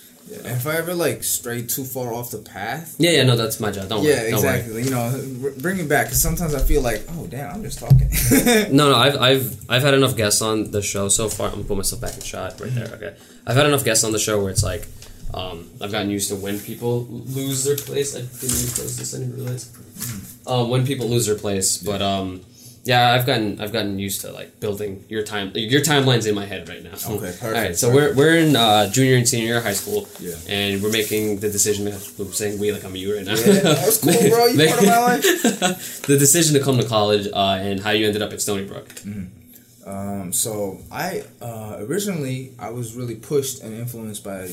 Yeah. 0.44 0.54
If 0.56 0.66
I 0.66 0.76
ever 0.76 0.94
like 0.94 1.22
stray 1.22 1.62
too 1.62 1.84
far 1.84 2.12
off 2.12 2.30
the 2.30 2.38
path. 2.38 2.96
Yeah, 2.98 3.12
yeah, 3.12 3.22
no, 3.22 3.36
that's 3.36 3.60
my 3.60 3.70
job. 3.70 3.88
Don't 3.88 4.02
yeah, 4.02 4.22
worry. 4.22 4.30
Don't 4.30 4.42
worry. 4.42 4.58
exactly. 4.58 4.82
You 4.82 4.90
know, 4.90 5.24
br- 5.40 5.60
bring 5.60 5.78
it 5.78 5.88
back 5.88 6.06
because 6.06 6.20
sometimes 6.20 6.54
I 6.54 6.60
feel 6.60 6.82
like, 6.82 7.02
oh 7.10 7.26
damn, 7.26 7.54
I'm 7.54 7.62
just 7.62 7.78
talking. 7.78 8.10
No, 8.74 8.90
no, 8.90 8.96
I've 8.96 9.16
I've 9.20 9.70
I've 9.70 9.82
had 9.82 9.94
enough 9.94 10.16
guests 10.16 10.42
on 10.42 10.70
the 10.70 10.82
show 10.82 11.08
so 11.08 11.28
far. 11.28 11.48
I'm 11.48 11.54
gonna 11.54 11.64
put 11.64 11.76
myself 11.76 12.00
back 12.00 12.14
in 12.14 12.20
shot 12.22 12.60
right 12.60 12.74
there. 12.74 12.88
Okay, 12.94 13.14
I've 13.46 13.56
had 13.56 13.66
enough 13.66 13.84
guests 13.84 14.02
on 14.02 14.12
the 14.12 14.18
show 14.18 14.42
where 14.42 14.50
it's 14.50 14.64
like, 14.64 14.88
um, 15.34 15.70
I've 15.80 15.92
gotten 15.92 16.10
used 16.10 16.28
to 16.30 16.36
when 16.36 16.58
people 16.58 17.06
lose 17.06 17.62
their 17.64 17.76
place. 17.76 18.16
I 18.16 18.20
didn't 18.20 18.56
even 18.58 18.74
close 18.74 18.96
this. 18.96 19.14
I 19.14 19.18
didn't 19.18 19.36
realize. 19.36 19.70
Um, 20.46 20.68
when 20.68 20.84
people 20.84 21.06
lose 21.08 21.26
their 21.26 21.36
place, 21.38 21.78
but 21.78 22.02
um, 22.02 22.40
yeah, 22.84 23.12
I've 23.12 23.24
gotten 23.26 23.60
I've 23.60 23.72
gotten 23.72 23.98
used 23.98 24.20
to 24.22 24.30
like 24.32 24.60
building 24.60 25.04
your 25.08 25.22
time. 25.22 25.52
Your 25.54 25.80
timeline's 25.80 26.26
in 26.26 26.34
my 26.34 26.44
head 26.44 26.68
right 26.68 26.82
now. 26.82 26.92
Okay, 26.92 27.18
perfect, 27.40 27.42
All 27.42 27.50
right, 27.52 27.76
so 27.76 27.92
we're 27.92 28.14
we're 28.14 28.36
in 28.36 28.54
uh, 28.56 28.90
junior 28.90 29.16
and 29.16 29.28
senior 29.28 29.46
year 29.46 29.58
of 29.58 29.64
high 29.64 29.72
school. 29.72 30.06
Yeah. 30.20 30.34
and 30.48 30.82
we're 30.82 30.92
making 30.92 31.40
the 31.40 31.50
decision. 31.50 31.86
I'm 31.88 32.32
saying 32.32 32.60
we 32.60 32.72
like 32.72 32.84
I'm 32.84 32.94
you 32.94 33.16
right 33.16 33.24
now. 33.24 33.32
yeah, 33.34 33.60
that's 33.60 33.98
cool, 33.98 34.12
bro. 34.28 34.46
You 34.46 34.68
part 34.68 34.80
of 34.80 34.86
my 34.86 34.98
life. 35.10 36.02
the 36.06 36.16
decision 36.18 36.54
to 36.58 36.62
come 36.62 36.76
to 36.78 36.86
college 36.86 37.26
uh, 37.32 37.58
and 37.60 37.80
how 37.80 37.90
you 37.90 38.06
ended 38.06 38.22
up 38.22 38.32
at 38.32 38.40
Stony 38.42 38.64
Brook. 38.64 38.92
Um, 39.86 40.32
so 40.32 40.78
I 40.90 41.24
uh, 41.42 41.76
originally 41.80 42.52
I 42.58 42.70
was 42.70 42.94
really 42.94 43.16
pushed 43.16 43.62
and 43.62 43.74
influenced 43.74 44.24
by 44.24 44.48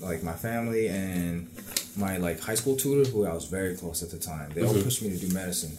like 0.00 0.22
my 0.22 0.34
family 0.34 0.88
and 0.88 1.48
my 1.96 2.16
like 2.16 2.40
high 2.40 2.54
school 2.54 2.76
tutor 2.76 3.08
who 3.10 3.26
I 3.26 3.32
was 3.34 3.46
very 3.46 3.76
close 3.76 4.02
at 4.02 4.10
the 4.10 4.18
time. 4.18 4.50
They 4.54 4.62
all 4.64 4.74
pushed 4.74 5.02
me 5.02 5.10
to 5.10 5.18
do 5.18 5.32
medicine, 5.34 5.76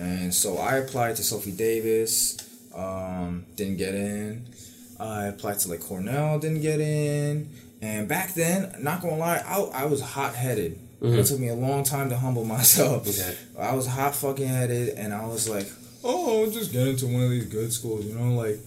and 0.00 0.34
so 0.34 0.56
I 0.58 0.76
applied 0.76 1.16
to 1.16 1.22
Sophie 1.22 1.52
Davis. 1.52 2.38
Um, 2.74 3.44
didn't 3.56 3.76
get 3.76 3.94
in. 3.94 4.46
I 4.98 5.26
applied 5.26 5.58
to 5.60 5.68
like 5.68 5.80
Cornell. 5.80 6.38
Didn't 6.38 6.62
get 6.62 6.80
in. 6.80 7.50
And 7.82 8.08
back 8.08 8.34
then, 8.34 8.74
not 8.80 9.00
gonna 9.02 9.16
lie, 9.16 9.42
I, 9.46 9.82
I 9.82 9.84
was 9.86 10.00
hot 10.00 10.34
headed. 10.34 10.78
It 11.02 11.24
took 11.24 11.38
me 11.38 11.48
a 11.48 11.54
long 11.54 11.82
time 11.82 12.10
to 12.10 12.16
humble 12.16 12.44
myself. 12.44 13.08
Okay. 13.08 13.36
I 13.58 13.74
was 13.74 13.86
hot 13.86 14.14
fucking 14.14 14.46
headed, 14.46 14.90
and 14.98 15.14
I 15.14 15.26
was 15.26 15.48
like, 15.48 15.66
"Oh, 16.04 16.44
I'll 16.44 16.50
just 16.50 16.72
get 16.72 16.86
into 16.86 17.06
one 17.06 17.22
of 17.22 17.30
these 17.30 17.46
good 17.46 17.72
schools, 17.72 18.04
you 18.04 18.14
know, 18.14 18.34
like 18.34 18.58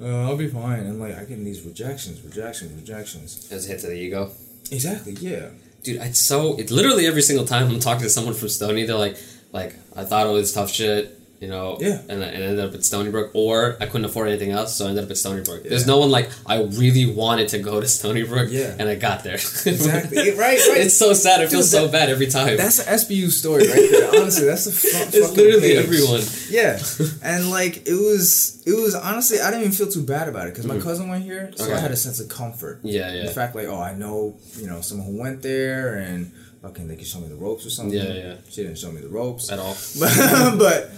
uh, 0.00 0.28
I'll 0.28 0.36
be 0.36 0.48
fine." 0.48 0.80
And 0.80 1.00
like 1.00 1.16
I 1.16 1.24
get 1.24 1.42
these 1.42 1.62
rejections, 1.62 2.20
rejections, 2.22 2.72
rejections. 2.78 3.50
As 3.50 3.64
a 3.66 3.68
hit 3.72 3.80
to 3.80 3.86
the 3.86 3.94
ego. 3.94 4.30
Exactly, 4.70 5.12
yeah. 5.14 5.48
Dude, 5.82 6.02
it's 6.02 6.20
so 6.20 6.58
it 6.58 6.70
literally 6.70 7.06
every 7.06 7.22
single 7.22 7.46
time 7.46 7.70
I'm 7.70 7.80
talking 7.80 8.02
to 8.02 8.10
someone 8.10 8.34
from 8.34 8.50
Stony, 8.50 8.84
they're 8.84 8.96
like, 8.96 9.16
like 9.52 9.74
I 9.96 10.04
thought 10.04 10.26
it 10.26 10.30
was 10.32 10.52
tough 10.52 10.70
shit, 10.70 11.16
you 11.40 11.48
know, 11.48 11.78
Yeah. 11.80 12.00
and 12.08 12.22
I 12.22 12.26
and 12.28 12.44
I 12.44 12.46
ended 12.48 12.60
up 12.64 12.74
at 12.74 12.84
Stony 12.84 13.10
Brook, 13.10 13.30
or 13.34 13.76
I 13.80 13.86
couldn't 13.86 14.04
afford 14.04 14.28
anything 14.28 14.50
else, 14.52 14.76
so 14.76 14.86
I 14.86 14.90
ended 14.90 15.04
up 15.04 15.10
at 15.10 15.16
Stony 15.16 15.42
Brook. 15.42 15.62
There's 15.64 15.86
no 15.86 15.98
one 15.98 16.10
like 16.10 16.30
I 16.46 16.62
really 16.62 17.06
wanted 17.06 17.48
to 17.48 17.58
go 17.58 17.80
to 17.80 17.86
Stony 17.88 18.22
Brook, 18.24 18.48
Yeah. 18.50 18.76
and 18.78 18.88
I 18.88 18.94
got 18.94 19.24
there. 19.24 19.34
Exactly. 19.34 20.18
right, 20.30 20.38
right. 20.38 20.80
it's 20.84 20.96
so 20.96 21.12
sad. 21.14 21.40
It 21.40 21.50
feels 21.50 21.70
Dude, 21.70 21.80
so 21.80 21.88
bad 21.88 22.10
every 22.10 22.26
time. 22.28 22.56
That's 22.56 22.78
an 22.78 22.94
SBU 22.94 23.30
story 23.30 23.66
right 23.66 23.88
there. 23.90 24.08
Honestly, 24.20 24.46
that's 24.46 24.66
the 24.66 24.72
front 24.72 25.14
it's 25.14 25.18
fucking 25.28 25.36
literally 25.36 25.68
page. 25.74 25.84
everyone. 25.84 26.20
Yeah, 26.50 26.78
and 27.24 27.50
like 27.50 27.88
it 27.88 27.94
was, 27.94 28.62
it 28.66 28.72
was 28.80 28.94
honestly, 28.94 29.40
I 29.40 29.50
didn't 29.50 29.62
even 29.62 29.72
feel 29.72 29.90
too 29.90 30.02
bad 30.04 30.28
about 30.28 30.46
it 30.46 30.50
because 30.54 30.66
my 30.66 30.78
cousin 30.78 31.08
went 31.08 31.24
here, 31.24 31.50
so 31.56 31.64
I 31.64 31.68
Mm-hmm. 31.68 31.76
Had 31.80 31.90
a 31.92 31.96
sense 31.96 32.20
of 32.20 32.28
comfort. 32.28 32.80
Yeah, 32.82 33.12
yeah. 33.12 33.24
The 33.26 33.30
fact 33.32 33.54
like, 33.56 33.66
oh, 33.66 33.80
I 33.80 33.94
know, 33.94 34.36
you 34.58 34.66
know, 34.66 34.80
someone 34.82 35.06
who 35.08 35.18
went 35.18 35.40
there, 35.42 35.94
and 35.96 36.30
fucking 36.62 36.88
they 36.88 36.96
could 36.96 37.06
show 37.06 37.20
me 37.20 37.28
the 37.28 37.34
ropes 37.34 37.66
or 37.66 37.70
something. 37.70 37.98
Yeah, 37.98 38.12
yeah. 38.12 38.34
She 38.48 38.62
didn't 38.62 38.78
show 38.78 38.92
me 38.92 39.00
the 39.00 39.08
ropes 39.08 39.50
At 39.50 39.58
all. 39.58 39.76
but, 40.58 40.90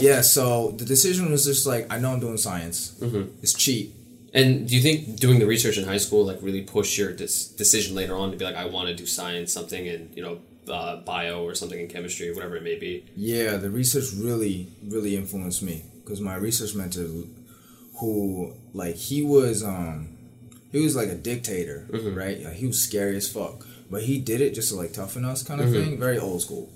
yeah, 0.00 0.20
so 0.20 0.72
the 0.72 0.84
decision 0.84 1.30
was 1.30 1.44
just 1.44 1.66
like, 1.66 1.86
I 1.90 1.98
know 1.98 2.12
I'm 2.12 2.20
doing 2.20 2.36
science. 2.36 2.94
Mm-hmm. 3.00 3.36
It's 3.42 3.52
cheap. 3.52 3.94
And 4.34 4.68
do 4.68 4.76
you 4.76 4.82
think 4.82 5.18
doing 5.18 5.38
the 5.38 5.46
research 5.46 5.78
in 5.78 5.84
high 5.84 5.96
school 5.96 6.26
like 6.26 6.38
really 6.42 6.60
pushed 6.60 6.98
your 6.98 7.12
dis- 7.12 7.48
decision 7.48 7.94
later 7.96 8.14
on 8.14 8.30
to 8.32 8.36
be 8.36 8.44
like, 8.44 8.56
I 8.56 8.66
want 8.66 8.88
to 8.88 8.94
do 8.94 9.06
science, 9.06 9.50
something 9.52 9.86
in 9.86 10.10
you 10.14 10.22
know 10.22 10.40
uh, 10.70 10.96
bio 10.96 11.42
or 11.42 11.54
something 11.54 11.80
in 11.80 11.88
chemistry, 11.88 12.32
whatever 12.32 12.56
it 12.56 12.62
may 12.62 12.78
be? 12.78 13.04
Yeah, 13.16 13.56
the 13.56 13.70
research 13.70 14.12
really, 14.14 14.68
really 14.86 15.16
influenced 15.16 15.62
me 15.62 15.84
because 16.04 16.20
my 16.20 16.36
research 16.36 16.74
mentor, 16.74 17.24
who 18.00 18.52
like 18.74 18.96
he 18.96 19.22
was, 19.22 19.64
um, 19.64 20.18
he 20.70 20.80
was 20.80 20.94
like 20.94 21.08
a 21.08 21.14
dictator, 21.14 21.86
right? 21.90 22.42
Like, 22.42 22.54
he 22.54 22.66
was 22.66 22.78
scary 22.78 23.16
as 23.16 23.32
fuck, 23.32 23.66
but 23.90 24.02
he 24.02 24.18
did 24.18 24.40
it 24.40 24.54
just 24.54 24.70
to 24.70 24.76
like 24.76 24.92
toughen 24.92 25.24
us, 25.24 25.42
kind 25.42 25.60
of 25.60 25.70
thing. 25.70 25.98
Very 25.98 26.18
old 26.18 26.42
school, 26.42 26.70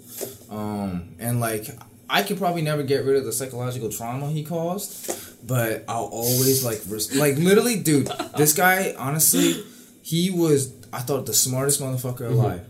um, 0.50 1.14
and 1.18 1.40
like 1.40 1.66
I 2.08 2.22
could 2.22 2.38
probably 2.38 2.62
never 2.62 2.82
get 2.82 3.04
rid 3.04 3.16
of 3.16 3.24
the 3.24 3.32
psychological 3.32 3.88
trauma 3.90 4.30
he 4.30 4.44
caused, 4.44 5.46
but 5.46 5.84
I'll 5.88 6.10
always 6.12 6.64
like, 6.64 6.80
res- 6.88 7.14
like 7.16 7.36
literally, 7.36 7.78
dude, 7.78 8.10
this 8.36 8.52
guy, 8.52 8.94
honestly, 8.98 9.62
he 10.02 10.30
was, 10.30 10.72
I 10.92 11.00
thought 11.00 11.26
the 11.26 11.34
smartest 11.34 11.80
motherfucker 11.80 12.28
alive, 12.28 12.66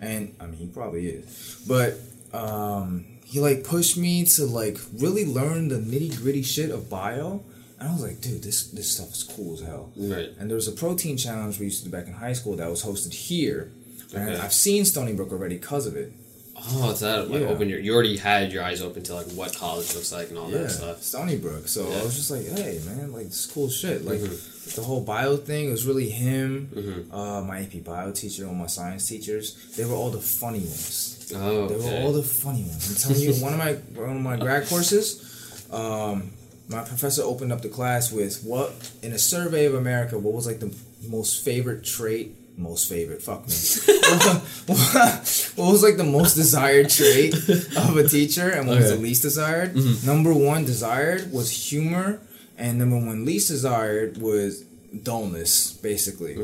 and 0.00 0.34
I 0.38 0.46
mean 0.46 0.56
he 0.56 0.66
probably 0.66 1.06
is, 1.08 1.64
but 1.66 1.94
um, 2.32 3.06
he 3.24 3.40
like 3.40 3.64
pushed 3.64 3.96
me 3.96 4.24
to 4.26 4.44
like 4.44 4.78
really 4.92 5.24
learn 5.24 5.68
the 5.68 5.76
nitty 5.76 6.20
gritty 6.20 6.42
shit 6.42 6.70
of 6.70 6.90
bio. 6.90 7.44
And 7.78 7.88
I 7.88 7.92
was 7.94 8.02
like, 8.02 8.20
dude, 8.20 8.42
this 8.44 8.68
this 8.70 8.94
stuff 8.94 9.10
is 9.10 9.24
cool 9.24 9.54
as 9.54 9.60
hell. 9.60 9.90
Right. 9.96 10.28
And 10.38 10.48
there 10.48 10.54
was 10.54 10.68
a 10.68 10.72
protein 10.72 11.16
challenge 11.16 11.58
we 11.58 11.64
used 11.64 11.82
to 11.82 11.86
do 11.86 11.90
back 11.90 12.06
in 12.06 12.12
high 12.12 12.34
school 12.34 12.54
that 12.56 12.70
was 12.70 12.84
hosted 12.84 13.12
here. 13.12 13.72
And 14.14 14.28
Okay. 14.30 14.38
I've 14.40 14.52
seen 14.52 14.84
Stony 14.84 15.12
Brook 15.12 15.32
already 15.32 15.56
because 15.56 15.86
of 15.86 15.96
it. 15.96 16.12
Oh, 16.74 16.90
it's 16.90 17.00
that 17.00 17.28
like 17.28 17.40
Yeah. 17.42 17.48
open 17.48 17.68
your 17.68 17.80
you 17.80 17.92
already 17.92 18.16
had 18.16 18.52
your 18.52 18.62
eyes 18.62 18.82
open 18.82 19.02
to 19.04 19.14
like 19.14 19.26
what 19.32 19.52
college 19.54 19.92
looks 19.94 20.12
like 20.12 20.28
and 20.28 20.38
all 20.38 20.48
Yeah, 20.50 20.58
that 20.58 20.70
stuff. 20.70 21.02
Stony 21.02 21.36
Brook. 21.36 21.66
So 21.66 21.88
Yeah. 21.90 21.98
I 22.00 22.04
was 22.04 22.14
just 22.14 22.30
like, 22.30 22.46
hey, 22.46 22.78
man, 22.86 23.10
like 23.12 23.28
this 23.30 23.46
cool 23.46 23.68
shit. 23.68 24.04
Like 24.04 24.20
Mhm. 24.20 24.74
the 24.76 24.82
whole 24.82 25.00
bio 25.00 25.36
thing 25.36 25.72
was 25.72 25.84
really 25.86 26.08
him, 26.08 26.68
Mhm. 26.72 27.12
uh, 27.12 27.42
my 27.42 27.60
AP 27.62 27.80
bio 27.80 28.12
teacher, 28.12 28.46
all 28.46 28.54
my 28.54 28.68
science 28.68 29.08
teachers. 29.08 29.56
They 29.76 29.84
were 29.84 29.94
all 29.96 30.10
the 30.10 30.20
funny 30.20 30.60
ones. 30.60 31.16
Oh, 31.34 31.66
They 31.66 31.76
were 31.76 31.96
all 32.02 32.12
the 32.12 32.22
funny 32.22 32.62
ones. 32.62 32.88
I'm 32.90 32.94
telling 32.96 33.20
you, 33.22 33.34
one 33.42 33.54
of 33.54 33.58
my 33.58 33.72
one 34.00 34.16
of 34.18 34.22
my 34.22 34.36
grad 34.36 34.68
courses, 34.68 35.16
um, 35.72 36.30
my 36.68 36.82
professor 36.84 37.22
opened 37.22 37.52
up 37.52 37.62
the 37.62 37.68
class 37.70 38.12
with 38.12 38.44
what 38.44 38.72
in 39.02 39.12
a 39.12 39.18
survey 39.18 39.64
of 39.64 39.74
America, 39.74 40.16
what 40.18 40.32
was 40.34 40.46
like 40.46 40.60
the 40.60 40.70
most 41.08 41.42
favorite 41.42 41.82
trait 41.82 42.36
most 42.56 42.88
favorite. 42.88 43.22
Fuck 43.22 43.46
me. 43.46 43.54
what 44.66 45.72
was 45.72 45.82
like 45.82 45.96
the 45.96 46.04
most 46.04 46.34
desired 46.34 46.90
trait 46.90 47.34
of 47.34 47.96
a 47.96 48.06
teacher, 48.08 48.48
and 48.50 48.68
what 48.68 48.78
was 48.78 48.90
the 48.90 48.96
least 48.96 49.22
desired? 49.22 49.74
Mm-hmm. 49.74 50.06
Number 50.06 50.32
one 50.32 50.64
desired 50.64 51.32
was 51.32 51.50
humor, 51.50 52.20
and 52.58 52.78
number 52.78 52.96
one 52.96 53.24
least 53.24 53.48
desired 53.48 54.18
was 54.18 54.62
dullness, 55.02 55.72
basically. 55.72 56.34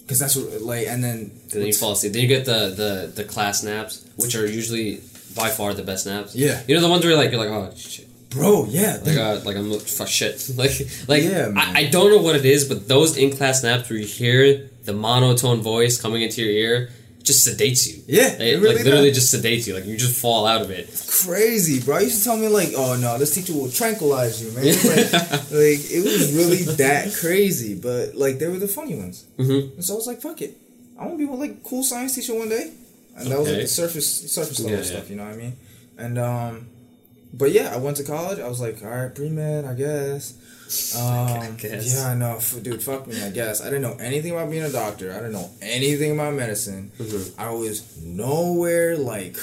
Because 0.00 0.18
that's 0.18 0.36
what 0.36 0.62
like, 0.62 0.86
and 0.86 1.02
then 1.02 1.32
Then 1.50 1.66
you 1.66 1.72
fall 1.72 1.92
asleep. 1.92 2.12
Then 2.12 2.22
you 2.22 2.28
get 2.28 2.44
the 2.44 2.68
the 2.68 3.12
the 3.14 3.24
class 3.24 3.62
naps, 3.62 4.04
which 4.16 4.36
are 4.36 4.46
usually 4.46 5.00
by 5.34 5.50
far 5.50 5.74
the 5.74 5.82
best 5.82 6.06
naps. 6.06 6.34
Yeah. 6.34 6.62
You 6.66 6.74
know 6.76 6.80
the 6.80 6.88
ones 6.88 7.02
where 7.04 7.12
you're 7.12 7.22
like 7.22 7.30
you're 7.32 7.40
like 7.40 7.50
oh 7.50 7.72
shit. 7.76 8.06
bro, 8.30 8.66
yeah, 8.68 8.98
Like, 9.04 9.16
uh, 9.16 9.40
like 9.44 9.56
I'm 9.56 9.78
fuck 9.80 10.08
shit. 10.08 10.50
Like, 10.56 10.72
like 11.08 11.22
Yeah. 11.22 11.52
I, 11.56 11.80
I 11.80 11.84
don't 11.86 12.10
know 12.10 12.22
what 12.22 12.36
it 12.36 12.44
is, 12.44 12.64
but 12.68 12.88
those 12.88 13.16
in 13.16 13.36
class 13.36 13.62
naps 13.62 13.90
where 13.90 13.98
you 13.98 14.06
hear 14.06 14.68
the 14.86 14.92
monotone 14.94 15.60
voice 15.60 16.00
coming 16.00 16.22
into 16.22 16.42
your 16.42 16.50
ear 16.52 16.90
just 17.22 17.46
sedates 17.46 17.88
you. 17.88 18.02
Yeah, 18.06 18.28
it, 18.34 18.40
it 18.40 18.60
really 18.60 18.76
like 18.76 18.84
literally 18.84 19.10
does. 19.10 19.30
just 19.30 19.34
sedates 19.44 19.66
you. 19.66 19.74
Like 19.74 19.84
you 19.84 19.96
just 19.96 20.20
fall 20.20 20.46
out 20.46 20.62
of 20.62 20.70
it. 20.70 20.86
crazy, 21.26 21.80
bro. 21.84 21.98
You 21.98 22.04
used 22.04 22.18
to 22.18 22.24
tell 22.24 22.36
me 22.36 22.46
like, 22.48 22.70
oh 22.76 22.96
no, 22.96 23.18
this 23.18 23.34
teacher 23.34 23.52
will 23.52 23.68
tranquilize 23.70 24.40
you, 24.42 24.52
man. 24.52 24.64
Like, 24.64 25.12
like, 25.50 25.82
it 25.90 26.04
was 26.04 26.32
really 26.34 26.62
that 26.76 27.12
crazy, 27.20 27.74
but 27.74 28.14
like 28.14 28.38
they 28.38 28.46
were 28.46 28.58
the 28.58 28.68
funny 28.68 28.94
ones. 28.94 29.26
Mhm. 29.38 29.74
And 29.74 29.84
so 29.84 29.94
I 29.94 29.96
was 29.96 30.06
like, 30.06 30.20
fuck 30.22 30.40
it, 30.40 30.56
I 30.98 31.06
want 31.06 31.18
to 31.18 31.26
be 31.26 31.32
like 31.32 31.64
cool 31.64 31.82
science 31.82 32.14
teacher 32.14 32.34
one 32.34 32.48
day, 32.48 32.72
and 33.16 33.30
that 33.30 33.38
was 33.40 33.48
like 33.50 33.62
the 33.62 33.66
surface 33.66 34.32
surface 34.32 34.60
level 34.60 34.78
Yeah, 34.78 34.84
stuff. 34.84 35.04
yeah. 35.04 35.10
You 35.10 35.16
know 35.16 35.24
what 35.24 35.34
I 35.34 35.36
mean? 35.36 35.56
And 35.98 36.18
um, 36.18 36.66
but 37.34 37.50
yeah, 37.50 37.74
I 37.74 37.78
went 37.78 37.96
to 37.96 38.04
college. 38.04 38.38
I 38.38 38.46
was 38.48 38.60
like, 38.60 38.84
all 38.84 38.88
right, 38.90 39.12
pre 39.12 39.30
med, 39.30 39.64
I 39.64 39.74
guess. 39.74 40.34
Um, 40.96 41.56
guess. 41.58 41.94
Yeah, 41.94 42.08
I 42.10 42.14
know, 42.14 42.36
F- 42.36 42.62
dude. 42.62 42.82
Fuck 42.82 43.06
me, 43.06 43.22
I 43.22 43.30
guess. 43.30 43.60
I 43.60 43.66
didn't 43.66 43.82
know 43.82 43.96
anything 44.00 44.32
about 44.32 44.50
being 44.50 44.64
a 44.64 44.70
doctor. 44.72 45.12
I 45.12 45.16
didn't 45.16 45.32
know 45.32 45.50
anything 45.62 46.12
about 46.12 46.34
medicine. 46.34 46.90
Mhm. 46.98 47.32
I 47.38 47.50
was 47.50 47.96
nowhere 48.02 48.96
like 48.96 49.36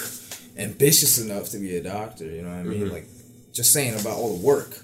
ambitious 0.58 1.18
enough 1.20 1.50
to 1.50 1.58
be 1.58 1.76
a 1.78 1.84
doctor. 1.84 2.26
You 2.26 2.42
know 2.42 2.50
what 2.50 2.58
I 2.60 2.64
mean? 2.64 2.88
Mhm. 2.88 2.92
Like 2.92 3.08
just 3.54 3.72
saying 3.74 4.00
about 4.00 4.18
all 4.18 4.36
the 4.38 4.44
work. 4.46 4.78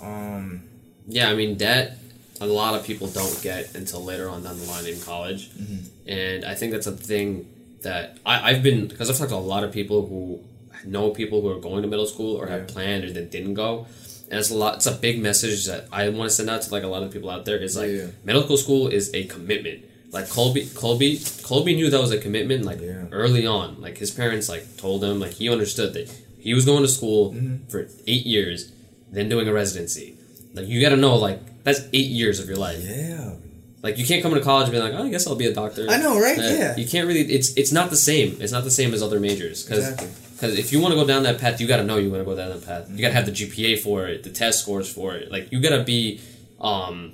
Um, 0.00 0.62
Yeah, 1.08 1.30
I 1.30 1.34
mean 1.34 1.56
that 1.58 1.98
a 2.40 2.46
lot 2.46 2.74
of 2.74 2.84
people 2.84 3.06
don't 3.08 3.40
get 3.42 3.74
until 3.76 4.02
later 4.04 4.28
on 4.28 4.42
down 4.42 4.58
the 4.58 4.66
line 4.66 4.86
in 4.86 5.00
college, 5.00 5.50
Mm-hmm. 5.50 6.08
and 6.10 6.44
I 6.44 6.54
think 6.54 6.72
that's 6.72 6.86
a 6.88 6.92
thing 6.92 7.46
that 7.82 8.18
I, 8.26 8.50
I've 8.50 8.62
been 8.62 8.88
because 8.88 9.08
I've 9.08 9.16
talked 9.16 9.30
to 9.30 9.36
a 9.36 9.38
lot 9.54 9.62
of 9.64 9.72
people 9.72 10.06
who 10.06 10.40
know 10.84 11.10
people 11.10 11.40
who 11.42 11.48
are 11.48 11.60
going 11.60 11.82
to 11.82 11.88
middle 11.88 12.06
school 12.06 12.36
or 12.36 12.46
have 12.48 12.66
planned 12.68 13.04
or 13.04 13.12
that 13.12 13.30
didn't 13.30 13.54
go, 13.54 13.86
and 14.30 14.38
it's 14.40 14.50
a 14.50 14.54
lot. 14.54 14.76
It's 14.76 14.86
a 14.86 14.92
big 14.92 15.20
message 15.22 15.66
that 15.66 15.86
I 15.92 16.08
want 16.08 16.30
to 16.30 16.34
send 16.36 16.48
out 16.50 16.62
to 16.62 16.70
like 16.72 16.82
a 16.82 16.88
lot 16.88 17.02
of 17.02 17.12
people 17.12 17.30
out 17.30 17.44
there. 17.44 17.58
Is 17.58 17.76
like 17.76 17.90
Yeah. 17.90 18.06
medical 18.24 18.56
school 18.56 18.88
is 18.88 19.10
a 19.14 19.24
commitment. 19.24 19.84
Like 20.12 20.28
Colby, 20.30 20.66
Colby, 20.74 21.20
Colby 21.42 21.74
knew 21.74 21.90
that 21.90 22.00
was 22.00 22.12
a 22.12 22.18
commitment 22.18 22.64
like 22.64 22.80
Yeah. 22.80 23.06
early 23.12 23.46
on. 23.46 23.80
Like 23.80 23.98
his 23.98 24.10
parents 24.10 24.48
like 24.48 24.76
told 24.76 25.02
him 25.04 25.20
like 25.20 25.32
he 25.32 25.48
understood 25.48 25.92
that 25.94 26.08
he 26.38 26.54
was 26.54 26.64
going 26.64 26.82
to 26.82 26.88
school 26.88 27.32
Mm-hmm. 27.32 27.68
for 27.68 27.88
eight 28.06 28.24
years, 28.26 28.70
then 29.12 29.28
doing 29.28 29.46
a 29.48 29.52
residency. 29.52 30.14
Like 30.54 30.66
you 30.68 30.80
got 30.80 30.90
to 30.90 30.96
know 30.96 31.16
like 31.16 31.40
that's 31.64 31.80
eight 31.92 32.10
years 32.20 32.38
of 32.40 32.48
your 32.48 32.56
life. 32.58 32.82
yeah. 32.82 33.34
Like 33.82 33.98
you 33.98 34.06
can't 34.06 34.22
come 34.22 34.34
to 34.34 34.40
college 34.40 34.64
and 34.68 34.72
be 34.72 34.80
like, 34.80 34.94
oh, 34.94 35.04
I 35.04 35.10
guess 35.10 35.26
I'll 35.26 35.36
be 35.36 35.46
a 35.46 35.54
doctor. 35.54 35.86
I 35.88 35.98
know, 35.98 36.18
right? 36.18 36.38
Uh, 36.38 36.42
Yeah. 36.42 36.76
You 36.76 36.86
can't 36.86 37.06
really. 37.06 37.20
It's 37.36 37.52
it's 37.56 37.72
not 37.72 37.90
the 37.90 37.96
same. 38.10 38.36
It's 38.40 38.52
not 38.52 38.64
the 38.64 38.70
same 38.70 38.94
as 38.94 39.02
other 39.02 39.20
majors 39.20 39.62
because 39.64 39.84
Exactly. 39.90 40.08
If 40.42 40.72
you 40.72 40.80
want 40.80 40.92
to 40.92 41.00
go 41.00 41.06
down 41.06 41.22
that 41.24 41.38
path, 41.38 41.60
you 41.60 41.66
got 41.66 41.78
to 41.78 41.84
know 41.84 41.96
you 41.96 42.10
want 42.10 42.20
to 42.20 42.24
go 42.24 42.36
down 42.36 42.50
that 42.50 42.64
path. 42.66 42.90
You 42.90 43.00
got 43.00 43.08
to 43.08 43.14
have 43.14 43.26
the 43.26 43.32
GPA 43.32 43.78
for 43.80 44.06
it, 44.06 44.22
the 44.22 44.30
test 44.30 44.60
scores 44.60 44.92
for 44.92 45.14
it. 45.14 45.30
Like 45.30 45.50
you 45.52 45.60
got 45.60 45.76
to 45.76 45.84
be. 45.84 46.20
Um, 46.60 47.12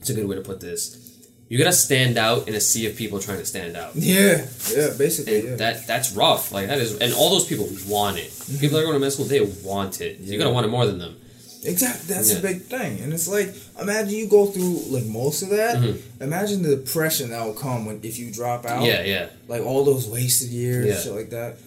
it's 0.00 0.10
a 0.10 0.14
good 0.14 0.26
way 0.26 0.36
to 0.36 0.42
put 0.42 0.60
this. 0.60 0.98
You 1.48 1.58
got 1.58 1.64
to 1.64 1.72
stand 1.72 2.16
out 2.18 2.48
in 2.48 2.54
a 2.54 2.60
sea 2.60 2.86
of 2.86 2.96
people 2.96 3.18
trying 3.20 3.38
to 3.38 3.44
stand 3.44 3.76
out. 3.76 3.94
Yeah. 3.94 4.46
Yeah. 4.74 4.90
Basically. 4.98 5.48
Yeah. 5.48 5.56
that 5.56 5.86
that's 5.86 6.12
rough. 6.16 6.50
Like 6.50 6.68
that 6.68 6.78
is, 6.78 6.98
and 6.98 7.12
all 7.14 7.30
those 7.30 7.46
people 7.46 7.68
want 7.86 8.16
it. 8.18 8.32
People 8.60 8.76
that 8.78 8.84
are 8.84 8.86
going 8.86 8.94
to 8.94 9.00
med 9.00 9.12
school, 9.12 9.26
they 9.26 9.40
want 9.62 10.00
it. 10.00 10.18
You 10.20 10.32
Yeah. 10.32 10.38
gotta 10.38 10.50
want 10.50 10.66
it 10.66 10.70
more 10.70 10.86
than 10.86 10.98
them. 10.98 11.16
Exactly. 11.64 12.12
That's 12.14 12.32
Yeah. 12.32 12.38
a 12.38 12.42
big 12.42 12.62
thing, 12.62 12.98
and 13.00 13.12
it's 13.12 13.28
like 13.28 13.54
imagine 13.80 14.14
you 14.14 14.26
go 14.26 14.46
through 14.46 14.82
like 14.88 15.04
most 15.04 15.42
of 15.42 15.50
that. 15.50 15.76
Mhm. 15.76 15.98
Imagine 16.20 16.62
the 16.62 16.74
depression 16.74 17.30
that 17.30 17.44
will 17.46 17.52
come 17.54 17.86
when 17.86 18.00
if 18.02 18.18
you 18.18 18.32
drop 18.32 18.64
out. 18.66 18.84
Yeah, 18.84 19.04
yeah. 19.04 19.26
Like 19.46 19.62
all 19.62 19.84
those 19.84 20.08
wasted 20.08 20.48
years, 20.48 20.86
Yeah. 20.86 21.00
shit 21.00 21.12
like 21.12 21.30
that. 21.30 21.58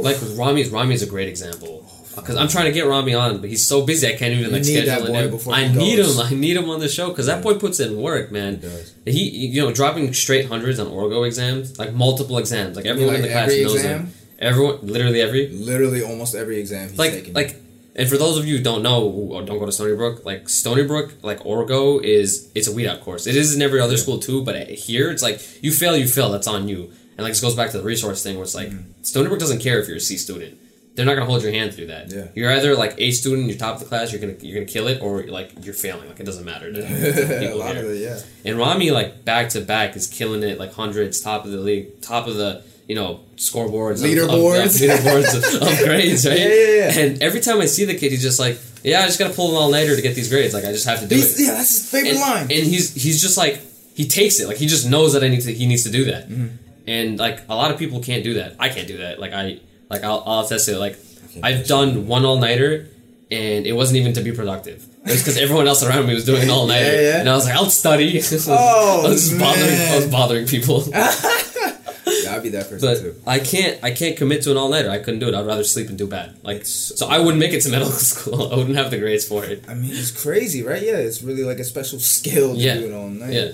Like 0.00 0.20
with 0.20 0.38
Rami's 0.38 0.70
Rami's 0.70 1.02
a 1.02 1.06
great 1.06 1.28
example. 1.28 1.86
Because 2.14 2.36
I'm 2.36 2.48
trying 2.48 2.64
to 2.64 2.72
get 2.72 2.86
Rami 2.86 3.14
on, 3.14 3.40
but 3.40 3.50
he's 3.50 3.66
so 3.66 3.84
busy 3.84 4.08
I 4.08 4.16
can't 4.16 4.32
even 4.32 4.46
You 4.46 4.50
like 4.50 4.62
need 4.62 4.86
schedule 4.86 5.14
him. 5.14 5.50
I 5.52 5.68
need 5.68 5.96
goes. 5.96 6.18
him. 6.18 6.26
I 6.26 6.30
need 6.30 6.56
him 6.56 6.70
on 6.70 6.80
the 6.80 6.88
show 6.88 7.10
because 7.10 7.26
that 7.26 7.42
boy 7.42 7.54
puts 7.58 7.78
in 7.78 8.00
work, 8.00 8.32
man. 8.32 8.56
He 8.56 8.60
does. 8.62 8.94
He, 9.04 9.28
you 9.48 9.62
know, 9.62 9.72
dropping 9.72 10.12
straight 10.14 10.46
hundreds 10.48 10.78
on 10.78 10.86
Orgo 10.86 11.26
exams, 11.26 11.78
like 11.78 11.92
multiple 11.92 12.38
exams, 12.38 12.74
like 12.74 12.86
everyone 12.86 13.16
in 13.16 13.22
the 13.22 13.28
class 13.28 13.50
every 13.50 13.64
knows 13.64 13.74
exam? 13.74 14.00
him. 14.00 14.12
Everyone, 14.38 14.78
literally 14.82 15.20
every. 15.20 15.48
Literally, 15.48 16.02
almost 16.02 16.34
every 16.34 16.58
exam 16.58 16.88
he's 16.88 16.98
Like, 16.98 17.30
like, 17.34 17.60
and 17.94 18.08
for 18.08 18.18
those 18.18 18.36
of 18.36 18.46
you 18.46 18.58
who 18.58 18.62
don't 18.62 18.82
know 18.82 19.04
or 19.04 19.40
oh, 19.40 19.44
don't 19.44 19.58
go 19.58 19.66
to 19.66 19.72
Stony 19.72 19.96
Brook, 19.96 20.24
like 20.24 20.48
Stony 20.48 20.84
Brook, 20.84 21.14
like 21.22 21.40
Orgo 21.40 22.02
is 22.02 22.50
it's 22.54 22.68
a 22.68 22.72
weed 22.72 22.86
out 22.86 23.00
course. 23.00 23.26
It 23.26 23.36
is 23.36 23.54
in 23.54 23.62
every 23.62 23.80
other 23.80 23.96
school 23.96 24.18
too, 24.18 24.44
but 24.44 24.54
uh, 24.56 24.64
here 24.68 25.10
it's 25.10 25.22
like 25.22 25.40
you 25.62 25.72
fail, 25.72 25.96
you 25.96 26.06
fail. 26.06 26.30
That's 26.30 26.46
on 26.46 26.68
you. 26.68 26.92
And 27.16 27.24
like 27.24 27.32
this 27.32 27.40
goes 27.40 27.54
back 27.54 27.70
to 27.70 27.78
the 27.78 27.84
resource 27.84 28.22
thing, 28.22 28.36
where 28.36 28.44
it's 28.44 28.54
like 28.54 28.70
Stony 29.02 29.28
Brook 29.28 29.40
doesn't 29.40 29.60
care 29.60 29.80
if 29.80 29.88
you're 29.88 29.96
a 29.96 30.00
C 30.00 30.16
student. 30.18 30.58
They're 30.94 31.04
not 31.06 31.14
gonna 31.14 31.26
hold 31.26 31.42
your 31.42 31.52
hand 31.52 31.74
through 31.74 31.88
that. 31.88 32.10
Yeah. 32.10 32.28
You're 32.34 32.50
either 32.52 32.74
like 32.74 32.94
A 32.98 33.10
student, 33.10 33.48
you're 33.48 33.58
top 33.58 33.74
of 33.74 33.80
the 33.80 33.86
class, 33.86 34.12
you're 34.12 34.20
gonna 34.20 34.34
you're 34.40 34.54
gonna 34.54 34.66
kill 34.70 34.86
it, 34.88 35.00
or 35.02 35.22
like 35.24 35.52
you're 35.64 35.74
failing. 35.74 36.08
Like 36.08 36.20
it 36.20 36.24
doesn't 36.24 36.44
matter. 36.44 36.72
to 36.72 36.80
a 37.36 37.38
people 37.40 37.62
of 37.62 37.76
it, 37.76 37.98
yeah. 38.00 38.18
And 38.50 38.58
Rami, 38.58 38.90
like 38.90 39.24
back 39.24 39.50
to 39.50 39.60
back, 39.60 39.94
is 39.96 40.06
killing 40.06 40.42
it, 40.42 40.58
like 40.58 40.72
hundreds, 40.72 41.20
top 41.20 41.44
of 41.44 41.50
the 41.52 41.58
league, 41.58 42.00
top 42.00 42.26
of 42.26 42.36
the 42.36 42.62
you 42.88 42.94
know 42.94 43.20
scoreboards, 43.36 44.02
of- 44.02 44.04
of- 44.04 44.30
Leaderboards. 44.30 44.82
of, 44.82 44.90
leaderboards 45.00 45.36
of, 45.56 45.62
of 45.68 45.78
grades, 45.84 46.26
right? 46.26 46.38
Yeah, 46.38 46.46
yeah, 46.48 46.76
yeah. 46.94 46.98
And 47.00 47.22
every 47.22 47.40
time 47.40 47.60
I 47.60 47.66
see 47.66 47.84
the 47.84 47.94
kid, 47.94 48.10
he's 48.12 48.22
just 48.22 48.38
like, 48.40 48.58
"Yeah, 48.82 49.00
I 49.02 49.06
just 49.06 49.18
gotta 49.18 49.34
pull 49.34 49.50
an 49.50 49.56
all 49.56 49.70
nighter 49.70 49.96
to 49.96 50.00
get 50.02 50.14
these 50.14 50.30
grades. 50.30 50.54
Like 50.54 50.64
I 50.64 50.72
just 50.72 50.86
have 50.86 51.00
to 51.00 51.06
do 51.06 51.14
He's, 51.14 51.38
it." 51.38 51.44
yeah, 51.44 51.54
that's 51.54 51.72
his 51.78 51.90
favorite 51.90 52.10
And, 52.12 52.20
line. 52.20 52.42
and 52.42 52.50
he's 52.66 52.94
he's 52.94 53.20
just 53.20 53.36
like 53.36 53.60
he 53.94 54.06
takes 54.08 54.40
it, 54.40 54.48
like 54.48 54.56
he 54.56 54.66
just 54.66 54.88
knows 54.88 55.12
that 55.12 55.22
I 55.22 55.28
need 55.28 55.42
to 55.42 55.52
he 55.52 55.66
needs 55.66 55.82
to 55.84 55.90
do 55.90 56.06
that. 56.06 56.28
Mm-hmm. 56.30 56.56
And 56.86 57.18
like 57.18 57.40
a 57.48 57.54
lot 57.54 57.70
of 57.72 57.78
people 57.78 58.00
can't 58.00 58.22
do 58.24 58.34
that. 58.34 58.54
I 58.58 58.68
can't 58.68 58.86
do 58.88 58.98
that. 58.98 59.18
Like 59.18 59.32
I 59.32 59.60
like 59.90 60.04
I'll, 60.04 60.22
I'll 60.26 60.44
attest 60.46 60.66
to 60.66 60.74
it. 60.74 60.78
Like 60.78 60.98
I've 61.42 61.66
done 61.66 62.06
one 62.06 62.24
all 62.24 62.38
nighter, 62.38 62.88
and 63.30 63.66
it 63.66 63.72
wasn't 63.72 63.98
even 63.98 64.12
to 64.14 64.20
be 64.22 64.32
productive. 64.32 64.86
It 65.04 65.10
was 65.12 65.20
because 65.22 65.36
everyone 65.36 65.66
else 65.68 65.82
around 65.84 66.06
me 66.06 66.14
was 66.14 66.24
doing 66.24 66.48
all 66.50 66.66
nighter, 66.66 66.92
Yeah, 66.94 67.00
yeah. 67.00 67.20
and 67.20 67.28
I 67.28 67.34
was 67.36 67.44
like, 67.46 67.54
I'll 67.54 67.70
study. 67.70 68.20
Oh, 68.48 69.04
I 69.06 69.08
was 69.10 69.32
bothering. 69.38 69.80
I 69.80 69.96
was 69.96 70.06
bothering 70.06 70.46
people. 70.46 70.82
yeah, 70.92 72.34
I'd 72.36 72.42
be 72.42 72.48
that 72.50 72.68
person 72.68 72.80
But 72.88 72.98
too. 73.00 73.14
I 73.26 73.38
can't. 73.38 73.82
I 73.84 73.90
can't 73.90 74.16
commit 74.16 74.42
to 74.42 74.50
an 74.52 74.56
all 74.56 74.68
nighter. 74.68 74.90
I 74.90 74.98
couldn't 74.98 75.20
do 75.20 75.28
it. 75.28 75.34
I'd 75.34 75.46
rather 75.46 75.64
sleep 75.64 75.88
and 75.88 75.98
do 75.98 76.06
bad. 76.06 76.36
Like 76.42 76.64
so, 76.66 77.06
I 77.08 77.18
wouldn't 77.18 77.38
make 77.38 77.52
it 77.52 77.60
to 77.62 77.68
medical 77.70 77.92
school. 77.92 78.52
I 78.52 78.56
wouldn't 78.56 78.76
have 78.76 78.90
the 78.90 78.98
grades 78.98 79.26
for 79.26 79.44
it. 79.44 79.64
I 79.68 79.74
mean, 79.74 79.90
it's 79.92 80.10
crazy, 80.10 80.62
right? 80.62 80.82
Yeah, 80.82 80.96
it's 80.96 81.22
really 81.22 81.42
like 81.44 81.58
a 81.58 81.64
special 81.64 81.98
skill 81.98 82.54
to 82.54 82.60
Yeah. 82.60 82.74
do 82.78 82.86
it 82.86 82.92
all 82.94 83.08
night. 83.08 83.32
Yeah, 83.32 83.52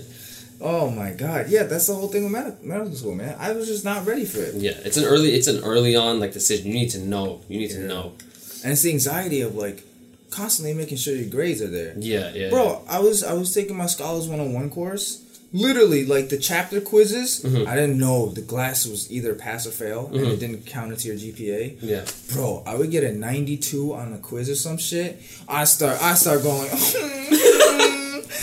Oh 0.65 0.91
my 0.91 1.11
god. 1.11 1.49
Yeah, 1.49 1.65
that's 1.65 1.89
the 1.89 1.95
whole 1.95 2.09
thing 2.09 2.23
with 2.25 2.33
med- 2.33 2.63
medical 2.63 2.95
school, 2.95 3.15
man. 3.17 3.35
I 3.39 3.53
was 3.53 3.67
just 3.67 3.85
not 3.85 4.07
ready 4.07 4.25
for 4.25 4.41
it. 4.41 4.55
yeah. 4.55 4.73
It's 4.85 4.97
an 4.97 5.05
early. 5.05 5.35
It's 5.35 5.49
an 5.49 5.63
early 5.65 5.97
on 5.97 6.21
like 6.21 6.33
decision. 6.33 6.69
You 6.69 6.75
need 6.75 6.91
to 6.91 6.99
know. 7.01 7.41
You 7.49 7.59
need 7.59 7.71
to 7.71 7.81
know. 7.81 8.13
And 8.63 8.73
it's 8.73 8.83
the 8.83 8.91
anxiety 8.93 9.41
of 9.41 9.57
like 9.57 9.83
constantly 10.31 10.73
making 10.73 10.97
sure 10.99 11.15
your 11.15 11.29
grades 11.29 11.61
are 11.61 11.67
there. 11.69 11.95
Yeah, 11.99 12.31
yeah. 12.33 12.49
Bro, 12.51 12.83
I 12.89 13.01
was 13.01 13.23
I 13.25 13.33
was 13.35 13.53
taking 13.53 13.77
my 13.77 13.87
Scholars 13.87 14.29
101 14.29 14.71
course. 14.71 15.19
Literally, 15.55 16.07
like 16.07 16.31
the 16.31 16.39
chapter 16.39 16.81
quizzes, 16.81 17.43
Mhm. 17.45 17.67
I 17.67 17.75
didn't 17.75 17.99
know 17.99 18.31
the 18.31 18.41
glass 18.41 18.87
was 18.87 19.11
either 19.13 19.35
pass 19.35 19.67
or 19.67 19.71
fail, 19.71 20.07
and 20.11 20.21
Mhm. 20.25 20.33
it 20.33 20.41
didn't 20.41 20.65
count 20.65 20.93
into 20.93 21.09
your 21.09 21.17
GPA. 21.17 21.77
Yeah. 21.83 22.05
Bro, 22.33 22.63
I 22.65 22.75
would 22.77 22.91
get 22.91 23.05
a 23.05 23.13
92 23.13 23.93
on 23.93 24.15
a 24.15 24.19
quiz 24.19 24.49
or 24.49 24.55
some 24.55 24.79
shit. 24.79 25.21
I 25.47 25.65
start 25.65 26.03
I 26.03 26.15
start 26.15 26.43
going 26.43 26.71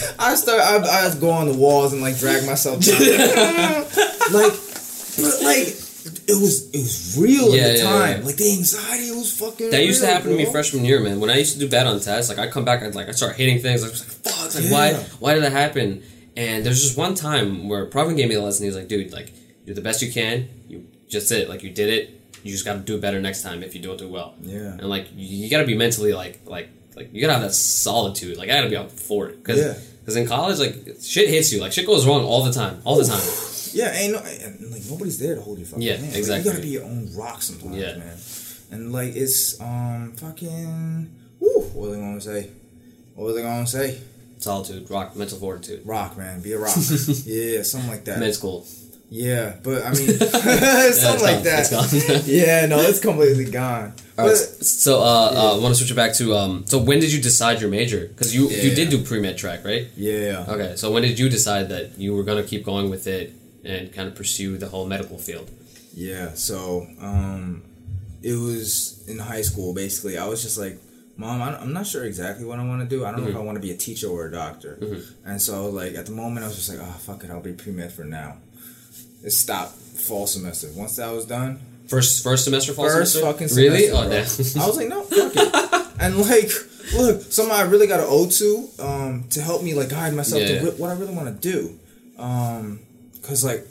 I 0.19 0.35
start 0.35 0.61
I, 0.61 1.07
I 1.07 1.15
go 1.19 1.29
on 1.29 1.47
the 1.47 1.57
walls 1.57 1.93
and 1.93 2.01
like 2.01 2.17
drag 2.17 2.45
myself 2.45 2.83
down. 2.85 2.99
like 4.31 4.53
but 5.17 5.41
like 5.43 5.67
it 6.27 6.39
was 6.39 6.69
it 6.73 6.77
was 6.77 7.17
real 7.19 7.53
Yeah, 7.55 7.61
at 7.63 7.71
the 7.73 7.77
yeah, 7.79 7.83
time. 7.83 8.19
yeah. 8.21 8.25
Like 8.25 8.35
the 8.37 8.51
anxiety 8.51 9.11
was 9.11 9.37
fucking 9.37 9.71
That 9.71 9.85
used 9.85 10.01
to 10.01 10.07
real, 10.07 10.15
happen 10.15 10.31
to 10.31 10.37
me 10.37 10.45
freshman 10.45 10.85
year, 10.85 11.01
man. 11.01 11.19
When 11.19 11.29
I 11.29 11.37
used 11.37 11.53
to 11.53 11.59
do 11.59 11.69
bad 11.69 11.87
on 11.87 11.99
tests, 11.99 12.29
like 12.29 12.39
I 12.39 12.49
come 12.49 12.65
back 12.65 12.81
and 12.81 12.93
like 12.95 13.09
I 13.09 13.11
start 13.11 13.35
hitting 13.35 13.59
things. 13.59 13.81
Like, 13.81 13.89
I 13.89 13.91
was 13.91 14.01
like 14.25 14.35
fuck, 14.35 14.55
like 14.55 14.71
why, 14.71 14.93
why 15.19 15.33
did 15.33 15.43
that 15.43 15.51
happen? 15.51 16.03
And 16.37 16.65
there's 16.65 16.81
just 16.81 16.97
one 16.97 17.15
time 17.15 17.67
where 17.67 17.85
Pravin 17.87 18.15
gave 18.15 18.29
me 18.29 18.35
the 18.35 18.41
lesson. 18.41 18.63
He 18.63 18.67
was 18.69 18.77
like, 18.77 18.87
dude, 18.87 19.11
like 19.11 19.33
do 19.65 19.73
the 19.73 19.81
best 19.81 20.01
you 20.01 20.11
can. 20.11 20.47
You 20.67 20.87
just 21.09 21.31
it, 21.31 21.49
like 21.49 21.63
you 21.63 21.69
did 21.71 21.89
it. 21.89 22.15
You 22.43 22.51
just 22.51 22.63
got 22.63 22.73
to 22.73 22.79
do 22.79 22.95
it 22.95 23.01
better 23.01 23.19
next 23.19 23.41
time 23.41 23.61
if 23.63 23.75
you 23.75 23.81
don't 23.81 23.97
do 23.97 24.07
well. 24.07 24.35
Yeah. 24.41 24.71
And 24.71 24.87
like 24.89 25.09
you, 25.13 25.43
you 25.43 25.49
got 25.49 25.59
to 25.59 25.65
be 25.67 25.75
mentally 25.75 26.13
like 26.13 26.39
like 26.45 26.69
like 26.95 27.13
you 27.13 27.21
gotta 27.21 27.33
have 27.33 27.41
that 27.41 27.53
solitude. 27.53 28.37
Like 28.37 28.49
I 28.49 28.53
gotta 28.55 28.69
be 28.69 28.75
up 28.77 28.91
for 28.91 29.27
it 29.29 29.37
because 29.43 29.88
Yeah. 30.15 30.21
in 30.23 30.27
college 30.27 30.59
like 30.59 30.75
shit 31.01 31.29
hits 31.29 31.51
you. 31.53 31.61
Like 31.61 31.71
shit 31.71 31.85
goes 31.85 32.05
wrong 32.07 32.23
all 32.23 32.43
the 32.43 32.51
time, 32.51 32.81
all 32.85 32.97
the 32.97 33.05
time. 33.05 33.21
Yeah, 33.71 33.93
ain't 33.93 34.13
no, 34.13 34.17
and, 34.19 34.71
like 34.71 34.81
nobody's 34.89 35.19
there 35.19 35.35
to 35.35 35.41
hold 35.41 35.59
your 35.59 35.67
fucking 35.67 35.83
Yeah, 35.83 35.97
hand. 35.97 36.07
Like, 36.07 36.17
exactly. 36.17 36.43
you 36.49 36.51
gotta 36.53 36.63
be 36.63 36.69
your 36.69 36.83
own 36.85 37.07
rock 37.15 37.43
sometimes, 37.43 37.75
Yeah. 37.77 37.97
man. 37.97 38.17
And 38.71 38.91
like 38.91 39.15
it's 39.15 39.61
um 39.61 40.13
fucking. 40.17 41.07
Woo, 41.39 41.61
what 41.75 41.89
was 41.91 41.97
I 41.97 42.01
gonna 42.01 42.21
say? 42.21 42.49
What 43.13 43.25
was 43.25 43.37
I 43.37 43.41
gonna 43.43 43.67
say? 43.67 43.99
solitude, 44.39 44.89
rock, 44.89 45.15
mental 45.15 45.37
fortitude. 45.37 45.85
Rock, 45.85 46.17
man. 46.17 46.41
Be 46.41 46.53
a 46.53 46.57
rock. 46.57 46.75
yeah, 47.25 47.61
something 47.61 47.89
like 47.89 48.05
that. 48.05 48.19
Med 48.19 48.33
school. 48.33 48.65
Yeah, 49.11 49.55
but 49.63 49.83
I 49.85 49.89
mean, 49.93 50.07
something 50.19 51.23
like 51.23 51.43
that. 51.43 52.23
Yeah, 52.27 52.65
no, 52.67 52.79
it's 52.79 52.99
completely 52.99 53.45
gone. 53.49 53.93
All 54.17 54.25
right, 54.27 54.31
But 54.31 54.65
so 54.65 54.99
uh, 54.99 55.03
uh, 55.03 55.55
I 55.57 55.59
want 55.61 55.73
to 55.73 55.75
switch 55.75 55.91
it 55.91 55.95
back 55.95 56.13
to 56.15 56.35
um. 56.35 56.65
So 56.67 56.77
when 56.77 56.99
did 56.99 57.11
you 57.11 57.21
decide 57.21 57.59
your 57.61 57.69
major? 57.69 58.07
Because 58.07 58.35
you 58.35 58.49
you 58.49 58.75
did 58.75 58.89
do 58.89 59.03
pre 59.03 59.19
med 59.19 59.37
track, 59.37 59.65
right? 59.65 59.87
yeah, 59.95 60.45
Okay, 60.47 60.75
so 60.75 60.91
when 60.91 61.03
did 61.03 61.17
you 61.17 61.29
decide 61.29 61.69
that 61.69 61.97
you 61.97 62.13
were 62.15 62.23
gonna 62.23 62.43
keep 62.43 62.63
going 62.65 62.89
with 62.89 63.07
it 63.07 63.33
and 63.63 63.91
kind 63.93 64.07
of 64.07 64.15
pursue 64.15 64.57
the 64.57 64.67
whole 64.67 64.85
medical 64.85 65.17
field? 65.17 65.49
yeah. 65.95 66.33
So, 66.35 66.87
um, 67.01 67.63
it 68.21 68.33
was 68.35 69.03
in 69.07 69.17
high 69.17 69.41
school. 69.41 69.73
Basically, 69.73 70.17
I 70.17 70.25
was 70.27 70.41
just 70.43 70.57
like, 70.57 70.77
"Mom, 71.17 71.41
I- 71.41 71.57
I'm 71.59 71.73
not 71.73 71.87
sure 71.87 72.03
exactly 72.05 72.45
what 72.45 72.59
I 72.59 72.65
want 72.67 72.81
to 72.87 72.95
do. 72.95 73.05
I 73.05 73.11
don't 73.11 73.23
know 73.23 73.29
if 73.29 73.35
I 73.35 73.39
want 73.39 73.55
to 73.55 73.61
be 73.61 73.71
a 73.71 73.77
teacher 73.77 74.07
or 74.07 74.27
a 74.27 74.31
doctor." 74.31 74.77
And 75.25 75.41
so, 75.41 75.69
like 75.69 75.95
at 75.95 76.05
the 76.05 76.11
moment, 76.11 76.43
I 76.45 76.47
was 76.49 76.57
just 76.57 76.69
like, 76.69 76.79
"Oh, 76.79 76.95
fuck 77.07 77.23
it, 77.23 77.31
I'll 77.31 77.41
be 77.41 77.53
pre 77.53 77.71
med 77.71 77.91
for 77.91 78.03
now." 78.03 78.37
It 79.23 79.31
stopped 79.31 79.73
fall 79.77 80.27
semester. 80.27 80.69
Once 80.75 80.95
that 80.97 81.11
was 81.11 81.25
done, 81.25 81.59
First 81.87 82.23
first 82.23 82.43
semester, 82.43 82.73
fall 82.73 82.85
first 82.85 83.13
semester. 83.13 83.31
fucking 83.47 83.55
really? 83.57 83.87
semester, 83.87 83.95
oh, 83.97 84.09
bro. 84.09 84.43
damn. 84.53 84.61
I 84.63 84.67
was 84.67 84.77
like, 84.77 84.87
no, 84.89 85.01
fuck 85.03 85.31
it. 85.35 85.87
and 85.99 86.17
like, 86.17 86.51
look, 86.95 87.21
somebody 87.31 87.61
I 87.61 87.65
really 87.65 87.87
got 87.87 87.97
to 87.97 88.05
owe 88.05 88.29
to 88.29 88.69
um, 88.79 89.23
to 89.31 89.41
help 89.41 89.63
me 89.63 89.73
like 89.73 89.89
guide 89.89 90.13
myself 90.13 90.41
Yeah. 90.43 90.59
to 90.61 90.71
wh- 90.71 90.79
what 90.79 90.89
I 90.91 90.93
really 90.93 91.15
want 91.15 91.41
to 91.41 91.51
do. 91.51 91.79
Um, 92.17 92.79
Cause 93.23 93.43
like 93.43 93.65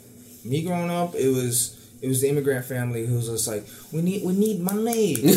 me 0.45 0.63
growing 0.63 0.89
up, 0.89 1.15
it 1.15 1.29
was 1.29 1.75
it 2.01 2.07
was 2.07 2.21
the 2.21 2.29
immigrant 2.29 2.65
family 2.65 3.05
who 3.05 3.15
was 3.15 3.27
just 3.27 3.47
like, 3.47 3.65
we 3.91 4.01
need 4.01 4.23
we 4.25 4.33
need 4.33 4.59
money, 4.61 5.15
we, 5.23 5.29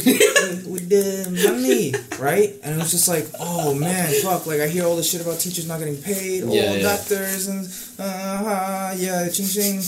we 0.66 0.78
the 0.80 1.28
money, 1.50 1.92
right? 2.18 2.54
And 2.62 2.74
it 2.74 2.78
was 2.78 2.90
just 2.90 3.08
like, 3.08 3.26
oh 3.40 3.74
man, 3.74 4.12
fuck! 4.22 4.46
Like 4.46 4.60
I 4.60 4.68
hear 4.68 4.84
all 4.84 4.96
this 4.96 5.10
shit 5.10 5.20
about 5.22 5.40
teachers 5.40 5.66
not 5.66 5.78
getting 5.80 6.00
paid, 6.00 6.44
Yeah, 6.44 6.74
yeah. 6.74 6.82
doctors 6.82 7.48
and 7.48 7.66
uh, 7.98 8.94
yeah, 8.96 9.28
ching 9.28 9.46
ching, 9.46 9.82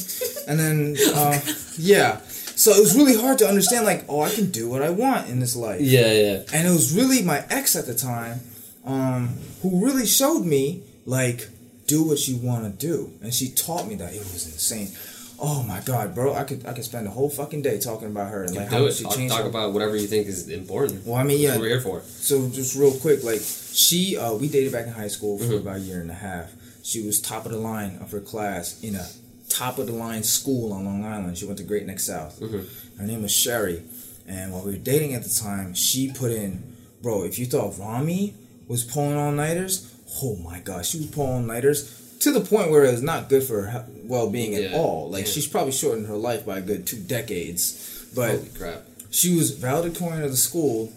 and 0.49 0.59
then 0.59 0.97
uh, 1.15 1.41
yeah. 1.79 2.21
So 2.57 2.71
it 2.71 2.79
was 2.81 2.97
really 2.97 3.17
hard 3.17 3.39
to 3.39 3.49
understand, 3.49 3.85
like, 3.85 4.05
oh, 4.09 4.21
I 4.21 4.31
can 4.31 4.51
do 4.53 4.69
what 4.71 4.81
I 4.81 4.91
want 4.91 5.29
in 5.29 5.41
this 5.41 5.57
life. 5.57 5.81
Yeah, 5.81 6.13
yeah. 6.13 6.43
And 6.53 6.69
it 6.69 6.71
was 6.71 6.95
really 6.95 7.21
my 7.21 7.45
ex 7.51 7.75
at 7.75 7.87
the 7.87 7.95
time, 7.97 8.41
um, 8.85 9.31
who 9.61 9.85
really 9.85 10.07
showed 10.07 10.45
me, 10.45 10.85
like, 11.05 11.49
do 11.89 12.05
what 12.07 12.29
you 12.29 12.37
want 12.37 12.65
to 12.65 12.87
do. 12.87 13.13
And 13.23 13.35
she 13.35 13.51
taught 13.51 13.89
me 13.89 13.97
that. 13.97 14.15
It 14.15 14.21
was 14.21 14.47
insane. 14.47 14.91
Oh 15.39 15.63
my 15.65 15.81
god, 15.81 16.15
bro! 16.15 16.33
I 16.35 16.45
could 16.45 16.65
I 16.67 16.73
could 16.73 16.85
spend 16.85 17.07
the 17.07 17.11
whole 17.11 17.29
fucking 17.29 17.63
day 17.63 17.79
talking 17.81 18.09
about 18.09 18.31
her 18.31 18.45
and 18.45 18.55
like 18.55 18.69
how 18.69 18.85
it. 18.85 18.93
she 18.95 19.05
Talk, 19.05 19.17
changed. 19.17 19.35
talk 19.35 19.43
her- 19.43 19.49
about 19.49 19.73
whatever 19.73 19.97
you 19.97 20.07
think 20.07 20.27
is 20.29 20.49
important. 20.49 21.05
well, 21.05 21.17
I 21.17 21.25
mean, 21.25 21.41
yeah. 21.41 21.59
we're 21.59 21.69
here 21.69 21.81
for. 21.81 22.03
So 22.03 22.49
just 22.49 22.77
real 22.77 22.93
quick, 22.93 23.25
like 23.25 23.41
she, 23.73 24.17
uh, 24.17 24.35
we 24.35 24.49
dated 24.49 24.73
back 24.73 24.87
in 24.87 24.93
high 24.93 25.09
school 25.09 25.39
for 25.39 25.45
Mhm. 25.45 25.61
about 25.61 25.77
a 25.77 25.81
year 25.81 26.01
and 26.01 26.11
a 26.11 26.15
half. 26.15 26.53
She 26.83 27.03
was 27.05 27.21
top 27.21 27.47
of 27.47 27.53
the 27.53 27.59
line 27.59 27.99
of 28.01 28.11
her 28.13 28.21
class 28.21 28.77
in 28.83 28.95
a 28.95 29.09
top 29.49 29.79
of 29.79 29.87
the 29.87 29.93
line 29.93 30.23
school 30.23 30.73
on 30.73 30.85
Long 30.85 31.05
Island. 31.05 31.37
She 31.39 31.47
went 31.47 31.59
to 31.59 31.65
Great 31.65 31.87
Neck 31.87 31.99
South. 32.01 32.39
Mhm. 32.41 32.65
Her 32.99 33.07
name 33.07 33.23
was 33.23 33.33
Sherry, 33.33 33.83
and 34.29 34.53
while 34.53 34.63
we 34.63 34.73
were 34.73 34.77
dating 34.79 35.15
at 35.15 35.25
the 35.25 35.31
time, 35.31 35.75
she 35.75 36.11
put 36.13 36.31
in, 36.31 36.63
bro. 37.03 37.25
If 37.25 37.39
you 37.39 37.47
thought 37.47 37.79
Rami 37.79 38.35
was 38.69 38.85
pulling 38.85 39.17
all 39.17 39.33
nighters, 39.33 39.87
oh 40.23 40.37
my 40.37 40.61
gosh, 40.61 40.91
she 40.91 40.99
was 40.99 41.07
pulling 41.09 41.31
all 41.33 41.41
nighters 41.41 41.91
to 42.25 42.33
the 42.33 42.41
point 42.41 42.71
where 42.71 42.85
it's 42.85 43.01
not 43.03 43.29
good 43.29 43.43
for 43.45 43.63
her 43.63 43.87
well 44.05 44.29
being 44.31 44.55
at 44.55 44.75
all. 44.75 45.11
Like 45.11 45.25
Yeah. 45.27 45.31
she's 45.33 45.47
probably 45.47 45.73
shortened 45.73 46.07
her 46.09 46.17
life 46.17 46.45
by 46.45 46.59
a 46.59 46.61
good 46.61 46.87
two 46.87 46.99
decades, 46.99 48.07
but 48.15 48.31
Holy 48.37 48.49
crap. 48.59 48.83
she 49.11 49.35
was 49.37 49.53
valedictorian 49.53 50.23
of 50.23 50.31
the 50.31 50.37
school. 50.37 50.93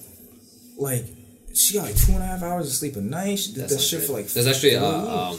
Like 0.78 1.06
she 1.54 1.74
got 1.76 1.86
like 1.86 1.96
two 1.96 2.12
and 2.14 2.22
a 2.24 2.26
half 2.26 2.44
hours 2.44 2.68
of 2.68 2.74
sleep 2.74 2.96
a 2.98 3.02
night. 3.02 3.40
She 3.40 3.54
did 3.54 3.64
That's 3.64 3.76
that 3.76 3.82
shit 3.82 4.04
for 4.04 4.14
like. 4.14 4.28
There's 4.28 4.48
actually 4.48 4.74
a, 4.76 4.84
um, 4.86 5.36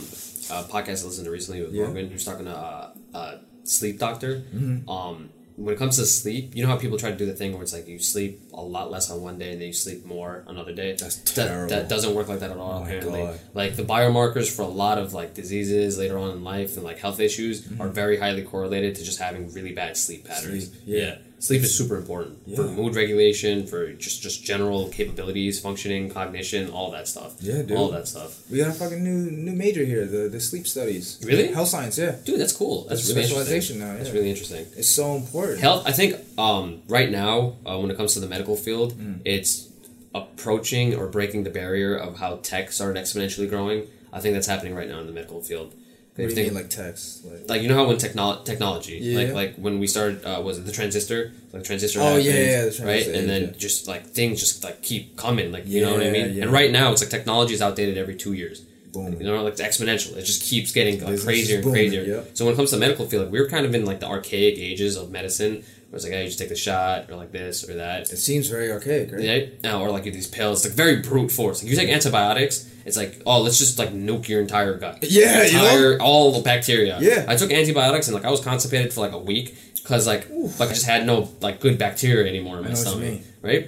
a 0.50 0.64
podcast 0.64 1.02
I 1.02 1.06
listened 1.06 1.24
to 1.26 1.30
recently 1.30 1.62
with 1.62 1.72
Yeah. 1.72 1.84
Morgan 1.84 2.10
who's 2.10 2.24
talking 2.24 2.46
to 2.46 2.52
uh, 2.56 2.90
a 3.14 3.38
sleep 3.64 3.98
doctor. 3.98 4.42
Mm-hmm. 4.54 4.88
Um, 4.88 5.30
when 5.58 5.74
it 5.74 5.78
comes 5.78 5.96
to 5.96 6.06
sleep, 6.06 6.54
you 6.54 6.62
know 6.62 6.68
how 6.68 6.76
people 6.78 6.96
try 6.96 7.10
to 7.10 7.16
do 7.16 7.26
the 7.26 7.34
thing 7.34 7.52
where 7.52 7.62
it's 7.62 7.72
like 7.72 7.88
you 7.88 7.98
sleep 7.98 8.40
a 8.54 8.62
lot 8.62 8.90
less 8.92 9.10
on 9.10 9.20
one 9.20 9.38
day 9.38 9.50
and 9.52 9.60
then 9.60 9.66
you 9.66 9.72
sleep 9.72 10.06
more 10.06 10.44
another 10.46 10.72
day. 10.72 10.92
That's 10.92 11.16
That, 11.32 11.48
terrible. 11.48 11.68
that 11.70 11.88
doesn't 11.88 12.14
work 12.14 12.28
like 12.28 12.40
that 12.40 12.50
at 12.52 12.56
all. 12.56 12.78
Oh 12.80 12.84
apparently, 12.84 13.22
God. 13.22 13.40
like 13.54 13.74
the 13.76 13.82
biomarkers 13.82 14.54
for 14.54 14.62
a 14.62 14.68
lot 14.68 14.98
of 14.98 15.12
like 15.14 15.34
diseases 15.34 15.98
later 15.98 16.16
on 16.16 16.30
in 16.30 16.44
life 16.44 16.76
and 16.76 16.84
like 16.84 16.98
health 16.98 17.18
issues 17.18 17.68
are 17.80 17.88
very 17.88 18.18
highly 18.18 18.42
correlated 18.42 18.94
to 18.96 19.04
just 19.04 19.18
having 19.18 19.52
really 19.52 19.72
bad 19.72 19.96
sleep 19.96 20.26
patterns. 20.26 20.68
Mm-hmm. 20.68 20.84
Sleep, 20.84 20.96
yeah. 20.96 21.18
Sleep 21.40 21.62
is 21.62 21.76
super 21.78 21.96
important 21.96 22.36
for 22.56 22.64
mood 22.64 22.96
regulation, 22.96 23.66
for 23.66 23.92
just 23.92 24.22
just 24.22 24.44
general 24.44 24.88
capabilities, 24.88 25.60
functioning, 25.60 26.10
cognition, 26.10 26.68
all 26.70 26.90
that 26.90 27.06
stuff. 27.06 27.34
Yeah, 27.40 27.62
dude. 27.62 27.76
All 27.78 27.90
that 27.90 28.08
stuff. 28.08 28.42
we 28.50 28.58
got 28.58 28.68
a 28.68 28.72
fucking 28.72 29.02
new 29.04 29.30
new 29.30 29.52
major 29.52 29.84
here. 29.84 30.04
The 30.06 30.28
the 30.28 30.40
sleep 30.40 30.66
studies. 30.66 31.20
Really? 31.24 31.52
Health 31.52 31.68
science. 31.68 31.96
Yeah. 31.96 32.16
Dude, 32.24 32.40
that's 32.40 32.52
cool. 32.52 32.86
That's 32.88 33.08
a 33.08 33.12
really 33.14 33.22
interesting. 33.22 33.44
specialization 33.44 33.78
now, 33.78 33.94
That's 33.96 34.10
really 34.10 34.30
interesting. 34.30 34.66
It's 34.76 34.88
so 34.88 35.14
important. 35.14 35.60
Health. 35.60 35.84
I 35.86 35.92
think 35.92 36.16
um, 36.38 36.82
right 36.88 37.10
now, 37.10 37.56
uh, 37.64 37.78
when 37.78 37.90
it 37.92 37.96
comes 37.96 38.14
to 38.14 38.20
the 38.20 38.28
medical 38.28 38.56
field, 38.56 38.94
Mm. 38.98 39.20
it's 39.24 39.68
approaching 40.14 40.94
or 40.94 41.06
breaking 41.06 41.44
the 41.44 41.50
barrier 41.50 41.94
of 41.96 42.18
how 42.18 42.36
tech 42.42 42.72
started 42.72 43.00
exponentially 43.02 43.48
growing. 43.48 43.86
I 44.12 44.20
think 44.20 44.34
that's 44.34 44.46
happening 44.46 44.74
right 44.74 44.88
now 44.88 45.00
in 45.00 45.06
the 45.06 45.12
medical 45.12 45.42
field. 45.42 45.74
What 46.18 46.24
do 46.24 46.24
If 46.24 46.30
you 46.30 46.34
think- 46.34 46.46
mean, 46.48 46.62
like 46.62 46.70
text? 46.70 47.24
Like, 47.24 47.48
like 47.48 47.62
you 47.62 47.68
know 47.68 47.76
how 47.76 47.86
when 47.86 47.96
technol- 47.96 48.44
technology 48.44 48.98
Yeah. 49.00 49.18
like 49.18 49.32
like 49.34 49.54
when 49.56 49.78
we 49.78 49.86
started 49.86 50.24
uh, 50.24 50.40
was 50.42 50.58
it 50.58 50.66
the 50.66 50.72
transistor 50.72 51.30
like 51.52 51.62
transistor 51.62 52.00
Oh, 52.02 52.16
yeah, 52.16 52.32
yeah, 52.32 52.64
the 52.64 52.82
right 52.84 53.06
and 53.06 53.28
then 53.30 53.42
yeah. 53.42 53.50
just 53.66 53.86
like 53.86 54.04
things 54.18 54.40
just 54.40 54.64
like 54.64 54.82
keep 54.82 55.16
coming 55.16 55.52
like 55.52 55.64
you 55.66 55.80
know 55.80 55.92
what 55.92 56.02
I 56.04 56.10
mean 56.10 56.34
yeah. 56.34 56.42
and 56.42 56.52
right 56.52 56.72
now 56.72 56.90
it's 56.90 57.02
like 57.02 57.10
technology 57.10 57.54
is 57.54 57.62
outdated 57.62 57.96
every 57.96 58.16
two 58.16 58.32
years 58.32 58.58
boom. 58.92 59.12
you 59.20 59.26
know 59.26 59.42
like 59.44 59.52
it's 59.52 59.62
exponential 59.62 60.16
it 60.16 60.24
just 60.24 60.42
keeps 60.42 60.72
getting 60.72 60.94
like, 61.04 61.20
crazier 61.22 61.58
and 61.60 61.70
crazier 61.72 62.02
yep. 62.02 62.36
so 62.36 62.44
when 62.44 62.54
it 62.54 62.56
comes 62.56 62.70
to 62.70 62.76
the 62.76 62.80
medical 62.80 63.06
field 63.06 63.24
like, 63.26 63.32
we're 63.32 63.48
kind 63.48 63.64
of 63.64 63.72
in 63.74 63.84
like 63.84 64.00
the 64.00 64.06
archaic 64.08 64.58
ages 64.58 64.96
of 64.96 65.10
medicine 65.12 65.62
where 65.90 65.96
it's 65.98 66.04
like 66.04 66.12
hey 66.14 66.22
you 66.22 66.26
just 66.28 66.38
take 66.40 66.48
the 66.48 66.56
shot 66.56 67.08
or 67.10 67.14
like 67.16 67.30
this 67.30 67.68
or 67.68 67.74
that 67.76 68.10
It 68.12 68.16
seems 68.18 68.48
very 68.48 68.70
archaic, 68.72 69.12
right? 69.12 69.22
yeah, 69.62 69.76
or 69.78 69.90
like 69.90 70.04
these 70.04 70.26
pills, 70.26 70.64
like 70.64 70.74
very 70.74 70.96
brute 70.96 71.30
force. 71.30 71.62
Like 71.62 71.70
you 71.70 71.76
take 71.76 71.88
antibiotics, 71.88 72.68
it's 72.88 72.96
like 72.96 73.22
oh, 73.24 73.40
let's 73.42 73.58
just 73.58 73.78
like 73.78 73.90
nuke 73.90 74.26
your 74.28 74.40
entire 74.40 74.74
gut. 74.74 74.98
Yeah, 75.02 75.44
you 75.44 75.52
know? 75.52 75.98
all 76.00 76.32
the 76.32 76.42
bacteria. 76.42 76.98
Yeah. 77.00 77.24
I 77.28 77.36
took 77.36 77.52
antibiotics 77.52 78.08
and 78.08 78.14
like 78.16 78.24
I 78.24 78.30
was 78.30 78.40
constipated 78.40 78.92
for 78.92 79.00
like 79.00 79.12
a 79.12 79.18
week 79.18 79.56
because 79.76 80.06
like 80.06 80.28
like 80.58 80.68
I 80.70 80.74
just 80.74 80.86
had 80.86 81.06
no 81.06 81.28
like 81.40 81.60
good 81.60 81.78
bacteria 81.78 82.28
anymore 82.28 82.58
in 82.58 82.64
my 82.64 82.70
I 82.70 82.72
know 82.74 82.78
what 82.78 82.96
you 83.04 83.16
stomach, 83.16 83.20
right? 83.42 83.64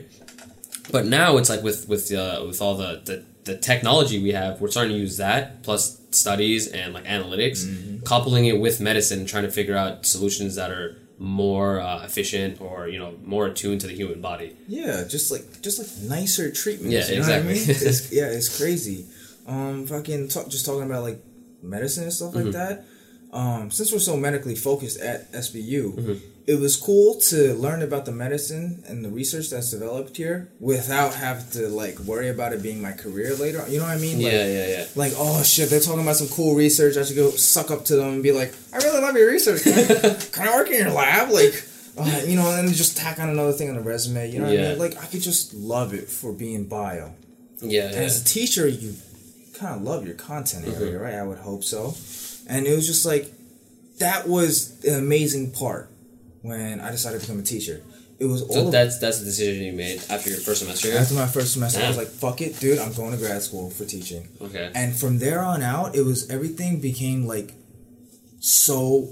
But 0.90 1.06
now 1.06 1.36
it's 1.36 1.48
like 1.48 1.62
with 1.62 1.88
with 1.88 2.12
uh, 2.12 2.42
with 2.46 2.60
all 2.60 2.74
the, 2.76 3.00
the 3.04 3.24
the 3.44 3.56
technology 3.56 4.22
we 4.22 4.32
have, 4.32 4.60
we're 4.60 4.70
starting 4.70 4.92
to 4.92 4.98
use 4.98 5.16
that 5.16 5.62
plus 5.62 6.00
studies 6.10 6.66
and 6.68 6.92
like 6.92 7.04
analytics, 7.04 7.64
Mm-hmm. 7.64 8.04
coupling 8.04 8.44
it 8.46 8.58
with 8.60 8.80
medicine, 8.80 9.24
trying 9.26 9.44
to 9.44 9.50
figure 9.50 9.76
out 9.76 10.04
solutions 10.04 10.56
that 10.56 10.70
are 10.70 10.96
more 11.20 11.78
uh, 11.80 12.02
efficient 12.02 12.60
or 12.62 12.88
you 12.88 12.98
know 12.98 13.14
more 13.24 13.46
attuned 13.46 13.80
to 13.82 13.86
the 13.86 13.92
human 13.94 14.20
body. 14.22 14.56
Yeah, 14.66 15.04
just 15.06 15.30
like 15.30 15.44
just 15.62 15.78
like 15.78 15.88
nicer 16.08 16.50
treatments. 16.50 16.94
Yeah, 16.94 17.14
you 17.14 17.20
know 17.20 17.26
what 17.28 17.32
I 17.32 17.36
exactly. 17.36 17.54
mean? 17.54 17.88
It's, 17.88 18.12
yeah, 18.18 18.26
it's 18.26 18.56
crazy. 18.58 19.04
Um, 19.46 19.86
fucking 19.86 20.28
talk, 20.28 20.48
just 20.48 20.64
talking 20.64 20.84
about 20.84 21.02
like 21.02 21.22
medicine 21.62 22.04
and 22.04 22.12
stuff 22.12 22.32
Mm-hmm. 22.32 22.44
like 22.46 22.52
that. 22.54 22.84
Um, 23.32 23.70
since 23.70 23.92
we're 23.92 23.98
so 24.00 24.16
medically 24.16 24.56
focused 24.56 24.98
at 24.98 25.30
SBU, 25.32 25.94
Mm-hmm. 25.94 26.14
It 26.46 26.58
was 26.58 26.76
cool 26.76 27.14
to 27.20 27.54
learn 27.54 27.82
about 27.82 28.04
the 28.06 28.12
medicine 28.12 28.82
and 28.88 29.04
the 29.04 29.08
research 29.10 29.50
that's 29.50 29.70
developed 29.70 30.16
here 30.16 30.50
without 30.58 31.14
having 31.14 31.48
to 31.52 31.68
like 31.68 31.98
worry 32.00 32.28
about 32.28 32.52
it 32.52 32.62
being 32.62 32.80
my 32.82 32.92
career 32.92 33.34
later. 33.36 33.62
on. 33.62 33.70
You 33.70 33.78
know 33.78 33.84
what 33.84 33.96
I 33.96 34.00
mean? 34.00 34.22
Like, 34.22 34.32
yeah, 34.32 34.46
yeah, 34.46 34.66
yeah. 34.68 34.86
like 34.96 35.12
oh 35.16 35.42
shit, 35.42 35.70
they're 35.70 35.80
talking 35.80 36.02
about 36.02 36.16
some 36.16 36.28
cool 36.28 36.54
research. 36.54 36.96
I 36.96 37.04
should 37.04 37.16
go 37.16 37.30
suck 37.30 37.70
up 37.70 37.84
to 37.86 37.96
them 37.96 38.08
and 38.14 38.22
be 38.22 38.32
like, 38.32 38.52
I 38.72 38.78
really 38.78 39.00
love 39.00 39.16
your 39.16 39.28
research. 39.30 39.62
Can 39.62 39.74
I, 39.74 40.14
can 40.32 40.48
I 40.48 40.54
work 40.56 40.68
in 40.70 40.78
your 40.78 40.90
lab? 40.90 41.30
Like, 41.30 41.64
uh, 41.98 42.22
you 42.26 42.36
know, 42.36 42.48
and 42.50 42.66
then 42.68 42.74
just 42.74 42.96
tack 42.96 43.18
on 43.18 43.28
another 43.28 43.52
thing 43.52 43.68
on 43.68 43.76
the 43.76 43.82
resume. 43.82 44.30
You 44.30 44.38
know 44.40 44.46
what 44.46 44.58
I 44.58 44.62
mean? 44.70 44.78
Like, 44.78 44.96
I 45.02 45.06
could 45.06 45.20
just 45.22 45.52
love 45.54 45.92
it 45.92 46.08
for 46.08 46.32
being 46.32 46.64
bio. 46.64 47.14
Yeah, 47.60 47.84
And 47.86 47.94
yeah. 47.94 48.00
as 48.00 48.22
a 48.22 48.24
teacher, 48.24 48.66
you 48.66 48.94
kind 49.54 49.74
of 49.76 49.82
love 49.82 50.06
your 50.06 50.14
content 50.14 50.64
Mm-hmm. 50.64 50.82
area, 50.82 50.98
right? 50.98 51.14
I 51.14 51.22
would 51.22 51.38
hope 51.38 51.62
so. 51.64 51.94
And 52.48 52.66
it 52.66 52.74
was 52.74 52.86
just 52.86 53.04
like 53.04 53.30
that 53.98 54.26
was 54.26 54.82
an 54.84 54.98
amazing 54.98 55.50
part 55.52 55.89
when 56.42 56.80
I 56.80 56.90
decided 56.90 57.20
to 57.20 57.26
become 57.26 57.40
a 57.40 57.44
teacher. 57.44 57.82
It 58.18 58.26
was 58.26 58.42
all 58.42 58.52
So 58.66 58.70
that's 58.70 58.98
that's 58.98 59.18
the 59.20 59.24
decision 59.24 59.64
you 59.64 59.72
made 59.72 60.02
after 60.10 60.28
your 60.28 60.40
first 60.40 60.60
semester. 60.60 60.92
after 60.96 61.14
my 61.14 61.26
first 61.26 61.54
semester. 61.54 61.80
I 61.82 61.88
was 61.88 61.96
like, 61.96 62.08
"Fuck 62.08 62.42
it, 62.42 62.60
dude! 62.60 62.78
I'm 62.78 62.92
going 62.92 63.12
to 63.12 63.16
grad 63.16 63.40
school 63.42 63.70
for 63.70 63.84
teaching." 63.86 64.28
Okay. 64.42 64.70
and 64.74 64.94
from 64.94 65.18
there 65.18 65.40
on 65.42 65.62
out 65.62 65.94
it 65.96 66.02
was 66.04 66.28
everything 66.28 66.80
became 66.80 67.26
like 67.26 67.54
so 68.40 69.08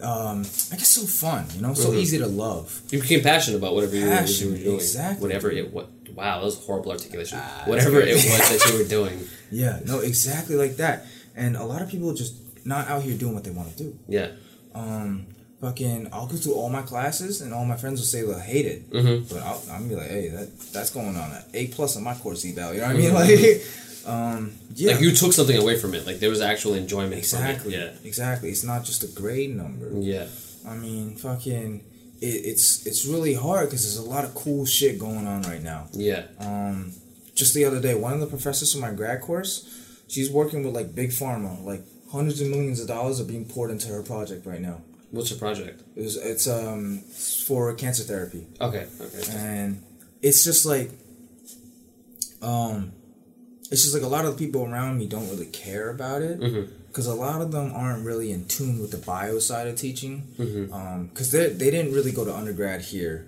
um 0.00 0.40
i 0.72 0.76
guess 0.76 0.88
so 0.88 1.02
fun 1.02 1.44
you 1.54 1.60
know 1.60 1.74
so 1.74 1.90
Mhm. 1.90 1.98
easy 1.98 2.18
to 2.18 2.26
love 2.26 2.80
You 2.90 3.00
became 3.00 3.20
passionate 3.22 3.58
about 3.58 3.74
whatever 3.74 3.96
you, 3.96 4.06
were- 4.06 4.24
you 4.24 4.50
were 4.50 4.56
doing. 4.56 4.74
exactly. 4.76 5.22
Whatever 5.26 5.50
it 5.50 5.72
what 5.72 5.88
wow, 6.14 6.38
that 6.38 6.44
was 6.44 6.56
horrible 6.58 6.90
articulation. 6.92 7.38
Ah, 7.40 7.62
whatever 7.66 8.00
it 8.00 8.14
was 8.14 8.24
that 8.24 8.60
you 8.72 8.78
were 8.78 8.88
doing. 8.88 9.16
yeah 9.50 9.80
no 9.84 9.98
exactly 10.00 10.56
like 10.56 10.76
that 10.76 11.06
and 11.36 11.56
a 11.56 11.64
lot 11.64 11.80
of 11.82 11.88
people 11.88 12.12
just 12.14 12.34
not 12.64 12.86
out 12.88 13.02
here 13.02 13.16
doing 13.16 13.34
what 13.34 13.44
they 13.44 13.50
want 13.50 13.68
to 13.76 13.82
do 13.84 13.98
Yeah. 14.08 14.28
um 14.74 15.26
fucking 15.60 16.08
i'll 16.12 16.26
go 16.26 16.36
through 16.36 16.54
all 16.54 16.68
my 16.68 16.82
classes 16.82 17.40
and 17.40 17.52
all 17.52 17.64
my 17.64 17.76
friends 17.76 17.98
will 18.00 18.06
say 18.06 18.22
they'll 18.22 18.38
hate 18.38 18.66
it 18.66 18.90
Mm-hmm. 18.90 19.32
but 19.34 19.42
I'll, 19.42 19.60
i'm 19.72 19.82
gonna 19.82 19.88
be 19.88 19.94
like 19.96 20.08
hey 20.10 20.28
that 20.28 20.58
that's 20.72 20.90
going 20.90 21.16
on 21.16 21.30
an 21.32 21.42
a 21.54 21.66
plus 21.68 21.96
on 21.96 22.04
my 22.04 22.14
course 22.14 22.44
eval 22.44 22.74
you 22.74 22.80
know 22.80 22.86
what 22.86 22.96
i 22.96 22.98
mean 22.98 23.14
like 23.14 23.62
Um, 24.06 24.54
yeah, 24.74 24.92
Like 24.92 25.02
you 25.02 25.12
took 25.12 25.34
something 25.34 25.58
away 25.58 25.76
from 25.78 25.92
it. 25.94 26.06
Like 26.06 26.18
there 26.18 26.30
was 26.30 26.40
actual 26.40 26.72
enjoyment. 26.72 27.12
exactly. 27.18 27.74
It. 27.74 27.98
Exactly. 28.04 28.48
It's 28.48 28.64
not 28.64 28.82
just 28.84 29.04
a 29.04 29.08
grade 29.08 29.54
number. 29.54 29.90
Yeah. 29.92 30.28
Yeah. 30.64 30.70
I 30.72 30.76
mean, 30.76 31.16
fucking, 31.16 31.84
it, 32.22 32.26
it's 32.26 32.86
it's 32.86 33.04
really 33.04 33.34
hard 33.34 33.66
because 33.68 33.82
there's 33.84 33.98
a 34.06 34.08
lot 34.08 34.24
of 34.24 34.34
cool 34.34 34.64
shit 34.64 34.98
going 34.98 35.26
on 35.26 35.42
right 35.42 35.62
now. 35.62 35.88
Yeah. 35.92 36.22
Um, 36.40 36.92
just 37.34 37.52
the 37.52 37.66
other 37.66 37.80
day, 37.82 37.94
one 37.94 38.14
of 38.14 38.20
the 38.20 38.26
professors 38.36 38.72
from 38.72 38.80
my 38.80 38.92
grad 38.92 39.20
course, 39.20 39.52
she's 40.08 40.30
working 40.30 40.64
with 40.64 40.74
like 40.74 40.94
big 40.94 41.10
pharma, 41.10 41.62
like 41.62 41.82
hundreds 42.10 42.40
of 42.40 42.48
millions 42.48 42.80
of 42.80 42.86
dollars 42.88 43.20
are 43.20 43.24
being 43.34 43.44
poured 43.44 43.70
into 43.70 43.88
her 43.88 44.02
project 44.02 44.46
right 44.46 44.62
now. 44.62 44.80
What's 45.10 45.30
your 45.30 45.38
project? 45.38 45.82
It 45.96 46.02
was, 46.02 46.16
it's 46.16 46.46
um 46.46 46.98
for 47.46 47.72
cancer 47.74 48.02
therapy, 48.04 48.46
Okay. 48.60 48.86
Okay. 49.00 49.22
and 49.36 49.82
it's 50.22 50.44
just 50.44 50.66
like, 50.66 50.90
um, 52.42 52.92
it's 53.70 53.82
just 53.82 53.94
like 53.94 54.02
a 54.02 54.06
lot 54.08 54.24
of 54.24 54.36
the 54.38 54.44
people 54.46 54.64
around 54.64 54.98
me 54.98 55.06
don't 55.06 55.28
really 55.30 55.46
care 55.46 55.90
about 55.90 56.22
it 56.22 56.40
because 56.88 57.06
a 57.06 57.14
lot 57.14 57.40
of 57.40 57.52
them 57.52 57.72
aren't 57.74 58.04
really 58.04 58.32
in 58.32 58.46
tune 58.46 58.80
with 58.80 58.90
the 58.90 58.98
bio 58.98 59.38
side 59.38 59.66
of 59.66 59.76
teaching. 59.76 60.26
Mhm. 60.38 60.72
Um, 60.72 61.06
because 61.06 61.30
they 61.30 61.48
they 61.50 61.70
didn't 61.70 61.92
really 61.92 62.12
go 62.12 62.24
to 62.24 62.34
undergrad 62.34 62.82
here. 62.82 63.26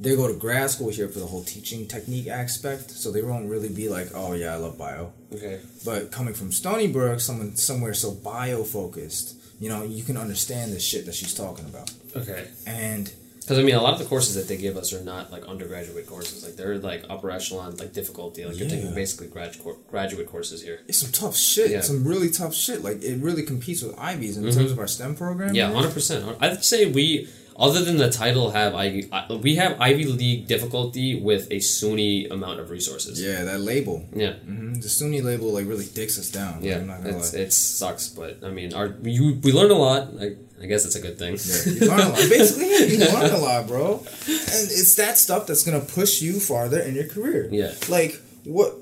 They 0.00 0.14
go 0.14 0.28
to 0.28 0.34
grad 0.34 0.70
school 0.70 0.90
here 0.90 1.08
for 1.08 1.18
the 1.18 1.26
whole 1.26 1.42
teaching 1.42 1.88
technique 1.88 2.28
aspect, 2.28 2.92
so 2.92 3.10
they 3.10 3.22
won't 3.22 3.48
really 3.50 3.68
be 3.68 3.88
like, 3.88 4.10
"Oh 4.14 4.32
yeah, 4.32 4.54
I 4.54 4.56
love 4.56 4.78
bio." 4.78 5.12
Okay. 5.34 5.58
But 5.84 6.12
coming 6.12 6.34
from 6.34 6.52
Stony 6.52 6.86
Brook, 6.86 7.18
someone 7.20 7.56
somewhere 7.56 7.94
so 7.94 8.12
bio 8.12 8.62
focused, 8.62 9.34
you 9.58 9.68
know, 9.68 9.82
you 9.82 10.02
can 10.02 10.16
understand 10.16 10.72
the 10.72 10.80
shit 10.80 11.06
that 11.06 11.14
she's 11.14 11.34
talking 11.34 11.64
about. 11.66 11.90
Okay. 12.16 12.48
And 12.66 13.12
Because 13.40 13.58
I 13.58 13.62
mean, 13.62 13.74
a 13.74 13.80
lot 13.80 13.94
of 13.94 13.98
the 13.98 14.04
courses 14.04 14.34
that 14.34 14.46
they 14.46 14.56
give 14.56 14.76
us 14.76 14.92
are 14.92 15.02
not 15.02 15.32
like 15.32 15.44
undergraduate 15.46 16.06
courses. 16.06 16.44
Like 16.44 16.56
they're 16.56 16.78
like 16.78 17.04
upper 17.08 17.30
echelon, 17.30 17.76
like 17.76 17.92
difficulty. 17.92 18.44
Like 18.44 18.58
you're 18.58 18.68
taking 18.68 18.94
basically 18.94 19.28
grad 19.28 19.56
graduate 19.90 20.28
courses 20.28 20.62
here. 20.62 20.80
it's 20.86 20.98
some 20.98 21.10
tough 21.12 21.36
shit. 21.36 21.70
Yeah. 21.70 21.80
Some 21.80 22.06
really 22.06 22.30
tough 22.30 22.54
shit. 22.54 22.82
Like 22.82 23.02
it 23.02 23.20
really 23.20 23.42
competes 23.42 23.82
with 23.82 23.98
Ivies 23.98 24.36
in 24.36 24.44
mm-hmm. 24.44 24.58
terms 24.58 24.70
of 24.70 24.78
our 24.78 24.86
STEM 24.86 25.16
program. 25.16 25.54
Yeah, 25.54 25.72
hundred 25.72 25.92
percent. 25.92 26.36
I'd 26.40 26.64
say 26.64 26.90
we, 26.90 27.28
other 27.58 27.84
than 27.84 27.96
the 27.96 28.08
title, 28.10 28.50
have 28.52 28.74
Ivy. 28.74 29.08
I- 29.12 29.32
We 29.32 29.56
have 29.56 29.80
Ivy 29.80 30.04
League 30.04 30.46
difficulty 30.46 31.20
with 31.20 31.50
a 31.50 31.56
SUNY 31.56 32.30
amount 32.30 32.60
of 32.60 32.70
resources. 32.70 33.20
Yeah, 33.20 33.44
that 33.44 33.60
label. 33.60 34.04
Yeah. 34.14 34.34
hmm 34.34 34.74
The 34.74 34.88
SUNY 34.88 35.22
label 35.22 35.52
like 35.52 35.66
really 35.66 35.86
dicks 35.86 36.18
us 36.18 36.30
down. 36.30 36.62
Yeah, 36.62 36.76
I'm 36.78 36.86
not 36.86 37.02
gonna 37.02 37.16
it's, 37.18 37.32
lie. 37.34 37.40
it 37.40 37.52
sucks, 37.52 38.08
but 38.08 38.38
I 38.44 38.50
mean, 38.50 38.74
our 38.74 38.94
you, 39.02 39.38
we 39.42 39.52
learn 39.52 39.70
a 39.70 39.74
lot. 39.78 40.08
I, 40.20 40.36
I 40.62 40.66
guess 40.66 40.84
it's 40.84 40.96
a 40.96 41.00
good 41.00 41.18
thing. 41.18 41.36
Yeah, 41.36 41.72
you 41.74 41.88
learn 41.90 42.00
a 42.00 42.08
lot. 42.10 42.16
Basically, 42.38 42.70
yeah, 42.70 42.84
you 42.92 42.98
learn 43.12 43.32
a 43.32 43.38
lot, 43.38 43.66
bro. 43.66 43.98
And 43.98 44.64
it's 44.80 44.94
that 44.96 45.18
stuff 45.18 45.46
that's 45.46 45.64
gonna 45.64 45.80
push 45.98 46.20
you 46.22 46.40
farther 46.40 46.80
in 46.80 46.94
your 46.94 47.06
career. 47.08 47.48
Yeah. 47.50 47.72
Like 47.88 48.20
what? 48.44 48.74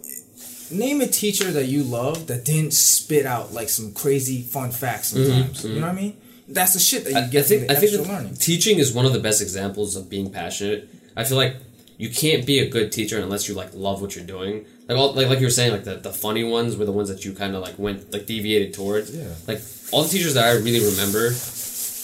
Name 0.71 1.01
a 1.01 1.07
teacher 1.07 1.51
that 1.53 1.67
you 1.67 1.85
love 1.85 2.27
that 2.27 2.45
didn't 2.45 2.73
spit 2.75 3.25
out 3.25 3.53
like 3.55 3.69
some 3.69 3.93
crazy 3.93 4.43
fun 4.43 4.73
facts 4.73 5.09
sometimes. 5.09 5.65
You 5.65 5.77
know 5.81 5.87
what 5.87 5.91
I 5.97 6.01
mean? 6.01 6.17
That's 6.49 6.75
the 6.75 6.79
shit 6.81 7.05
that 7.05 7.11
you 7.11 7.17
Mm-hmm, 7.17 7.29
I, 7.29 7.31
get 7.31 7.45
I 7.45 7.49
think 7.49 7.61
from 7.61 7.67
the 7.69 7.73
I 7.77 7.81
think 7.81 7.93
that 7.93 8.09
learning. 8.09 8.35
teaching 8.35 8.79
is 8.79 8.93
one 8.93 9.05
of 9.07 9.13
the 9.13 9.19
best 9.21 9.41
examples 9.43 9.97
of 9.97 10.09
being 10.09 10.31
passionate. 10.31 10.89
I 11.17 11.25
feel 11.25 11.37
like 11.37 11.57
you 11.99 12.11
can't 12.11 12.45
be 12.47 12.59
a 12.61 12.69
good 12.69 12.93
teacher 12.93 13.19
unless 13.21 13.49
you 13.49 13.55
like 13.55 13.71
love 13.75 14.01
what 14.03 14.15
you're 14.15 14.25
doing. 14.27 14.65
Like 14.89 14.97
all, 14.99 15.13
like 15.15 15.29
like 15.29 15.41
you 15.41 15.47
were 15.47 15.51
saying, 15.51 15.73
like 15.73 15.85
the, 15.85 15.97
the 15.97 16.13
funny 16.13 16.45
ones 16.45 16.77
were 16.77 16.85
the 16.85 16.93
ones 16.93 17.09
that 17.09 17.25
you 17.25 17.33
kind 17.33 17.55
of 17.57 17.63
like 17.63 17.79
went 17.79 18.13
like 18.13 18.27
deviated 18.27 18.75
towards. 18.75 19.15
Yeah. 19.17 19.29
Like 19.49 19.61
all 19.93 20.03
the 20.03 20.09
teachers 20.09 20.35
that 20.35 20.45
I 20.45 20.53
really 20.63 20.85
remember 20.91 21.31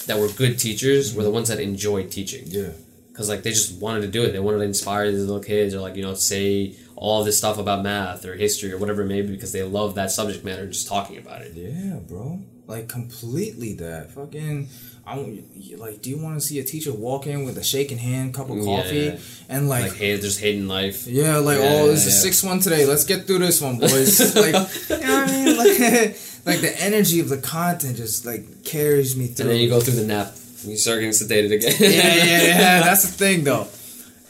that 0.07 0.19
were 0.19 0.29
good 0.29 0.59
teachers 0.59 1.15
were 1.15 1.23
the 1.23 1.31
ones 1.31 1.49
that 1.49 1.61
enjoyed 1.61 2.11
teaching. 2.11 2.43
Yeah. 2.47 2.71
because 3.13 3.29
like 3.29 3.43
they 3.45 3.51
just 3.51 3.81
wanted 3.81 4.01
to 4.01 4.09
do 4.09 4.25
it. 4.25 4.33
They 4.33 4.41
wanted 4.41 4.59
to 4.59 4.65
inspire 4.65 5.11
these 5.13 5.21
little 5.25 5.43
kids, 5.43 5.75
or 5.75 5.81
like 5.81 5.95
you 5.95 6.03
know 6.03 6.15
say 6.15 6.75
all 6.97 7.23
this 7.23 7.39
stuff 7.39 7.59
about 7.59 7.83
math 7.83 8.25
or 8.25 8.35
history 8.35 8.73
or 8.73 8.79
whatever 8.79 9.03
it 9.03 9.07
may 9.07 9.21
be, 9.23 9.29
because 9.29 9.53
they 9.53 9.63
love 9.63 9.95
that 9.97 10.11
subject 10.11 10.45
matter, 10.45 10.67
just 10.67 10.89
talking 10.89 11.19
about 11.19 11.43
it. 11.43 11.53
Yeah, 11.55 11.97
bro. 12.09 12.41
Like 12.67 12.89
completely 12.89 13.75
that. 13.75 14.13
Fucking 14.13 14.69
I 15.05 15.17
want 15.17 15.43
you- 15.57 15.77
like 15.77 16.01
do 16.01 16.11
you 16.11 16.19
want 16.19 16.41
to 16.41 16.47
see 16.47 16.59
a 16.61 16.65
teacher 16.65 16.93
walk 16.93 17.27
in 17.27 17.45
with 17.45 17.59
a 17.59 17.65
shaking 17.65 17.99
hand, 17.99 18.35
cup 18.35 18.49
of 18.51 18.65
coffee 18.65 18.97
yeah. 18.97 19.19
and 19.49 19.69
like, 19.69 19.91
Like 19.91 19.97
hey, 19.97 20.19
just 20.21 20.41
hating 20.41 20.69
life. 20.69 21.07
yeah, 21.07 21.39
like 21.39 21.59
Yeah, 21.59 21.65
oh, 21.83 21.87
this 21.89 22.03
yeah, 22.03 22.09
is 22.09 22.15
yeah. 22.17 22.23
six 22.23 22.43
one 22.43 22.61
today. 22.61 22.87
Let's 22.87 23.05
get 23.05 23.27
through 23.27 23.41
this 23.41 23.61
one, 23.61 23.79
boys. 23.79 24.35
like, 24.37 24.55
you 24.89 25.07
know 25.07 25.15
what 25.21 25.29
I 25.29 25.33
mean? 25.45 25.57
Like, 25.59 25.79
like 26.47 26.61
the 26.61 26.75
energy 26.79 27.19
of 27.21 27.29
the 27.29 27.39
content 27.39 27.97
just 27.97 28.25
like 28.25 28.65
carries 28.65 29.17
me 29.17 29.27
through. 29.27 29.47
And 29.47 29.51
then 29.55 29.61
you 29.61 29.69
go 29.69 29.81
through 29.81 29.95
the 29.95 30.07
nap, 30.07 30.33
you 30.65 30.77
start 30.77 31.01
getting 31.01 31.11
sedated 31.11 31.53
again. 31.53 31.75
yeah, 31.81 31.89
yeah, 31.89 32.43
yeah. 32.47 32.81
That's 32.83 33.03
the 33.03 33.13
thing, 33.13 33.43
though. 33.45 33.67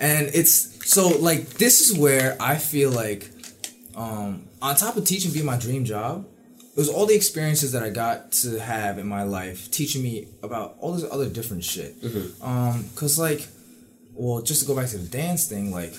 And 0.00 0.30
it's 0.34 0.90
so 0.90 1.08
like 1.08 1.48
this 1.50 1.80
is 1.86 1.96
where 1.96 2.36
I 2.40 2.56
feel 2.56 2.90
like, 2.90 3.30
um, 3.94 4.48
on 4.62 4.74
top 4.76 4.96
of 4.96 5.04
teaching 5.04 5.32
being 5.32 5.44
my 5.46 5.58
dream 5.58 5.84
job, 5.84 6.26
it 6.74 6.78
was 6.78 6.88
all 6.88 7.06
the 7.06 7.14
experiences 7.14 7.72
that 7.72 7.82
I 7.82 7.90
got 7.90 8.32
to 8.42 8.58
have 8.58 8.98
in 8.98 9.06
my 9.06 9.22
life 9.24 9.70
teaching 9.70 10.02
me 10.02 10.28
about 10.42 10.76
all 10.80 10.92
this 10.92 11.04
other 11.10 11.28
different 11.28 11.64
shit. 11.64 12.00
Mm-hmm. 12.00 12.42
Um, 12.42 12.84
cause 12.96 13.18
like, 13.18 13.46
well, 14.14 14.42
just 14.42 14.62
to 14.62 14.66
go 14.66 14.74
back 14.76 14.88
to 14.90 14.98
the 14.98 15.08
dance 15.08 15.46
thing, 15.48 15.70
like. 15.70 15.94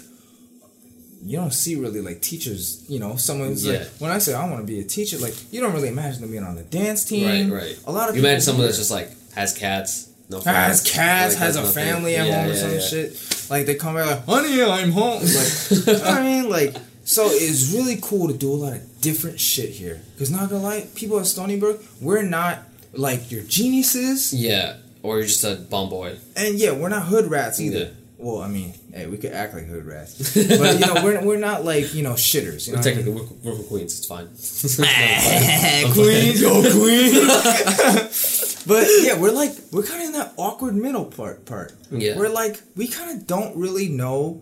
You 1.25 1.37
don't 1.37 1.53
see 1.53 1.77
really 1.77 2.01
like 2.01 2.19
teachers, 2.21 2.83
you 2.89 2.99
know. 2.99 3.15
Someone's 3.15 3.65
like, 3.65 3.87
when 3.99 4.11
I 4.11 4.17
say 4.17 4.33
I 4.33 4.45
want 4.49 4.59
to 4.59 4.67
be 4.67 4.81
a 4.81 4.83
teacher, 4.83 5.17
like 5.19 5.33
you 5.53 5.61
don't 5.61 5.71
really 5.71 5.87
imagine 5.87 6.19
them 6.19 6.31
being 6.31 6.43
on 6.43 6.55
the 6.55 6.63
dance 6.63 7.05
team. 7.05 7.49
right, 7.49 7.61
right. 7.61 7.79
A 7.87 7.91
lot 7.93 8.09
of 8.09 8.15
you 8.17 8.21
imagine 8.21 8.41
someone 8.41 8.65
that's 8.65 8.77
just 8.77 8.91
like 8.91 9.09
has 9.31 9.57
cats, 9.57 10.09
no 10.29 10.41
has 10.41 10.81
friends, 10.81 10.91
cats, 10.91 11.33
like, 11.35 11.43
has 11.43 11.55
a 11.55 11.61
nothing. 11.61 11.73
family 11.81 12.15
at 12.17 12.27
Yeah, 12.27 12.35
home 12.41 12.45
or 12.49 12.53
yeah, 12.53 12.59
some 12.59 12.71
yeah. 12.73 12.79
shit. 12.81 13.47
Like 13.49 13.65
they 13.65 13.75
come 13.75 13.95
back 13.95 14.05
like, 14.07 14.25
honey, 14.25 14.61
I'm 14.63 14.91
home. 14.91 15.21
Like, 15.23 15.71
you 15.87 15.93
know 15.93 15.99
what 15.99 16.07
I 16.07 16.23
mean? 16.23 16.49
Like, 16.49 16.75
so 17.03 17.27
it's 17.29 17.73
really 17.73 17.97
cool 18.01 18.27
to 18.27 18.33
do 18.33 18.51
a 18.51 18.55
lot 18.55 18.73
of 18.73 19.01
different 19.01 19.39
shit 19.39 19.69
here. 19.69 20.01
Cause 20.17 20.29
not 20.31 20.49
gonna 20.49 20.63
lie, 20.63 20.87
people 20.95 21.19
at 21.19 21.25
Stony 21.25 21.57
Brook, 21.59 21.83
we're 22.01 22.21
not 22.23 22.59
like 22.93 23.31
your 23.31 23.43
geniuses, 23.43 24.33
Yeah, 24.33 24.77
or 25.01 25.17
you're 25.17 25.27
just 25.27 25.43
a 25.43 25.55
bum 25.55 25.89
boy. 25.89 26.17
and 26.35 26.55
yeah, 26.55 26.71
we're 26.71 26.89
not 26.89 27.03
hood 27.07 27.29
rats 27.29 27.59
either. 27.59 27.77
Yeah. 27.79 27.89
Well, 28.17 28.41
I 28.41 28.47
mean, 28.47 28.73
hey, 28.93 29.05
we 29.07 29.17
could 29.17 29.33
act 29.33 29.53
like 29.53 29.65
hood 29.65 29.85
rats, 29.85 30.33
but 30.33 30.79
you 30.79 30.85
know, 30.85 31.03
we're, 31.03 31.21
we're 31.25 31.37
not 31.39 31.65
like 31.65 31.93
you 31.93 32.03
know 32.03 32.13
shitters. 32.13 32.67
You 32.67 32.73
know 32.73 32.77
We're 32.77 32.83
what 32.83 32.87
I 32.87 32.93
technically 32.93 33.13
mean? 33.13 33.39
we're, 33.43 33.51
we're 33.51 33.57
from 33.57 33.65
Queens. 33.67 33.97
It's 33.99 34.07
fine. 34.07 34.27
Queens, 35.93 36.41
yo, 36.41 36.61
Queens. 36.71 38.63
but 38.65 38.87
yeah, 39.01 39.19
we're 39.19 39.31
like 39.31 39.51
we're 39.73 39.83
kind 39.83 40.01
of 40.03 40.07
in 40.07 40.13
that 40.13 40.33
awkward 40.37 40.75
middle 40.75 41.03
part. 41.05 41.45
Part. 41.45 41.73
Yeah. 41.91 42.17
We're 42.17 42.29
like 42.29 42.61
we 42.77 42.87
kind 42.87 43.11
of 43.19 43.27
don't 43.27 43.57
really 43.57 43.89
know 43.89 44.41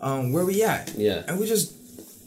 um, 0.00 0.32
where 0.32 0.44
we 0.44 0.62
at. 0.62 0.92
Yeah. 0.96 1.24
And 1.26 1.40
we 1.40 1.46
just 1.48 1.72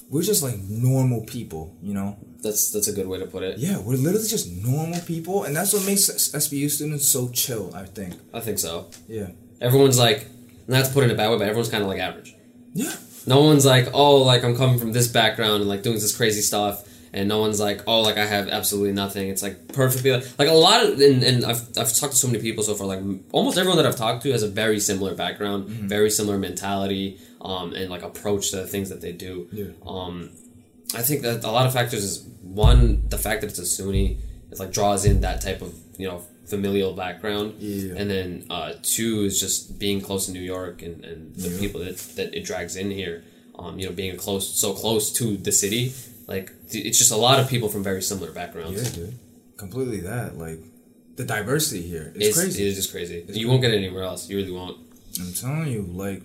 we're 0.09 0.23
just 0.23 0.41
like 0.41 0.57
normal 0.57 1.21
people, 1.21 1.75
you 1.81 1.93
know. 1.93 2.17
That's 2.41 2.71
that's 2.71 2.87
a 2.87 2.93
good 2.93 3.07
way 3.07 3.19
to 3.19 3.25
put 3.25 3.43
it. 3.43 3.57
Yeah, 3.57 3.79
we're 3.79 3.97
literally 3.97 4.27
just 4.27 4.49
normal 4.49 4.99
people, 5.01 5.43
and 5.43 5.55
that's 5.55 5.73
what 5.73 5.85
makes 5.85 6.09
SBU 6.09 6.69
students 6.71 7.07
so 7.07 7.29
chill. 7.29 7.73
I 7.75 7.85
think. 7.85 8.15
I 8.33 8.39
think 8.39 8.59
so. 8.59 8.89
Yeah. 9.07 9.29
Everyone's 9.61 9.99
like, 9.99 10.27
not 10.67 10.85
to 10.85 10.93
put 10.93 11.03
it 11.03 11.07
in 11.07 11.11
a 11.11 11.15
bad 11.15 11.29
way, 11.29 11.37
but 11.37 11.47
everyone's 11.47 11.69
kind 11.69 11.83
of 11.83 11.89
like 11.89 11.99
average. 11.99 12.33
Yeah. 12.73 12.93
No 13.27 13.41
one's 13.41 13.65
like, 13.65 13.89
oh, 13.93 14.23
like 14.23 14.43
I'm 14.43 14.55
coming 14.55 14.79
from 14.79 14.93
this 14.93 15.07
background 15.07 15.61
and 15.61 15.69
like 15.69 15.83
doing 15.83 15.95
this 15.95 16.15
crazy 16.15 16.41
stuff, 16.41 16.87
and 17.11 17.27
no 17.27 17.39
one's 17.39 17.59
like, 17.59 17.81
oh, 17.85 18.01
like 18.01 18.17
I 18.17 18.25
have 18.25 18.47
absolutely 18.47 18.93
nothing. 18.93 19.29
It's 19.29 19.43
like 19.43 19.73
perfectly 19.73 20.11
like, 20.11 20.39
like 20.39 20.47
a 20.47 20.53
lot 20.53 20.85
of, 20.85 20.99
and, 20.99 21.23
and 21.23 21.45
I've 21.45 21.61
I've 21.77 21.93
talked 21.93 22.13
to 22.13 22.15
so 22.17 22.27
many 22.27 22.39
people 22.39 22.63
so 22.63 22.73
far. 22.73 22.87
Like 22.87 23.01
almost 23.31 23.57
everyone 23.57 23.77
that 23.77 23.85
I've 23.85 23.97
talked 23.97 24.23
to 24.23 24.31
has 24.31 24.43
a 24.43 24.47
very 24.47 24.79
similar 24.79 25.13
background, 25.13 25.67
mm-hmm. 25.67 25.87
very 25.87 26.09
similar 26.09 26.37
mentality, 26.37 27.19
um, 27.41 27.73
and 27.73 27.89
like 27.89 28.03
approach 28.03 28.51
to 28.51 28.57
the 28.57 28.67
things 28.67 28.89
that 28.89 29.01
they 29.01 29.11
do. 29.11 29.47
Yeah. 29.51 29.65
Um, 29.85 30.29
I 30.95 31.01
think 31.01 31.21
that 31.21 31.43
a 31.43 31.51
lot 31.51 31.65
of 31.67 31.73
factors 31.73 32.03
is 32.03 32.27
one 32.41 33.07
the 33.09 33.17
fact 33.17 33.41
that 33.41 33.47
it's 33.51 33.59
a 33.59 33.63
SUNY, 33.83 34.17
it's 34.51 34.59
like 34.59 34.71
draws 34.71 35.05
in 35.05 35.21
that 35.21 35.41
type 35.41 35.61
of 35.61 35.73
you 35.97 36.07
know 36.07 36.23
familial 36.47 36.93
background, 36.93 37.55
Yeah. 37.59 37.93
and 37.95 38.09
then 38.09 38.45
uh, 38.49 38.73
two 38.81 39.21
is 39.23 39.39
just 39.39 39.77
being 39.79 40.01
close 40.01 40.25
to 40.25 40.31
New 40.31 40.41
York 40.41 40.81
and, 40.81 41.05
and 41.05 41.35
the 41.35 41.49
Yeah. 41.49 41.59
people 41.59 41.81
that, 41.81 41.97
that 42.15 42.33
it 42.33 42.43
drags 42.45 42.75
in 42.75 42.89
here. 42.91 43.23
Um, 43.57 43.77
you 43.77 43.85
know, 43.87 43.91
being 43.91 44.15
close 44.15 44.49
so 44.57 44.71
close 44.73 45.11
to 45.19 45.35
the 45.35 45.51
city, 45.51 45.91
like 46.27 46.51
it's 46.69 46.97
just 46.97 47.11
a 47.11 47.17
lot 47.17 47.39
of 47.41 47.49
people 47.49 47.67
from 47.67 47.83
very 47.83 48.01
similar 48.01 48.31
backgrounds. 48.31 48.81
Yeah, 48.81 48.95
dude. 49.05 49.19
Completely 49.57 49.99
that. 49.99 50.37
Like 50.37 50.59
the 51.17 51.25
diversity 51.25 51.81
here 51.81 52.13
is 52.15 52.27
It's, 52.29 52.37
crazy. 52.39 52.63
It 52.63 52.67
is 52.69 52.75
just 52.77 52.91
crazy. 52.91 53.25
you 53.27 53.49
won't 53.49 53.61
get 53.61 53.73
it 53.73 53.77
anywhere 53.77 54.03
else. 54.03 54.29
You 54.29 54.37
really 54.37 54.51
won't. 54.53 54.77
I'm 55.19 55.33
telling 55.33 55.67
you, 55.67 55.81
like, 55.81 56.21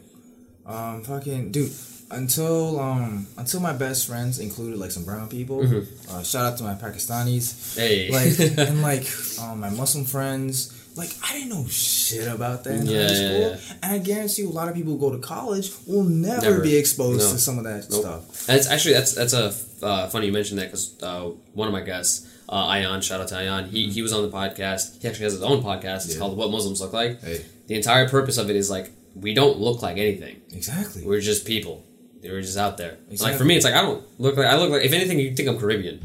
um, 0.66 1.02
fucking 1.02 1.52
dude. 1.52 1.72
Until 2.10 2.78
um, 2.78 3.26
until 3.38 3.60
my 3.60 3.72
best 3.72 4.06
friends 4.06 4.38
included 4.38 4.78
like 4.78 4.90
some 4.90 5.04
brown 5.04 5.28
people. 5.28 5.60
Mm-hmm. 5.60 6.10
Uh, 6.14 6.22
shout 6.22 6.44
out 6.44 6.58
to 6.58 6.64
my 6.64 6.74
Pakistanis. 6.74 7.76
Hey, 7.76 8.10
Like 8.10 8.38
and 8.68 8.82
like 8.82 9.06
um, 9.40 9.60
my 9.60 9.70
Muslim 9.70 10.04
friends. 10.04 10.80
Like 10.96 11.10
I 11.24 11.32
didn't 11.32 11.48
know 11.48 11.66
shit 11.66 12.28
about 12.28 12.62
that 12.64 12.74
in 12.74 12.86
Yeah, 12.86 13.08
high 13.08 13.14
school, 13.14 13.40
yeah. 13.40 13.56
and 13.82 13.92
I 13.94 13.98
guarantee 13.98 14.42
you, 14.42 14.48
a 14.48 14.52
lot 14.52 14.68
of 14.68 14.76
people 14.76 14.92
who 14.92 14.98
go 15.00 15.10
to 15.10 15.18
college 15.18 15.72
will 15.88 16.04
never, 16.04 16.42
Never. 16.42 16.60
be 16.60 16.76
exposed 16.76 17.18
No. 17.20 17.32
to 17.32 17.38
some 17.38 17.58
of 17.58 17.64
that 17.64 17.90
Nope. 17.90 18.00
stuff. 18.02 18.46
That's 18.46 18.68
actually 18.68 18.94
that's 18.94 19.12
that's 19.14 19.32
a 19.32 19.52
uh, 19.84 20.08
funny 20.08 20.26
you 20.26 20.32
mentioned 20.32 20.60
that 20.60 20.66
because 20.66 21.02
uh, 21.02 21.30
one 21.54 21.66
of 21.66 21.72
my 21.72 21.80
guests, 21.80 22.28
uh, 22.48 22.68
Ayan, 22.68 23.02
shout 23.02 23.20
out 23.20 23.26
to 23.28 23.34
Ayan, 23.34 23.66
he 23.70 23.90
he 23.90 24.02
was 24.02 24.12
on 24.12 24.22
the 24.22 24.28
podcast. 24.30 25.02
He 25.02 25.08
actually 25.08 25.24
has 25.24 25.32
his 25.32 25.42
own 25.42 25.64
podcast. 25.64 26.04
It's 26.04 26.14
Yeah. 26.14 26.20
called 26.20 26.36
What 26.36 26.50
Muslims 26.52 26.80
Look 26.80 26.92
Like. 26.92 27.20
Hey, 27.22 27.44
The 27.66 27.74
entire 27.74 28.08
purpose 28.08 28.36
of 28.38 28.48
it 28.48 28.54
is 28.54 28.70
like 28.70 28.92
we 29.14 29.34
don't 29.34 29.58
look 29.58 29.82
like 29.82 29.96
anything. 29.98 30.40
exactly. 30.52 31.04
We're 31.04 31.20
just 31.20 31.46
people. 31.46 31.84
were 32.22 32.40
just 32.40 32.58
out 32.58 32.76
there. 32.76 32.98
Like 33.20 33.36
for 33.36 33.44
me, 33.44 33.56
it's 33.56 33.64
like 33.64 33.74
I 33.74 33.82
don't 33.82 34.04
look 34.20 34.36
like 34.36 34.46
I 34.46 34.56
look 34.56 34.70
like. 34.70 34.82
If 34.82 34.92
anything, 34.92 35.18
you 35.18 35.34
think 35.34 35.48
I'm 35.48 35.58
Caribbean. 35.58 36.00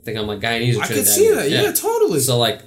I 0.00 0.04
think 0.04 0.18
I'm 0.18 0.26
like 0.26 0.40
Guyanese 0.40 0.78
or 0.78 0.82
I 0.82 0.86
could 0.86 1.06
see 1.06 1.34
that. 1.34 1.50
Yeah, 1.50 1.72
totally. 1.72 2.20
So 2.20 2.38
like 2.38 2.62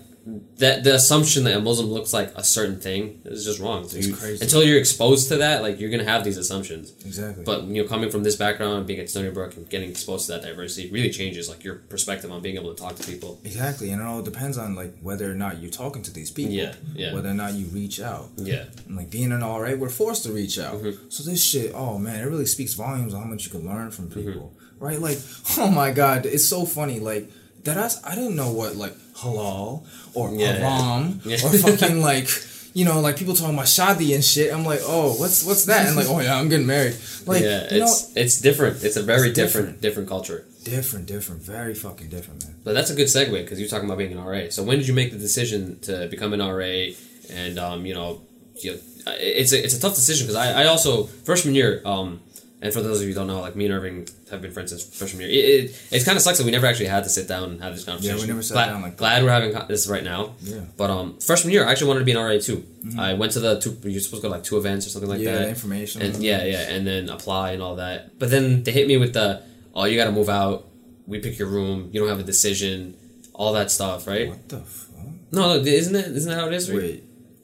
that 0.57 0.83
the 0.83 0.93
assumption 0.93 1.45
that 1.45 1.57
a 1.57 1.59
Muslim 1.59 1.87
looks 1.89 2.13
like 2.13 2.31
a 2.35 2.43
certain 2.43 2.79
thing 2.79 3.21
is 3.25 3.43
just 3.43 3.59
wrong. 3.59 3.83
It's 3.85 4.05
you- 4.07 4.15
crazy. 4.15 4.43
Until 4.43 4.63
you're 4.63 4.77
exposed 4.77 5.29
to 5.29 5.37
that, 5.37 5.63
like 5.63 5.79
you're 5.79 5.89
gonna 5.89 6.03
have 6.03 6.23
these 6.23 6.37
assumptions. 6.37 6.93
exactly. 7.03 7.43
But 7.43 7.63
you 7.63 7.81
know, 7.81 7.87
coming 7.89 8.11
from 8.11 8.21
this 8.21 8.35
background, 8.35 8.85
being 8.85 8.99
at 8.99 9.09
Stony 9.09 9.31
Brook 9.31 9.57
and 9.57 9.67
getting 9.69 9.89
exposed 9.89 10.27
to 10.27 10.33
that 10.33 10.43
diversity 10.43 10.91
really 10.91 11.09
changes 11.09 11.49
like 11.49 11.63
your 11.63 11.75
perspective 11.75 12.31
on 12.31 12.41
being 12.41 12.55
able 12.55 12.71
to 12.73 12.79
talk 12.79 12.95
to 12.97 13.03
people. 13.07 13.39
exactly, 13.43 13.89
and 13.89 13.99
it 13.99 14.05
all 14.05 14.21
depends 14.21 14.59
on 14.59 14.75
like 14.75 14.93
whether 15.01 15.29
or 15.29 15.33
not 15.35 15.59
you're 15.59 15.71
talking 15.71 16.03
to 16.03 16.13
these 16.13 16.29
people. 16.29 16.53
Yeah, 16.53 16.75
yeah. 16.93 17.13
Whether 17.15 17.29
or 17.29 17.33
not 17.33 17.53
you 17.53 17.65
reach 17.67 17.99
out. 17.99 18.29
Yeah. 18.37 18.65
And 18.87 18.95
like 18.97 19.09
being 19.09 19.31
an 19.31 19.41
RA, 19.41 19.73
we're 19.73 19.89
forced 19.89 20.23
to 20.23 20.31
reach 20.31 20.59
out. 20.59 20.75
Mm-hmm. 20.75 21.09
So 21.09 21.23
this 21.23 21.43
shit, 21.43 21.71
oh 21.73 21.97
man, 21.97 22.19
it 22.21 22.27
really 22.29 22.45
speaks 22.45 22.73
volumes 22.75 23.13
on 23.15 23.23
how 23.23 23.27
much 23.27 23.45
you 23.45 23.51
can 23.51 23.65
learn 23.65 23.89
from 23.89 24.09
Mm-hmm. 24.09 24.21
people, 24.31 24.53
right? 24.79 24.99
Like, 24.99 25.17
oh 25.57 25.71
my 25.71 25.89
god, 25.91 26.27
it's 26.27 26.45
so 26.45 26.65
funny. 26.65 26.99
Like 26.99 27.29
that, 27.63 27.77
I, 27.77 28.11
I 28.11 28.15
didn't 28.15 28.35
know 28.35 28.51
what 28.51 28.75
like 28.75 28.93
halal 29.21 29.85
or 30.13 30.33
Yeah. 30.33 30.53
haram 30.53 31.21
Yeah. 31.25 31.35
or 31.45 31.49
fucking 31.57 32.01
like. 32.01 32.29
You 32.73 32.85
know, 32.85 33.01
like 33.01 33.17
people 33.17 33.33
talking 33.35 33.55
about 33.55 33.65
shadi 33.65 34.15
and 34.15 34.23
shit. 34.23 34.47
I'm 34.53 34.63
like, 34.63 34.79
oh, 34.85 35.11
what's 35.19 35.43
what's 35.43 35.65
that? 35.65 35.87
And 35.87 35.95
like, 35.97 36.07
oh 36.07 36.21
yeah, 36.21 36.39
I'm 36.39 36.47
getting 36.47 36.65
married. 36.65 36.95
Like, 37.25 37.43
yeah, 37.43 37.67
you 37.73 37.79
know, 37.81 37.85
it's 37.85 38.15
it's 38.15 38.39
different. 38.39 38.81
It's 38.81 38.95
a 38.95 39.03
very 39.03 39.27
It's 39.31 39.35
different 39.41 39.81
different 39.81 40.07
culture. 40.07 40.45
different, 40.63 41.05
different, 41.05 41.41
very 41.43 41.73
fucking 41.75 42.07
different, 42.07 42.45
man. 42.45 42.55
But 42.63 42.73
that's 42.73 42.89
a 42.89 42.95
good 42.95 43.07
segue 43.07 43.29
because 43.43 43.59
you're 43.59 43.67
talking 43.67 43.89
about 43.89 43.97
being 43.97 44.13
an 44.13 44.23
RA. 44.23 44.43
So 44.51 44.63
when 44.63 44.77
did 44.79 44.87
you 44.87 44.93
make 44.93 45.11
the 45.11 45.17
decision 45.17 45.79
to 45.81 46.07
become 46.09 46.31
an 46.31 46.39
RA? 46.39 46.93
And 47.29 47.59
um, 47.59 47.85
you 47.85 47.93
know, 47.93 48.21
you 48.63 48.79
it's 49.05 49.51
a 49.51 49.61
it's 49.61 49.75
a 49.75 49.81
tough 49.81 49.95
decision 49.95 50.25
because 50.27 50.37
I, 50.37 50.61
I 50.63 50.65
also 50.67 51.07
freshman 51.27 51.55
year. 51.55 51.81
Um, 51.83 52.21
and 52.61 52.71
for 52.71 52.81
those 52.81 52.97
of 52.97 53.07
you 53.07 53.13
who 53.13 53.15
don't 53.15 53.27
know, 53.27 53.41
like 53.41 53.55
me 53.55 53.65
and 53.65 53.73
Irving 53.73 54.07
have 54.29 54.41
been 54.41 54.51
friends 54.51 54.69
since 54.69 54.83
freshman 54.83 55.21
year. 55.21 55.31
It, 55.31 55.71
it, 55.71 55.83
it 55.91 56.05
kind 56.05 56.15
of 56.15 56.21
sucks 56.21 56.37
that 56.37 56.45
we 56.45 56.51
never 56.51 56.67
actually 56.67 56.85
had 56.85 57.03
to 57.03 57.09
sit 57.09 57.27
down 57.27 57.49
and 57.49 57.61
have 57.61 57.73
this 57.73 57.83
conversation. 57.83 58.17
Yeah, 58.17 58.21
we 58.21 58.27
never 58.27 58.43
sat 58.43 58.53
glad, 58.53 58.65
down 58.67 58.81
like 58.83 58.91
that. 58.91 58.97
glad 58.97 59.23
we're 59.23 59.31
having 59.31 59.67
this 59.67 59.87
right 59.87 60.03
now. 60.03 60.35
Yeah. 60.41 60.59
But 60.77 60.91
um, 60.91 61.17
freshman 61.17 61.53
year, 61.53 61.65
I 61.65 61.71
actually 61.71 61.87
wanted 61.87 62.01
to 62.01 62.05
be 62.05 62.11
an 62.11 62.19
RA 62.19 62.37
too. 62.39 62.63
I 62.99 63.13
went 63.13 63.31
to 63.33 63.39
the 63.39 63.59
two. 63.59 63.75
You're 63.83 63.99
supposed 63.99 64.21
to 64.21 64.27
go 64.27 64.31
to 64.31 64.35
like 64.35 64.43
two 64.43 64.57
events 64.57 64.85
or 64.85 64.89
something 64.89 65.09
like 65.09 65.21
yeah, 65.21 65.33
that. 65.33 65.39
the 65.39 65.49
information. 65.49 66.03
And 66.03 66.17
yeah, 66.17 66.43
yeah, 66.43 66.69
and 66.69 66.85
then 66.85 67.09
apply 67.09 67.53
and 67.53 67.63
all 67.63 67.77
that. 67.77 68.19
But 68.19 68.29
then 68.29 68.63
they 68.63 68.71
hit 68.71 68.87
me 68.87 68.97
with 68.97 69.13
the, 69.13 69.41
oh, 69.73 69.85
you 69.85 69.97
got 69.97 70.05
to 70.05 70.11
move 70.11 70.29
out. 70.29 70.67
We 71.07 71.19
pick 71.19 71.39
your 71.39 71.47
room. 71.47 71.89
You 71.91 71.99
don't 71.99 72.09
have 72.09 72.19
a 72.19 72.23
decision. 72.23 72.95
All 73.33 73.53
that 73.53 73.71
stuff, 73.71 74.05
right? 74.05 74.29
What 74.29 74.49
the 74.49 74.59
fuck? 74.59 75.05
No, 75.31 75.47
no, 75.47 75.55
isn't 75.55 75.95
it? 75.95 76.05
Isn't 76.05 76.29
that 76.29 76.39
how 76.39 76.47
it 76.47 76.53
is? 76.53 76.69
Wait. 76.69 77.03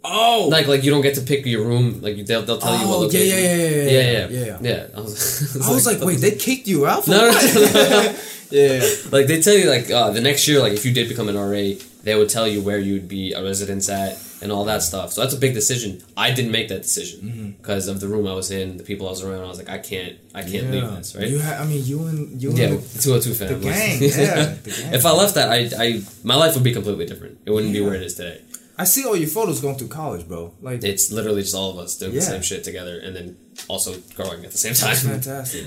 Oh. 0.09 0.47
Like, 0.49 0.67
like 0.67 0.83
you 0.83 0.91
don't 0.91 1.01
get 1.01 1.15
to 1.15 1.21
pick 1.21 1.45
your 1.45 1.65
room. 1.65 2.01
Like 2.01 2.25
they'll, 2.25 2.41
they'll 2.43 2.57
tell 2.57 2.77
you 2.79 2.87
what 2.87 2.95
Oh, 2.97 3.01
yeah, 3.01 3.05
location. 3.07 3.37
yeah, 3.37 3.55
yeah, 3.55 3.55
yeah, 3.55 3.89
yeah, 3.91 4.27
yeah, 4.27 4.27
yeah, 4.29 4.57
yeah. 4.61 4.87
yeah. 4.87 4.87
I 4.97 5.01
was, 5.01 5.85
like, 5.85 5.99
wait, 6.01 6.19
they 6.19 6.31
kicked 6.31 6.67
you 6.67 6.85
out? 6.87 7.05
For 7.05 7.11
No, 7.11 7.29
no, 7.29 7.31
no. 7.31 8.15
yeah. 8.51 8.85
like 9.11 9.27
they 9.27 9.41
tell 9.41 9.55
you 9.55 9.69
like 9.69 9.89
uh, 9.91 10.11
the 10.11 10.21
next 10.21 10.47
year, 10.47 10.59
like 10.59 10.73
if 10.73 10.85
you 10.85 10.93
did 10.93 11.09
become 11.09 11.27
an 11.29 11.35
RA, 11.37 11.77
they 12.03 12.15
would 12.15 12.29
tell 12.29 12.47
you 12.47 12.61
where 12.61 12.79
you 12.79 12.93
would 12.93 13.07
be 13.09 13.33
a 13.33 13.43
residence 13.43 13.89
at 13.89 14.17
and 14.41 14.51
all 14.51 14.65
that 14.65 14.83
stuff. 14.83 15.11
So 15.11 15.21
that's 15.21 15.33
a 15.33 15.37
big 15.37 15.53
decision. 15.55 16.01
I 16.15 16.31
didn't 16.31 16.51
make 16.51 16.67
that 16.69 16.83
decision 16.83 17.55
because 17.59 17.87
of 17.87 17.99
the 17.99 18.07
room 18.07 18.27
I 18.27 18.33
was 18.33 18.51
in, 18.51 18.77
the 18.77 18.83
people 18.83 19.07
I 19.07 19.09
was 19.09 19.23
around. 19.23 19.43
I 19.43 19.47
was 19.47 19.57
like, 19.57 19.67
I 19.67 19.79
can't, 19.79 20.15
I 20.33 20.43
can't 20.43 20.69
leave 20.71 20.89
this, 20.95 21.15
right? 21.15 21.27
You 21.27 21.41
ha- 21.41 21.57
I 21.59 21.65
mean, 21.65 21.83
you 21.83 22.05
and 22.05 22.41
you 22.41 22.51
yeah, 22.51 22.67
and 22.67 22.79
the 22.79 23.01
two 23.01 23.09
hundred 23.11 23.23
two 23.23 23.33
family. 23.33 23.55
the 23.55 23.61
gang. 23.65 23.99
Yeah. 24.01 24.53
The 24.63 24.69
gang. 24.69 24.93
if 24.93 25.05
I 25.05 25.11
left 25.11 25.35
that, 25.35 25.49
I, 25.51 25.69
I, 25.83 26.01
my 26.23 26.35
life 26.35 26.53
would 26.53 26.63
be 26.63 26.71
completely 26.71 27.05
different. 27.07 27.39
It 27.45 27.51
wouldn't 27.51 27.73
be 27.73 27.81
where 27.81 27.95
it 27.95 28.03
is 28.03 28.13
today. 28.13 28.41
I 28.77 28.83
see 28.83 29.05
all 29.05 29.15
your 29.15 29.27
photos 29.29 29.59
going 29.59 29.75
through 29.77 29.87
college, 29.87 30.27
bro. 30.27 30.53
Like, 30.61 30.83
It's 30.83 31.11
literally 31.11 31.41
just 31.41 31.55
all 31.55 31.71
of 31.71 31.77
us 31.79 31.97
doing 31.97 32.13
the 32.13 32.21
same 32.21 32.41
shit 32.43 32.63
together, 32.63 32.99
and 32.99 33.15
then 33.15 33.37
also 33.67 33.95
growing 34.15 34.45
at 34.45 34.51
the 34.51 34.57
same 34.57 34.73
time. 34.75 34.95
fantastic. 35.21 35.65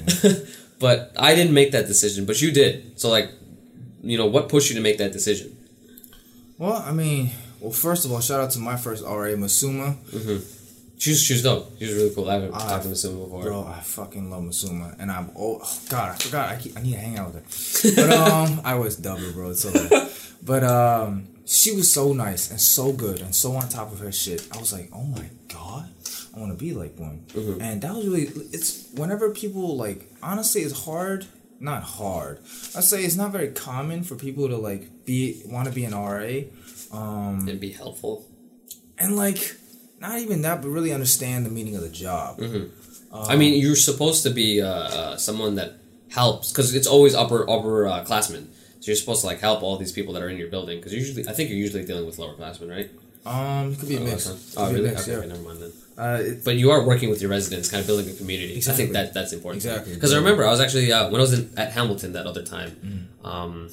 but 0.78 1.12
I 1.18 1.34
didn't 1.34 1.52
make 1.54 1.72
that 1.72 1.86
decision, 1.86 2.24
but 2.24 2.40
you 2.40 2.52
did. 2.52 3.00
So 3.00 3.08
like, 3.10 3.30
you 4.02 4.16
know, 4.16 4.26
what 4.26 4.48
pushed 4.48 4.70
you 4.70 4.76
to 4.76 4.82
make 4.82 4.98
that 4.98 5.12
decision? 5.12 5.56
well, 6.58 6.76
I 6.86 6.92
mean, 6.92 7.30
well, 7.60 7.72
first 7.72 8.04
of 8.04 8.12
all, 8.12 8.20
shout 8.20 8.40
out 8.40 8.50
to 8.52 8.58
my 8.58 8.76
first 8.76 9.02
RA, 9.02 9.34
Masuma. 9.36 9.96
She 10.98 11.10
was, 11.10 11.22
she 11.22 11.32
was 11.32 11.42
dope. 11.42 11.72
She's 11.78 11.92
really 11.94 12.14
cool. 12.14 12.28
I 12.28 12.34
haven't 12.34 12.52
Ah, 12.54 12.58
talked 12.68 12.82
to 12.84 12.90
Masuma 12.90 13.24
before. 13.24 13.42
Bro, 13.42 13.64
I 13.66 13.80
fucking 13.80 14.30
love 14.30 14.42
Masuma, 14.42 14.94
and 15.00 15.10
I'm 15.10 15.30
oh, 15.36 15.58
oh 15.62 15.78
god, 15.88 16.12
I 16.12 16.14
forgot. 16.16 16.48
I, 16.50 16.56
keep, 16.56 16.76
I 16.76 16.82
need 16.82 16.92
to 16.92 16.98
hang 16.98 17.18
out 17.18 17.32
with 17.34 17.36
her. 17.42 18.06
But 18.06 18.10
um, 18.18 18.60
I 18.64 18.74
was 18.74 18.96
double, 18.96 19.32
bro. 19.32 19.50
It's 19.50 19.62
so 19.62 19.72
bad. 19.72 20.10
But 20.42 20.64
um, 20.64 21.26
she 21.50 21.74
was 21.74 21.92
so 21.92 22.12
nice 22.12 22.50
and 22.50 22.60
so 22.60 22.92
good 22.92 23.20
and 23.20 23.34
so 23.34 23.48
on 23.56 23.68
top 23.68 23.90
of 23.92 23.98
her 23.98 24.12
shit. 24.12 24.46
I 24.54 24.58
was 24.58 24.72
like, 24.72 24.88
oh 24.92 25.02
my 25.02 25.26
god, 25.48 25.88
I 26.34 26.38
want 26.38 26.52
to 26.56 26.58
be 26.64 26.72
like 26.74 26.94
one. 26.98 27.26
And 27.60 27.82
that 27.82 27.92
was 27.94 28.06
really. 28.06 28.24
It's 28.56 28.86
whenever 28.94 29.30
people 29.30 29.76
like 29.76 30.00
honestly, 30.22 30.60
it's 30.62 30.84
hard. 30.84 31.26
Not 31.58 31.82
hard. 31.82 32.38
I 32.76 32.80
say 32.80 33.04
it's 33.04 33.16
not 33.16 33.32
very 33.32 33.48
common 33.48 34.02
for 34.04 34.14
people 34.14 34.48
to 34.48 34.56
like 34.56 35.04
be 35.04 35.42
want 35.44 35.66
to 35.68 35.74
be 35.74 35.84
an 35.84 35.94
RA, 35.94 36.30
um, 36.96 37.46
and 37.48 37.58
be 37.60 37.70
helpful. 37.72 38.26
and 38.96 39.16
like 39.16 39.56
not 40.00 40.18
even 40.20 40.40
that, 40.42 40.62
but 40.62 40.68
really 40.68 40.92
understand 40.92 41.44
the 41.44 41.50
meaning 41.50 41.74
of 41.76 41.82
the 41.82 41.90
job. 41.90 42.40
I 43.12 43.36
mean, 43.36 43.60
you're 43.60 43.76
supposed 43.76 44.22
to 44.22 44.30
be 44.30 44.62
uh, 44.62 44.68
uh, 44.68 45.16
someone 45.18 45.56
that 45.56 45.74
helps 46.10 46.50
because 46.52 46.74
it's 46.74 46.86
always 46.86 47.14
upper 47.14 47.40
upper 47.50 47.86
uh, 47.88 48.04
classmen. 48.04 48.48
So 48.80 48.86
you're 48.90 48.96
supposed 48.96 49.20
to 49.22 49.26
like 49.26 49.40
help 49.40 49.62
all 49.62 49.76
these 49.76 49.92
people 49.92 50.14
that 50.14 50.22
are 50.22 50.28
in 50.28 50.38
your 50.38 50.48
building 50.48 50.78
because 50.78 50.92
usually 50.92 51.28
I 51.28 51.32
think 51.32 51.50
you're 51.50 51.58
usually 51.58 51.84
dealing 51.84 52.06
with 52.06 52.18
lower 52.18 52.34
classmen, 52.34 52.70
right? 52.70 52.90
Um, 53.26 53.72
it 53.72 53.78
could 53.78 53.88
be 53.88 53.96
a 53.96 54.00
mix. 54.00 54.26
okay. 54.26 54.38
Could 54.38 54.58
Oh, 54.58 54.72
really? 54.72 54.88
mix, 54.90 55.02
okay, 55.06 55.20
yeah. 55.20 55.26
never 55.26 55.42
mind 55.42 55.58
then. 55.60 55.72
Uh, 55.98 56.22
But 56.42 56.56
you 56.56 56.70
are 56.70 56.82
working 56.82 57.10
with 57.10 57.20
your 57.20 57.30
residents, 57.30 57.70
kind 57.70 57.82
of 57.82 57.86
building 57.86 58.08
a 58.08 58.14
community. 58.16 58.54
Exactly. 58.56 58.72
I 58.72 58.76
think 58.86 58.92
that 58.94 59.12
that's 59.12 59.32
important. 59.34 59.62
Exactly. 59.64 59.94
Because 59.94 60.14
I 60.14 60.16
remember 60.16 60.46
I 60.46 60.50
was 60.50 60.60
actually 60.60 60.90
uh, 60.90 61.10
when 61.10 61.20
I 61.20 61.24
was 61.28 61.34
in, 61.38 61.50
at 61.58 61.72
Hamilton 61.72 62.12
that 62.14 62.26
other 62.26 62.42
time. 62.42 62.70
Mm. 63.22 63.26
Um, 63.30 63.70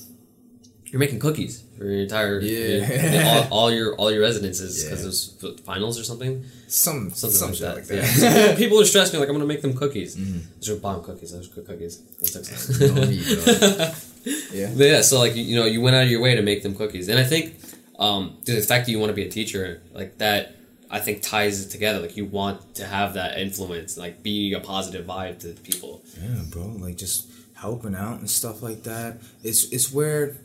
you're 0.92 1.00
making 1.00 1.20
cookies 1.20 1.64
for 1.78 1.84
your 1.86 2.02
entire 2.04 2.40
Yeah. 2.40 3.48
all, 3.52 3.60
all 3.60 3.72
your 3.72 3.96
all 3.96 4.12
your 4.12 4.22
residences 4.22 4.84
because 4.84 5.00
Yeah. 5.02 5.06
it 5.06 5.52
was 5.54 5.62
finals 5.66 6.00
or 6.00 6.04
something 6.04 6.44
some 6.68 7.12
something 7.12 7.38
some 7.38 7.50
like 7.50 7.58
shit 7.58 7.68
that. 7.68 7.76
like 7.76 7.86
that. 7.88 8.18
Yeah. 8.50 8.56
People 8.56 8.78
would 8.78 8.88
stress 8.88 9.12
me 9.14 9.20
like 9.20 9.28
I'm 9.30 9.36
gonna 9.36 9.46
make 9.46 9.62
them 9.62 9.74
cookies. 9.76 10.16
Those 10.16 10.70
are 10.70 10.76
bomb 10.80 11.04
cookies. 11.04 11.32
Those 11.32 11.48
are 11.50 11.56
good 11.56 11.68
cookies. 11.68 11.98
That 12.20 12.28
took 12.34 12.46
some- 12.46 12.96
No 12.96 13.04
need, 13.04 13.24
bro. 13.26 13.54
yeah. 14.54 14.74
But 14.78 14.86
yeah, 14.94 15.02
so 15.02 15.20
like 15.20 15.36
you 15.36 15.56
know, 15.56 15.66
you 15.66 15.82
went 15.82 15.96
out 15.96 16.04
of 16.04 16.10
your 16.12 16.22
way 16.22 16.36
to 16.36 16.42
make 16.42 16.64
them 16.64 16.76
cookies, 16.76 17.08
and 17.10 17.18
I 17.20 17.24
think 17.24 17.56
um, 18.00 18.38
the 18.46 18.60
fact 18.62 18.86
that 18.86 18.92
you 18.92 19.00
want 19.00 19.10
to 19.10 19.16
be 19.16 19.24
a 19.24 19.30
teacher, 19.30 19.82
like 19.94 20.18
that, 20.20 20.56
I 20.90 21.00
think 21.00 21.22
ties 21.22 21.66
it 21.66 21.70
together. 21.70 22.00
Like 22.00 22.16
you 22.18 22.26
want 22.26 22.76
to 22.76 22.86
have 22.86 23.14
that 23.16 23.40
influence, 23.40 23.98
like 23.98 24.22
be 24.24 24.54
a 24.54 24.60
positive 24.60 25.06
vibe 25.06 25.40
to 25.40 25.50
people. 25.64 26.04
Yeah, 26.22 26.42
bro. 26.52 26.66
Like 26.80 26.98
just 26.98 27.28
helping 27.56 27.96
out 27.96 28.20
and 28.20 28.30
stuff 28.30 28.62
like 28.62 28.84
that. 28.84 29.18
It's 29.44 29.72
it's 29.72 29.92
where, 29.92 30.36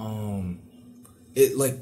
um, 0.00 0.58
it 1.34 1.56
like 1.56 1.76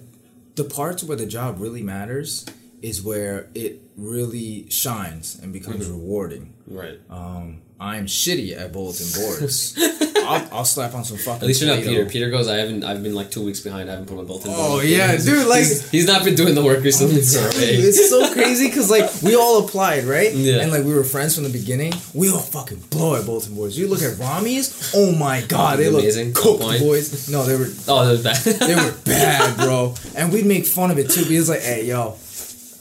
the 0.57 0.65
parts 0.65 1.05
where 1.05 1.17
the 1.17 1.27
job 1.27 1.61
really 1.61 1.83
matters 1.83 2.45
is 2.83 3.03
where 3.03 3.49
it 3.55 3.81
really 3.97 4.69
shines 4.71 5.39
and 5.39 5.53
becomes 5.53 5.89
rewarding. 5.89 6.55
Right. 6.67 7.01
Um, 7.09 7.63
I'm 7.81 8.07
shitty 8.07 8.59
at 8.59 8.73
bulletin 8.73 9.07
boards. 9.15 9.77
I'll, 10.29 10.49
I'll 10.59 10.65
slap 10.65 10.95
on 10.95 11.05
some 11.05 11.17
fucking. 11.17 11.43
At 11.43 11.47
least 11.47 11.63
you're 11.63 11.75
not 11.75 11.83
Peter. 11.83 12.05
Peter 12.07 12.31
goes. 12.31 12.49
I 12.49 12.57
haven't. 12.59 12.85
I've 12.85 13.03
been 13.03 13.15
like 13.15 13.31
two 13.31 13.45
weeks 13.45 13.61
behind. 13.61 13.89
I 13.89 13.93
haven't 13.93 14.07
put 14.07 14.17
my 14.17 14.25
both 14.25 14.45
in. 14.47 14.53
Oh 14.55 14.81
yeah, 14.81 15.17
dude. 15.17 15.47
Like 15.47 15.61
he's, 15.61 15.91
he's 15.91 16.07
not 16.07 16.25
been 16.25 16.35
doing 16.35 16.55
the 16.55 16.63
work 16.63 16.83
recently. 16.85 17.17
I'm 17.17 17.23
so, 17.23 17.41
telling 17.51 17.69
it's 17.69 18.09
so 18.11 18.33
crazy 18.33 18.69
because 18.69 18.91
like 18.91 19.11
we 19.23 19.35
all 19.37 19.65
applied, 19.65 20.05
right? 20.05 20.33
Yeah. 20.33 20.61
And 20.61 20.71
like 20.71 20.85
we 20.85 20.95
were 20.95 21.05
friends 21.05 21.35
from 21.35 21.45
the 21.45 21.51
beginning. 21.51 21.93
We 22.15 22.31
all 22.31 22.39
fucking 22.41 22.79
blow 22.91 23.17
at 23.17 23.25
bulletin 23.27 23.55
boards. 23.55 23.79
You 23.79 23.89
look 23.89 24.03
at 24.03 24.19
Rami's. 24.19 24.93
Oh 24.95 25.13
my 25.13 25.41
god, 25.43 25.79
they 25.79 25.89
look 25.91 26.03
Amazing. 26.03 26.35
cooked, 26.35 26.61
Point. 26.63 26.81
boys. 26.81 27.29
No, 27.31 27.45
they 27.45 27.57
were 27.57 27.69
Oh, 27.89 28.05
that 28.05 28.11
was 28.13 28.23
bad. 28.23 28.37
they 28.61 28.75
were 28.75 28.95
bad, 29.05 29.57
bro. 29.57 29.95
And 30.17 30.33
we'd 30.33 30.47
make 30.47 30.67
fun 30.67 30.91
of 30.91 30.99
it 30.99 31.11
too. 31.11 31.23
Because 31.25 31.49
like, 31.49 31.61
hey, 31.63 31.87
yo, 31.87 32.17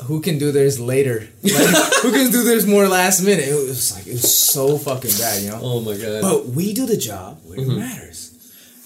who 0.07 0.19
can 0.21 0.37
do 0.39 0.51
theirs 0.51 0.79
later? 0.79 1.27
Like, 1.43 1.93
who 2.01 2.11
can 2.11 2.31
do 2.31 2.43
theirs 2.43 2.65
more 2.65 2.87
last 2.87 3.21
minute? 3.21 3.47
It 3.47 3.53
was 3.53 3.93
like 3.95 4.07
it 4.07 4.13
was 4.13 4.37
so 4.53 4.77
fucking 4.77 5.11
bad, 5.19 5.43
you 5.43 5.49
know. 5.51 5.59
oh 5.61 5.79
my 5.81 5.95
god. 5.97 6.21
But 6.21 6.47
we 6.47 6.73
do 6.73 6.85
the 6.85 6.97
job 6.97 7.39
where 7.45 7.57
Mm-hmm. 7.59 7.71
it 7.71 7.79
matters, 7.79 8.19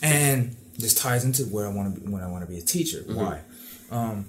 and 0.02 0.56
this 0.78 0.94
ties 0.94 1.24
into 1.24 1.44
where 1.44 1.66
I 1.68 1.72
want 1.72 1.94
to 1.96 2.02
be 2.02 2.08
when 2.12 2.22
I 2.24 2.28
want 2.32 2.44
to 2.46 2.50
be 2.52 2.58
a 2.58 2.62
teacher. 2.62 3.00
Mm-hmm. 3.00 3.16
Why? 3.16 3.42
Um, 3.92 4.26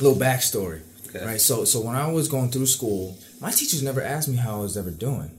little 0.00 0.18
backstory, 0.18 0.80
Okay. 1.08 1.24
right? 1.24 1.40
So, 1.40 1.64
so 1.64 1.80
when 1.80 1.94
I 1.96 2.10
was 2.10 2.28
going 2.28 2.50
through 2.50 2.66
school, 2.66 3.16
my 3.40 3.50
teachers 3.50 3.82
never 3.82 4.02
asked 4.02 4.28
me 4.28 4.36
how 4.36 4.56
I 4.58 4.60
was 4.60 4.76
ever 4.76 4.90
doing. 4.90 5.30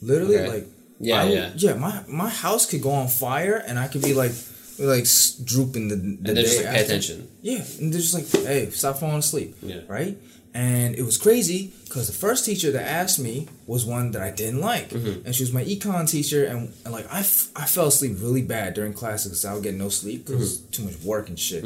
Literally, 0.00 0.38
Okay. 0.38 0.48
like, 0.48 0.66
Yeah, 1.00 1.20
I 1.22 1.24
yeah. 1.28 1.50
yeah. 1.56 1.74
My 1.74 2.02
my 2.08 2.28
house 2.30 2.64
could 2.66 2.82
go 2.82 2.90
on 2.90 3.08
fire, 3.08 3.56
and 3.66 3.78
I 3.78 3.86
could 3.88 4.02
be 4.02 4.14
like, 4.14 4.32
like 4.78 5.06
drooping 5.44 5.88
the, 5.88 5.96
the 5.96 6.02
and 6.02 6.24
they're 6.26 6.34
just 6.44 6.58
day 6.58 6.64
like, 6.64 6.74
pay 6.74 6.80
after. 6.80 6.92
attention. 6.92 7.28
Yeah, 7.42 7.62
and 7.80 7.92
they're 7.92 8.00
just 8.00 8.14
like, 8.14 8.28
hey, 8.46 8.70
stop 8.70 8.98
falling 8.98 9.18
asleep. 9.18 9.56
Yeah. 9.62 9.80
Right? 9.88 10.16
And 10.54 10.94
it 10.96 11.02
was 11.02 11.18
crazy 11.18 11.72
because 11.84 12.06
the 12.06 12.12
first 12.14 12.44
teacher 12.44 12.72
that 12.72 12.82
asked 12.88 13.18
me 13.18 13.46
was 13.66 13.84
one 13.84 14.10
that 14.12 14.22
I 14.22 14.30
didn't 14.30 14.60
like. 14.60 14.88
Mm-hmm. 14.90 15.26
And 15.26 15.34
she 15.34 15.42
was 15.42 15.52
my 15.52 15.62
econ 15.62 16.10
teacher. 16.10 16.46
And, 16.46 16.72
and 16.84 16.92
like, 16.92 17.06
I, 17.12 17.20
f- 17.20 17.48
I 17.54 17.66
fell 17.66 17.86
asleep 17.88 18.16
really 18.18 18.42
bad 18.42 18.74
during 18.74 18.92
classes 18.94 19.28
because 19.30 19.44
I 19.44 19.54
would 19.54 19.62
get 19.62 19.74
no 19.74 19.88
sleep 19.90 20.26
because 20.26 20.58
Mm-hmm. 20.58 20.70
too 20.70 20.82
much 20.84 21.00
work 21.02 21.28
and 21.28 21.38
shit. 21.38 21.62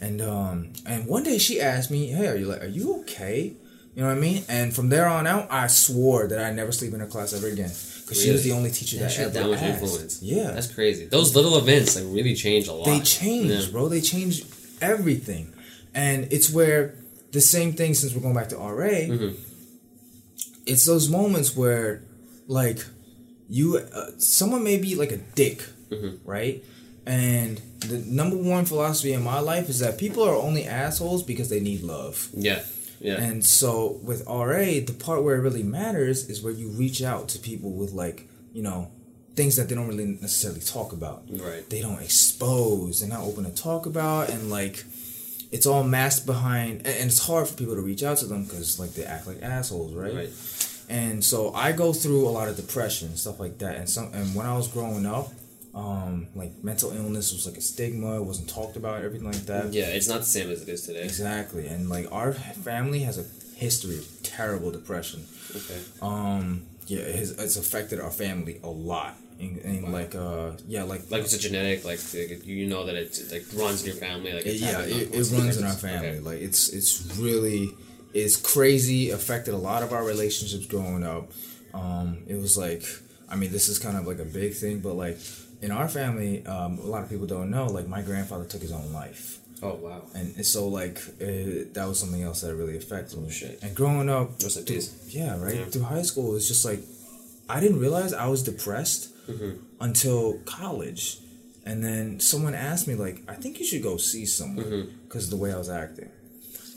And 0.00 0.20
um, 0.20 0.72
and 0.84 1.06
one 1.06 1.22
day 1.24 1.38
she 1.38 1.60
asked 1.60 1.90
me, 1.90 2.08
hey, 2.08 2.28
are 2.28 2.36
you 2.36 2.46
like, 2.46 2.62
are 2.62 2.66
you 2.68 2.98
okay? 3.00 3.54
You 3.94 4.02
know 4.02 4.08
what 4.08 4.18
I 4.18 4.20
mean? 4.20 4.44
And 4.48 4.74
from 4.76 4.90
there 4.90 5.08
on 5.08 5.26
out, 5.26 5.50
I 5.50 5.66
swore 5.68 6.26
that 6.28 6.38
I'd 6.38 6.54
never 6.54 6.70
sleep 6.72 6.92
in 6.92 7.00
a 7.00 7.06
class 7.06 7.32
ever 7.32 7.48
again 7.48 7.70
because 8.06 8.22
she 8.22 8.30
was 8.30 8.44
the 8.44 8.52
only 8.52 8.70
teacher 8.70 8.98
that 8.98 9.10
she 9.10 9.20
had 9.20 9.32
that 9.34 9.46
much 9.46 9.58
asked. 9.60 9.82
influence. 9.82 10.22
Yeah, 10.22 10.52
That's 10.52 10.68
crazy. 10.72 11.06
Those 11.06 11.34
little 11.34 11.58
events 11.58 11.96
like 11.96 12.04
really 12.08 12.34
change 12.36 12.68
a 12.68 12.72
lot. 12.72 12.86
they 12.86 13.00
change, 13.00 13.50
Yeah. 13.50 13.70
bro. 13.72 13.88
They 13.88 14.00
change 14.00 14.44
everything, 14.80 15.52
and 15.92 16.28
it's 16.30 16.48
where 16.50 16.94
the 17.32 17.40
same 17.40 17.72
thing. 17.72 17.94
Since 17.94 18.14
we're 18.14 18.22
going 18.22 18.34
back 18.34 18.48
to 18.50 18.56
RA, 18.58 19.08
Mhm. 19.08 19.34
it's 20.66 20.84
those 20.84 21.08
moments 21.08 21.56
where, 21.56 22.02
like, 22.46 22.84
you 23.48 23.78
uh, 23.78 24.10
someone 24.18 24.62
may 24.64 24.76
be 24.76 24.94
like 24.94 25.12
a 25.12 25.18
dick, 25.18 25.62
Mhm. 25.90 26.18
right? 26.24 26.64
And 27.06 27.60
the 27.80 27.98
number 27.98 28.36
one 28.36 28.64
philosophy 28.64 29.12
in 29.12 29.22
my 29.22 29.38
life 29.38 29.68
is 29.68 29.78
that 29.78 29.96
people 29.98 30.22
are 30.24 30.34
only 30.34 30.64
assholes 30.64 31.22
because 31.22 31.48
they 31.48 31.60
need 31.60 31.82
love. 31.82 32.28
Yeah. 32.36 32.62
Yeah. 33.00 33.20
And 33.20 33.44
so 33.44 33.98
with 34.02 34.26
RA, 34.26 34.80
the 34.84 34.96
part 34.98 35.22
where 35.22 35.36
it 35.36 35.40
really 35.40 35.62
matters 35.62 36.28
is 36.28 36.42
where 36.42 36.52
you 36.52 36.70
reach 36.70 37.02
out 37.02 37.28
to 37.30 37.38
people 37.38 37.72
with 37.72 37.92
like, 37.92 38.28
you 38.52 38.62
know, 38.62 38.90
things 39.34 39.56
that 39.56 39.68
they 39.68 39.74
don't 39.74 39.88
really 39.88 40.06
necessarily 40.06 40.60
talk 40.60 40.92
about. 40.92 41.24
right. 41.30 41.68
They 41.68 41.82
don't 41.82 42.00
expose, 42.00 43.00
they're 43.00 43.08
not 43.08 43.20
open 43.20 43.44
to 43.44 43.54
talk 43.54 43.86
about 43.86 44.30
and 44.30 44.50
like 44.50 44.84
it's 45.52 45.66
all 45.66 45.84
masked 45.84 46.26
behind 46.26 46.86
and 46.86 47.08
it's 47.08 47.26
hard 47.26 47.46
for 47.46 47.54
people 47.54 47.74
to 47.76 47.82
reach 47.82 48.02
out 48.02 48.18
to 48.18 48.26
them 48.26 48.44
because 48.44 48.78
like 48.80 48.94
they 48.94 49.04
act 49.04 49.26
like 49.26 49.42
assholes, 49.42 49.94
right? 49.94 50.14
Right. 50.14 50.30
And 50.88 51.24
so 51.24 51.52
I 51.52 51.72
go 51.72 51.92
through 51.92 52.28
a 52.28 52.30
lot 52.30 52.48
of 52.48 52.56
depression 52.56 53.08
and 53.08 53.18
stuff 53.18 53.40
like 53.40 53.58
that. 53.58 53.76
And 53.76 53.88
some 53.88 54.10
and 54.12 54.34
when 54.34 54.46
I 54.46 54.56
was 54.56 54.68
growing 54.68 55.06
up, 55.06 55.32
um, 55.76 56.26
like 56.34 56.64
mental 56.64 56.90
illness 56.90 57.32
was 57.32 57.46
like 57.46 57.58
a 57.58 57.60
stigma, 57.60 58.16
it 58.16 58.24
wasn't 58.24 58.48
talked 58.48 58.76
about, 58.76 59.04
everything 59.04 59.26
like 59.30 59.44
that. 59.46 59.72
Yeah, 59.72 59.84
it's 59.88 60.08
not 60.08 60.20
the 60.20 60.26
same 60.26 60.50
as 60.50 60.62
it 60.62 60.68
is 60.68 60.82
today. 60.86 61.02
Exactly, 61.04 61.66
and 61.68 61.88
like 61.88 62.10
our 62.10 62.32
family 62.32 63.00
has 63.00 63.18
a 63.18 63.26
history 63.56 63.98
of 63.98 64.22
terrible 64.22 64.70
depression. 64.70 65.24
Okay. 65.54 65.80
Um, 66.02 66.62
yeah, 66.86 67.00
it 67.00 67.14
has, 67.16 67.30
it's 67.32 67.56
affected 67.56 68.00
our 68.00 68.10
family 68.10 68.58
a 68.64 68.70
lot. 68.70 69.16
And, 69.38 69.58
and 69.58 69.82
Wow. 69.84 69.90
like, 69.90 70.14
uh, 70.14 70.52
yeah, 70.66 70.84
like, 70.84 71.10
Like 71.10 71.22
it's 71.24 71.34
a 71.34 71.38
genetic, 71.38 71.84
like 71.84 72.00
you 72.46 72.66
know 72.68 72.86
that 72.86 72.94
it, 72.94 73.20
like 73.30 73.44
runs 73.54 73.82
in 73.82 73.88
your 73.88 73.96
family. 73.96 74.32
Like 74.32 74.46
yeah, 74.46 74.80
it, 74.80 75.14
it 75.14 75.30
runs 75.30 75.58
in 75.58 75.64
our 75.64 75.74
family. 75.74 76.08
Okay. 76.08 76.20
Like, 76.20 76.40
it's 76.40 76.70
it's 76.70 77.16
really 77.18 77.68
it's 78.14 78.36
crazy. 78.36 79.10
Affected 79.10 79.52
a 79.52 79.58
lot 79.58 79.82
of 79.82 79.92
our 79.92 80.04
relationships 80.04 80.64
growing 80.64 81.04
up. 81.04 81.32
Um, 81.74 82.22
it 82.26 82.36
was 82.36 82.56
like, 82.56 82.82
I 83.28 83.36
mean, 83.36 83.52
this 83.52 83.68
is 83.68 83.78
kind 83.78 83.98
of 83.98 84.06
like 84.06 84.20
a 84.20 84.24
big 84.24 84.54
thing, 84.54 84.80
but 84.80 84.94
like 84.94 85.18
in 85.62 85.70
our 85.70 85.88
family, 85.88 86.44
um, 86.46 86.78
a 86.78 86.86
lot 86.86 87.02
of 87.02 87.08
people 87.08 87.26
don't 87.26 87.50
know. 87.50 87.66
Like, 87.66 87.88
my 87.88 88.02
grandfather 88.02 88.44
took 88.44 88.62
his 88.62 88.72
own 88.72 88.92
life. 88.92 89.38
Oh 89.62 89.74
wow. 89.76 90.02
and 90.14 90.44
so 90.44 90.68
like 90.68 90.98
uh, 91.18 91.64
that 91.72 91.86
was 91.88 91.98
something 91.98 92.22
else 92.22 92.42
that 92.42 92.54
really 92.54 92.76
affected 92.76 93.18
me. 93.18 93.30
Shit. 93.30 93.58
And 93.62 93.74
growing 93.74 94.10
up, 94.10 94.32
in 94.38 94.48
through- 94.50 94.82
yeah, 95.08 95.40
right 95.42 95.54
Yeah. 95.54 95.64
through 95.64 95.84
high 95.84 96.02
school, 96.02 96.36
it's 96.36 96.46
just 96.46 96.62
like 96.66 96.80
I 97.48 97.58
didn't 97.60 97.80
realize 97.80 98.12
I 98.12 98.26
was 98.28 98.42
depressed 98.42 99.08
Mhm. 99.26 99.58
until 99.80 100.40
college, 100.44 101.20
and 101.64 101.82
then 101.82 102.20
someone 102.20 102.54
asked 102.54 102.86
me 102.86 102.94
like, 102.96 103.22
"I 103.28 103.34
think 103.34 103.58
you 103.58 103.64
should 103.64 103.82
go 103.82 103.96
see 103.96 104.26
someone 104.26 104.90
because 105.08 105.24
of 105.24 105.30
the 105.30 105.38
way 105.38 105.52
I 105.54 105.56
was 105.56 105.70
acting," 105.70 106.10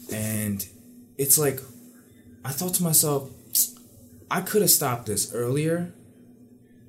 and 0.09 0.65
it's 1.17 1.38
like 1.38 1.59
I 2.45 2.53
thought 2.53 2.75
to 2.75 2.84
myself, 2.84 3.30
I 4.32 4.39
could 4.39 4.61
have 4.61 4.71
stopped 4.71 5.05
this 5.07 5.34
earlier 5.34 5.91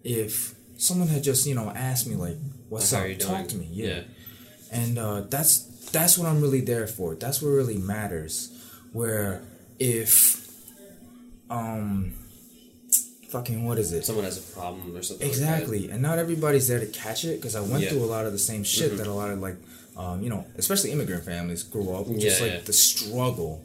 if 0.04 0.54
someone 0.80 1.08
had 1.08 1.22
just 1.22 1.46
you 1.46 1.54
know 1.54 1.70
asked 1.70 2.06
me 2.06 2.16
like, 2.16 2.36
"What's 2.68 2.90
How 2.90 3.04
up?" 3.04 3.18
Talk 3.18 3.36
doing? 3.36 3.48
to 3.48 3.56
me, 3.56 3.68
Yeah. 3.72 4.00
and 4.72 4.98
uh, 4.98 5.20
that's 5.22 5.58
that's 5.92 6.16
what 6.18 6.26
I'm 6.28 6.40
really 6.40 6.60
there 6.60 6.86
for. 6.86 7.14
That's 7.14 7.40
what 7.42 7.48
really 7.50 7.78
matters. 7.78 8.50
Where 8.92 9.42
if 9.78 10.46
um 11.48 12.12
fucking 13.30 13.64
what 13.64 13.78
is 13.78 13.92
it? 13.92 14.04
Someone 14.04 14.24
has 14.24 14.38
a 14.38 14.42
problem 14.58 14.96
or 14.96 15.02
something. 15.02 15.26
like. 15.26 15.36
Exactly, 15.36 15.90
and 15.90 16.02
not 16.02 16.18
everybody's 16.18 16.68
there 16.68 16.80
to 16.80 16.86
catch 16.86 17.24
it 17.24 17.36
because 17.40 17.54
I 17.54 17.60
went 17.60 17.84
Yeah. 17.84 17.90
through 17.90 18.04
a 18.04 18.10
lot 18.16 18.26
of 18.26 18.32
the 18.32 18.38
same 18.38 18.64
shit 18.64 18.92
Mhm. 18.92 18.96
that 18.98 19.06
a 19.06 19.12
lot 19.12 19.30
of 19.30 19.38
like, 19.40 19.56
um, 19.96 20.22
you 20.22 20.30
know, 20.30 20.44
especially 20.56 20.90
immigrant 20.92 21.24
families 21.24 21.62
grew 21.62 21.90
up 21.94 22.06
with. 22.08 22.20
just 22.20 22.40
Yeah, 22.40 22.46
like 22.46 22.54
yeah. 22.54 22.64
the 22.64 22.72
struggle 22.72 23.64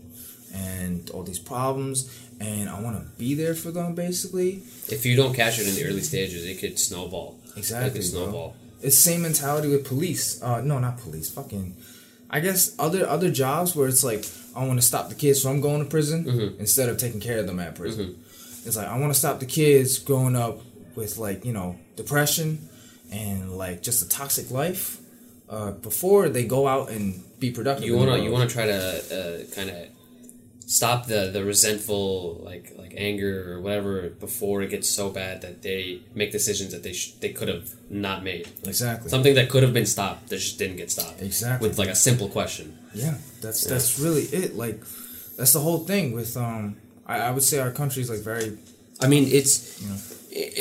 and 0.54 1.10
all 1.12 1.24
these 1.24 1.40
problems, 1.40 2.08
and 2.40 2.70
I 2.70 2.80
want 2.82 2.98
to 2.98 3.06
be 3.18 3.34
there 3.34 3.56
for 3.56 3.72
them 3.72 3.96
basically. 3.96 4.62
If 4.90 5.06
you 5.06 5.16
don't 5.16 5.34
catch 5.34 5.60
it 5.60 5.68
in 5.68 5.76
the 5.76 5.86
early 5.86 6.02
stages, 6.02 6.46
it 6.46 6.60
could 6.60 6.78
snowball. 6.80 7.40
Exactly, 7.58 7.88
It 8.00 8.04
could 8.04 8.12
bro. 8.12 8.22
snowball. 8.24 8.56
It's 8.82 8.98
same 9.00 9.22
mentality 9.24 9.70
with 9.70 9.86
police. 9.86 10.42
Uh, 10.44 10.62
no, 10.62 10.78
not 10.80 10.98
police. 11.00 11.30
Fucking, 11.30 11.76
I 12.30 12.40
guess 12.42 12.76
other 12.78 13.08
other 13.08 13.32
jobs 13.32 13.76
where 13.76 13.88
it's 13.88 14.04
like 14.04 14.26
I 14.56 14.66
want 14.68 14.80
to 14.80 14.86
stop 14.86 15.10
the 15.10 15.16
kids 15.16 15.42
from 15.42 15.62
going 15.62 15.80
to 15.84 15.90
prison 15.90 16.26
Mhm. 16.26 16.60
instead 16.60 16.90
of 16.90 16.98
taking 16.98 17.20
care 17.20 17.40
of 17.40 17.48
them 17.48 17.60
at 17.60 17.76
prison. 17.76 18.06
Mm-hmm. 18.06 18.68
It's 18.68 18.76
like 18.78 18.88
I 18.88 18.98
want 19.00 19.14
to 19.14 19.18
stop 19.20 19.40
the 19.40 19.46
kids 19.46 19.98
growing 20.00 20.36
up 20.36 20.62
with 20.96 21.18
like 21.18 21.46
you 21.46 21.54
know 21.54 21.78
depression 21.96 22.70
and 23.12 23.58
like 23.58 23.82
just 23.82 24.04
a 24.06 24.10
toxic 24.10 24.52
life 24.52 25.00
uh, 25.50 25.72
before 25.72 26.30
they 26.30 26.44
go 26.46 26.68
out 26.68 26.90
and 26.90 27.24
be 27.40 27.52
productive. 27.52 27.86
You 27.86 27.96
wanna 27.98 28.18
you 28.18 28.32
wanna 28.32 28.48
try 28.48 28.66
to 28.66 28.74
uh, 28.74 29.56
kind 29.56 29.70
of 29.70 29.78
stop 30.68 31.06
the 31.08 31.30
the 31.32 31.44
resentful 31.44 32.42
like 32.44 32.74
like 32.78 32.94
anger 32.98 33.54
or 33.54 33.62
whatever 33.62 34.10
before 34.10 34.62
it 34.64 34.70
gets 34.70 34.90
so 34.90 35.10
bad 35.10 35.42
that 35.42 35.62
they 35.62 36.00
make 36.16 36.32
decisions 36.32 36.72
that 36.72 36.82
they 36.84 36.94
sh- 36.94 37.12
they 37.22 37.30
could 37.30 37.48
have 37.48 37.70
not 37.90 38.24
made. 38.24 38.46
Like, 38.48 38.68
exactly 38.70 39.10
Something 39.10 39.36
that 39.36 39.50
could 39.50 39.64
have 39.64 39.74
been 39.74 39.86
stopped 39.86 40.30
that 40.30 40.38
just 40.38 40.58
didn't 40.58 40.78
get 40.78 40.90
stopped. 40.92 41.22
exactly 41.22 41.68
With 41.68 41.78
like 41.78 41.90
a 41.90 41.96
simple 41.96 42.30
question. 42.30 42.78
Yeah, 42.94 43.16
that's 43.42 43.64
Yeah. 43.64 43.70
that's 43.74 44.00
really 44.00 44.24
it. 44.24 44.56
Like, 44.56 44.80
that's 45.38 45.54
the 45.54 45.60
whole 45.60 45.80
thing 45.86 46.14
with 46.14 46.36
um. 46.38 46.78
I, 47.08 47.20
I 47.28 47.32
would 47.32 47.44
say 47.44 47.60
our 47.60 47.72
country 47.72 48.02
is 48.02 48.10
like 48.10 48.22
very 48.22 48.58
I 49.02 49.08
mean, 49.08 49.26
it's 49.28 49.80
you 49.82 49.90
know 49.90 49.98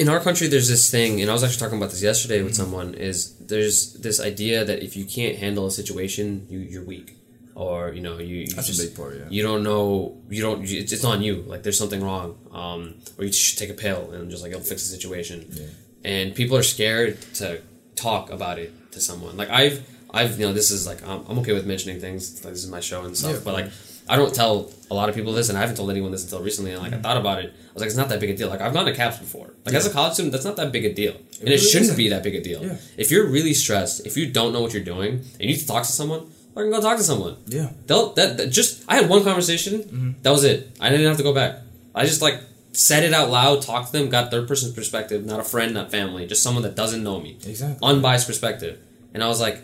in 0.03 0.09
our 0.09 0.21
country. 0.21 0.47
There's 0.49 0.69
this 0.69 0.91
thing, 0.91 1.21
and 1.23 1.31
I 1.31 1.33
was 1.33 1.43
actually 1.45 1.61
talking 1.65 1.79
about 1.79 1.91
this 1.91 2.03
yesterday 2.03 2.43
with 2.43 2.53
Mm-hmm. 2.53 2.63
someone. 2.63 2.95
Is 2.95 3.35
there's 3.39 3.95
this 3.95 4.21
idea 4.21 4.65
that 4.65 4.83
if 4.83 4.97
you 4.99 5.05
can't 5.07 5.37
handle 5.39 5.65
a 5.67 5.71
situation, 5.71 6.47
you 6.51 6.59
you're 6.59 6.85
weak, 6.85 7.17
or 7.55 7.93
you 7.93 8.01
know 8.01 8.19
you, 8.19 8.37
you 8.39 8.47
that's 8.49 8.67
just 8.67 8.83
a 8.83 8.87
big 8.87 8.97
part. 8.97 9.15
Yeah. 9.17 9.25
you 9.31 9.43
don't 9.43 9.63
know 9.63 10.17
you 10.29 10.43
don't 10.43 10.67
you- 10.69 10.81
it's, 10.81 10.93
it's 10.93 11.05
on 11.05 11.23
you 11.23 11.37
like 11.47 11.63
there's 11.63 11.79
something 11.79 12.03
wrong 12.03 12.37
um 12.53 12.95
or 13.19 13.25
you 13.25 13.33
should 13.33 13.59
take 13.59 13.71
a 13.71 13.75
pill 13.75 14.11
and 14.13 14.31
just 14.31 14.43
like 14.43 14.51
it'll 14.53 14.63
fix 14.73 14.83
the 14.89 14.89
situation 14.97 15.47
Yeah. 15.51 15.67
and 16.05 16.35
people 16.35 16.57
are 16.57 16.63
scared 16.65 17.21
to 17.35 17.61
talk 17.95 18.31
about 18.31 18.59
it 18.59 18.73
to 18.93 19.01
someone 19.01 19.37
like 19.37 19.51
i've 19.51 19.89
i've 20.13 20.39
you 20.39 20.47
know 20.47 20.53
this 20.53 20.71
is 20.71 20.87
like 20.87 21.07
i'm, 21.07 21.25
I'm 21.29 21.39
okay 21.41 21.53
with 21.53 21.67
mentioning 21.67 22.01
things 22.01 22.45
like 22.45 22.55
this 22.55 22.65
is 22.65 22.71
my 22.71 22.81
show 22.81 23.05
and 23.05 23.17
stuff 23.17 23.35
Yeah. 23.35 23.41
but 23.45 23.55
like 23.55 23.69
i 24.09 24.17
don't 24.17 24.35
tell 24.35 24.71
a 24.91 24.95
lot 24.95 25.09
of 25.09 25.15
people 25.15 25.33
this 25.33 25.49
and 25.49 25.57
i 25.57 25.61
haven't 25.61 25.77
told 25.77 25.91
anyone 25.91 26.11
this 26.11 26.25
until 26.25 26.41
recently 26.43 26.73
and 26.73 26.83
like 26.83 26.91
Mm-hmm. 26.91 27.01
i 27.01 27.03
thought 27.03 27.17
about 27.25 27.39
it 27.45 27.49
i 27.71 27.73
was 27.73 27.81
like 27.83 27.87
it's 27.89 27.97
not 27.97 28.09
that 28.09 28.19
big 28.21 28.31
a 28.31 28.37
deal 28.37 28.49
like 28.49 28.61
i've 28.61 28.73
gone 28.75 28.87
to 28.87 28.93
CAPS 28.95 29.19
before 29.19 29.55
like 29.65 29.75
as 29.77 29.87
a 29.87 29.91
college 29.91 30.15
student 30.15 30.33
that's 30.33 30.45
not 30.45 30.57
that 30.57 30.73
big 30.73 30.85
a 30.85 30.93
deal 30.93 31.15
and 31.15 31.43
really 31.43 31.55
it 31.55 31.59
shouldn't 31.59 31.83
isn't. 31.85 31.97
be 31.97 32.09
that 32.09 32.23
big 32.25 32.35
a 32.35 32.43
deal 32.43 32.63
Yeah. 32.65 32.77
if 32.97 33.13
you're 33.13 33.27
really 33.27 33.55
stressed 33.55 34.05
if 34.07 34.17
you 34.17 34.27
don't 34.39 34.53
know 34.53 34.61
what 34.61 34.73
you're 34.75 34.83
doing 34.95 35.11
and 35.15 35.41
you 35.41 35.47
need 35.47 35.59
to 35.59 35.67
talk 35.67 35.85
to 35.85 35.93
someone 35.93 36.23
fucking 36.55 36.71
go 36.71 36.81
talk 36.81 36.97
to 36.99 37.03
someone 37.05 37.37
Yeah. 37.47 37.71
They'll, 37.87 38.13
that, 38.15 38.37
that 38.39 38.51
just 38.51 38.85
I 38.89 38.97
had 38.97 39.09
one 39.09 39.23
conversation. 39.25 39.81
Mm-hmm. 39.83 40.11
That 40.23 40.31
was 40.31 40.45
it. 40.45 40.71
I 40.81 40.89
didn't 40.91 41.07
have 41.07 41.17
to 41.19 41.23
go 41.23 41.35
back. 41.35 41.59
I 41.95 42.05
just 42.07 42.23
like 42.23 42.41
said 42.73 43.05
it 43.05 43.13
out 43.13 43.31
loud, 43.31 43.63
talked 43.63 43.87
to 43.87 43.93
them, 43.93 44.09
got 44.09 44.31
third 44.31 44.49
person's 44.49 44.73
perspective, 44.73 45.25
not 45.25 45.39
a 45.41 45.45
friend, 45.45 45.75
not 45.75 45.91
family, 45.93 46.27
just 46.27 46.43
someone 46.43 46.63
that 46.65 46.75
doesn't 46.75 47.03
know 47.05 47.21
me, 47.21 47.39
Exactly. 47.47 47.79
unbiased 47.89 48.27
perspective, 48.27 48.81
and 49.15 49.23
I 49.23 49.29
was 49.29 49.41
like 49.41 49.63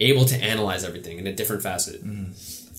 able 0.00 0.24
to 0.24 0.36
analyze 0.42 0.82
everything 0.82 1.18
in 1.18 1.26
a 1.26 1.32
different 1.34 1.62
facet. 1.62 2.00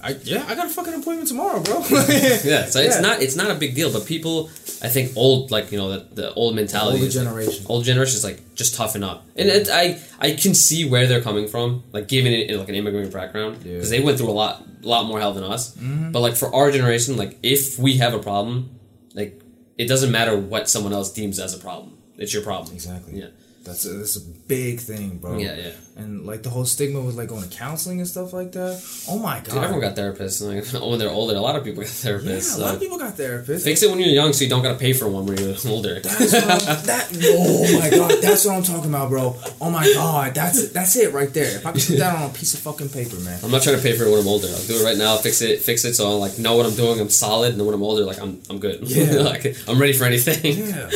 I 0.04 0.10
yeah. 0.24 0.44
I 0.48 0.56
got 0.56 0.66
a 0.66 0.70
fucking 0.70 0.94
appointment 0.94 1.28
tomorrow, 1.30 1.62
bro. 1.62 1.78
Yeah, 1.90 2.66
so 2.66 2.80
it's 2.82 2.96
Yeah. 2.96 3.00
not 3.02 3.22
it's 3.22 3.36
not 3.36 3.50
a 3.50 3.56
big 3.56 3.74
deal, 3.74 3.92
but 3.92 4.06
people, 4.06 4.50
I 4.82 4.90
think 4.90 5.14
old 5.16 5.50
like 5.50 5.72
you 5.72 5.78
know 5.78 5.90
the, 5.92 6.00
the 6.22 6.34
old 6.34 6.56
mentality, 6.56 6.98
Older 6.98 7.08
is, 7.08 7.16
like, 7.16 7.26
generation. 7.26 7.66
old 7.70 7.84
generation 7.86 8.18
is 8.18 8.24
like 8.24 8.40
just 8.56 8.76
toughen 8.76 9.04
up, 9.04 9.26
and 9.38 9.48
it, 9.50 9.70
I 9.72 10.00
I 10.20 10.34
can 10.34 10.54
see 10.54 10.84
where 10.90 11.08
they're 11.08 11.22
coming 11.22 11.48
from, 11.48 11.84
like 11.94 12.08
given 12.10 12.34
it 12.34 12.52
like 12.56 12.68
an 12.70 12.76
immigrant 12.76 13.14
background, 13.14 13.64
because 13.64 13.90
they 13.90 14.02
went 14.02 14.18
through 14.18 14.30
a 14.30 14.38
lot 14.44 14.64
a 14.84 14.88
lot 14.88 15.06
more 15.06 15.20
hell 15.22 15.34
than 15.34 15.46
us. 15.46 15.74
Mhm. 15.78 16.12
But 16.12 16.20
like 16.20 16.36
for 16.36 16.54
our 16.54 16.70
generation, 16.72 17.16
like 17.16 17.38
if 17.42 17.80
we 17.80 17.98
have 17.98 18.14
a 18.14 18.20
problem, 18.20 18.72
like 19.16 19.40
it 19.78 19.88
doesn't 19.88 20.12
matter 20.12 20.38
what 20.38 20.70
someone 20.70 20.92
else 20.94 21.12
deems 21.14 21.40
as 21.40 21.54
a 21.56 21.60
problem, 21.60 21.98
it's 22.18 22.34
your 22.34 22.44
problem. 22.44 22.74
Exactly. 22.76 23.20
Yeah. 23.20 23.28
That's 23.64 23.86
a, 23.86 23.90
that's 23.94 24.18
a 24.18 24.22
big 24.22 24.82
thing, 24.82 25.20
bro. 25.20 25.38
Yeah, 25.38 25.56
yeah. 25.56 25.72
And 25.96 26.26
like 26.26 26.44
the 26.44 26.50
whole 26.50 26.66
stigma 26.66 27.00
with 27.00 27.16
like 27.16 27.30
going 27.30 27.48
to 27.48 27.56
counseling 27.56 28.00
and 28.00 28.08
stuff 28.08 28.34
like 28.34 28.52
that. 28.54 28.84
Oh 29.08 29.20
my 29.20 29.36
god. 29.36 29.46
Dude, 29.46 29.64
everyone 29.64 29.80
got 29.80 29.96
therapists. 29.96 30.42
Like, 30.42 30.66
when 30.74 30.82
oh, 30.84 30.98
they're 30.98 31.10
older, 31.10 31.36
a 31.36 31.40
lot 31.40 31.56
of 31.56 31.64
people 31.64 31.84
got 31.84 32.04
yeah, 32.04 32.12
therapists. 32.12 32.58
a 32.58 32.62
lot 32.62 32.74
of 32.74 32.82
people 32.82 32.98
got 32.98 33.16
therapists. 33.16 33.64
Fix 33.64 33.84
it 33.84 33.90
when 33.90 34.00
you're 34.00 34.10
young, 34.10 34.34
so 34.34 34.44
you 34.44 34.50
don't 34.50 34.64
gotta 34.64 34.78
pay 34.78 34.92
for 34.92 35.08
one 35.08 35.26
when 35.26 35.38
you're 35.38 35.56
older. 35.68 36.00
That's 36.00 36.34
what 36.34 36.44
I'm, 36.44 36.86
that. 36.86 37.10
Oh 37.36 37.80
my 37.80 37.90
god, 37.90 38.22
that's 38.22 38.44
what 38.46 38.56
I'm 38.56 38.64
talking 38.64 38.90
about, 38.90 39.10
bro. 39.10 39.36
Oh 39.62 39.70
my 39.70 39.86
god, 39.94 40.34
that's 40.34 40.70
that's 40.70 40.96
it 40.98 41.14
right 41.14 41.34
there. 41.34 41.56
If 41.58 41.66
I 41.66 41.72
could 41.72 41.82
put 41.82 41.98
that 42.00 42.16
on 42.16 42.30
a 42.30 42.34
piece 42.34 42.54
of 42.54 42.60
fucking 42.62 42.90
paper, 42.90 43.16
man. 43.18 43.40
I'm 43.44 43.52
not 43.52 43.62
trying 43.62 43.78
to 43.78 43.82
pay 43.82 43.96
for 43.96 44.04
it 44.04 44.10
when 44.10 44.20
I'm 44.20 44.28
older. 44.28 44.48
I'll 44.48 44.68
do 44.68 44.76
it 44.76 44.84
right 44.84 44.98
now. 44.98 45.16
Fix 45.18 45.42
it, 45.42 45.62
fix 45.62 45.86
it. 45.86 45.94
So 45.94 46.10
I 46.10 46.14
like 46.16 46.38
know 46.38 46.58
what 46.58 46.66
I'm 46.66 46.76
doing. 46.76 47.00
I'm 47.00 47.10
solid, 47.10 47.52
and 47.52 47.60
then 47.60 47.66
when 47.66 47.76
I'm 47.76 47.84
older, 47.84 48.04
like 48.04 48.20
I'm, 48.20 48.42
I'm 48.50 48.60
good. 48.60 48.82
Yeah. 48.94 49.22
like 49.22 49.56
I'm 49.68 49.80
ready 49.80 49.94
for 49.94 50.06
anything. 50.06 50.68
Yeah, 50.68 50.90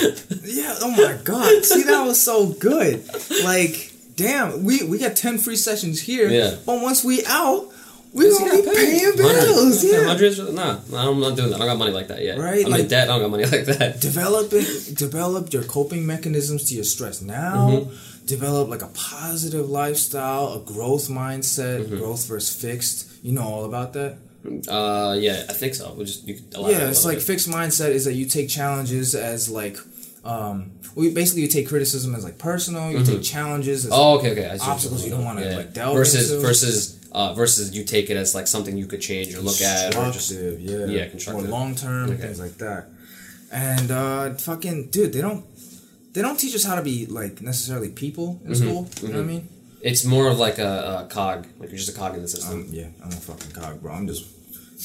yeah. 0.44 0.76
Oh 0.82 0.92
my 0.92 1.18
god, 1.24 1.64
see 1.66 1.84
that 1.84 2.04
was 2.06 2.22
so 2.22 2.54
good. 2.60 3.04
Like, 3.44 3.92
damn, 4.16 4.64
we 4.64 4.84
we 4.84 4.98
got 4.98 5.16
ten 5.16 5.38
free 5.38 5.56
sessions 5.56 6.02
here. 6.02 6.28
Yeah. 6.30 6.56
But 6.66 6.82
once 6.82 7.04
we 7.04 7.24
out, 7.26 7.70
We 8.14 8.24
gonna 8.32 8.56
be 8.56 8.62
paying 8.64 9.16
bills. 9.16 9.84
Yeah. 9.84 10.06
Hundreds? 10.06 10.40
Nah, 10.40 10.80
I'm 10.94 11.20
not 11.20 11.36
doing 11.36 11.50
that. 11.52 11.56
I 11.56 11.60
don't 11.60 11.68
got 11.68 11.78
money 11.78 11.92
like 11.92 12.08
that 12.08 12.24
yet. 12.24 12.40
Right, 12.40 12.66
I'm 12.66 12.72
like- 12.72 12.82
in 12.82 12.88
debt. 12.88 13.10
I 13.10 13.12
don't 13.12 13.22
got 13.22 13.32
money 13.32 13.46
like 13.56 13.66
that. 13.66 14.00
Develop 14.02 14.48
it, 14.54 14.96
develop 14.96 15.52
your 15.54 15.64
coping 15.64 16.06
mechanisms 16.06 16.64
to 16.70 16.76
your 16.76 16.84
stress 16.86 17.22
now 17.22 17.70
Mm-hmm. 17.70 18.26
develop 18.26 18.70
like 18.70 18.82
a 18.82 18.92
positive 18.94 19.70
lifestyle 19.70 20.54
a 20.54 20.60
growth 20.74 21.08
mindset 21.10 21.82
Mm-hmm. 21.84 21.98
growth 21.98 22.26
versus 22.28 22.56
fixed 22.60 22.98
you 23.24 23.34
know 23.34 23.44
all 23.44 23.66
about 23.66 23.94
that 23.94 24.18
Uh, 24.68 25.16
yeah, 25.20 25.44
I 25.52 25.54
think 25.54 25.76
so. 25.76 25.94
We'll 25.96 26.06
just 26.06 26.26
you 26.28 26.36
could 26.36 26.48
yeah 26.72 26.90
it's 26.90 27.06
like 27.06 27.18
bit. 27.18 27.24
fixed 27.32 27.50
mindset 27.50 27.90
is 27.98 28.04
that 28.06 28.14
you 28.20 28.26
take 28.26 28.48
challenges 28.50 29.14
as 29.16 29.50
like 29.50 29.78
um 30.28 30.72
we 30.96 31.10
basically 31.12 31.42
you 31.44 31.48
take 31.48 31.68
criticism 31.68 32.14
as 32.16 32.24
like 32.24 32.38
personal 32.38 32.92
you 32.92 33.04
take 33.04 33.24
challenges 33.24 33.86
as 33.86 33.92
Oh, 33.94 34.18
okay, 34.18 34.32
okay. 34.34 34.46
I 34.50 34.58
see 34.58 34.66
what 34.68 34.70
obstacles 34.74 35.02
you're 35.08 35.16
don't 35.16 35.26
wanna, 35.26 35.42
about. 35.42 35.56
like, 35.58 35.74
delve 35.74 35.96
versus 35.96 36.32
into. 36.32 36.46
versus 36.46 37.10
uh, 37.14 37.34
versus 37.34 37.76
you 37.76 37.84
take 37.84 38.10
it 38.10 38.18
as 38.18 38.36
like 38.36 38.48
something 38.48 38.78
you 38.78 38.86
could 38.86 39.02
change 39.02 39.34
or 39.36 39.40
look 39.42 39.62
at 39.62 39.96
or 39.96 40.12
just 40.12 40.30
constructive, 40.32 40.60
yeah, 40.62 41.08
yeah, 41.16 41.34
or 41.34 41.42
long 41.42 41.74
term 41.76 42.10
Okay. 42.12 42.22
things 42.24 42.40
like 42.40 42.56
that. 42.58 42.82
And 43.52 43.90
uh, 43.92 44.34
fucking 44.36 44.90
dude, 44.90 45.14
they 45.14 45.22
don't 45.22 45.46
they 46.14 46.22
don't 46.22 46.38
teach 46.38 46.54
us 46.56 46.64
how 46.66 46.76
to 46.76 46.82
be 46.82 47.06
like 47.06 47.42
necessarily 47.42 47.90
people 47.90 48.42
in 48.46 48.54
school. 48.56 48.90
You 49.02 49.10
know 49.10 49.16
what 49.16 49.24
I 49.24 49.28
mean? 49.28 49.50
it's 49.82 50.04
more 50.04 50.28
of 50.28 50.38
like 50.40 50.58
a, 50.58 51.06
a 51.06 51.08
cog, 51.14 51.48
like 51.60 51.70
you're 51.70 51.78
just 51.78 51.96
a 51.96 51.98
cog 51.98 52.16
in 52.16 52.22
the 52.22 52.28
system. 52.28 52.62
Um, 52.62 52.68
yeah, 52.72 52.88
I'm 53.02 53.10
a 53.10 53.22
fucking 53.30 53.52
cog, 53.52 53.82
bro. 53.82 53.94
I'm 53.94 54.08
just 54.08 54.26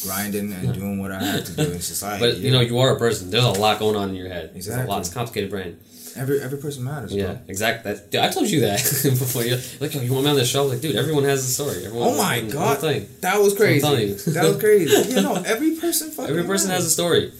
grinding 0.04 0.52
and 0.52 0.74
doing 0.74 0.98
what 1.00 1.12
I 1.12 1.22
have 1.22 1.44
to 1.44 1.52
do 1.52 1.62
in 1.72 1.80
society. 1.80 2.24
but 2.24 2.38
you 2.38 2.50
know, 2.50 2.60
you 2.60 2.78
are 2.78 2.94
a 2.94 2.98
person. 2.98 3.30
There's 3.30 3.44
a 3.44 3.50
lot 3.50 3.78
going 3.78 3.96
on 3.96 4.10
in 4.10 4.14
your 4.14 4.28
head. 4.28 4.50
There's 4.54 4.68
a 4.68 4.70
Exactly. 4.72 4.86
lot. 4.90 5.00
It's 5.00 5.12
complicated 5.12 5.50
brain. 5.50 5.78
every 6.16 6.40
every 6.42 6.58
person 6.58 6.84
matters. 6.84 7.12
Yeah, 7.14 7.26
Bro. 7.26 7.38
exactly. 7.48 7.92
That, 7.92 8.10
dude, 8.10 8.20
I 8.20 8.28
told 8.30 8.48
you 8.50 8.60
that 8.60 8.78
before. 9.18 9.44
You 9.44 9.58
like, 9.80 9.94
yo, 9.94 10.00
you 10.02 10.12
want 10.12 10.24
me 10.24 10.30
on 10.30 10.36
this 10.36 10.50
show? 10.50 10.64
Like, 10.64 10.80
dude, 10.80 10.96
everyone 10.96 11.24
has 11.24 11.40
a 11.44 11.48
story. 11.48 11.86
Everyone, 11.86 12.08
Oh 12.08 12.16
my 12.18 12.40
god, 12.42 12.78
thing. 12.78 13.08
that 13.20 13.38
was 13.40 13.54
crazy. 13.56 14.12
that 14.32 14.44
was 14.44 14.58
crazy. 14.60 15.14
You 15.14 15.22
know, 15.22 15.34
every 15.46 15.76
person 15.76 16.10
fucking 16.10 16.30
Every 16.30 16.44
person 16.44 16.70
has 16.70 16.84
a 16.84 16.90
story. 16.90 17.32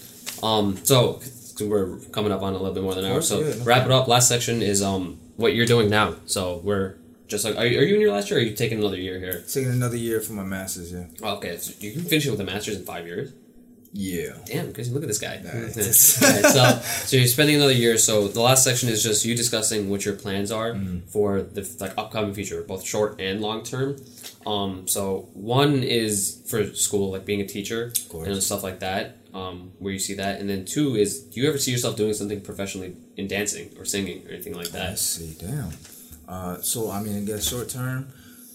Um, 0.43 0.79
so 0.85 1.21
we're 1.61 1.97
coming 2.13 2.33
up 2.33 2.43
on 2.43 2.55
a 2.55 2.59
little 2.59 2.75
bit 2.75 2.83
more 2.83 2.95
than 2.95 3.05
an 3.05 3.13
hour. 3.13 3.23
So 3.23 3.41
yeah, 3.41 3.55
no 3.57 3.65
wrap 3.65 3.85
it 3.85 3.93
up. 3.93 4.09
Last 4.09 4.29
section 4.29 4.63
is 4.63 4.83
um 4.83 5.19
what 5.37 5.55
you're 5.55 5.67
doing 5.67 5.89
now. 5.91 6.17
So 6.27 6.61
we're 6.65 6.97
just 7.33 7.45
like, 7.45 7.57
are 7.57 7.67
you, 7.67 7.81
are 7.81 7.83
you 7.83 7.97
in 7.97 8.01
your 8.01 8.13
last 8.13 8.31
year? 8.31 8.39
or 8.39 8.43
Are 8.43 8.47
you 8.47 8.55
taking 8.55 8.79
another 8.79 8.97
year 8.97 9.19
here? 9.19 9.43
taking 9.53 9.73
another 9.73 9.97
year 9.97 10.21
for 10.21 10.35
my 10.35 10.45
masters. 10.45 10.93
Yeah, 10.93 11.07
okay, 11.37 11.57
so 11.57 11.73
you 11.81 11.91
can 11.93 12.03
finish 12.05 12.27
it 12.27 12.31
with 12.31 12.41
a 12.41 12.45
master's 12.45 12.77
in 12.77 12.85
five 12.85 13.07
years. 13.07 13.33
yeah. 13.93 14.33
Damn, 14.47 14.69
because 14.69 14.91
look 14.93 15.03
at 15.03 15.09
this 15.09 15.19
guy. 15.19 15.41
Nice. 15.43 16.19
So, 16.53 16.81
so 17.09 17.17
you're 17.17 17.27
spending 17.27 17.57
another 17.57 17.73
year. 17.85 17.99
So 17.99 18.29
the 18.29 18.41
last 18.41 18.65
section 18.65 18.89
is 18.89 19.03
just 19.03 19.25
you 19.25 19.35
discussing 19.35 19.91
what 19.91 20.05
your 20.07 20.15
plans 20.15 20.51
are 20.51 20.73
Mm-hmm. 20.73 21.09
for 21.09 21.43
the 21.43 21.63
like 21.81 21.93
upcoming 21.99 22.33
future, 22.35 22.63
both 22.63 22.85
short 22.87 23.21
and 23.21 23.41
long 23.41 23.63
term. 23.65 23.97
Um, 24.47 24.89
so 24.89 25.29
one 25.35 25.83
is 25.83 26.43
for 26.51 26.75
school, 26.75 27.13
like 27.13 27.25
being 27.27 27.41
a 27.41 27.47
teacher 27.47 27.93
and 28.27 28.43
stuff 28.43 28.63
like 28.63 28.79
that. 28.81 29.19
Um, 29.35 29.73
where 29.79 29.93
you 29.93 29.99
see 29.99 30.15
that, 30.15 30.41
and 30.41 30.49
then 30.51 30.67
two 30.67 30.95
is, 30.95 31.23
do 31.23 31.41
you 31.41 31.49
ever 31.49 31.57
see 31.57 31.71
yourself 31.71 31.97
doing 31.97 32.13
something 32.13 32.43
professionally 32.43 32.95
in 33.17 33.29
dancing 33.29 33.71
or 33.79 33.85
singing 33.87 34.27
or 34.27 34.33
anything 34.33 34.53
like 34.55 34.69
that? 34.73 34.91
I 34.91 34.95
see. 34.97 35.35
Damn. 35.41 35.71
Uh, 36.33 36.55
so 36.63 36.91
I 36.91 36.99
mean, 37.05 37.17
I 37.21 37.25
guess 37.31 37.43
short 37.53 37.69
term. 37.69 37.99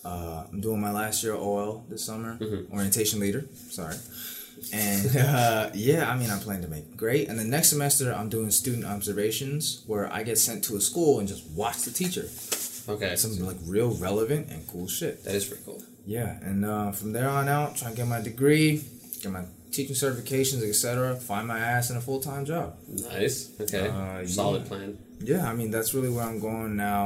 Uh, 0.06 0.46
I'm 0.52 0.62
doing 0.62 0.80
my 0.88 0.92
last 1.02 1.18
year 1.24 1.36
OL 1.36 1.84
this 1.90 2.04
summer, 2.10 2.32
Mm-hmm. 2.40 2.74
orientation 2.76 3.20
leader. 3.26 3.42
Sorry. 3.80 3.96
And 4.74 5.16
uh, 5.18 5.70
yeah, 5.76 6.10
I 6.12 6.18
mean, 6.20 6.32
I'm 6.34 6.40
planning 6.40 6.64
to 6.68 6.72
make 6.78 6.98
great. 6.98 7.24
And 7.30 7.38
the 7.38 7.44
next 7.56 7.70
semester, 7.70 8.12
I'm 8.20 8.28
doing 8.28 8.50
student 8.50 8.86
observations, 8.86 9.84
where 9.86 10.12
I 10.12 10.24
get 10.24 10.38
sent 10.40 10.64
to 10.68 10.76
a 10.78 10.82
school 10.82 11.20
and 11.20 11.28
just 11.34 11.44
watch 11.62 11.78
the 11.88 11.92
teacher. 11.92 12.26
Okay, 12.90 13.16
Some 13.18 13.38
like 13.46 13.58
real 13.76 13.92
relevant 14.08 14.44
and 14.52 14.60
cool 14.72 14.88
shit. 14.88 15.24
that 15.26 15.36
is 15.36 15.46
pretty 15.46 15.64
cool. 15.64 15.84
Yeah, 16.08 16.40
and 16.42 16.66
uh, 16.66 16.92
from 16.92 17.10
there 17.14 17.30
on 17.30 17.48
out, 17.58 17.76
try 17.78 17.90
and 17.90 17.96
get 17.98 18.08
my 18.08 18.20
degree, 18.32 18.82
get 19.22 19.32
my 19.32 19.44
teaching 19.72 19.96
certifications, 19.96 20.68
etc. 20.68 21.16
Find 21.18 21.46
my 21.48 21.60
ass 21.60 21.92
in 21.92 21.98
a 21.98 22.02
full 22.02 22.20
time 22.30 22.44
job. 22.54 22.68
Nice. 22.88 23.52
Okay, 23.62 23.88
Uh, 23.90 24.26
solid 24.26 24.64
yeah. 24.64 24.68
plan. 24.70 24.98
yeah, 25.32 25.44
I 25.52 25.54
mean 25.54 25.70
that's 25.70 25.94
really 25.94 26.10
where 26.10 26.26
I'm 26.26 26.40
going 26.40 26.76
now, 26.76 27.02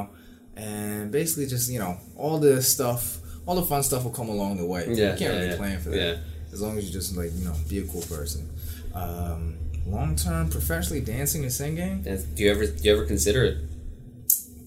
and 0.55 1.11
basically 1.11 1.47
just 1.47 1.71
you 1.71 1.79
know 1.79 1.97
all 2.15 2.37
the 2.39 2.61
stuff, 2.61 3.19
all 3.45 3.55
the 3.55 3.63
fun 3.63 3.83
stuff 3.83 4.03
will 4.03 4.11
come 4.11 4.29
along 4.29 4.57
the 4.57 4.65
way. 4.65 4.85
Yeah, 4.87 5.13
you 5.13 5.17
can't 5.17 5.19
yeah, 5.19 5.27
really 5.29 5.47
yeah. 5.49 5.57
plan 5.57 5.79
for 5.79 5.89
that. 5.89 5.97
Yeah. 5.97 6.17
As 6.51 6.61
long 6.61 6.77
as 6.77 6.85
you 6.85 6.91
just 6.91 7.15
like 7.15 7.31
you 7.33 7.45
know 7.45 7.55
be 7.69 7.79
a 7.79 7.87
cool 7.87 8.01
person. 8.01 8.49
Um, 8.93 9.57
Long 9.85 10.15
term, 10.15 10.49
professionally 10.49 11.01
dancing 11.01 11.43
and 11.43 11.51
singing. 11.51 12.03
Do 12.03 12.19
you 12.35 12.51
ever 12.51 12.65
do 12.65 12.83
you 12.83 12.93
ever 12.93 13.05
consider 13.05 13.43
it? 13.43 13.57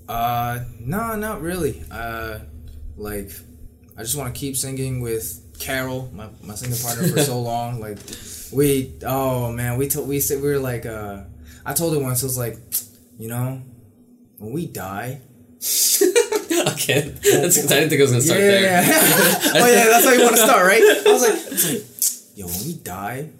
Uh, 0.08 0.64
no, 0.80 1.14
not 1.14 1.40
really. 1.40 1.82
Uh, 1.90 2.40
like 2.96 3.30
I 3.96 4.02
just 4.02 4.16
want 4.16 4.34
to 4.34 4.38
keep 4.38 4.56
singing 4.56 5.00
with 5.00 5.40
Carol, 5.60 6.10
my, 6.12 6.28
my 6.42 6.54
singing 6.54 6.78
partner 6.78 7.08
for 7.08 7.20
so 7.20 7.40
long. 7.52 7.80
Like 7.80 7.98
we, 8.52 8.92
oh 9.06 9.52
man, 9.52 9.78
we 9.78 9.88
told 9.88 10.08
we 10.08 10.20
said 10.20 10.42
we 10.42 10.48
were 10.48 10.58
like, 10.58 10.84
uh, 10.84 11.22
I 11.64 11.74
told 11.74 11.94
her 11.94 12.00
once, 12.00 12.22
I 12.22 12.26
was 12.26 12.38
like, 12.38 12.58
you 13.18 13.28
know, 13.28 13.62
when 14.38 14.52
we 14.52 14.66
die, 14.66 15.20
okay, 16.74 17.00
that's 17.22 17.58
I 17.58 17.80
didn't 17.80 17.88
think 17.88 18.00
I 18.00 18.02
was 18.02 18.10
gonna 18.10 18.22
start 18.22 18.40
yeah, 18.40 18.46
there. 18.48 18.62
yeah. 18.62 18.82
oh 19.54 19.66
yeah, 19.66 19.84
that's 19.86 20.04
how 20.04 20.12
you 20.12 20.20
want 20.22 20.36
to 20.36 20.42
start, 20.42 20.66
right? 20.66 20.82
I 20.82 21.10
was 21.12 21.22
like, 21.22 21.52
it's 21.52 21.72
like, 21.72 22.38
yo, 22.38 22.46
when 22.46 22.66
we 22.66 22.74
die, 22.74 23.30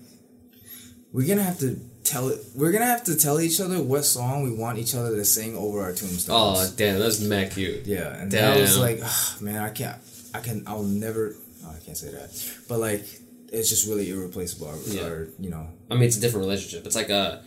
we're 1.12 1.26
gonna 1.26 1.42
have 1.42 1.58
to 1.60 1.78
tell 2.02 2.28
it. 2.28 2.40
We're 2.54 2.72
gonna 2.72 2.86
have 2.86 3.04
to 3.04 3.16
tell 3.16 3.40
each 3.40 3.60
other 3.60 3.82
what 3.82 4.04
song 4.04 4.42
we 4.42 4.54
want 4.54 4.78
each 4.78 4.94
other 4.94 5.14
to 5.16 5.24
sing 5.24 5.56
over 5.56 5.82
our 5.82 5.92
tombstones. 5.92 6.28
Oh 6.30 6.74
damn, 6.76 6.98
that's 6.98 7.20
mad 7.20 7.52
cute. 7.52 7.84
Yeah, 7.86 8.16
and 8.16 8.30
that 8.32 8.58
was 8.58 8.78
like, 8.78 9.00
ah, 9.02 9.36
man, 9.40 9.62
I 9.62 9.70
can't, 9.70 9.96
I 10.32 10.40
can, 10.40 10.64
I'll 10.66 10.82
never, 10.82 11.34
oh, 11.64 11.70
I 11.76 11.84
can't 11.84 11.96
say 11.96 12.10
that, 12.10 12.30
but 12.68 12.78
like, 12.78 13.04
it's 13.52 13.68
just 13.68 13.86
really 13.86 14.10
irreplaceable. 14.10 14.68
Or, 14.68 14.78
Yeah. 14.86 15.02
or, 15.04 15.28
you 15.38 15.50
know, 15.50 15.66
I 15.90 15.94
mean, 15.94 16.04
it's 16.04 16.16
a 16.16 16.20
different 16.20 16.46
relationship. 16.46 16.86
It's 16.86 16.96
like 16.96 17.10
a. 17.10 17.42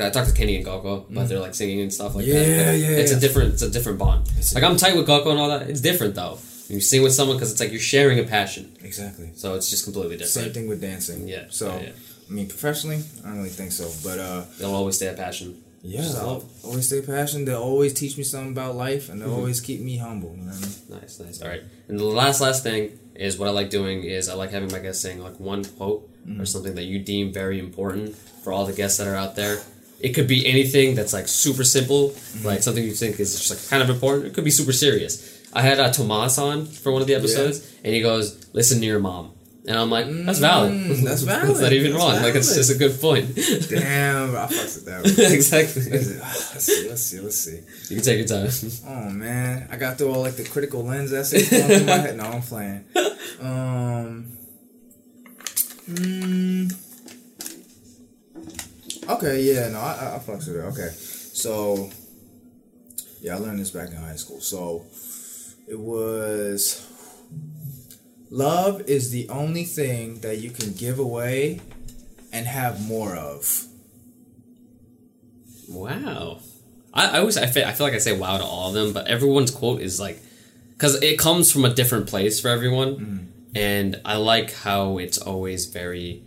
I 0.00 0.10
talked 0.10 0.28
to 0.28 0.34
Kenny 0.34 0.56
and 0.56 0.64
Goko, 0.66 1.06
but 1.10 1.28
they're 1.28 1.40
like 1.40 1.54
singing 1.54 1.80
and 1.80 1.92
stuff 1.92 2.14
like 2.14 2.26
that. 2.26 2.32
Mm. 2.32 2.56
Yeah, 2.56 2.72
yeah, 2.72 2.96
It's 2.98 3.10
yeah. 3.12 3.18
a 3.18 3.20
different, 3.20 3.52
it's 3.54 3.62
a 3.62 3.70
different 3.70 3.98
bond. 3.98 4.28
It's 4.36 4.54
like 4.54 4.64
I'm 4.64 4.76
tight 4.76 4.96
with 4.96 5.06
Goko 5.08 5.30
and 5.30 5.38
all 5.40 5.48
that. 5.48 5.68
It's 5.70 5.80
different 5.80 6.14
though. 6.14 6.38
When 6.68 6.76
you 6.76 6.80
sing 6.80 7.02
with 7.02 7.12
someone 7.14 7.36
because 7.36 7.50
it's 7.50 7.60
like 7.60 7.70
you're 7.70 7.80
sharing 7.80 8.18
a 8.18 8.24
passion, 8.24 8.76
exactly. 8.82 9.30
so 9.34 9.54
it's 9.54 9.70
just 9.70 9.84
completely 9.84 10.16
different. 10.16 10.44
Same 10.46 10.52
thing 10.52 10.68
with 10.68 10.80
dancing. 10.82 11.26
Yeah, 11.26 11.44
So, 11.50 11.68
yeah, 11.68 11.80
yeah. 11.80 11.90
I 12.28 12.32
mean, 12.32 12.46
professionally, 12.46 13.02
I 13.24 13.28
don't 13.28 13.38
really 13.38 13.48
think 13.48 13.72
so, 13.72 13.90
but 14.04 14.18
uh, 14.18 14.44
They'll 14.58 14.74
always 14.74 14.96
stay 14.96 15.06
a 15.06 15.14
passion. 15.14 15.62
yeah, 15.82 16.02
I'll 16.18 16.44
always 16.62 16.86
stay 16.86 17.00
passionate. 17.00 17.46
They'll 17.46 17.62
always 17.62 17.94
teach 17.94 18.18
me 18.18 18.22
something 18.24 18.52
about 18.52 18.74
life, 18.76 19.08
and 19.08 19.18
they'll 19.18 19.28
Mm-hmm. 19.30 19.38
always 19.38 19.60
keep 19.62 19.80
me 19.80 19.96
humble. 19.96 20.34
You 20.36 20.42
know 20.42 20.52
I 20.52 20.60
mean? 20.60 20.70
Nice, 21.00 21.18
nice. 21.20 21.40
All 21.40 21.48
right. 21.48 21.62
And 21.88 21.98
the 21.98 22.04
last, 22.04 22.42
last 22.42 22.62
thing 22.62 22.98
is 23.14 23.38
what 23.38 23.48
I 23.48 23.52
like 23.52 23.70
doing 23.70 24.04
is 24.04 24.28
I 24.28 24.34
like 24.34 24.50
having 24.50 24.70
my 24.70 24.78
guests 24.80 25.00
saying 25.02 25.22
like 25.22 25.40
one 25.40 25.64
quote 25.64 26.04
Mm-hmm. 26.28 26.42
or 26.42 26.44
something 26.44 26.74
that 26.74 26.82
you 26.84 26.98
deem 26.98 27.32
very 27.32 27.58
important 27.58 28.14
for 28.44 28.52
all 28.52 28.66
the 28.66 28.74
guests 28.74 28.98
that 28.98 29.06
are 29.06 29.14
out 29.14 29.34
there. 29.34 29.56
It 30.00 30.10
could 30.14 30.28
be 30.28 30.46
anything 30.46 30.94
that's 30.94 31.12
like 31.12 31.26
super 31.28 31.64
simple, 31.64 32.10
Mm-hmm. 32.10 32.46
like 32.46 32.62
something 32.62 32.84
you 32.84 32.92
think 32.94 33.18
is 33.20 33.36
just 33.36 33.50
like 33.50 33.68
kind 33.70 33.82
of 33.82 33.90
important. 33.94 34.26
It 34.26 34.34
could 34.34 34.44
be 34.44 34.50
super 34.50 34.72
serious. 34.72 35.36
I 35.52 35.62
had 35.62 35.80
uh, 35.80 35.90
Tomas 35.90 36.38
on 36.38 36.66
for 36.66 36.92
one 36.92 37.00
of 37.02 37.08
the 37.08 37.14
episodes, 37.14 37.66
and 37.82 37.94
he 37.94 38.00
goes, 38.00 38.48
"Listen 38.52 38.78
to 38.80 38.86
your 38.86 39.00
mom," 39.00 39.32
and 39.66 39.76
I'm 39.78 39.90
like, 39.90 40.06
"That's 40.08 40.38
valid. 40.38 40.72
Mm, 40.72 40.88
that's 40.88 41.00
that's 41.02 41.22
valid. 41.22 41.60
not 41.60 41.72
even 41.72 41.92
That's 41.92 42.04
wrong. 42.04 42.22
Like 42.22 42.34
it's 42.36 42.54
just 42.54 42.70
a 42.70 42.78
good 42.78 43.00
point." 43.00 43.34
Damn, 43.68 44.36
I 44.36 44.46
fucks 44.46 44.76
with 44.76 44.84
that. 44.86 45.02
One. 45.24 45.32
exactly. 45.32 45.82
Let's 45.90 46.64
see, 46.64 46.88
let's 46.88 47.02
see, 47.02 47.20
let's 47.20 47.40
see. 47.40 47.60
You 47.88 47.96
can 47.96 48.04
take 48.04 48.18
your 48.18 48.28
time. 48.28 48.50
Oh 48.86 49.10
man, 49.10 49.68
I 49.72 49.76
got 49.76 49.96
through 49.98 50.12
all 50.12 50.20
like 50.20 50.36
the 50.36 50.44
critical 50.44 50.84
lens 50.84 51.12
essays 51.12 51.48
going 51.50 51.66
through 51.66 51.86
my 51.86 51.92
head. 51.98 52.16
No, 52.16 52.24
I'm 52.24 52.42
playing. 52.42 52.84
Um. 53.40 54.26
mm, 55.90 56.72
okay, 59.08 59.42
yeah, 59.42 59.68
no, 59.68 59.78
I, 59.78 60.16
I, 60.16 60.18
fucks 60.18 60.46
with 60.46 60.56
it. 60.56 60.64
Okay, 60.72 60.88
so 60.90 61.90
yeah, 63.20 63.36
I 63.36 63.38
learned 63.38 63.58
this 63.58 63.70
back 63.70 63.90
in 63.90 63.96
high 63.96 64.16
school. 64.16 64.40
So 64.40 64.86
it 65.66 65.78
was 65.78 66.86
love 68.30 68.82
is 68.82 69.10
the 69.10 69.28
only 69.28 69.64
thing 69.64 70.20
that 70.20 70.38
you 70.38 70.50
can 70.50 70.72
give 70.72 70.98
away 70.98 71.60
and 72.32 72.46
have 72.46 72.86
more 72.86 73.16
of. 73.16 73.66
Wow. 75.68 76.40
I, 76.94 77.16
I 77.16 77.18
always 77.18 77.36
I 77.36 77.46
feel, 77.46 77.66
I 77.66 77.72
feel 77.72 77.86
like 77.86 77.94
I 77.94 77.98
say 77.98 78.16
wow 78.16 78.38
to 78.38 78.44
all 78.44 78.68
of 78.68 78.74
them, 78.74 78.92
but 78.92 79.06
everyone's 79.06 79.50
quote 79.50 79.80
is 79.80 80.00
like 80.00 80.20
because 80.70 81.02
it 81.02 81.18
comes 81.18 81.50
from 81.50 81.64
a 81.64 81.74
different 81.74 82.06
place 82.06 82.40
for 82.40 82.48
everyone, 82.48 82.94
mm-hmm. 82.94 83.26
and 83.56 84.00
I 84.04 84.16
like 84.16 84.54
how 84.54 84.98
it's 84.98 85.18
always 85.18 85.66
very 85.66 86.22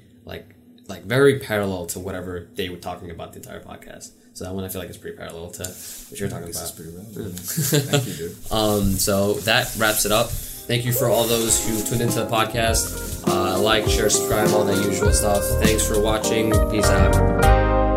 like 0.92 1.04
very 1.04 1.40
parallel 1.40 1.86
to 1.88 2.00
whatever 2.00 2.48
they 2.56 2.70
were 2.70 2.78
talking 2.78 3.10
about 3.10 3.34
the 3.34 3.40
entire 3.40 3.60
podcast. 3.62 4.12
So 4.34 4.46
that 4.46 4.54
one 4.54 4.64
I 4.64 4.70
feel 4.70 4.82
like 4.82 4.90
is 4.90 4.98
pretty 4.98 5.18
parallel 5.18 5.50
to 5.52 5.64
what 5.64 6.20
you're 6.20 6.30
talking 6.30 6.48
This 6.48 6.58
about. 6.62 6.76
pretty 6.76 6.92
relevant. 6.96 7.40
Thank 7.40 8.08
you, 8.08 8.14
dude. 8.14 8.52
Um, 8.52 8.92
so 8.94 9.34
that 9.50 9.74
wraps 9.78 10.06
it 10.06 10.12
up. 10.12 10.30
Thank 10.30 10.86
you 10.86 10.94
for 10.94 11.08
all 11.08 11.26
those 11.26 11.68
who 11.68 11.84
tuned 11.90 12.02
into 12.02 12.20
the 12.24 12.28
podcast. 12.30 13.28
Uh, 13.28 13.60
like, 13.60 13.88
share, 13.90 14.10
subscribe, 14.10 14.50
all 14.52 14.64
that 14.64 14.78
usual 14.86 15.12
stuff. 15.12 15.44
Thanks 15.62 15.86
for 15.86 16.00
watching. 16.02 16.52
Peace 16.70 16.86
out. 16.86 17.91